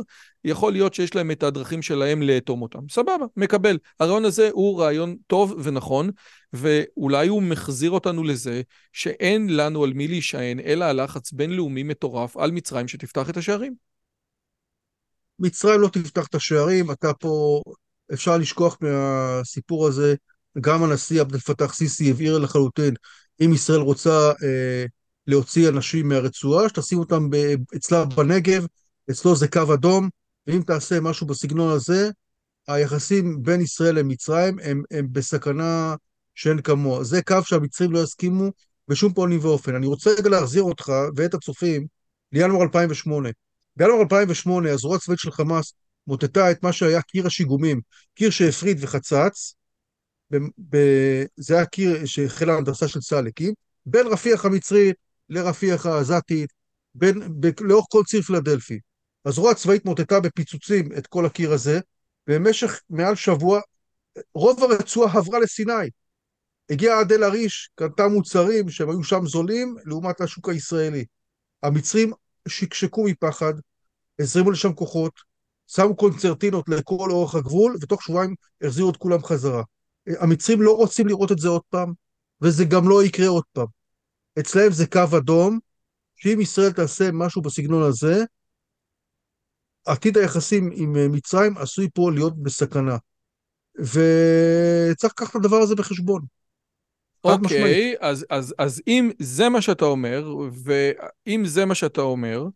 יכול 0.44 0.72
להיות 0.72 0.94
שיש 0.94 1.14
להם 1.14 1.30
את 1.30 1.42
הדרכים 1.42 1.82
שלהם 1.82 2.22
לאטום 2.22 2.62
אותם. 2.62 2.78
סבבה, 2.90 3.26
מקבל. 3.36 3.78
הרעיון 4.00 4.24
הזה 4.24 4.50
הוא 4.52 4.80
רעיון 4.80 5.16
טוב 5.26 5.54
ונכון, 5.62 6.10
ואולי 6.52 7.28
הוא 7.28 7.42
מחזיר 7.42 7.90
אותנו 7.90 8.24
לזה 8.24 8.62
שאין 8.92 9.56
לנו 9.56 9.84
על 9.84 9.92
מי 9.92 10.08
להישען, 10.08 10.60
אלא 10.60 10.84
הלחץ 10.84 11.32
בינלאומי 11.32 11.82
מטורף 11.82 12.36
על 12.36 12.50
מצרים 12.50 12.88
שתפתח 12.88 13.30
את 13.30 13.36
השערים. 13.36 13.74
מצרים 15.38 15.80
לא 15.80 15.88
תפתח 15.88 16.26
את 16.26 16.34
השערים, 16.34 16.90
אתה 16.90 17.12
פה, 17.12 17.62
אפשר 18.12 18.36
לשכוח 18.36 18.78
מהסיפור 18.80 19.86
הזה, 19.86 20.14
גם 20.60 20.82
הנשיא 20.82 21.20
עבד 21.20 21.34
אל-פתח 21.34 21.74
סיסי 21.74 22.10
הבהיר 22.10 22.38
לחלוטין, 22.38 22.94
אם 23.40 23.52
ישראל 23.54 23.80
רוצה 23.80 24.30
אה, 24.30 24.84
להוציא 25.26 25.68
אנשים 25.68 26.08
מהרצועה, 26.08 26.68
שתשים 26.68 26.98
אותם 26.98 27.28
אצלה 27.76 28.04
בנגב, 28.04 28.66
אצלו 29.10 29.36
זה 29.36 29.48
קו 29.48 29.74
אדום, 29.74 30.08
ואם 30.46 30.62
תעשה 30.62 31.00
משהו 31.00 31.26
בסגנון 31.26 31.72
הזה, 31.72 32.10
היחסים 32.68 33.42
בין 33.42 33.60
ישראל 33.60 33.98
למצרים 33.98 34.58
הם, 34.62 34.82
הם 34.90 35.06
בסכנה 35.12 35.94
שאין 36.34 36.62
כמוה. 36.62 37.04
זה 37.04 37.22
קו 37.22 37.36
שהמצרים 37.44 37.92
לא 37.92 37.98
יסכימו 37.98 38.50
בשום 38.88 39.14
פנים 39.14 39.38
ואופן. 39.42 39.74
אני 39.74 39.86
רוצה 39.86 40.10
רגע 40.18 40.28
להחזיר 40.28 40.62
אותך 40.62 40.92
ואת 41.16 41.34
הצופים 41.34 41.86
לינואר 42.32 42.62
2008. 42.62 43.28
בינואר 43.76 44.00
2008 44.00 44.72
הזרוע 44.72 44.96
הצבאית 44.96 45.18
של 45.18 45.30
חמאס 45.30 45.74
מוטטה 46.06 46.50
את 46.50 46.62
מה 46.62 46.72
שהיה 46.72 47.02
קיר 47.02 47.26
השיגומים, 47.26 47.80
קיר 48.14 48.30
שהפריד 48.30 48.78
וחצץ, 48.80 49.54
ב- 50.32 50.36
ב- 50.70 51.24
זה 51.36 51.54
היה 51.54 51.66
קיר 51.66 52.06
שחיל 52.06 52.50
ההנדסה 52.50 52.88
של 52.88 53.00
צה"ל 53.00 53.28
בין 53.86 54.06
רפיח 54.06 54.44
המצרית 54.44 54.96
לרפיח 55.28 55.86
העזתית, 55.86 56.52
בין, 56.94 57.40
ב- 57.40 57.60
לאורך 57.60 57.86
כל 57.90 58.02
ציר 58.06 58.22
פילדלפי. 58.22 58.80
הזרוע 59.24 59.50
הצבאית 59.50 59.84
מוטטה 59.84 60.20
בפיצוצים 60.20 60.88
את 60.98 61.06
כל 61.06 61.26
הקיר 61.26 61.52
הזה, 61.52 61.80
במשך 62.26 62.80
מעל 62.90 63.14
שבוע 63.14 63.60
רוב 64.34 64.62
הרצועה 64.62 65.18
עברה 65.18 65.38
לסיני. 65.38 65.90
הגיעה 66.70 67.00
עד 67.00 67.12
אל 67.12 67.22
עריש, 67.22 67.70
קנתה 67.74 68.08
מוצרים 68.08 68.68
שהם 68.68 68.90
היו 68.90 69.04
שם 69.04 69.26
זולים 69.26 69.76
לעומת 69.84 70.20
השוק 70.20 70.48
הישראלי. 70.48 71.04
המצרים 71.62 72.12
שקשקו 72.48 73.04
מפחד, 73.04 73.54
הזרימו 74.18 74.50
לשם 74.50 74.72
כוחות, 74.72 75.12
שמו 75.66 75.96
קונצרטינות 75.96 76.68
לכל 76.68 77.10
אורך 77.10 77.34
הגבול, 77.34 77.76
ותוך 77.80 78.02
שבועיים 78.02 78.34
החזירו 78.62 78.90
את 78.90 78.96
כולם 78.96 79.24
חזרה. 79.24 79.62
המצרים 80.06 80.62
לא 80.62 80.76
רוצים 80.76 81.08
לראות 81.08 81.32
את 81.32 81.38
זה 81.38 81.48
עוד 81.48 81.62
פעם, 81.70 81.92
וזה 82.40 82.64
גם 82.64 82.88
לא 82.88 83.04
יקרה 83.04 83.28
עוד 83.28 83.44
פעם. 83.52 83.66
אצלם 84.38 84.72
זה 84.72 84.86
קו 84.86 85.16
אדום, 85.18 85.58
שאם 86.16 86.40
ישראל 86.40 86.72
תעשה 86.72 87.10
משהו 87.12 87.42
בסגנון 87.42 87.82
הזה, 87.82 88.24
עתיד 89.84 90.18
היחסים 90.18 90.70
עם 90.74 90.96
אה, 90.96 91.08
מצרים 91.08 91.58
עשוי 91.58 91.88
פה 91.94 92.10
להיות 92.14 92.42
בסכנה. 92.42 92.96
וצריך 93.78 95.12
לקחת 95.12 95.30
את 95.30 95.36
הדבר 95.36 95.56
הזה 95.56 95.74
בחשבון. 95.74 96.22
אוקיי, 97.24 97.94
אז, 98.00 98.26
אז, 98.30 98.54
אז 98.58 98.82
אם 98.88 99.10
זה 99.18 99.48
מה 99.48 99.62
שאתה 99.62 99.84
אומר, 99.84 100.34
ואם 100.64 101.42
זה 101.44 101.64
מה 101.64 101.74
שאתה 101.74 102.00
אומר, 102.00 102.46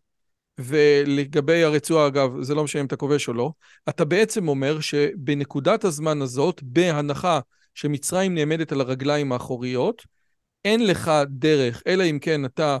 ולגבי 0.57 1.63
הרצועה, 1.63 2.07
אגב, 2.07 2.41
זה 2.41 2.55
לא 2.55 2.63
משנה 2.63 2.81
אם 2.81 2.85
אתה 2.85 2.95
כובש 2.95 3.27
או 3.27 3.33
לא, 3.33 3.51
אתה 3.89 4.05
בעצם 4.05 4.47
אומר 4.47 4.79
שבנקודת 4.79 5.83
הזמן 5.83 6.21
הזאת, 6.21 6.63
בהנחה 6.63 7.39
שמצרים 7.73 8.35
נעמדת 8.35 8.71
על 8.71 8.81
הרגליים 8.81 9.31
האחוריות, 9.31 10.03
אין 10.65 10.87
לך 10.87 11.11
דרך, 11.29 11.81
אלא 11.87 12.03
אם 12.03 12.19
כן 12.21 12.45
אתה 12.45 12.77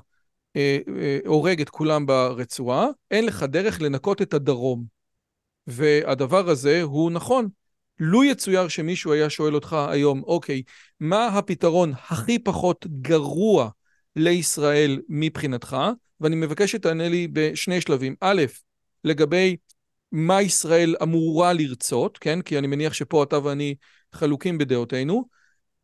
הורג 1.25 1.61
את 1.61 1.69
כולם 1.69 2.05
ברצועה, 2.05 2.87
אין 3.11 3.25
לך 3.25 3.43
דרך 3.43 3.81
לנקות 3.81 4.21
את 4.21 4.33
הדרום. 4.33 4.83
והדבר 5.67 6.49
הזה 6.49 6.81
הוא 6.81 7.11
נכון. 7.11 7.47
לו 7.99 8.23
יצויר 8.23 8.67
שמישהו 8.67 9.13
היה 9.13 9.29
שואל 9.29 9.55
אותך 9.55 9.73
היום, 9.89 10.23
אוקיי, 10.23 10.63
מה 10.99 11.27
הפתרון 11.27 11.93
הכי 12.09 12.39
פחות 12.39 12.85
גרוע 13.01 13.69
לישראל 14.15 15.01
מבחינתך? 15.09 15.77
ואני 16.21 16.35
מבקש 16.35 16.71
שתענה 16.71 17.09
לי 17.09 17.27
בשני 17.33 17.81
שלבים. 17.81 18.15
א', 18.21 18.43
לגבי 19.03 19.55
מה 20.11 20.41
ישראל 20.41 20.95
אמורה 21.03 21.53
לרצות, 21.53 22.17
כן? 22.17 22.41
כי 22.41 22.57
אני 22.57 22.67
מניח 22.67 22.93
שפה 22.93 23.23
אתה 23.23 23.43
ואני 23.43 23.75
חלוקים 24.13 24.57
בדעותינו. 24.57 25.25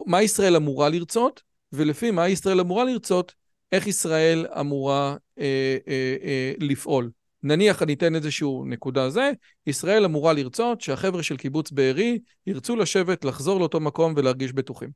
מה 0.05 0.21
ישראל 0.21 0.55
אמורה 0.55 0.89
לרצות, 0.89 1.41
ולפי 1.73 2.11
מה 2.11 2.29
ישראל 2.29 2.59
אמורה 2.59 2.83
לרצות, 2.83 3.33
איך 3.71 3.87
ישראל 3.87 4.45
אמורה 4.59 5.15
אה, 5.39 5.77
אה, 5.87 6.15
אה, 6.23 6.53
לפעול. 6.59 7.11
נניח 7.43 7.83
אני 7.83 7.93
אתן 7.93 8.15
איזשהו 8.15 8.65
נקודה 8.65 9.09
זה, 9.09 9.31
ישראל 9.67 10.05
אמורה 10.05 10.33
לרצות 10.33 10.81
שהחבר'ה 10.81 11.23
של 11.23 11.37
קיבוץ 11.37 11.71
בארי 11.71 12.19
ירצו 12.47 12.75
לשבת, 12.75 13.25
לחזור 13.25 13.59
לאותו 13.59 13.79
מקום 13.79 14.13
ולהרגיש 14.17 14.53
בטוחים. 14.53 14.89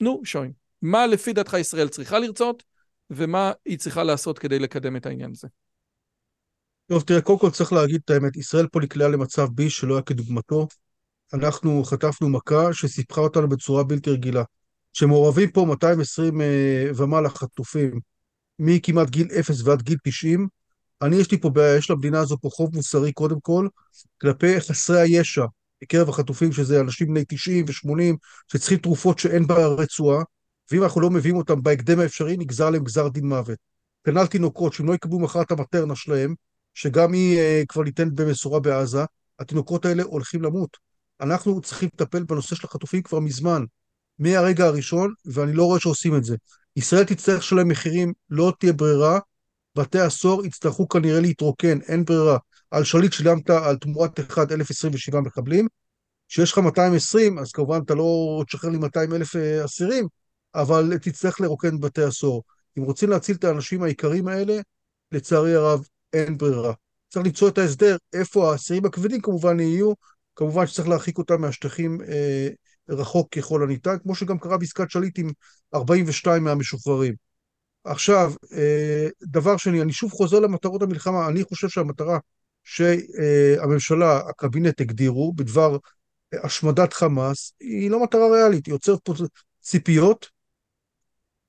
נו, 0.00 0.20
שוין. 0.24 0.52
מה 0.82 1.06
לפי 1.06 1.32
דעתך 1.32 1.56
ישראל 1.60 1.88
צריכה 1.88 2.18
לרצות, 2.18 2.62
ומה 3.10 3.52
היא 3.64 3.78
צריכה 3.78 4.04
לעשות 4.04 4.38
כדי 4.38 4.58
לקדם 4.58 4.96
את 4.96 5.06
העניין 5.06 5.30
הזה? 5.30 5.48
טוב, 6.86 7.02
תראה, 7.02 7.20
קודם 7.20 7.38
כל 7.38 7.50
צריך 7.50 7.72
להגיד 7.72 8.00
את 8.04 8.10
האמת, 8.10 8.36
ישראל 8.36 8.66
פה 8.66 8.80
נקלעה 8.80 9.08
למצב 9.08 9.48
בי 9.54 9.70
שלא 9.70 9.94
היה 9.94 10.02
כדוגמתו. 10.02 10.66
אנחנו 11.34 11.84
חטפנו 11.84 12.28
מכה 12.28 12.72
שסיפחה 12.72 13.20
אותנו 13.20 13.48
בצורה 13.48 13.84
בלתי 13.84 14.10
רגילה. 14.10 14.42
שמעורבים 14.92 15.50
פה 15.50 15.64
220 15.64 16.40
אה, 16.40 16.90
ומעלה 16.96 17.28
חטופים, 17.28 18.00
מכמעט 18.60 19.10
גיל 19.10 19.28
0 19.40 19.62
ועד 19.64 19.82
גיל 19.82 19.98
90, 20.04 20.48
אני, 21.02 21.16
יש 21.16 21.30
לי 21.30 21.40
פה 21.40 21.50
בעיה, 21.50 21.76
יש 21.76 21.90
למדינה 21.90 22.20
הזו 22.20 22.36
פה 22.40 22.48
חוב 22.52 22.76
מוסרי 22.76 23.12
קודם 23.12 23.40
כל, 23.40 23.68
כלפי 24.20 24.60
חסרי 24.60 25.00
הישע 25.00 25.44
בקרב 25.82 26.08
החטופים, 26.08 26.52
שזה 26.52 26.80
אנשים 26.80 27.08
בני 27.08 27.24
90 27.28 27.64
ו-80, 27.68 28.16
שצריכים 28.52 28.78
תרופות 28.78 29.18
שאין 29.18 29.46
ברצועה, 29.46 30.22
ואם 30.72 30.82
אנחנו 30.82 31.00
לא 31.00 31.10
מביאים 31.10 31.36
אותם 31.36 31.62
בהקדם 31.62 32.00
האפשרי, 32.00 32.36
נגזר 32.36 32.70
להם 32.70 32.84
גזר 32.84 33.08
דין 33.08 33.26
מוות. 33.26 33.58
כנ"ל 34.04 34.26
תינוקות, 34.26 34.72
שאם 34.72 34.88
לא 34.88 34.94
יקבלו 34.94 35.18
מחר 35.18 35.42
את 35.42 35.50
המטרנה 35.50 35.96
שלהם, 35.96 36.34
שגם 36.74 37.12
היא 37.12 37.38
uh, 37.38 37.66
כבר 37.68 37.82
ניתנת 37.82 38.12
במשורה 38.12 38.60
בעזה, 38.60 39.04
התינוקות 39.38 39.84
האלה 39.84 40.02
הולכים 40.02 40.42
למות. 40.42 40.76
אנחנו 41.20 41.60
צריכים 41.60 41.88
לטפל 41.94 42.22
בנושא 42.22 42.56
של 42.56 42.66
החטופים 42.66 43.02
כבר 43.02 43.20
מזמן, 43.20 43.64
מהרגע 44.18 44.64
הראשון, 44.64 45.12
ואני 45.24 45.52
לא 45.52 45.64
רואה 45.64 45.80
שעושים 45.80 46.16
את 46.16 46.24
זה. 46.24 46.36
ישראל 46.76 47.04
תצטרך 47.04 47.38
לשלם 47.38 47.68
מחירים, 47.68 48.12
לא 48.30 48.52
תהיה 48.58 48.72
ברירה, 48.72 49.18
בתי 49.76 50.00
הסוהר 50.00 50.46
יצטרכו 50.46 50.88
כנראה 50.88 51.20
להתרוקן, 51.20 51.78
אין 51.80 52.04
ברירה. 52.04 52.38
על 52.70 52.84
שליט 52.84 53.12
שילמת 53.12 53.50
על 53.50 53.76
תמורת 53.76 54.20
1, 54.20 54.52
1,027 54.52 55.20
מחבלים, 55.20 55.66
כשיש 56.28 56.52
לך 56.52 56.58
220, 56.58 57.38
אז 57.38 57.52
כמובן 57.52 57.80
אתה 57.84 57.94
לא 57.94 58.42
תשחרר 58.46 58.70
לי 58.70 58.78
200 58.78 59.12
אלף 59.12 59.36
אה, 59.36 59.64
אסירים, 59.64 60.06
אבל 60.54 60.98
תצטרך 61.02 61.40
לרוקן 61.40 61.80
בתי 61.80 62.02
הסוהר. 62.02 62.40
אם 62.78 62.82
רוצים 62.82 63.10
להציל 63.10 63.36
את 63.36 63.44
האנשים 63.44 63.82
היקרים 63.82 64.28
האלה, 64.28 64.60
לצערי 65.12 65.54
הרב, 65.54 65.86
אין 66.12 66.38
ברירה. 66.38 66.72
צריך 67.08 67.26
למצוא 67.26 67.48
את 67.48 67.58
ההסדר, 67.58 67.96
איפה 68.12 68.52
האסירים 68.52 68.84
הכבדים 68.84 69.20
כמובן 69.20 69.60
יהיו, 69.60 69.92
כמובן 70.36 70.66
שצריך 70.66 70.88
להרחיק 70.88 71.18
אותם 71.18 71.40
מהשטחים 71.40 72.00
אה, 72.02 72.48
רחוק 72.88 73.32
ככל 73.32 73.62
הניתן, 73.62 73.96
כמו 74.02 74.14
שגם 74.14 74.38
קרה 74.38 74.58
בעסקת 74.58 74.90
שליט 74.90 75.18
עם 75.18 75.30
42 75.74 76.44
מהמשוחררים. 76.44 77.14
עכשיו, 77.84 78.32
אה, 78.52 79.08
דבר 79.22 79.56
שני, 79.56 79.82
אני 79.82 79.92
שוב 79.92 80.10
חוזר 80.10 80.40
למטרות 80.40 80.82
המלחמה, 80.82 81.28
אני 81.28 81.44
חושב 81.44 81.68
שהמטרה 81.68 82.18
שהממשלה, 82.64 84.16
הקבינט 84.28 84.80
הגדירו 84.80 85.32
בדבר 85.32 85.76
השמדת 86.32 86.92
חמאס, 86.92 87.52
היא 87.60 87.90
לא 87.90 88.02
מטרה 88.02 88.30
ריאלית, 88.32 88.66
היא 88.66 88.74
יוצרת 88.74 88.98
פה 89.04 89.14
ציפיות 89.60 90.28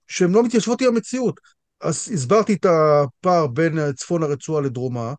שהן 0.08 0.32
לא 0.32 0.44
מתיישבות 0.44 0.82
עם 0.82 0.88
המציאות. 0.88 1.40
אז 1.82 2.10
הסברתי 2.14 2.54
את 2.54 2.66
הפער 2.66 3.48
בין 3.48 3.94
צפון 3.94 4.24
הרצועה 4.24 4.62
לדרומה, 4.62 5.14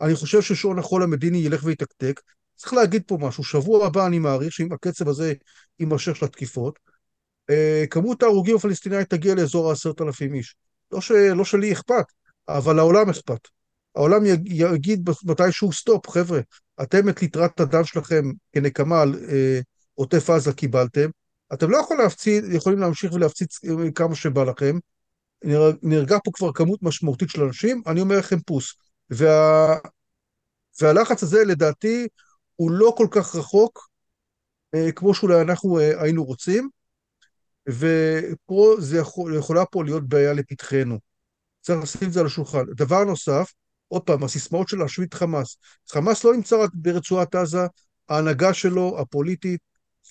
אני 0.00 0.14
חושב 0.14 0.42
ששעון 0.42 0.78
החול 0.78 1.02
המדיני 1.02 1.38
ילך 1.38 1.64
ויתקתק, 1.64 2.20
צריך 2.62 2.74
להגיד 2.74 3.02
פה 3.06 3.18
משהו, 3.20 3.44
שבוע 3.44 3.86
הבא 3.86 4.06
אני 4.06 4.18
מעריך 4.18 4.52
שאם 4.52 4.72
הקצב 4.72 5.08
הזה 5.08 5.32
יימשך 5.80 6.16
של 6.16 6.24
התקיפות, 6.24 6.78
אה, 7.50 7.84
כמות 7.90 8.22
ההרוגים 8.22 8.56
הפלסטינאית 8.56 9.10
תגיע 9.10 9.34
לאזור 9.34 9.68
העשרת 9.68 10.00
אלפים 10.00 10.34
איש. 10.34 10.54
לא, 10.92 11.00
ש... 11.00 11.10
לא 11.10 11.44
שלי 11.44 11.72
אכפת, 11.72 12.04
אבל 12.48 12.76
לעולם 12.76 13.10
אכפת. 13.10 13.48
העולם 13.94 14.22
יגיד 14.44 15.10
מתישהו 15.24 15.72
סטופ, 15.72 16.10
חבר'ה, 16.10 16.40
אתם 16.82 17.08
את 17.08 17.22
ליטרת 17.22 17.60
הדם 17.60 17.84
שלכם 17.84 18.24
כנקמה 18.52 19.02
על 19.02 19.14
אה, 19.28 19.60
עוטף 19.94 20.30
עזה 20.30 20.52
קיבלתם, 20.52 21.10
אתם 21.52 21.70
לא 21.70 21.76
יכול 21.76 21.98
להפציץ, 21.98 22.44
יכולים 22.48 22.78
להמשיך 22.78 23.12
ולהפציץ 23.12 23.64
אה, 23.64 23.90
כמה 23.94 24.14
שבא 24.14 24.44
לכם, 24.44 24.78
נהרגה 25.82 26.18
פה 26.24 26.30
כבר 26.34 26.52
כמות 26.52 26.82
משמעותית 26.82 27.30
של 27.30 27.42
אנשים, 27.42 27.82
אני 27.86 28.00
אומר 28.00 28.18
לכם 28.18 28.40
פוס. 28.40 28.74
וה... 29.10 29.76
והלחץ 30.80 31.22
הזה 31.22 31.44
לדעתי 31.44 32.06
הוא 32.56 32.70
לא 32.70 32.94
כל 32.96 33.06
כך 33.10 33.36
רחוק 33.36 33.88
אה, 34.74 34.92
כמו 34.92 35.14
שאולי 35.14 35.40
אנחנו 35.40 35.80
אה, 35.80 36.02
היינו 36.02 36.24
רוצים, 36.24 36.68
ופה 37.68 38.74
זה 38.78 38.98
יכול, 38.98 39.36
יכולה 39.36 39.64
פה 39.64 39.84
להיות 39.84 40.08
בעיה 40.08 40.32
לפתחנו. 40.32 40.98
צריך 41.60 41.82
לשים 41.82 42.08
את 42.08 42.12
זה 42.12 42.20
על 42.20 42.26
השולחן. 42.26 42.64
דבר 42.76 43.04
נוסף, 43.04 43.52
עוד 43.88 44.02
פעם, 44.02 44.24
הסיסמאות 44.24 44.68
של 44.68 44.76
להשמיד 44.78 45.14
חמאס. 45.14 45.56
חמאס 45.90 46.24
לא 46.24 46.34
נמצא 46.34 46.56
רק 46.64 46.70
ברצועת 46.74 47.34
עזה, 47.34 47.66
ההנהגה 48.08 48.54
שלו, 48.54 49.00
הפוליטית 49.00 49.60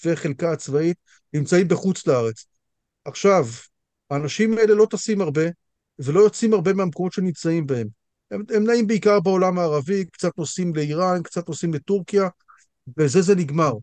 וחלקה 0.05 0.51
הצבאית, 0.51 0.97
נמצאים 1.33 1.67
בחוץ 1.67 2.07
לארץ. 2.07 2.45
עכשיו, 3.05 3.45
האנשים 4.09 4.57
האלה 4.57 4.73
לא 4.73 4.87
טסים 4.89 5.21
הרבה, 5.21 5.41
ולא 5.99 6.19
יוצאים 6.19 6.53
הרבה 6.53 6.73
מהמקומות 6.73 7.13
שנמצאים 7.13 7.67
בהם. 7.67 8.00
הם, 8.31 8.43
הם 8.55 8.63
נעים 8.63 8.87
בעיקר 8.87 9.19
בעולם 9.19 9.59
הערבי, 9.59 10.05
קצת 10.05 10.37
נוסעים 10.37 10.75
לאיראן, 10.75 11.23
קצת 11.23 11.49
נוסעים 11.49 11.73
לטורקיה, 11.73 12.27
בזה 12.97 13.21
זה 13.21 13.35
נגמר. 13.35 13.73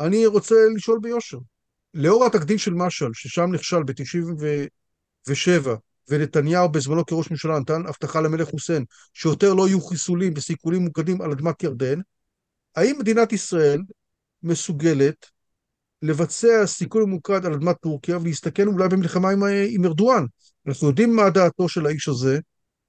אני 0.00 0.26
רוצה 0.26 0.54
לשאול 0.74 0.98
ביושר, 1.02 1.38
לאור 1.94 2.26
התקדים 2.26 2.58
של 2.58 2.74
משעל, 2.74 3.10
ששם 3.14 3.52
נכשל 3.52 3.82
ב-97, 3.82 5.68
ונתניהו 6.08 6.68
בזמנו 6.68 7.06
כראש 7.06 7.30
ממשלה 7.30 7.58
נתן 7.58 7.82
הבטחה 7.86 8.20
למלך 8.20 8.48
חוסיין 8.48 8.84
שיותר 9.12 9.54
לא 9.54 9.68
יהיו 9.68 9.80
חיסולים 9.80 10.32
וסיכולים 10.36 10.82
מוקדים 10.82 11.22
על 11.22 11.30
אדמת 11.30 11.62
ירדן, 11.62 12.00
האם 12.76 12.96
מדינת 12.98 13.32
ישראל 13.32 13.82
מסוגלת 14.42 15.26
לבצע 16.02 16.66
סיכול 16.66 17.04
ממוקד 17.04 17.46
על 17.46 17.52
אדמת 17.52 17.76
טורקיה 17.80 18.18
ולהסתכן 18.18 18.66
אולי 18.66 18.88
במלחמה 18.88 19.30
עם, 19.30 19.42
עם 19.68 19.84
ארדואן? 19.84 20.24
אנחנו 20.66 20.88
יודעים 20.88 21.16
מה 21.16 21.30
דעתו 21.30 21.68
של 21.68 21.86
האיש 21.86 22.08
הזה, 22.08 22.38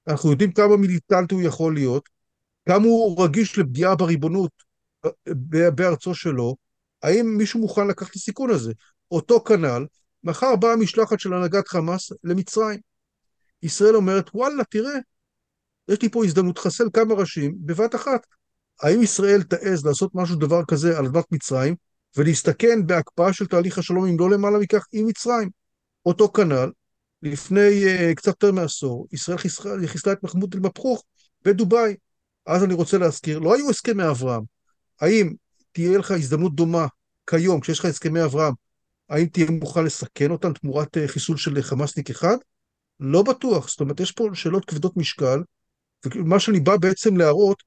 אנחנו 0.08 0.30
יודעים 0.30 0.52
כמה 0.52 0.76
מיליטנטי 0.76 1.34
הוא 1.34 1.42
יכול 1.42 1.74
להיות, 1.74 2.08
כמה 2.68 2.84
הוא 2.84 3.24
רגיש 3.24 3.58
לפגיעה 3.58 3.94
בריבונות 3.94 4.50
בארצו 5.74 6.14
שלו, 6.14 6.56
האם 7.02 7.34
מישהו 7.38 7.60
מוכן 7.60 7.86
לקחת 7.86 8.10
את 8.10 8.16
הסיכון 8.16 8.50
הזה? 8.50 8.72
אותו 9.10 9.40
כנ"ל, 9.40 9.86
מחר 10.24 10.56
באה 10.56 10.76
משלחת 10.76 11.20
של 11.20 11.34
הנהגת 11.34 11.68
חמאס 11.68 12.12
למצרים. 12.24 12.80
ישראל 13.62 13.96
אומרת, 13.96 14.30
וואלה, 14.34 14.64
תראה, 14.64 14.98
יש 15.88 16.02
לי 16.02 16.08
פה 16.08 16.24
הזדמנות 16.24 16.58
לחסל 16.58 16.88
כמה 16.92 17.14
ראשים 17.14 17.54
בבת 17.60 17.94
אחת. 17.94 18.26
האם 18.82 19.02
ישראל 19.02 19.42
תעז 19.42 19.86
לעשות 19.86 20.10
משהו 20.14 20.36
דבר 20.36 20.64
כזה 20.64 20.98
על 20.98 21.06
אדמת 21.06 21.24
מצרים, 21.32 21.74
ולהסתכן 22.16 22.86
בהקפאה 22.86 23.32
של 23.32 23.46
תהליך 23.46 23.78
השלום, 23.78 24.06
אם 24.06 24.16
לא 24.18 24.30
למעלה 24.30 24.58
מכך, 24.58 24.86
עם 24.92 25.06
מצרים? 25.06 25.50
אותו 26.06 26.28
כנ"ל, 26.28 26.70
לפני 27.22 27.84
uh, 27.84 28.14
קצת 28.14 28.26
יותר 28.26 28.52
מעשור, 28.52 29.06
ישראל 29.12 29.38
חיסלה 29.86 30.12
את 30.12 30.22
מחמוד 30.22 30.54
אל-מפחוך 30.54 31.04
בדובאי. 31.44 31.94
אז 32.46 32.64
אני 32.64 32.74
רוצה 32.74 32.98
להזכיר, 32.98 33.38
לא 33.38 33.54
היו 33.54 33.70
הסכמי 33.70 34.08
אברהם. 34.08 34.42
האם 35.00 35.34
תהיה 35.72 35.98
לך 35.98 36.10
הזדמנות 36.10 36.54
דומה 36.54 36.86
כיום, 37.26 37.60
כשיש 37.60 37.78
לך 37.78 37.84
הסכמי 37.84 38.24
אברהם, 38.24 38.54
האם 39.08 39.26
תהיה 39.26 39.50
מוכן 39.50 39.84
לסכן 39.84 40.30
אותם 40.30 40.52
תמורת 40.52 40.96
uh, 40.96 41.00
חיסול 41.08 41.36
של 41.36 41.62
חמאסניק 41.62 42.10
אחד? 42.10 42.36
לא 43.00 43.22
בטוח. 43.22 43.68
זאת 43.68 43.80
אומרת, 43.80 44.00
יש 44.00 44.12
פה 44.12 44.28
שאלות 44.34 44.64
כבדות 44.64 44.96
משקל, 44.96 45.42
ומה 46.14 46.40
שאני 46.40 46.60
בא 46.60 46.76
בעצם 46.76 47.16
להראות, 47.16 47.62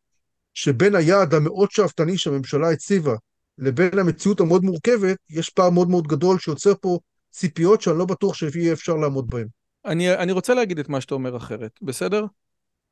שבין 0.54 0.96
היעד 0.96 1.34
המאוד 1.34 1.72
שאפתני 1.72 2.18
שהממשלה 2.18 2.72
הציבה 2.72 3.16
לבין 3.58 4.00
המציאות 4.00 4.40
המאוד 4.40 4.64
מורכבת, 4.64 5.18
יש 5.30 5.50
פער 5.50 5.70
מאוד 5.70 5.90
מאוד 5.90 6.08
גדול 6.08 6.40
שיוצר 6.40 6.74
פה 6.82 7.00
ציפיות 7.32 7.82
שאני 7.82 7.98
לא 7.98 8.06
בטוח 8.06 8.34
שיהיה 8.34 8.74
אפשר 8.74 8.96
לעמוד 8.96 9.28
בהן. 9.28 9.48
אני, 9.86 10.14
אני 10.16 10.32
רוצה 10.32 10.54
להגיד 10.54 10.80
את 10.80 10.90
מה 10.90 11.02
שאתה 11.02 11.14
אומר 11.14 11.38
אחרת, 11.38 11.72
בסדר? 11.82 12.26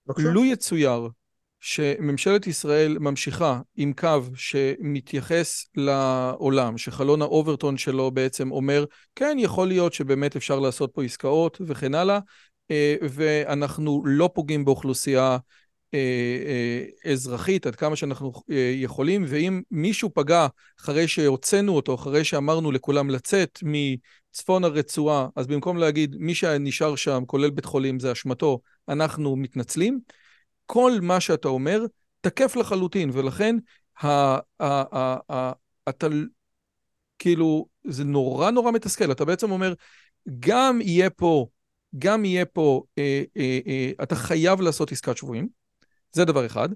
בבקשה. 0.07 0.29
לו 0.29 0.45
יצויר 0.45 1.09
שממשלת 1.59 2.47
ישראל 2.47 2.97
ממשיכה 2.99 3.61
עם 3.75 3.93
קו 3.93 4.19
שמתייחס 4.35 5.65
לעולם, 5.75 6.77
שחלון 6.77 7.21
האוברטון 7.21 7.77
שלו 7.77 8.11
בעצם 8.11 8.51
אומר, 8.51 8.85
כן, 9.15 9.37
יכול 9.39 9.67
להיות 9.67 9.93
שבאמת 9.93 10.35
אפשר 10.35 10.59
לעשות 10.59 10.91
פה 10.93 11.03
עסקאות 11.03 11.61
וכן 11.65 11.95
הלאה, 11.95 12.19
אה, 12.71 12.95
ואנחנו 13.01 14.01
לא 14.05 14.29
פוגעים 14.33 14.65
באוכלוסייה 14.65 15.37
אזרחית 17.11 17.67
עד 17.67 17.75
כמה 17.75 17.95
שאנחנו 17.95 18.31
יכולים, 18.75 19.25
ואם 19.27 19.61
מישהו 19.71 20.09
פגע 20.13 20.47
אחרי 20.79 21.07
שהוצאנו 21.07 21.75
אותו, 21.75 21.95
אחרי 21.95 22.23
שאמרנו 22.23 22.71
לכולם 22.71 23.09
לצאת 23.09 23.59
מצפון 23.63 24.63
הרצועה, 24.63 25.27
אז 25.35 25.47
במקום 25.47 25.77
להגיד 25.77 26.15
מי 26.19 26.35
שנשאר 26.35 26.95
שם, 26.95 27.23
כולל 27.27 27.49
בית 27.49 27.65
חולים, 27.65 27.99
זה 27.99 28.11
אשמתו, 28.11 28.59
אנחנו 28.89 29.35
מתנצלים. 29.35 29.99
כל 30.65 30.91
מה 31.01 31.19
שאתה 31.19 31.47
אומר 31.47 31.85
תקף 32.21 32.55
לחלוטין, 32.55 33.09
ולכן 33.13 33.55
ה, 34.01 34.07
ה, 34.07 34.39
ה, 34.59 35.17
ה, 35.31 35.51
אתה 35.89 36.07
כאילו, 37.19 37.67
זה 37.87 38.03
נורא 38.03 38.51
נורא 38.51 38.71
מתסכל. 38.71 39.11
אתה 39.11 39.25
בעצם 39.25 39.51
אומר, 39.51 39.73
גם 40.39 40.81
יהיה 40.81 41.09
פה, 41.09 41.47
גם 41.99 42.25
יהיה 42.25 42.45
פה, 42.45 42.83
אה, 42.97 43.23
אה, 43.37 43.59
אה, 43.67 43.91
אתה 44.03 44.15
חייב 44.15 44.61
לעשות 44.61 44.91
עסקת 44.91 45.17
שבויים, 45.17 45.47
זה 46.11 46.25
דבר 46.25 46.45
אחד. 46.45 46.69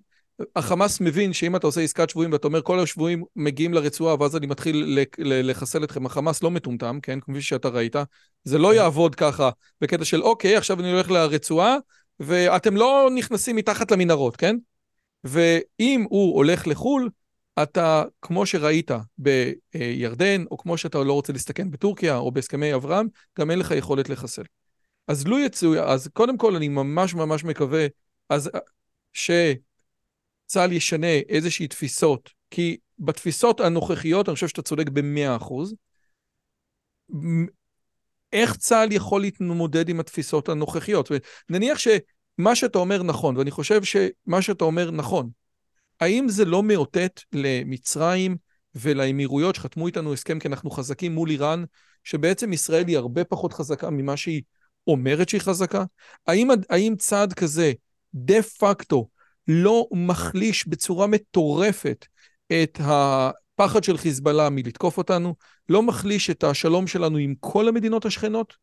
החמאס 0.55 1.01
מבין 1.01 1.33
שאם 1.33 1.55
אתה 1.55 1.67
עושה 1.67 1.81
עסקת 1.81 2.09
שבויים 2.09 2.31
ואתה 2.31 2.47
אומר 2.47 2.61
כל 2.61 2.79
השבויים 2.79 3.23
מגיעים 3.35 3.73
לרצועה 3.73 4.15
ואז 4.19 4.35
אני 4.35 4.47
מתחיל 4.47 4.99
לחסל 5.17 5.83
אתכם, 5.83 6.05
החמאס 6.05 6.43
לא 6.43 6.51
מטומטם, 6.51 6.99
כן? 7.01 7.19
כפי 7.19 7.41
שאתה 7.41 7.67
ראית, 7.67 7.95
זה 8.43 8.57
לא 8.57 8.69
כן. 8.69 8.75
יעבוד 8.75 9.15
ככה 9.15 9.49
בקטע 9.81 10.05
של 10.05 10.23
אוקיי, 10.23 10.55
עכשיו 10.55 10.79
אני 10.79 10.91
הולך 10.91 11.11
לרצועה 11.11 11.77
ואתם 12.19 12.77
לא 12.77 13.09
נכנסים 13.15 13.55
מתחת 13.55 13.91
למנהרות, 13.91 14.35
כן? 14.35 14.55
ואם 15.23 16.05
הוא 16.09 16.35
הולך 16.35 16.67
לחו"ל, 16.67 17.09
אתה, 17.63 18.03
כמו 18.21 18.45
שראית 18.45 18.91
בירדן, 19.17 20.43
או 20.51 20.57
כמו 20.57 20.77
שאתה 20.77 20.97
לא 20.97 21.13
רוצה 21.13 21.33
להסתכן 21.33 21.71
בטורקיה, 21.71 22.17
או 22.17 22.31
בהסכמי 22.31 22.73
אברהם, 22.73 23.07
גם 23.39 23.51
אין 23.51 23.59
לך 23.59 23.71
יכולת 23.71 24.09
לחסל. 24.09 24.43
אז 25.07 25.27
לו 25.27 25.39
יצאו, 25.39 25.75
אז 25.75 26.07
קודם 26.13 26.37
כל 26.37 26.55
אני 26.55 26.67
ממש 26.67 27.13
ממש 27.13 27.43
מקווה 27.43 27.87
אז, 28.29 28.49
שצה"ל 29.13 30.71
ישנה 30.71 31.13
איזושהי 31.29 31.67
תפיסות, 31.67 32.29
כי 32.49 32.77
בתפיסות 32.99 33.59
הנוכחיות, 33.59 34.29
אני 34.29 34.35
חושב 34.35 34.47
שאתה 34.47 34.61
צודק 34.61 34.89
במאה 34.89 35.35
אחוז, 35.35 35.75
איך 38.33 38.55
צה"ל 38.57 38.91
יכול 38.91 39.21
להתמודד 39.21 39.89
עם 39.89 39.99
התפיסות 39.99 40.49
הנוכחיות? 40.49 41.11
נניח 41.49 41.79
שמה 41.79 42.55
שאתה 42.55 42.77
אומר 42.77 43.03
נכון, 43.03 43.37
ואני 43.37 43.51
חושב 43.51 43.83
שמה 43.83 44.41
שאתה 44.41 44.63
אומר 44.63 44.91
נכון, 44.91 45.29
האם 45.99 46.29
זה 46.29 46.45
לא 46.45 46.63
מאותת 46.63 47.21
למצרים 47.33 48.37
ולאמירויות 48.75 49.55
שחתמו 49.55 49.87
איתנו 49.87 50.13
הסכם 50.13 50.39
כי 50.39 50.47
אנחנו 50.47 50.71
חזקים 50.71 51.15
מול 51.15 51.29
איראן, 51.29 51.63
שבעצם 52.03 52.53
ישראל 52.53 52.87
היא 52.87 52.97
הרבה 52.97 53.23
פחות 53.23 53.53
חזקה 53.53 53.89
ממה 53.89 54.17
שהיא 54.17 54.41
אומרת 54.87 55.29
שהיא 55.29 55.41
חזקה? 55.41 55.83
האם, 56.27 56.47
האם 56.69 56.95
צעד 56.97 57.33
כזה 57.33 57.73
דה 58.13 58.41
פקטו 58.41 59.07
לא 59.47 59.87
מחליש 59.91 60.67
בצורה 60.67 61.07
מטורפת 61.07 62.05
את 62.47 62.79
הפחד 62.83 63.83
של 63.83 63.97
חיזבאללה 63.97 64.49
מלתקוף 64.49 64.97
אותנו, 64.97 65.35
לא 65.69 65.83
מחליש 65.83 66.29
את 66.29 66.43
השלום 66.43 66.87
שלנו 66.87 67.17
עם 67.17 67.33
כל 67.39 67.67
המדינות 67.67 68.05
השכנות? 68.05 68.53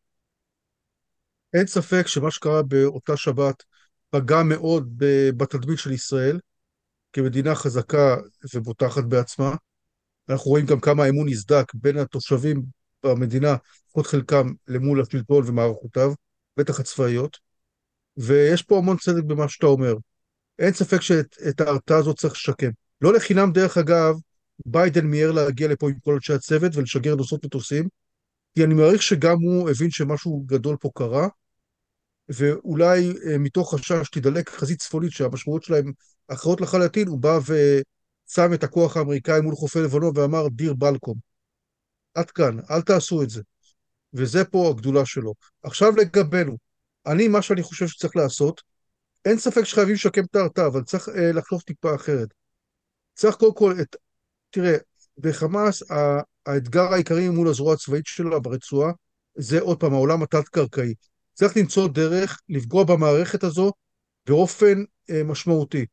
אין 1.53 1.67
ספק 1.67 2.07
שמה 2.07 2.31
שקרה 2.31 2.63
באותה 2.63 3.17
שבת 3.17 3.63
פגע 4.09 4.43
מאוד 4.43 4.93
בתדמית 5.37 5.79
של 5.79 5.91
ישראל 5.91 6.39
כמדינה 7.13 7.55
חזקה 7.55 8.17
ובוטחת 8.53 9.03
בעצמה. 9.03 9.55
אנחנו 10.29 10.51
רואים 10.51 10.65
גם 10.65 10.79
כמה 10.79 11.03
האמון 11.03 11.29
נסדק 11.29 11.73
בין 11.73 11.97
התושבים 11.97 12.63
במדינה, 13.03 13.55
לפחות 13.87 14.07
חלקם, 14.07 14.51
למול 14.67 15.01
השלטון 15.01 15.43
ומערכותיו, 15.47 16.13
בטח 16.57 16.79
הצבאיות. 16.79 17.50
ויש 18.17 18.61
פה 18.61 18.77
המון 18.77 18.97
צדק 18.97 19.23
במה 19.23 19.49
שאתה 19.49 19.65
אומר. 19.65 19.95
אין 20.59 20.73
ספק 20.73 21.01
שאת 21.01 21.61
ההרתעה 21.61 21.97
הזאת 21.97 22.17
צריך 22.17 22.33
לשקם. 22.33 22.69
לא 23.01 23.13
לחינם, 23.13 23.51
דרך 23.51 23.77
אגב, 23.77 24.15
ביידן 24.65 25.05
מיהר 25.05 25.31
להגיע 25.31 25.67
לפה 25.67 25.89
עם 25.89 25.99
כל 26.03 26.13
אנשי 26.13 26.33
הצוות 26.33 26.75
ולשגר 26.75 27.15
נוסעות 27.15 27.45
מטוסים, 27.45 27.87
כי 28.55 28.63
אני 28.63 28.73
מעריך 28.73 29.01
שגם 29.01 29.37
הוא 29.41 29.69
הבין 29.69 29.91
שמשהו 29.91 30.43
גדול 30.45 30.77
פה 30.79 30.89
קרה, 30.95 31.27
ואולי 32.29 33.13
אה, 33.27 33.37
מתוך 33.37 33.75
חשש 33.75 34.09
תדלק 34.11 34.49
חזית 34.49 34.79
צפונית 34.79 35.11
שהמשמעות 35.11 35.63
שלהם 35.63 35.91
אחרות 36.27 36.61
לחלוטין, 36.61 37.07
הוא 37.07 37.19
בא 37.19 37.39
ושם 37.39 38.53
את 38.53 38.63
הכוח 38.63 38.97
האמריקאי 38.97 39.41
מול 39.41 39.55
חופי 39.55 39.79
לבנון 39.79 40.11
ואמר, 40.15 40.47
דיר 40.47 40.73
בלקום. 40.73 41.15
עד 42.13 42.31
כאן, 42.31 42.57
אל 42.71 42.81
תעשו 42.81 43.23
את 43.23 43.29
זה. 43.29 43.41
וזה 44.13 44.45
פה 44.45 44.69
הגדולה 44.69 45.05
שלו. 45.05 45.33
עכשיו 45.63 45.91
לגבינו, 45.95 46.57
אני, 47.05 47.27
מה 47.27 47.41
שאני 47.41 47.63
חושב 47.63 47.87
שצריך 47.87 48.15
לעשות, 48.15 48.61
אין 49.25 49.37
ספק 49.37 49.63
שחייבים 49.63 49.93
לשקם 49.93 50.23
את 50.23 50.35
ההרתעה, 50.35 50.67
אבל 50.67 50.83
צריך 50.83 51.09
אה, 51.09 51.31
לחשוב 51.31 51.61
טיפה 51.61 51.95
אחרת. 51.95 52.27
צריך 53.13 53.35
קודם 53.35 53.53
כל 53.53 53.73
את... 53.81 53.95
תראה, 54.49 54.77
בחמאס 55.17 55.83
האתגר 56.45 56.93
העיקרי 56.93 57.29
מול 57.29 57.47
הזרוע 57.47 57.73
הצבאית 57.73 58.05
שלה 58.05 58.39
ברצועה, 58.39 58.91
זה 59.35 59.59
עוד 59.59 59.79
פעם 59.79 59.93
העולם 59.93 60.23
התת-קרקעי. 60.23 60.93
צריך 61.33 61.57
למצוא 61.57 61.87
דרך 61.87 62.39
לפגוע 62.49 62.83
במערכת 62.83 63.43
הזו 63.43 63.71
באופן 64.25 64.83
אה, 65.09 65.23
משמעותי. 65.23 65.85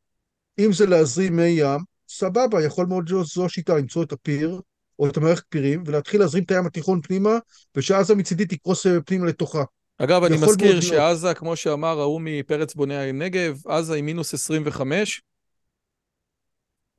אם 0.59 0.73
זה 0.73 0.87
להזרים 0.87 1.37
מי 1.37 1.47
ים, 1.47 1.81
סבבה, 2.09 2.65
יכול 2.65 2.87
מאוד 2.87 3.09
להיות 3.11 3.27
זו 3.27 3.47
השיטה, 3.47 3.77
למצוא 3.77 4.03
את 4.03 4.13
הפיר, 4.13 4.61
או 4.99 5.09
את 5.09 5.17
המערכת 5.17 5.45
פירים, 5.49 5.83
ולהתחיל 5.87 6.21
להזרים 6.21 6.45
את 6.45 6.51
הים 6.51 6.67
התיכון 6.67 7.01
פנימה, 7.03 7.39
ושעזה 7.77 8.15
מצידי 8.15 8.47
תקרוס 8.47 8.87
אה, 8.87 9.01
פנימה 9.07 9.27
לתוכה. 9.27 9.65
אגב, 9.99 10.25
אני 10.25 10.37
מזכיר 10.37 10.81
שעזה, 10.81 11.35
כמו 11.35 11.57
שאמר 11.57 12.01
ההוא 12.01 12.21
מפרץ 12.25 12.75
בוני 12.75 12.97
הנגב, 12.97 13.67
עזה 13.67 13.95
היא 13.95 14.03
מינוס 14.03 14.35
25. 14.35 15.23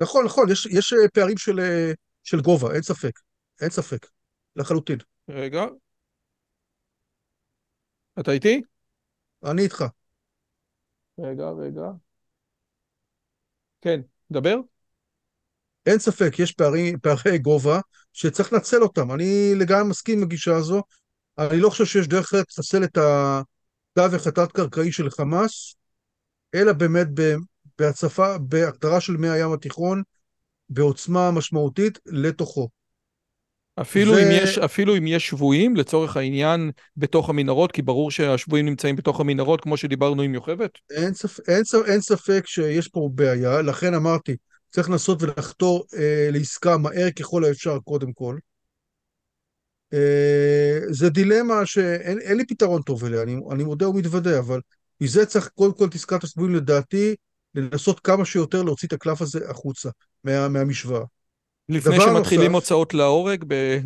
נכון, 0.02 0.26
נכון, 0.26 0.52
יש, 0.52 0.66
יש 0.66 0.94
אה, 0.94 1.10
פערים 1.14 1.38
של, 1.38 1.60
אה, 1.60 1.92
של 2.24 2.42
גובה, 2.42 2.74
אין 2.74 2.82
ספק. 2.82 3.20
אין 3.62 3.70
ספק, 3.70 4.08
לחלוטין. 4.56 4.98
רגע. 5.30 5.66
אתה 8.20 8.32
איתי? 8.32 8.62
אני 9.44 9.62
איתך. 9.62 9.84
רגע, 11.20 11.50
רגע. 11.50 11.92
כן, 13.82 14.02
דבר. 14.32 14.56
אין 15.86 16.00
ספק, 16.00 16.40
יש 16.40 16.52
פערי, 16.52 16.94
פערי 17.02 17.38
גובה 17.38 17.80
שצריך 18.14 18.54
לנצל 18.54 18.82
אותם. 18.84 19.12
אני 19.12 19.52
לגמרי 19.60 19.90
מסכים 19.90 20.18
עם 20.18 20.24
הגישה 20.24 20.56
הזו. 20.56 20.82
אני 21.38 21.60
לא 21.60 21.70
חושב 21.70 21.86
שיש 21.86 22.08
דרך 22.08 22.26
אחרת 22.26 22.46
לחסל 22.50 22.84
את 22.84 22.98
התווך 22.98 24.28
התת-קרקעי 24.28 24.92
של 24.92 25.10
חמאס, 25.10 25.76
אלא 26.56 26.74
באמת 26.74 27.08
בהצפה, 27.80 28.38
בהגדרה 28.38 29.02
של 29.02 29.14
מי 29.14 29.30
הים 29.30 29.54
התיכון, 29.54 30.04
בעוצמה 30.70 31.32
משמעותית 31.32 32.00
לתוכו. 32.06 32.70
אפילו, 33.82 34.14
ו... 34.14 34.18
אם 34.18 34.28
יש, 34.32 34.58
אפילו 34.58 34.98
אם 34.98 35.08
יש 35.08 35.28
שבויים, 35.28 35.76
לצורך 35.76 36.18
העניין, 36.18 36.72
בתוך 36.98 37.30
המנהרות, 37.30 37.72
כי 37.72 37.82
ברור 37.82 38.12
שהשבויים 38.12 38.66
נמצאים 38.66 38.96
בתוך 38.96 39.20
המנהרות, 39.20 39.62
כמו 39.62 39.78
שדיברנו 39.78 40.22
עם 40.22 40.34
יוכבד? 40.34 40.68
אין, 40.92 41.14
ספ... 41.14 41.50
אין, 41.50 41.64
ספ... 41.64 41.86
אין 41.86 42.02
ספק 42.02 42.44
שיש 42.48 42.88
פה 42.88 43.10
בעיה, 43.14 43.62
לכן 43.62 43.94
אמרתי, 43.94 44.36
צריך 44.72 44.90
לנסות 44.90 45.24
ולחתור 45.24 45.86
אה, 45.98 46.30
לעסקה 46.32 46.78
מהר 46.78 47.12
ככל 47.12 47.46
האפשר, 47.46 47.80
קודם 47.80 48.14
כל. 48.14 48.38
אה, 49.94 50.80
זה 50.90 51.10
דילמה 51.10 51.66
שאין 51.66 52.38
לי 52.38 52.46
פתרון 52.46 52.82
טוב 52.82 53.06
אליה, 53.06 53.24
אני, 53.24 53.36
אני 53.52 53.64
מודה 53.64 53.90
ומתוודה, 53.90 54.40
אבל 54.40 54.60
מזה 55.02 55.26
צריך 55.26 55.50
קודם 55.56 55.74
כל 55.74 55.86
את 55.86 55.96
עסקת 55.96 56.24
השבויים, 56.24 56.56
לדעתי, 56.56 57.16
לנסות 57.56 58.00
כמה 58.00 58.26
שיותר 58.26 58.64
להוציא 58.64 58.88
את 58.88 58.94
הקלף 58.94 59.22
הזה 59.22 59.50
החוצה, 59.50 59.90
מה, 60.24 60.48
מהמשוואה. 60.48 61.04
לפני 61.70 62.02
שמתחילים 62.02 62.52
נוסף, 62.52 62.64
הוצאות 62.64 62.94
להורג 62.94 63.44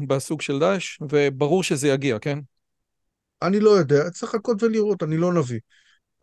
בסוג 0.07 0.41
של 0.41 0.59
דאעש, 0.59 0.97
וברור 1.09 1.63
שזה 1.63 1.87
יגיע, 1.87 2.19
כן? 2.19 2.39
אני 3.41 3.59
לא 3.59 3.69
יודע, 3.69 4.09
צריך 4.09 4.35
לחכות 4.35 4.63
ולראות, 4.63 5.03
אני 5.03 5.17
לא 5.17 5.33
נביא. 5.33 5.59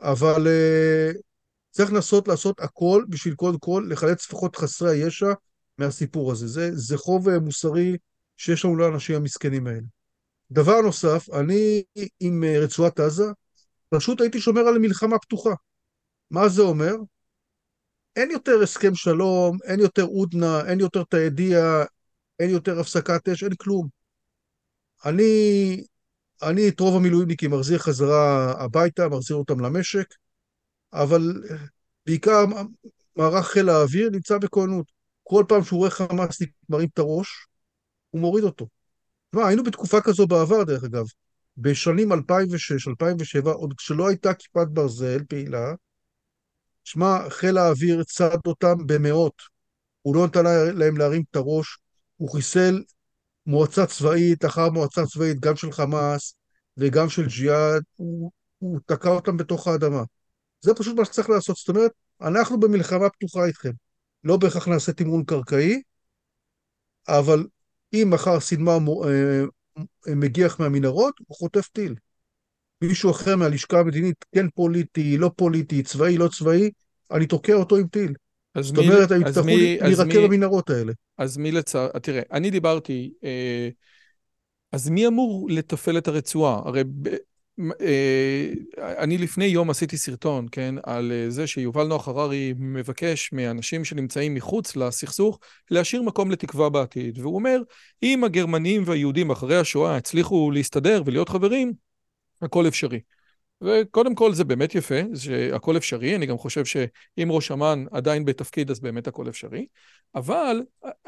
אבל 0.03 0.47
uh, 0.47 1.19
צריך 1.71 1.93
לנסות 1.93 2.29
לעשות 2.29 2.61
הכל 2.61 3.05
בשביל 3.09 3.35
קודם 3.35 3.59
כל 3.59 3.87
לחלץ 3.89 4.27
לפחות 4.27 4.57
חסרי 4.57 4.91
הישע 4.91 5.33
מהסיפור 5.79 6.33
הזה. 6.33 6.49
זה, 6.49 6.71
זה 6.73 6.99
חוב 6.99 7.29
uh, 7.29 7.39
מוסרי 7.41 7.97
שיש 8.41 8.65
לנו 8.65 8.77
לאנשים 8.77 9.17
המסכנים 9.17 9.67
האלה. 9.67 9.87
דבר 10.51 10.81
נוסף, 10.81 11.27
אני 11.41 11.83
עם 12.21 12.45
uh, 12.45 12.65
רצועת 12.65 13.01
עזה, 13.01 13.25
פשוט 13.89 14.21
הייתי 14.21 14.41
שומר 14.41 14.61
על 14.61 14.79
מלחמה 14.79 15.19
פתוחה. 15.19 15.51
מה 16.31 16.49
זה 16.49 16.63
אומר? 16.63 16.95
אין 18.17 18.31
יותר 18.31 18.63
הסכם 18.63 18.95
שלום, 18.95 19.59
אין 19.65 19.81
יותר 19.81 20.03
הודנה, 20.03 20.69
אין 20.69 20.81
יותר 20.81 21.03
תאדיה, 21.05 21.85
אין 22.39 22.51
יותר 22.51 22.81
הפסקת 22.81 23.29
אש, 23.29 23.43
אין 23.43 23.55
כלום. 23.55 23.89
אני, 25.05 25.85
אני 26.43 26.69
את 26.69 26.81
רוב 26.81 26.97
המילואימניקים 26.97 27.51
מחזיר 27.51 27.79
חזרה 27.79 28.53
הביתה, 28.65 29.09
מחזיר 29.09 29.37
אותם 29.37 29.61
למשק, 29.61 30.15
אבל 30.93 31.43
בעיקר 32.07 32.45
מערך 33.17 33.47
חיל 33.47 33.69
האוויר 33.69 34.11
נמצא 34.11 34.39
בכוננות. 34.39 34.87
כל 35.23 35.45
פעם 35.49 35.65
שהוא 35.65 35.79
רואה 35.79 35.91
חמאסניק 35.91 36.51
מרים 36.69 36.89
את 36.95 36.99
הראש, 36.99 37.50
הוא 38.11 38.21
מוריד 38.21 38.45
אותו. 38.45 38.69
תשמע, 39.31 39.47
היינו 39.47 39.65
בתקופה 39.65 40.01
כזו 40.01 40.27
בעבר, 40.27 40.65
דרך 40.65 40.85
אגב. 40.85 41.05
בשנים 41.57 42.13
2006-2007, 42.13 42.17
עוד 43.45 43.75
כשלא 43.77 44.09
הייתה 44.09 44.35
כיפת 44.35 44.67
ברזל 44.69 45.25
פעילה, 45.29 45.75
שמע, 46.85 47.31
חיל 47.31 47.59
האוויר 47.59 48.05
צד 48.05 48.39
אותם 48.47 48.87
במאות. 48.87 49.43
הוא 50.03 50.17
לא 50.17 50.27
נתן 50.27 50.45
להם 50.75 50.97
להרים 50.97 51.23
את 51.31 51.37
הראש, 51.37 51.79
הוא 52.17 52.31
חיסל 52.31 52.83
מועצה 53.47 53.87
צבאית 53.87 54.45
אחר 54.45 54.71
מועצה 54.71 55.07
צבאית, 55.07 55.41
גם 55.41 55.57
של 55.57 55.73
חמאס 55.73 56.35
וגם 56.77 57.09
של 57.09 57.27
ג'יהאד, 57.27 57.83
הוא, 57.97 58.31
הוא 58.59 58.81
תקע 58.87 59.09
אותם 59.09 59.37
בתוך 59.37 59.69
האדמה. 59.69 60.03
זה 60.61 60.75
פשוט 60.75 60.97
מה 60.97 61.05
שצריך 61.05 61.31
לעשות. 61.31 61.57
זאת 61.57 61.69
אומרת, 61.69 61.91
אנחנו 62.21 62.61
במלחמה 62.61 63.11
פתוחה 63.11 63.45
איתכם. 63.45 63.71
לא 64.25 64.37
בהכרח 64.37 64.69
נעשה 64.69 64.93
תמרון 64.93 65.25
קרקעי, 65.25 65.83
אבל 67.09 67.47
אם 67.95 68.09
מחר 68.11 68.41
סינמה 68.41 68.73
אה, 69.05 70.15
מגיח 70.17 70.61
מהמנהרות, 70.61 71.15
הוא 71.27 71.37
חוטף 71.37 71.69
טיל. 71.69 71.95
מישהו 72.83 73.11
אחר 73.11 73.37
מהלשכה 73.37 73.81
המדינית, 73.81 74.25
כן 74.35 74.47
פוליטי, 74.55 75.19
לא 75.19 75.31
פוליטי, 75.37 75.83
צבאי, 75.83 76.19
לא 76.19 76.29
צבאי, 76.29 76.71
אני 77.11 77.27
תוקע 77.27 77.53
אותו 77.53 77.77
עם 77.77 77.87
טיל. 77.87 78.15
זאת 78.61 78.79
מי, 78.79 78.89
אומרת, 78.89 79.11
הם 79.11 79.21
יצטרכו 79.21 79.49
להירקר 79.49 80.27
במנהרות 80.27 80.71
האלה. 80.71 80.93
אז 81.19 81.37
מי 81.37 81.53
לצער... 81.53 81.89
תראה, 81.89 82.23
אני 82.33 82.51
דיברתי, 82.51 83.13
אה, 83.25 83.69
אז 84.73 84.89
מי 84.89 85.07
אמור 85.07 85.49
לתפעל 85.51 85.99
את 85.99 86.09
הרצועה? 86.09 86.61
הרי 86.65 86.83
אה, 87.07 87.17
אני 88.79 89.19
לפני 89.19 89.45
יום 89.45 89.71
עשיתי 89.71 89.97
סרטון, 89.97 90.47
כן, 90.53 90.75
על 90.83 91.13
אה, 91.13 91.31
זה 91.31 91.47
שיובל 91.47 91.87
נוח 91.87 92.09
הררי 92.09 92.55
מבקש 92.59 93.33
מאנשים 93.33 93.85
שנמצאים 93.85 94.35
מחוץ 94.35 94.77
לסכסוך 94.77 95.39
להשאיר 95.71 96.03
מקום 96.03 96.31
לתקווה 96.31 96.71
בעתיד. 96.71 97.19
והוא 97.19 97.35
אומר, 97.35 97.63
אם 98.03 98.25
הגרמנים 98.25 98.83
והיהודים 98.87 99.31
אחרי 99.31 99.59
השואה 99.59 99.97
הצליחו 99.97 100.51
להסתדר 100.51 101.03
ולהיות 101.07 101.29
חברים, 101.29 101.73
הכל 102.43 102.69
אפשרי. 102.69 103.01
וקודם 103.63 104.15
כל 104.15 104.35
זה 104.35 104.45
באמת 104.45 104.75
יפה, 104.75 105.01
שהכל 105.15 105.77
אפשרי, 105.77 106.17
אני 106.17 106.27
גם 106.27 106.39
חושב 106.39 106.65
שאם 106.65 107.29
ראש 107.31 107.51
אמ"ן 107.51 107.85
עדיין 107.91 108.25
בתפקיד 108.25 108.71
אז 108.71 108.81
באמת 108.81 109.07
הכל 109.07 109.29
אפשרי, 109.29 109.67
אבל 110.15 110.63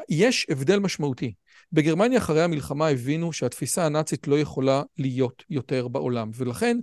יש 0.09 0.47
הבדל 0.49 0.79
משמעותי. 0.79 1.33
בגרמניה 1.73 2.17
אחרי 2.17 2.43
המלחמה 2.43 2.87
הבינו 2.87 3.33
שהתפיסה 3.33 3.85
הנאצית 3.85 4.27
לא 4.27 4.39
יכולה 4.39 4.83
להיות 4.97 5.43
יותר 5.49 5.87
בעולם, 5.87 6.31
ולכן 6.35 6.77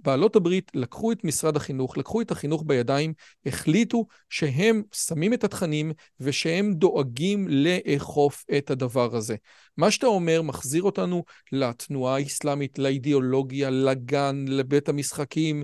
בעלות 0.00 0.36
הברית 0.36 0.70
לקחו 0.74 1.12
את 1.12 1.24
משרד 1.24 1.56
החינוך, 1.56 1.98
לקחו 1.98 2.20
את 2.20 2.30
החינוך 2.30 2.62
בידיים, 2.66 3.14
החליטו 3.46 4.06
שהם 4.28 4.82
שמים 4.92 5.34
את 5.34 5.44
התכנים 5.44 5.92
ושהם 6.20 6.74
דואגים 6.74 7.48
לאכוף 7.48 8.44
את 8.58 8.70
הדבר 8.70 9.16
הזה. 9.16 9.36
מה 9.76 9.90
שאתה 9.90 10.06
אומר 10.06 10.42
מחזיר 10.42 10.82
אותנו 10.82 11.24
לתנועה 11.52 12.14
האסלאמית, 12.14 12.78
לאידיאולוגיה, 12.78 13.70
לגן, 13.70 14.44
לבית 14.48 14.88
המשחקים, 14.88 15.62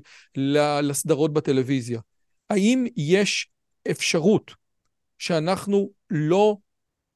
לסדרות 0.82 1.32
בטלוויזיה. 1.32 2.01
האם 2.51 2.86
יש 2.97 3.48
אפשרות 3.90 4.55
שאנחנו 5.18 5.90
לא 6.10 6.56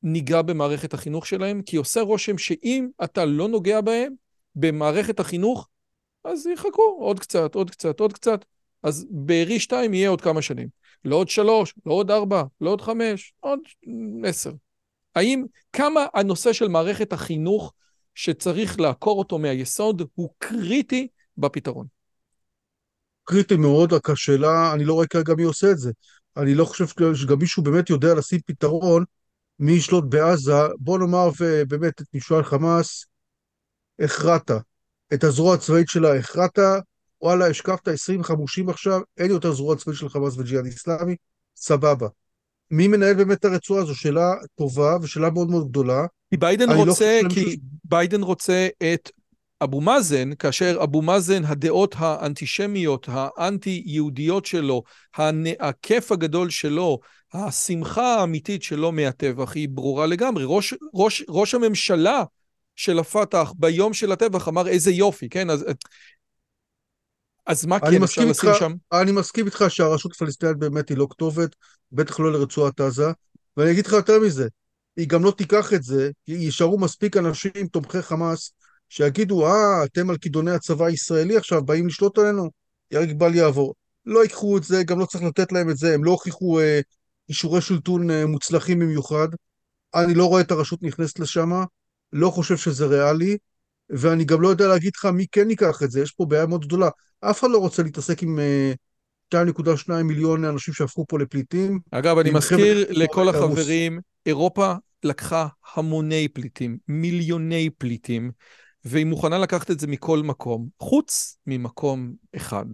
ניגע 0.06 0.42
במערכת 0.42 0.94
החינוך 0.94 1.26
שלהם? 1.26 1.62
כי 1.62 1.76
עושה 1.76 2.00
רושם 2.00 2.38
שאם 2.38 2.88
אתה 3.04 3.24
לא 3.24 3.48
נוגע 3.48 3.80
בהם, 3.80 4.12
במערכת 4.54 5.20
החינוך, 5.20 5.68
אז 6.24 6.46
יחכו 6.46 6.96
עוד 7.00 7.20
קצת, 7.20 7.54
עוד 7.54 7.70
קצת, 7.70 8.00
עוד 8.00 8.12
קצת. 8.12 8.44
אז 8.82 9.06
בארי 9.10 9.60
2 9.60 9.94
יהיה 9.94 10.08
עוד 10.08 10.20
כמה 10.20 10.42
שנים. 10.42 10.68
לא 11.04 11.16
עוד 11.16 11.28
שלוש, 11.28 11.74
לא 11.86 11.92
עוד 11.92 12.10
ארבע, 12.10 12.42
לא 12.60 12.70
עוד 12.70 12.80
חמש, 12.80 13.32
עוד 13.40 13.58
עשר. 14.24 14.52
האם, 15.14 15.44
כמה 15.72 16.06
הנושא 16.14 16.52
של 16.52 16.68
מערכת 16.68 17.12
החינוך 17.12 17.72
שצריך 18.14 18.80
לעקור 18.80 19.18
אותו 19.18 19.38
מהיסוד 19.38 20.02
הוא 20.14 20.30
קריטי 20.38 21.08
בפתרון? 21.38 21.86
קריטי 23.24 23.56
מאוד, 23.56 23.92
רק 23.92 24.10
השאלה, 24.10 24.72
אני 24.74 24.84
לא 24.84 24.92
רואה 24.92 25.06
כרגע 25.06 25.34
מי 25.34 25.42
עושה 25.42 25.70
את 25.70 25.78
זה. 25.78 25.92
אני 26.36 26.54
לא 26.54 26.64
חושב 26.64 27.14
שגם 27.14 27.38
מישהו 27.38 27.62
באמת 27.62 27.90
יודע 27.90 28.14
לשים 28.14 28.40
פתרון 28.46 29.04
מי 29.58 29.72
ישלוט 29.72 30.04
בעזה. 30.08 30.52
בוא 30.78 30.98
נאמר 30.98 31.28
ובאמת 31.40 32.00
את 32.00 32.06
משועל 32.14 32.44
חמאס 32.44 33.06
הכרעת. 34.00 34.50
את 35.14 35.24
הזרוע 35.24 35.54
הצבאית 35.54 35.88
שלה 35.88 36.16
הכרעת, 36.16 36.58
וואלה, 37.22 37.46
השקפת 37.46 37.88
20 37.88 38.22
חמושים 38.22 38.68
עכשיו, 38.68 39.00
אין 39.18 39.30
יותר 39.30 39.52
זרוע 39.52 39.76
צבאית 39.76 39.98
של 39.98 40.08
חמאס 40.08 40.36
וג'יהאד 40.36 40.66
איסלאמי, 40.66 41.16
סבבה. 41.56 42.08
מי 42.70 42.88
מנהל 42.88 43.14
באמת 43.14 43.38
את 43.38 43.44
הרצועה 43.44 43.84
זו 43.84 43.94
שאלה 43.94 44.32
טובה 44.54 44.96
ושאלה 45.02 45.30
מאוד 45.30 45.50
מאוד 45.50 45.68
גדולה. 45.68 46.06
כי 46.30 46.36
ביידן 46.36 46.68
לא 46.68 46.84
רוצה, 46.84 47.20
לא 47.22 47.28
כי 47.28 47.56
ביידן 47.84 48.22
רוצה 48.22 48.68
את 48.94 49.10
אבו 49.62 49.80
מאזן, 49.80 50.34
כאשר 50.34 50.78
אבו 50.82 51.02
מאזן, 51.02 51.44
הדעות 51.44 51.94
האנטישמיות, 51.98 53.06
האנטי-יהודיות 53.08 54.46
שלו, 54.46 54.82
הכיף 55.60 56.12
הגדול 56.12 56.50
שלו, 56.50 56.98
השמחה 57.34 58.14
האמיתית 58.14 58.62
שלו 58.62 58.92
מהטבח 58.92 59.52
היא 59.54 59.68
ברורה 59.68 60.06
לגמרי. 60.06 60.44
ראש, 60.46 60.74
ראש, 60.94 61.24
ראש 61.28 61.54
הממשלה 61.54 62.24
של 62.76 62.98
הפת"ח 62.98 63.52
ביום 63.56 63.94
של 63.94 64.12
הטבח 64.12 64.48
אמר 64.48 64.68
איזה 64.68 64.90
יופי, 64.90 65.28
כן? 65.28 65.50
אז, 65.50 65.64
אז 67.46 67.66
מה 67.66 67.80
כן 67.80 68.02
אפשר 68.02 68.24
לשים 68.24 68.50
שם? 68.58 68.72
אני 68.92 69.12
מסכים 69.12 69.46
איתך 69.46 69.64
שהרשות 69.68 70.12
הפלסטינית 70.12 70.56
באמת 70.56 70.88
היא 70.88 70.96
לא 70.96 71.06
כתובת, 71.10 71.56
בטח 71.92 72.20
לא 72.20 72.32
לרצועת 72.32 72.80
עזה, 72.80 73.06
ואני 73.56 73.70
אגיד 73.70 73.86
לך 73.86 73.92
יותר 73.92 74.20
מזה, 74.20 74.48
היא 74.96 75.08
גם 75.08 75.24
לא 75.24 75.30
תיקח 75.30 75.72
את 75.72 75.82
זה, 75.82 76.10
כי 76.26 76.32
יישארו 76.32 76.78
מספיק 76.78 77.16
אנשים 77.16 77.66
תומכי 77.72 78.02
חמאס 78.02 78.52
שיגידו, 78.88 79.46
אה, 79.46 79.84
אתם 79.84 80.10
על 80.10 80.16
כידוני 80.16 80.50
הצבא 80.50 80.84
הישראלי 80.84 81.36
עכשיו, 81.36 81.64
באים 81.64 81.86
לשלוט 81.86 82.18
עלינו, 82.18 82.50
ירק 82.90 83.08
בל 83.16 83.34
יעבור. 83.34 83.74
לא 84.06 84.22
ייקחו 84.22 84.58
את 84.58 84.64
זה, 84.64 84.82
גם 84.82 84.98
לא 84.98 85.06
צריך 85.06 85.24
לתת 85.24 85.52
להם 85.52 85.70
את 85.70 85.76
זה, 85.76 85.94
הם 85.94 86.04
לא 86.04 86.10
הוכיחו 86.10 86.60
אה, 86.60 86.80
אישורי 87.28 87.60
שלטון 87.60 88.10
אה, 88.10 88.26
מוצלחים 88.26 88.78
במיוחד. 88.78 89.28
אני 89.94 90.14
לא 90.14 90.26
רואה 90.26 90.40
את 90.40 90.50
הרשות 90.50 90.82
נכנסת 90.82 91.18
לשם, 91.18 91.50
לא 92.12 92.30
חושב 92.30 92.56
שזה 92.56 92.86
ריאלי, 92.86 93.36
ואני 93.90 94.24
גם 94.24 94.40
לא 94.40 94.48
יודע 94.48 94.68
להגיד 94.68 94.92
לך 94.96 95.04
מי 95.04 95.26
כן 95.32 95.50
ייקח 95.50 95.82
את 95.82 95.90
זה, 95.90 96.00
יש 96.00 96.12
פה 96.12 96.26
בעיה 96.26 96.46
מאוד 96.46 96.66
גדולה. 96.66 96.88
אף 97.20 97.40
אחד 97.40 97.50
לא 97.50 97.58
רוצה 97.58 97.82
להתעסק 97.82 98.22
עם 98.22 98.38
2.2 99.34 99.90
אה, 99.90 100.02
מיליון 100.02 100.44
אנשים 100.44 100.74
שהפכו 100.74 101.06
פה 101.08 101.18
לפליטים. 101.18 101.78
אגב, 101.90 102.18
אני 102.18 102.30
מזכיר 102.30 102.86
לכל 102.90 103.28
החברים, 103.28 104.00
אירופה 104.26 104.74
לקחה 105.04 105.46
המוני 105.74 106.28
פליטים, 106.28 106.78
מיליוני 106.88 107.70
פליטים, 107.78 108.30
והיא 108.84 109.06
מוכנה 109.06 109.38
לקחת 109.38 109.70
את 109.70 109.80
זה 109.80 109.86
מכל 109.86 110.22
מקום, 110.22 110.68
חוץ 110.80 111.36
ממקום 111.46 112.12
אחד. 112.36 112.66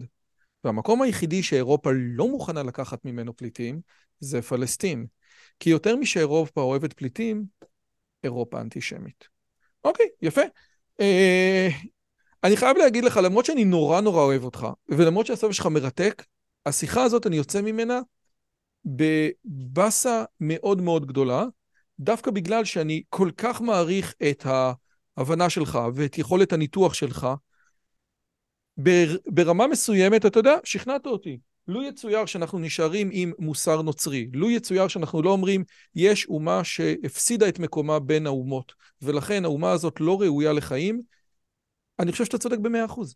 והמקום 0.65 1.03
היחידי 1.03 1.43
שאירופה 1.43 1.91
לא 1.95 2.29
מוכנה 2.29 2.63
לקחת 2.63 3.05
ממנו 3.05 3.37
פליטים 3.37 3.81
זה 4.21 4.43
פלסטין. 4.43 5.07
כי 5.61 5.71
יותר 5.71 5.97
משאירופה 5.97 6.61
אוהבת 6.61 6.93
פליטים, 6.93 7.45
אירופה 8.25 8.61
אנטישמית. 8.61 9.29
אוקיי, 9.85 10.07
יפה. 10.23 10.43
אה, 11.01 11.69
אני 12.45 12.57
חייב 12.57 12.77
להגיד 12.77 13.05
לך, 13.05 13.17
למרות 13.17 13.45
שאני 13.45 13.65
נורא 13.65 14.01
נורא 14.01 14.23
אוהב 14.23 14.45
אותך, 14.45 14.67
ולמרות 14.89 15.27
שהסוף 15.27 15.53
שלך 15.53 15.67
מרתק, 15.67 16.25
השיחה 16.67 17.03
הזאת, 17.03 17.27
אני 17.27 17.37
יוצא 17.37 17.61
ממנה 17.61 18.01
בבאסה 18.85 20.25
מאוד 20.41 20.81
מאוד 20.81 21.07
גדולה, 21.07 21.45
דווקא 22.01 22.31
בגלל 22.31 22.65
שאני 22.65 23.03
כל 23.09 23.31
כך 23.37 23.61
מעריך 23.61 24.15
את 24.31 24.47
ההבנה 25.17 25.51
שלך 25.51 25.79
ואת 25.95 26.19
יכולת 26.19 26.53
הניתוח 26.53 26.95
שלך. 26.95 27.27
ברמה 29.27 29.67
מסוימת, 29.67 30.27
אתה 30.27 30.39
יודע, 30.39 30.55
שכנעת 30.65 31.07
אותי. 31.07 31.39
לו 31.71 31.83
יצויר 31.83 32.27
שאנחנו 32.27 32.59
נשארים 32.59 33.09
עם 33.13 33.33
מוסר 33.39 33.83
נוצרי, 33.83 34.29
לו 34.33 34.51
יצויר 34.51 34.89
שאנחנו 34.89 35.23
לא 35.23 35.31
אומרים, 35.31 35.65
יש 35.95 36.27
אומה 36.27 36.65
שהפסידה 36.65 37.49
את 37.49 37.59
מקומה 37.59 37.99
בין 37.99 38.27
האומות, 38.27 38.73
ולכן 39.03 39.45
האומה 39.45 39.71
הזאת 39.71 40.01
לא 40.01 40.21
ראויה 40.21 40.53
לחיים, 40.53 41.01
אני 41.99 42.13
חושב 42.13 42.25
שאתה 42.25 42.39
צודק 42.39 42.59
במאה 42.59 42.85
אחוז. 42.85 43.15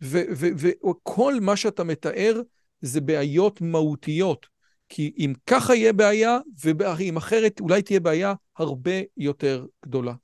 וכל 0.00 1.34
מה 1.40 1.56
שאתה 1.56 1.84
מתאר 1.84 2.40
זה 2.80 3.00
בעיות 3.00 3.60
מהותיות. 3.60 4.46
כי 4.88 5.12
אם 5.18 5.32
ככה 5.46 5.74
יהיה 5.74 5.92
בעיה, 5.92 6.38
ואם 6.64 7.16
אחרת 7.16 7.60
אולי 7.60 7.82
תהיה 7.82 8.00
בעיה 8.00 8.34
הרבה 8.56 8.90
יותר 9.16 9.66
גדולה. 9.84 10.14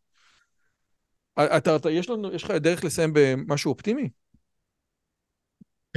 אתה, 1.39 1.77
אתה, 1.77 1.91
יש, 1.91 2.11
לנו, 2.11 2.33
יש 2.33 2.45
לך 2.45 2.51
דרך 2.51 2.85
לסיים 2.85 3.11
במשהו 3.15 3.73
אופטימי? 3.73 4.09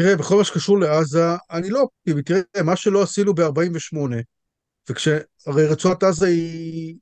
תראה, 0.01 0.15
בכל 0.15 0.37
מה 0.37 0.43
שקשור 0.43 0.79
לעזה, 0.79 1.25
אני 1.51 1.69
לא 1.69 1.81
אופטימי. 1.81 2.23
תראה, 2.23 2.41
מה 2.63 2.75
שלא 2.75 3.01
עשינו 3.01 3.33
ב-48, 3.33 3.97
וכשהרי 4.89 5.67
רצועת 5.69 6.03
עזה 6.03 6.27
היא... 6.27 6.95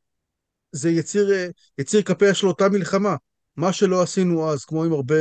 זה 0.71 0.89
יציר, 0.89 1.29
יציר 1.77 2.01
כפיה 2.01 2.33
של 2.33 2.47
אותה 2.47 2.69
מלחמה. 2.69 3.15
מה 3.55 3.73
שלא 3.73 4.01
עשינו 4.01 4.49
אז, 4.49 4.65
כמו 4.65 4.83
עם 4.83 4.93
הרבה 4.93 5.15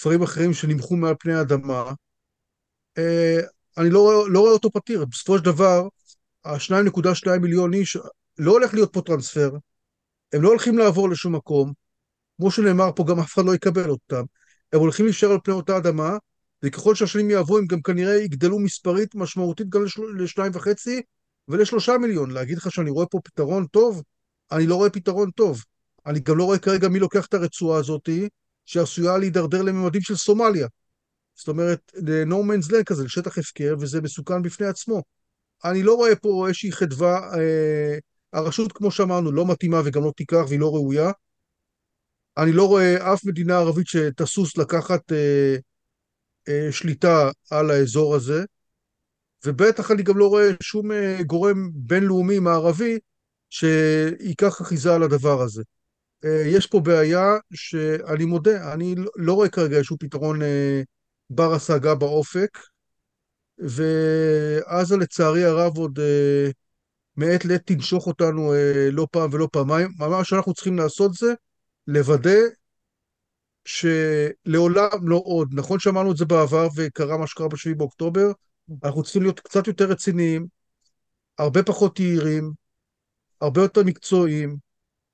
דברים 0.00 0.22
אחרים 0.22 0.54
שנמחו 0.54 0.96
מעל 0.96 1.14
פני 1.18 1.34
האדמה, 1.34 1.92
אה, 2.98 3.40
אני 3.78 3.90
לא, 3.90 4.30
לא 4.30 4.40
רואה 4.40 4.52
אותו 4.52 4.70
פתיר. 4.70 5.04
בסופו 5.04 5.38
של 5.38 5.44
דבר, 5.44 5.88
ה-2.2 6.44 7.38
מיליון 7.40 7.74
איש, 7.74 7.96
לא 8.38 8.52
הולך 8.52 8.74
להיות 8.74 8.92
פה 8.92 9.00
טרנספר, 9.00 9.50
הם 10.32 10.42
לא 10.42 10.48
הולכים 10.48 10.78
לעבור 10.78 11.10
לשום 11.10 11.34
מקום, 11.34 11.72
כמו 12.36 12.50
שנאמר 12.50 12.90
פה, 12.96 13.04
גם 13.08 13.18
אף 13.18 13.34
אחד 13.34 13.44
לא 13.44 13.54
יקבל 13.54 13.90
אותם. 13.90 14.22
הם 14.72 14.80
הולכים 14.80 15.04
להישאר 15.04 15.30
על 15.30 15.38
פני 15.44 15.54
אותה 15.54 15.76
אדמה, 15.76 16.16
וככל 16.62 16.94
שהשנים 16.94 17.30
יעברו, 17.30 17.58
הם 17.58 17.66
גם 17.66 17.82
כנראה 17.82 18.14
יגדלו 18.14 18.58
מספרית 18.58 19.14
משמעותית 19.14 19.68
גם 19.68 19.84
לשניים 20.18 20.52
וחצי 20.54 21.02
ולשלושה 21.48 21.98
מיליון. 21.98 22.30
להגיד 22.30 22.58
לך 22.58 22.70
שאני 22.72 22.90
רואה 22.90 23.06
פה 23.06 23.20
פתרון 23.24 23.66
טוב? 23.66 24.02
אני 24.52 24.66
לא 24.66 24.74
רואה 24.74 24.90
פתרון 24.90 25.30
טוב. 25.30 25.62
אני 26.06 26.20
גם 26.20 26.38
לא 26.38 26.44
רואה 26.44 26.58
כרגע 26.58 26.88
מי 26.88 26.98
לוקח 26.98 27.26
את 27.26 27.34
הרצועה 27.34 27.78
הזאת, 27.78 28.08
שעשויה 28.66 29.18
להידרדר 29.18 29.62
לממדים 29.62 30.02
של 30.02 30.16
סומליה. 30.16 30.66
זאת 31.34 31.48
אומרת, 31.48 31.92
ל-No 31.94 32.34
man's 32.34 32.70
land 32.70 32.84
כזה, 32.86 33.04
לשטח 33.04 33.38
הפקר, 33.38 33.74
וזה 33.80 34.00
מסוכן 34.00 34.42
בפני 34.42 34.66
עצמו. 34.66 35.02
אני 35.64 35.82
לא 35.82 35.94
רואה 35.94 36.16
פה 36.16 36.44
איזושהי 36.46 36.72
חדווה, 36.72 37.38
אה, 37.38 37.98
הרשות, 38.32 38.72
כמו 38.72 38.90
שאמרנו, 38.90 39.32
לא 39.32 39.46
מתאימה 39.46 39.80
וגם 39.84 40.04
לא 40.04 40.12
תיקח 40.16 40.44
והיא 40.48 40.60
לא 40.60 40.74
ראויה. 40.74 41.10
אני 42.36 42.52
לא 42.52 42.68
רואה 42.68 43.14
אף 43.14 43.24
מדינה 43.24 43.58
ערבית 43.58 43.86
שתסוס 43.86 44.56
לקחת 44.58 45.12
אה, 45.12 45.56
שליטה 46.70 47.30
על 47.50 47.70
האזור 47.70 48.14
הזה, 48.14 48.44
ובטח 49.46 49.90
אני 49.90 50.02
גם 50.02 50.18
לא 50.18 50.28
רואה 50.28 50.50
שום 50.62 50.92
אה, 50.92 51.18
גורם 51.26 51.70
בינלאומי 51.74 52.38
מערבי 52.38 52.98
שייקח 53.50 54.60
אחיזה 54.60 54.94
על 54.94 55.02
הדבר 55.02 55.42
הזה. 55.42 55.62
אה, 56.24 56.42
יש 56.46 56.66
פה 56.66 56.80
בעיה 56.80 57.36
שאני 57.54 58.24
מודה, 58.24 58.72
אני 58.72 58.94
לא, 58.94 59.10
לא 59.16 59.32
רואה 59.32 59.48
כרגע 59.48 59.76
איזשהו 59.76 59.96
פתרון 60.00 60.42
אה, 60.42 60.82
בר 61.30 61.54
השגה 61.54 61.94
באופק, 61.94 62.58
ועזה 63.58 64.96
לצערי 64.96 65.44
הרב 65.44 65.76
עוד 65.76 65.98
אה, 65.98 66.50
מעת 67.16 67.44
לעת 67.44 67.66
תנשוך 67.66 68.06
אותנו 68.06 68.54
אה, 68.54 68.88
לא 68.92 69.06
פעם 69.10 69.30
ולא 69.32 69.48
פעמיים. 69.52 69.90
מה 69.98 70.24
שאנחנו 70.24 70.54
צריכים 70.54 70.78
לעשות 70.78 71.14
זה 71.14 71.34
לוודא 71.86 72.38
שלעולם 73.64 75.08
לא 75.08 75.22
עוד. 75.24 75.48
נכון 75.52 75.78
שאמרנו 75.78 76.12
את 76.12 76.16
זה 76.16 76.24
בעבר 76.24 76.68
וקרה 76.76 77.18
מה 77.18 77.26
שקרה 77.26 77.48
ב-7 77.48 77.74
באוקטובר, 77.76 78.32
אנחנו 78.84 79.02
צריכים 79.02 79.22
להיות 79.22 79.40
קצת 79.40 79.66
יותר 79.66 79.84
רציניים, 79.84 80.46
הרבה 81.38 81.62
פחות 81.62 82.00
יהירים, 82.00 82.52
הרבה 83.40 83.62
יותר 83.62 83.82
מקצועיים, 83.84 84.56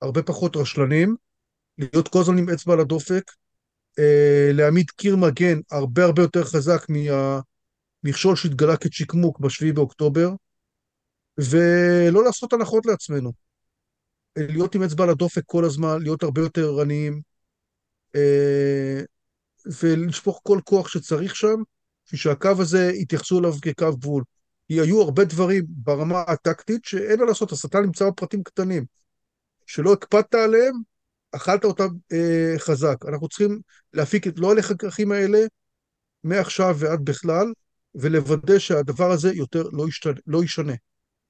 הרבה 0.03 0.23
פחות 0.23 0.57
רשלנים, 0.57 1.17
להיות 1.79 2.09
כל 2.09 2.21
הזמן 2.21 2.39
עם 2.39 2.49
אצבע 2.49 2.73
על 2.73 2.81
הדופק, 2.81 3.31
אה, 3.99 4.51
להעמיד 4.53 4.91
קיר 4.91 5.17
מגן 5.17 5.61
הרבה 5.71 6.05
הרבה 6.05 6.23
יותר 6.23 6.45
חזק 6.45 6.87
מהמכשול 6.89 8.37
שהתגלה 8.37 8.77
כצ'יקמוק 8.77 9.41
ב-7 9.41 9.73
באוקטובר, 9.75 10.31
ולא 11.39 12.25
לעשות 12.25 12.53
הנחות 12.53 12.87
לעצמנו. 12.87 13.33
להיות 14.39 14.75
עם 14.75 14.83
אצבע 14.83 15.05
על 15.05 15.11
הדופק 15.11 15.43
כל 15.47 15.65
הזמן, 15.65 16.03
להיות 16.03 16.23
הרבה 16.23 16.41
יותר 16.41 16.69
ערניים, 16.69 17.21
ולשפוך 19.83 20.41
כל 20.43 20.61
כוח 20.65 20.89
שצריך 20.89 21.37
שם, 21.37 21.63
בשביל 22.07 22.19
שהקו 22.19 22.53
הזה 22.59 22.91
יתייחסו 22.95 23.39
אליו 23.39 23.55
כקו 23.63 23.97
גבול. 23.97 24.25
היו 24.69 25.03
הרבה 25.03 25.25
דברים 25.25 25.65
ברמה 25.69 26.21
הטקטית 26.21 26.85
שאין 26.85 27.21
מה 27.21 27.27
לעשות, 27.27 27.53
השטן 27.53 27.83
נמצא 27.83 28.11
בפרטים 28.11 28.43
קטנים. 28.43 28.85
שלא 29.67 29.93
הקפדת 29.93 30.35
עליהם, 30.35 30.75
אכלת 31.33 31.65
אותם 31.65 31.89
אה, 32.13 32.55
חזק. 32.59 32.97
אנחנו 33.09 33.29
צריכים 33.29 33.61
להפיק 33.93 34.27
את 34.27 34.39
לא 34.39 34.53
הלקחים 34.53 35.13
האלה 35.13 35.39
מעכשיו 36.25 36.77
ועד 36.79 37.05
בכלל, 37.05 37.53
ולוודא 37.95 38.59
שהדבר 38.59 39.11
הזה 39.11 39.33
יותר 39.35 39.63
לא, 39.73 39.89
ישתנה, 39.89 40.13
לא 40.27 40.45
ישנה. 40.45 40.75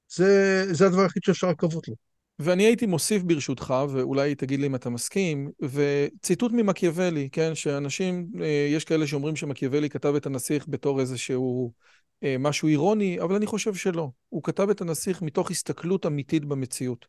זה, 0.09 0.65
זה 0.71 0.85
הדבר 0.85 1.01
היחיד 1.01 1.23
שאפשר 1.23 1.49
לקוות 1.49 1.87
לו. 1.87 2.08
ואני 2.39 2.63
הייתי 2.63 2.85
מוסיף 2.85 3.23
ברשותך, 3.23 3.73
ואולי 3.89 4.35
תגיד 4.35 4.59
לי 4.59 4.67
אם 4.67 4.75
אתה 4.75 4.89
מסכים, 4.89 5.51
וציטוט 5.61 6.51
ממקיאוולי, 6.51 7.29
כן, 7.31 7.55
שאנשים, 7.55 8.27
אה, 8.41 8.67
יש 8.71 8.85
כאלה 8.85 9.07
שאומרים 9.07 9.35
שמקיאוולי 9.35 9.89
כתב 9.89 10.15
את 10.15 10.25
הנסיך 10.25 10.65
בתור 10.67 10.99
איזשהו 10.99 11.73
אה, 12.23 12.35
משהו 12.39 12.67
אירוני, 12.67 13.21
אבל 13.21 13.35
אני 13.35 13.45
חושב 13.45 13.73
שלא. 13.73 14.09
הוא 14.29 14.43
כתב 14.43 14.69
את 14.69 14.81
הנסיך 14.81 15.21
מתוך 15.21 15.51
הסתכלות 15.51 16.05
אמיתית 16.05 16.45
במציאות. 16.45 17.05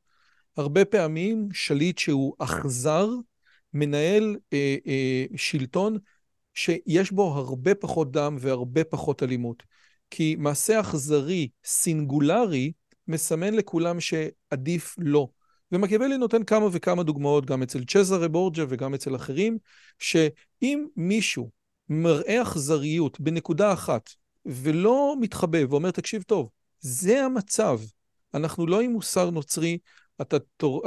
הרבה 0.56 0.84
פעמים 0.84 1.48
שליט 1.52 1.98
שהוא 1.98 2.34
אכזר, 2.38 3.08
מנהל 3.74 4.36
אה, 4.52 4.76
אה, 4.86 5.24
שלטון 5.36 5.98
שיש 6.54 7.12
בו 7.12 7.34
הרבה 7.34 7.74
פחות 7.74 8.12
דם 8.12 8.36
והרבה 8.40 8.84
פחות 8.84 9.22
אלימות. 9.22 9.62
כי 10.10 10.36
מעשה 10.38 10.80
אכזרי, 10.80 11.48
סינגולרי, 11.64 12.72
מסמן 13.10 13.54
לכולם 13.54 14.00
שעדיף 14.00 14.94
לא. 14.98 15.28
ומקיאוולי 15.72 16.18
נותן 16.18 16.44
כמה 16.44 16.66
וכמה 16.72 17.02
דוגמאות, 17.02 17.46
גם 17.46 17.62
אצל 17.62 17.84
צ'זרה 17.84 18.28
בורג'ה 18.28 18.64
וגם 18.68 18.94
אצל 18.94 19.16
אחרים, 19.16 19.58
שאם 19.98 20.86
מישהו 20.96 21.50
מראה 21.88 22.42
אכזריות 22.42 23.20
בנקודה 23.20 23.72
אחת, 23.72 24.10
ולא 24.46 25.14
מתחבא 25.20 25.58
ואומר, 25.70 25.90
תקשיב 25.90 26.22
טוב, 26.22 26.48
זה 26.80 27.24
המצב. 27.24 27.80
אנחנו 28.34 28.66
לא 28.66 28.80
עם 28.80 28.90
מוסר 28.90 29.30
נוצרי, 29.30 29.78
אתה, 30.20 30.36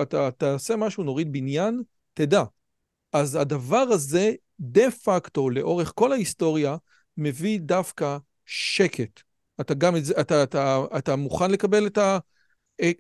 אתה 0.02 0.30
תעשה 0.32 0.76
משהו, 0.76 1.04
נוריד 1.04 1.32
בניין, 1.32 1.82
תדע. 2.14 2.44
אז 3.14 3.36
הדבר 3.36 3.86
הזה, 3.92 4.32
דה 4.60 4.92
פקטו, 4.92 5.50
לאורך 5.50 5.92
כל 5.96 6.12
ההיסטוריה, 6.12 6.76
מביא 7.18 7.60
דווקא 7.60 8.18
שקט. 8.46 9.22
אתה 9.64 9.74
גם 9.74 9.96
את 9.96 10.06
זה, 10.06 10.14
אתה, 10.22 10.44
אתה, 10.44 10.82
אתה 10.98 11.16
מוכן 11.16 11.52
לקבל 11.52 11.88
את, 11.88 11.98
ה, 11.98 12.18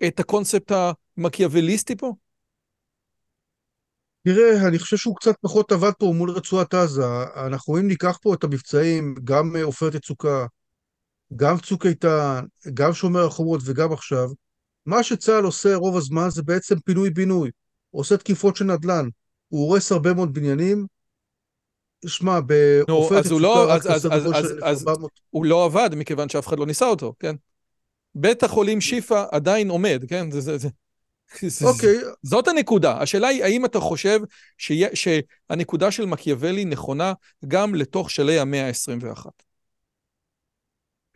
את 0.07 0.19
הקונספט 0.19 0.71
המקיאווליסטי 1.17 1.95
פה? 1.95 2.13
תראה, 4.23 4.67
אני 4.67 4.79
חושב 4.79 4.97
שהוא 4.97 5.15
קצת 5.15 5.35
פחות 5.41 5.71
עבד 5.71 5.91
פה 5.99 6.13
מול 6.15 6.31
רצועת 6.31 6.73
עזה. 6.73 7.05
אנחנו 7.35 7.77
אם 7.77 7.87
ניקח 7.87 8.17
פה 8.21 8.33
את 8.33 8.43
המבצעים, 8.43 9.15
גם 9.23 9.55
עופרת 9.63 9.95
יצוקה, 9.95 10.45
גם 11.35 11.57
צוק 11.57 11.85
איתן, 11.85 12.45
גם 12.73 12.93
שומר 12.93 13.25
החומות 13.25 13.61
וגם 13.65 13.93
עכשיו, 13.93 14.29
מה 14.85 15.03
שצה"ל 15.03 15.43
עושה 15.43 15.75
רוב 15.75 15.97
הזמן 15.97 16.29
זה 16.29 16.43
בעצם 16.43 16.79
פינוי-בינוי. 16.79 17.51
הוא 17.89 17.99
עושה 17.99 18.17
תקיפות 18.17 18.55
של 18.55 18.65
נדל"ן. 18.65 19.07
הוא 19.47 19.67
הורס 19.67 19.91
הרבה 19.91 20.13
מאוד 20.13 20.33
בניינים, 20.33 20.85
שמע, 22.07 22.39
בעופרת 22.87 23.25
יצוקה 23.25 23.41
לא, 23.41 23.65
רק 23.69 23.85
בסדר 23.85 24.23
גודל 24.23 24.47
של 24.47 24.63
1,400... 24.63 25.11
הוא 25.29 25.45
לא 25.45 25.65
עבד 25.65 25.89
מכיוון 25.95 26.29
שאף 26.29 26.47
אחד 26.47 26.59
לא 26.59 26.65
ניסה 26.65 26.85
אותו, 26.85 27.13
כן? 27.19 27.35
בית 28.15 28.43
החולים 28.43 28.81
שיפא 28.81 29.25
עדיין 29.31 29.69
עומד, 29.69 30.03
כן? 30.07 30.31
זה, 30.31 30.41
זה, 30.41 30.57
זה. 30.57 30.69
אוקיי. 31.65 31.99
Okay. 31.99 32.05
זאת 32.23 32.47
הנקודה. 32.47 32.97
השאלה 32.97 33.27
היא, 33.27 33.43
האם 33.43 33.65
אתה 33.65 33.79
חושב 33.79 34.19
שיה, 34.57 34.89
שהנקודה 34.93 35.91
של 35.91 36.05
מקיאוולי 36.05 36.65
נכונה 36.65 37.13
גם 37.47 37.75
לתוך 37.75 38.11
שלי 38.11 38.39
המאה 38.39 38.67
ה-21? 38.67 39.25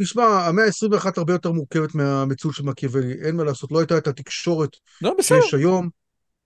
תשמע, 0.01 0.23
המאה 0.23 0.65
ה-21 0.65 1.11
הרבה 1.17 1.33
יותר 1.33 1.51
מורכבת 1.51 1.95
מהמציאות 1.95 2.55
של 2.55 2.63
מקיאוולי. 2.63 3.13
אין 3.25 3.35
מה 3.35 3.43
לעשות, 3.43 3.71
לא 3.71 3.79
הייתה 3.79 3.97
את 3.97 4.07
התקשורת 4.07 4.69
לא, 5.01 5.15
שיש 5.21 5.53
היום. 5.53 5.89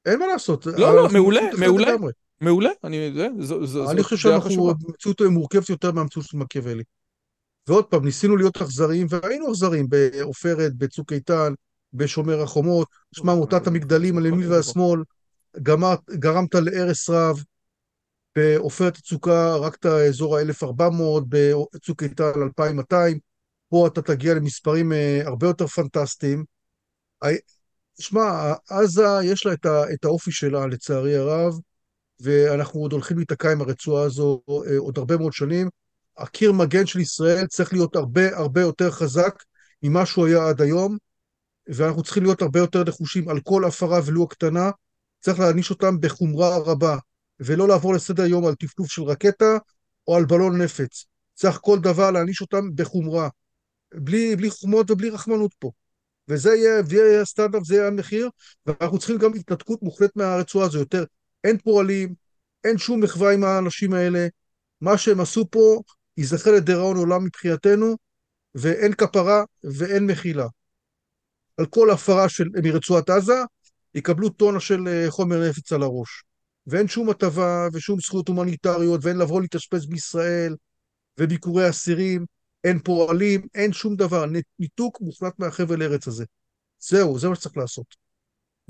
אין 0.05 0.19
מה 0.19 0.27
לעשות. 0.27 0.65
לא, 0.65 0.95
לא, 0.95 1.09
מעולה, 1.13 1.41
מעולה. 1.57 1.91
מעולה, 2.41 2.69
אני, 2.84 3.11
זה, 3.13 3.27
זו, 3.39 3.65
זו, 3.65 3.91
אני 3.91 4.03
חושב 4.03 4.18
שאנחנו 4.18 4.73
במציאות 4.73 5.22
מורכבת 5.22 5.69
יותר 5.69 5.91
מהמציאות 5.91 6.27
של 6.27 6.38
מקיאוולי. 6.38 6.84
ועוד 7.68 7.85
פעם, 7.85 8.05
ניסינו 8.05 8.38
להיות 8.38 8.57
אכזריים, 8.57 9.07
והיינו 9.09 9.51
אכזריים 9.51 9.89
בעופרת, 9.89 10.76
בצוק 10.76 11.13
איתן, 11.13 11.53
בשומר 11.93 12.41
החומות. 12.41 12.88
שמע, 13.15 13.35
מוטת 13.35 13.68
המגדלים 13.68 14.18
על 14.18 14.26
ימין 14.26 14.51
והשמאל, 14.51 15.03
גרמת 16.09 16.55
להרס 16.55 17.09
רב. 17.09 17.43
בעופרת 18.35 18.97
יצוקה 18.97 19.51
הרגת 19.51 19.85
אזור 19.85 20.38
ה-1400, 20.38 21.22
בצוק 21.30 22.03
איתן 22.03 22.31
2200. 22.43 23.19
פה 23.69 23.88
אתה 23.88 24.01
תגיע 24.01 24.34
למספרים 24.34 24.93
אה, 24.93 25.22
הרבה 25.26 25.47
יותר 25.47 25.68
פנטסטיים. 25.68 26.43
שמע, 27.99 28.53
עזה 28.69 29.07
יש 29.23 29.45
לה 29.45 29.53
את 29.93 30.05
האופי 30.05 30.31
שלה, 30.31 30.68
לצערי 30.68 31.15
הרב. 31.15 31.53
ואנחנו 32.22 32.80
עוד 32.80 32.91
הולכים 32.91 33.18
להיתקע 33.18 33.52
עם 33.52 33.61
הרצועה 33.61 34.03
הזו 34.03 34.41
אה, 34.49 34.77
עוד 34.77 34.98
הרבה 34.98 35.18
מאוד 35.18 35.34
שנים. 35.34 35.69
הקיר 36.18 36.52
מגן 36.52 36.85
של 36.85 36.99
ישראל 36.99 37.48
צריך 37.48 37.73
להיות 37.73 37.95
הרבה 37.95 38.38
הרבה 38.38 38.61
יותר 38.61 38.91
חזק 38.91 39.43
ממה 39.84 40.06
שהוא 40.06 40.27
היה 40.27 40.49
עד 40.49 40.61
היום, 40.61 40.98
ואנחנו 41.68 42.03
צריכים 42.03 42.23
להיות 42.23 42.41
הרבה 42.41 42.60
יותר 42.60 42.84
נחושים 42.84 43.30
על 43.30 43.39
כל 43.39 43.65
הפרה 43.65 43.99
ולו 44.06 44.23
הקטנה, 44.23 44.72
צריך 45.19 45.39
להעניש 45.39 45.69
אותם 45.69 45.99
בחומרה 45.99 46.57
רבה, 46.57 46.98
ולא 47.39 47.68
לעבור 47.68 47.93
לסדר 47.93 48.26
יום 48.26 48.45
על 48.45 48.56
טפטוף 48.56 48.88
של 48.88 49.03
רקטה 49.03 49.57
או 50.07 50.15
על 50.15 50.26
בלון 50.26 50.61
נפץ. 50.61 51.06
צריך 51.34 51.60
כל 51.61 51.80
דבר 51.80 52.11
להעניש 52.11 52.41
אותם 52.41 52.76
בחומרה. 52.76 53.30
בלי, 53.93 54.35
בלי 54.35 54.49
חומות 54.49 54.91
ובלי 54.91 55.10
רחמנות 55.10 55.53
פה. 55.60 55.72
וזה 56.27 56.56
יהיה, 56.56 56.81
יהיה 56.91 57.22
הסטנדרט, 57.22 57.65
זה 57.65 57.76
יהיה 57.76 57.88
המחיר, 57.88 58.30
ואנחנו 58.65 58.99
צריכים 58.99 59.18
גם 59.18 59.34
התנתקות 59.34 59.84
מוחלטת 59.84 60.15
מהרצועה 60.15 60.65
הזו 60.65 60.80
יותר. 60.80 61.03
אין 61.43 61.57
פועלים, 61.57 62.15
אין 62.63 62.77
שום 62.77 63.03
מחווה 63.03 63.34
עם 63.34 63.43
האנשים 63.43 63.93
האלה. 63.93 64.27
מה 64.81 64.97
שהם 64.97 65.19
עשו 65.19 65.45
פה 65.49 65.81
ייזכר 66.18 66.51
לדיראון 66.51 66.97
עולם 66.97 67.23
מבחינתנו, 67.26 67.97
ואין 68.55 68.93
כפרה 68.93 69.43
ואין 69.63 70.05
מחילה. 70.05 70.47
על 71.57 71.65
כל 71.65 71.89
הפרה 71.89 72.30
של, 72.30 72.45
מרצועת 72.63 73.09
עזה, 73.09 73.43
יקבלו 73.95 74.30
טונה 74.30 74.59
של 74.59 74.88
אה, 74.88 75.05
חומר 75.09 75.49
נפץ 75.49 75.73
על 75.73 75.84
הראש. 75.84 76.23
ואין 76.68 76.88
שום 76.88 77.09
הטבה 77.09 77.68
ושום 77.73 77.99
זכויות 77.99 78.27
הומניטריות, 78.27 79.05
ואין 79.05 79.18
לבוא 79.18 79.41
להתאשפז 79.41 79.85
בישראל, 79.85 80.55
וביקורי 81.18 81.69
אסירים, 81.69 82.26
אין 82.63 82.80
פועלים, 82.80 83.47
אין 83.55 83.73
שום 83.73 83.95
דבר, 83.95 84.26
ניתוק 84.59 85.01
מוחלט 85.01 85.34
מהחבל 85.39 85.84
ארץ 85.84 86.07
הזה. 86.07 86.26
זהו, 86.80 87.19
זה 87.19 87.30
מה 87.30 87.35
שצריך 87.35 87.57
לעשות. 87.57 87.95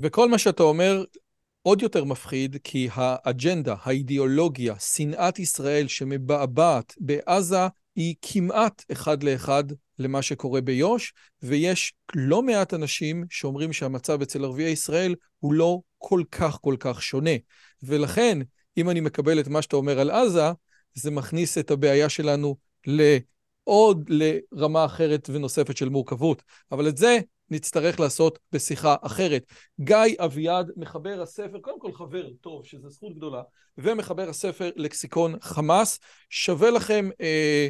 וכל 0.00 0.28
מה 0.28 0.38
שאתה 0.38 0.62
אומר 0.62 1.04
עוד 1.62 1.82
יותר 1.82 2.04
מפחיד, 2.04 2.56
כי 2.64 2.88
האג'נדה, 2.92 3.74
האידיאולוגיה, 3.82 4.74
שנאת 4.78 5.38
ישראל 5.38 5.88
שמבעבעת 5.88 6.94
בעזה, 7.00 7.66
היא 7.96 8.14
כמעט 8.22 8.84
אחד 8.92 9.22
לאחד 9.22 9.64
למה 9.98 10.22
שקורה 10.22 10.60
ביו"ש, 10.60 11.12
ויש 11.42 11.92
לא 12.14 12.42
מעט 12.42 12.74
אנשים 12.74 13.24
שאומרים 13.30 13.72
שהמצב 13.72 14.22
אצל 14.22 14.44
ערביי 14.44 14.70
ישראל 14.70 15.14
הוא 15.38 15.54
לא 15.54 15.80
כל 15.98 16.22
כך 16.30 16.58
כל 16.60 16.76
כך 16.80 17.02
שונה. 17.02 17.30
ולכן, 17.82 18.38
אם 18.76 18.90
אני 18.90 19.00
מקבל 19.00 19.40
את 19.40 19.48
מה 19.48 19.62
שאתה 19.62 19.76
אומר 19.76 20.00
על 20.00 20.10
עזה, 20.10 20.50
זה 20.94 21.10
מכניס 21.10 21.58
את 21.58 21.70
הבעיה 21.70 22.08
שלנו 22.08 22.56
לעוד 22.86 24.10
לרמה 24.52 24.84
אחרת 24.84 25.30
ונוספת 25.32 25.76
של 25.76 25.88
מורכבות. 25.88 26.42
אבל 26.72 26.88
את 26.88 26.96
זה 26.96 27.18
נצטרך 27.52 28.00
לעשות 28.00 28.38
בשיחה 28.52 28.96
אחרת. 29.02 29.44
גיא 29.80 29.96
אביעד, 30.18 30.70
מחבר 30.76 31.22
הספר, 31.22 31.58
קודם 31.60 31.80
כל 31.80 31.92
חבר 31.92 32.28
טוב, 32.40 32.66
שזו 32.66 32.90
זכות 32.90 33.16
גדולה, 33.16 33.42
ומחבר 33.78 34.28
הספר 34.28 34.70
לקסיקון 34.76 35.40
חמאס. 35.40 35.98
שווה 36.30 36.70
לכם 36.70 37.08
אה, 37.20 37.68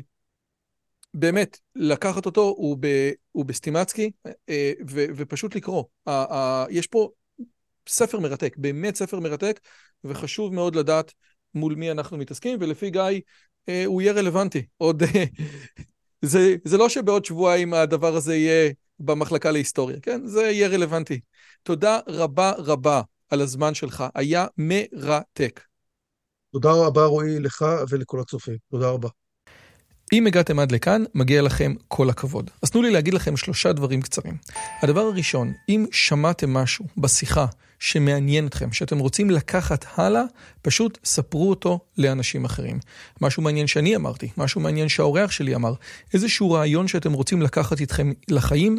באמת 1.14 1.58
לקחת 1.74 2.26
אותו, 2.26 2.54
הוא, 2.56 2.76
ב, 2.80 3.10
הוא 3.32 3.44
בסטימצקי, 3.44 4.10
אה, 4.48 4.72
ו, 4.90 5.04
ופשוט 5.16 5.54
לקרוא. 5.54 5.84
אה, 6.08 6.24
אה, 6.30 6.66
יש 6.70 6.86
פה 6.86 7.10
ספר 7.88 8.20
מרתק, 8.20 8.56
באמת 8.56 8.94
ספר 8.94 9.20
מרתק, 9.20 9.60
וחשוב 10.04 10.54
מאוד 10.54 10.76
לדעת 10.76 11.12
מול 11.54 11.74
מי 11.74 11.90
אנחנו 11.90 12.16
מתעסקים, 12.16 12.58
ולפי 12.60 12.90
גיא, 12.90 13.20
אה, 13.68 13.84
הוא 13.84 14.02
יהיה 14.02 14.12
רלוונטי. 14.12 14.66
עוד... 14.76 15.02
זה, 16.22 16.56
זה 16.64 16.78
לא 16.78 16.88
שבעוד 16.88 17.24
שבועיים 17.24 17.74
הדבר 17.74 18.16
הזה 18.16 18.36
יהיה 18.36 18.72
במחלקה 18.98 19.50
להיסטוריה, 19.50 19.96
כן? 20.02 20.26
זה 20.26 20.42
יהיה 20.42 20.68
רלוונטי. 20.68 21.20
תודה 21.62 21.98
רבה 22.06 22.52
רבה 22.58 23.02
על 23.30 23.40
הזמן 23.40 23.74
שלך, 23.74 24.04
היה 24.14 24.46
מרתק. 24.58 25.60
תודה 26.52 26.72
רבה 26.72 27.04
רועי 27.04 27.40
לך 27.40 27.64
ולכל 27.90 28.20
הצופים, 28.20 28.56
תודה 28.70 28.88
רבה. 28.88 29.08
אם 30.12 30.26
הגעתם 30.26 30.58
עד 30.58 30.72
לכאן, 30.72 31.04
מגיע 31.14 31.42
לכם 31.42 31.74
כל 31.88 32.10
הכבוד. 32.10 32.50
אז 32.62 32.70
תנו 32.70 32.82
לי 32.82 32.90
להגיד 32.90 33.14
לכם 33.14 33.36
שלושה 33.36 33.72
דברים 33.72 34.02
קצרים. 34.02 34.36
הדבר 34.82 35.00
הראשון, 35.00 35.52
אם 35.68 35.86
שמעתם 35.92 36.52
משהו 36.52 36.84
בשיחה 36.96 37.46
שמעניין 37.84 38.46
אתכם, 38.46 38.72
שאתם 38.72 38.98
רוצים 38.98 39.30
לקחת 39.30 39.84
הלאה, 39.94 40.22
פשוט 40.62 40.98
ספרו 41.04 41.50
אותו 41.50 41.80
לאנשים 41.98 42.44
אחרים. 42.44 42.78
משהו 43.20 43.42
מעניין 43.42 43.66
שאני 43.66 43.96
אמרתי, 43.96 44.28
משהו 44.36 44.60
מעניין 44.60 44.88
שהאורח 44.88 45.30
שלי 45.30 45.54
אמר, 45.54 45.74
איזשהו 46.14 46.50
רעיון 46.50 46.88
שאתם 46.88 47.12
רוצים 47.12 47.42
לקחת 47.42 47.80
איתכם 47.80 48.12
לחיים, 48.28 48.78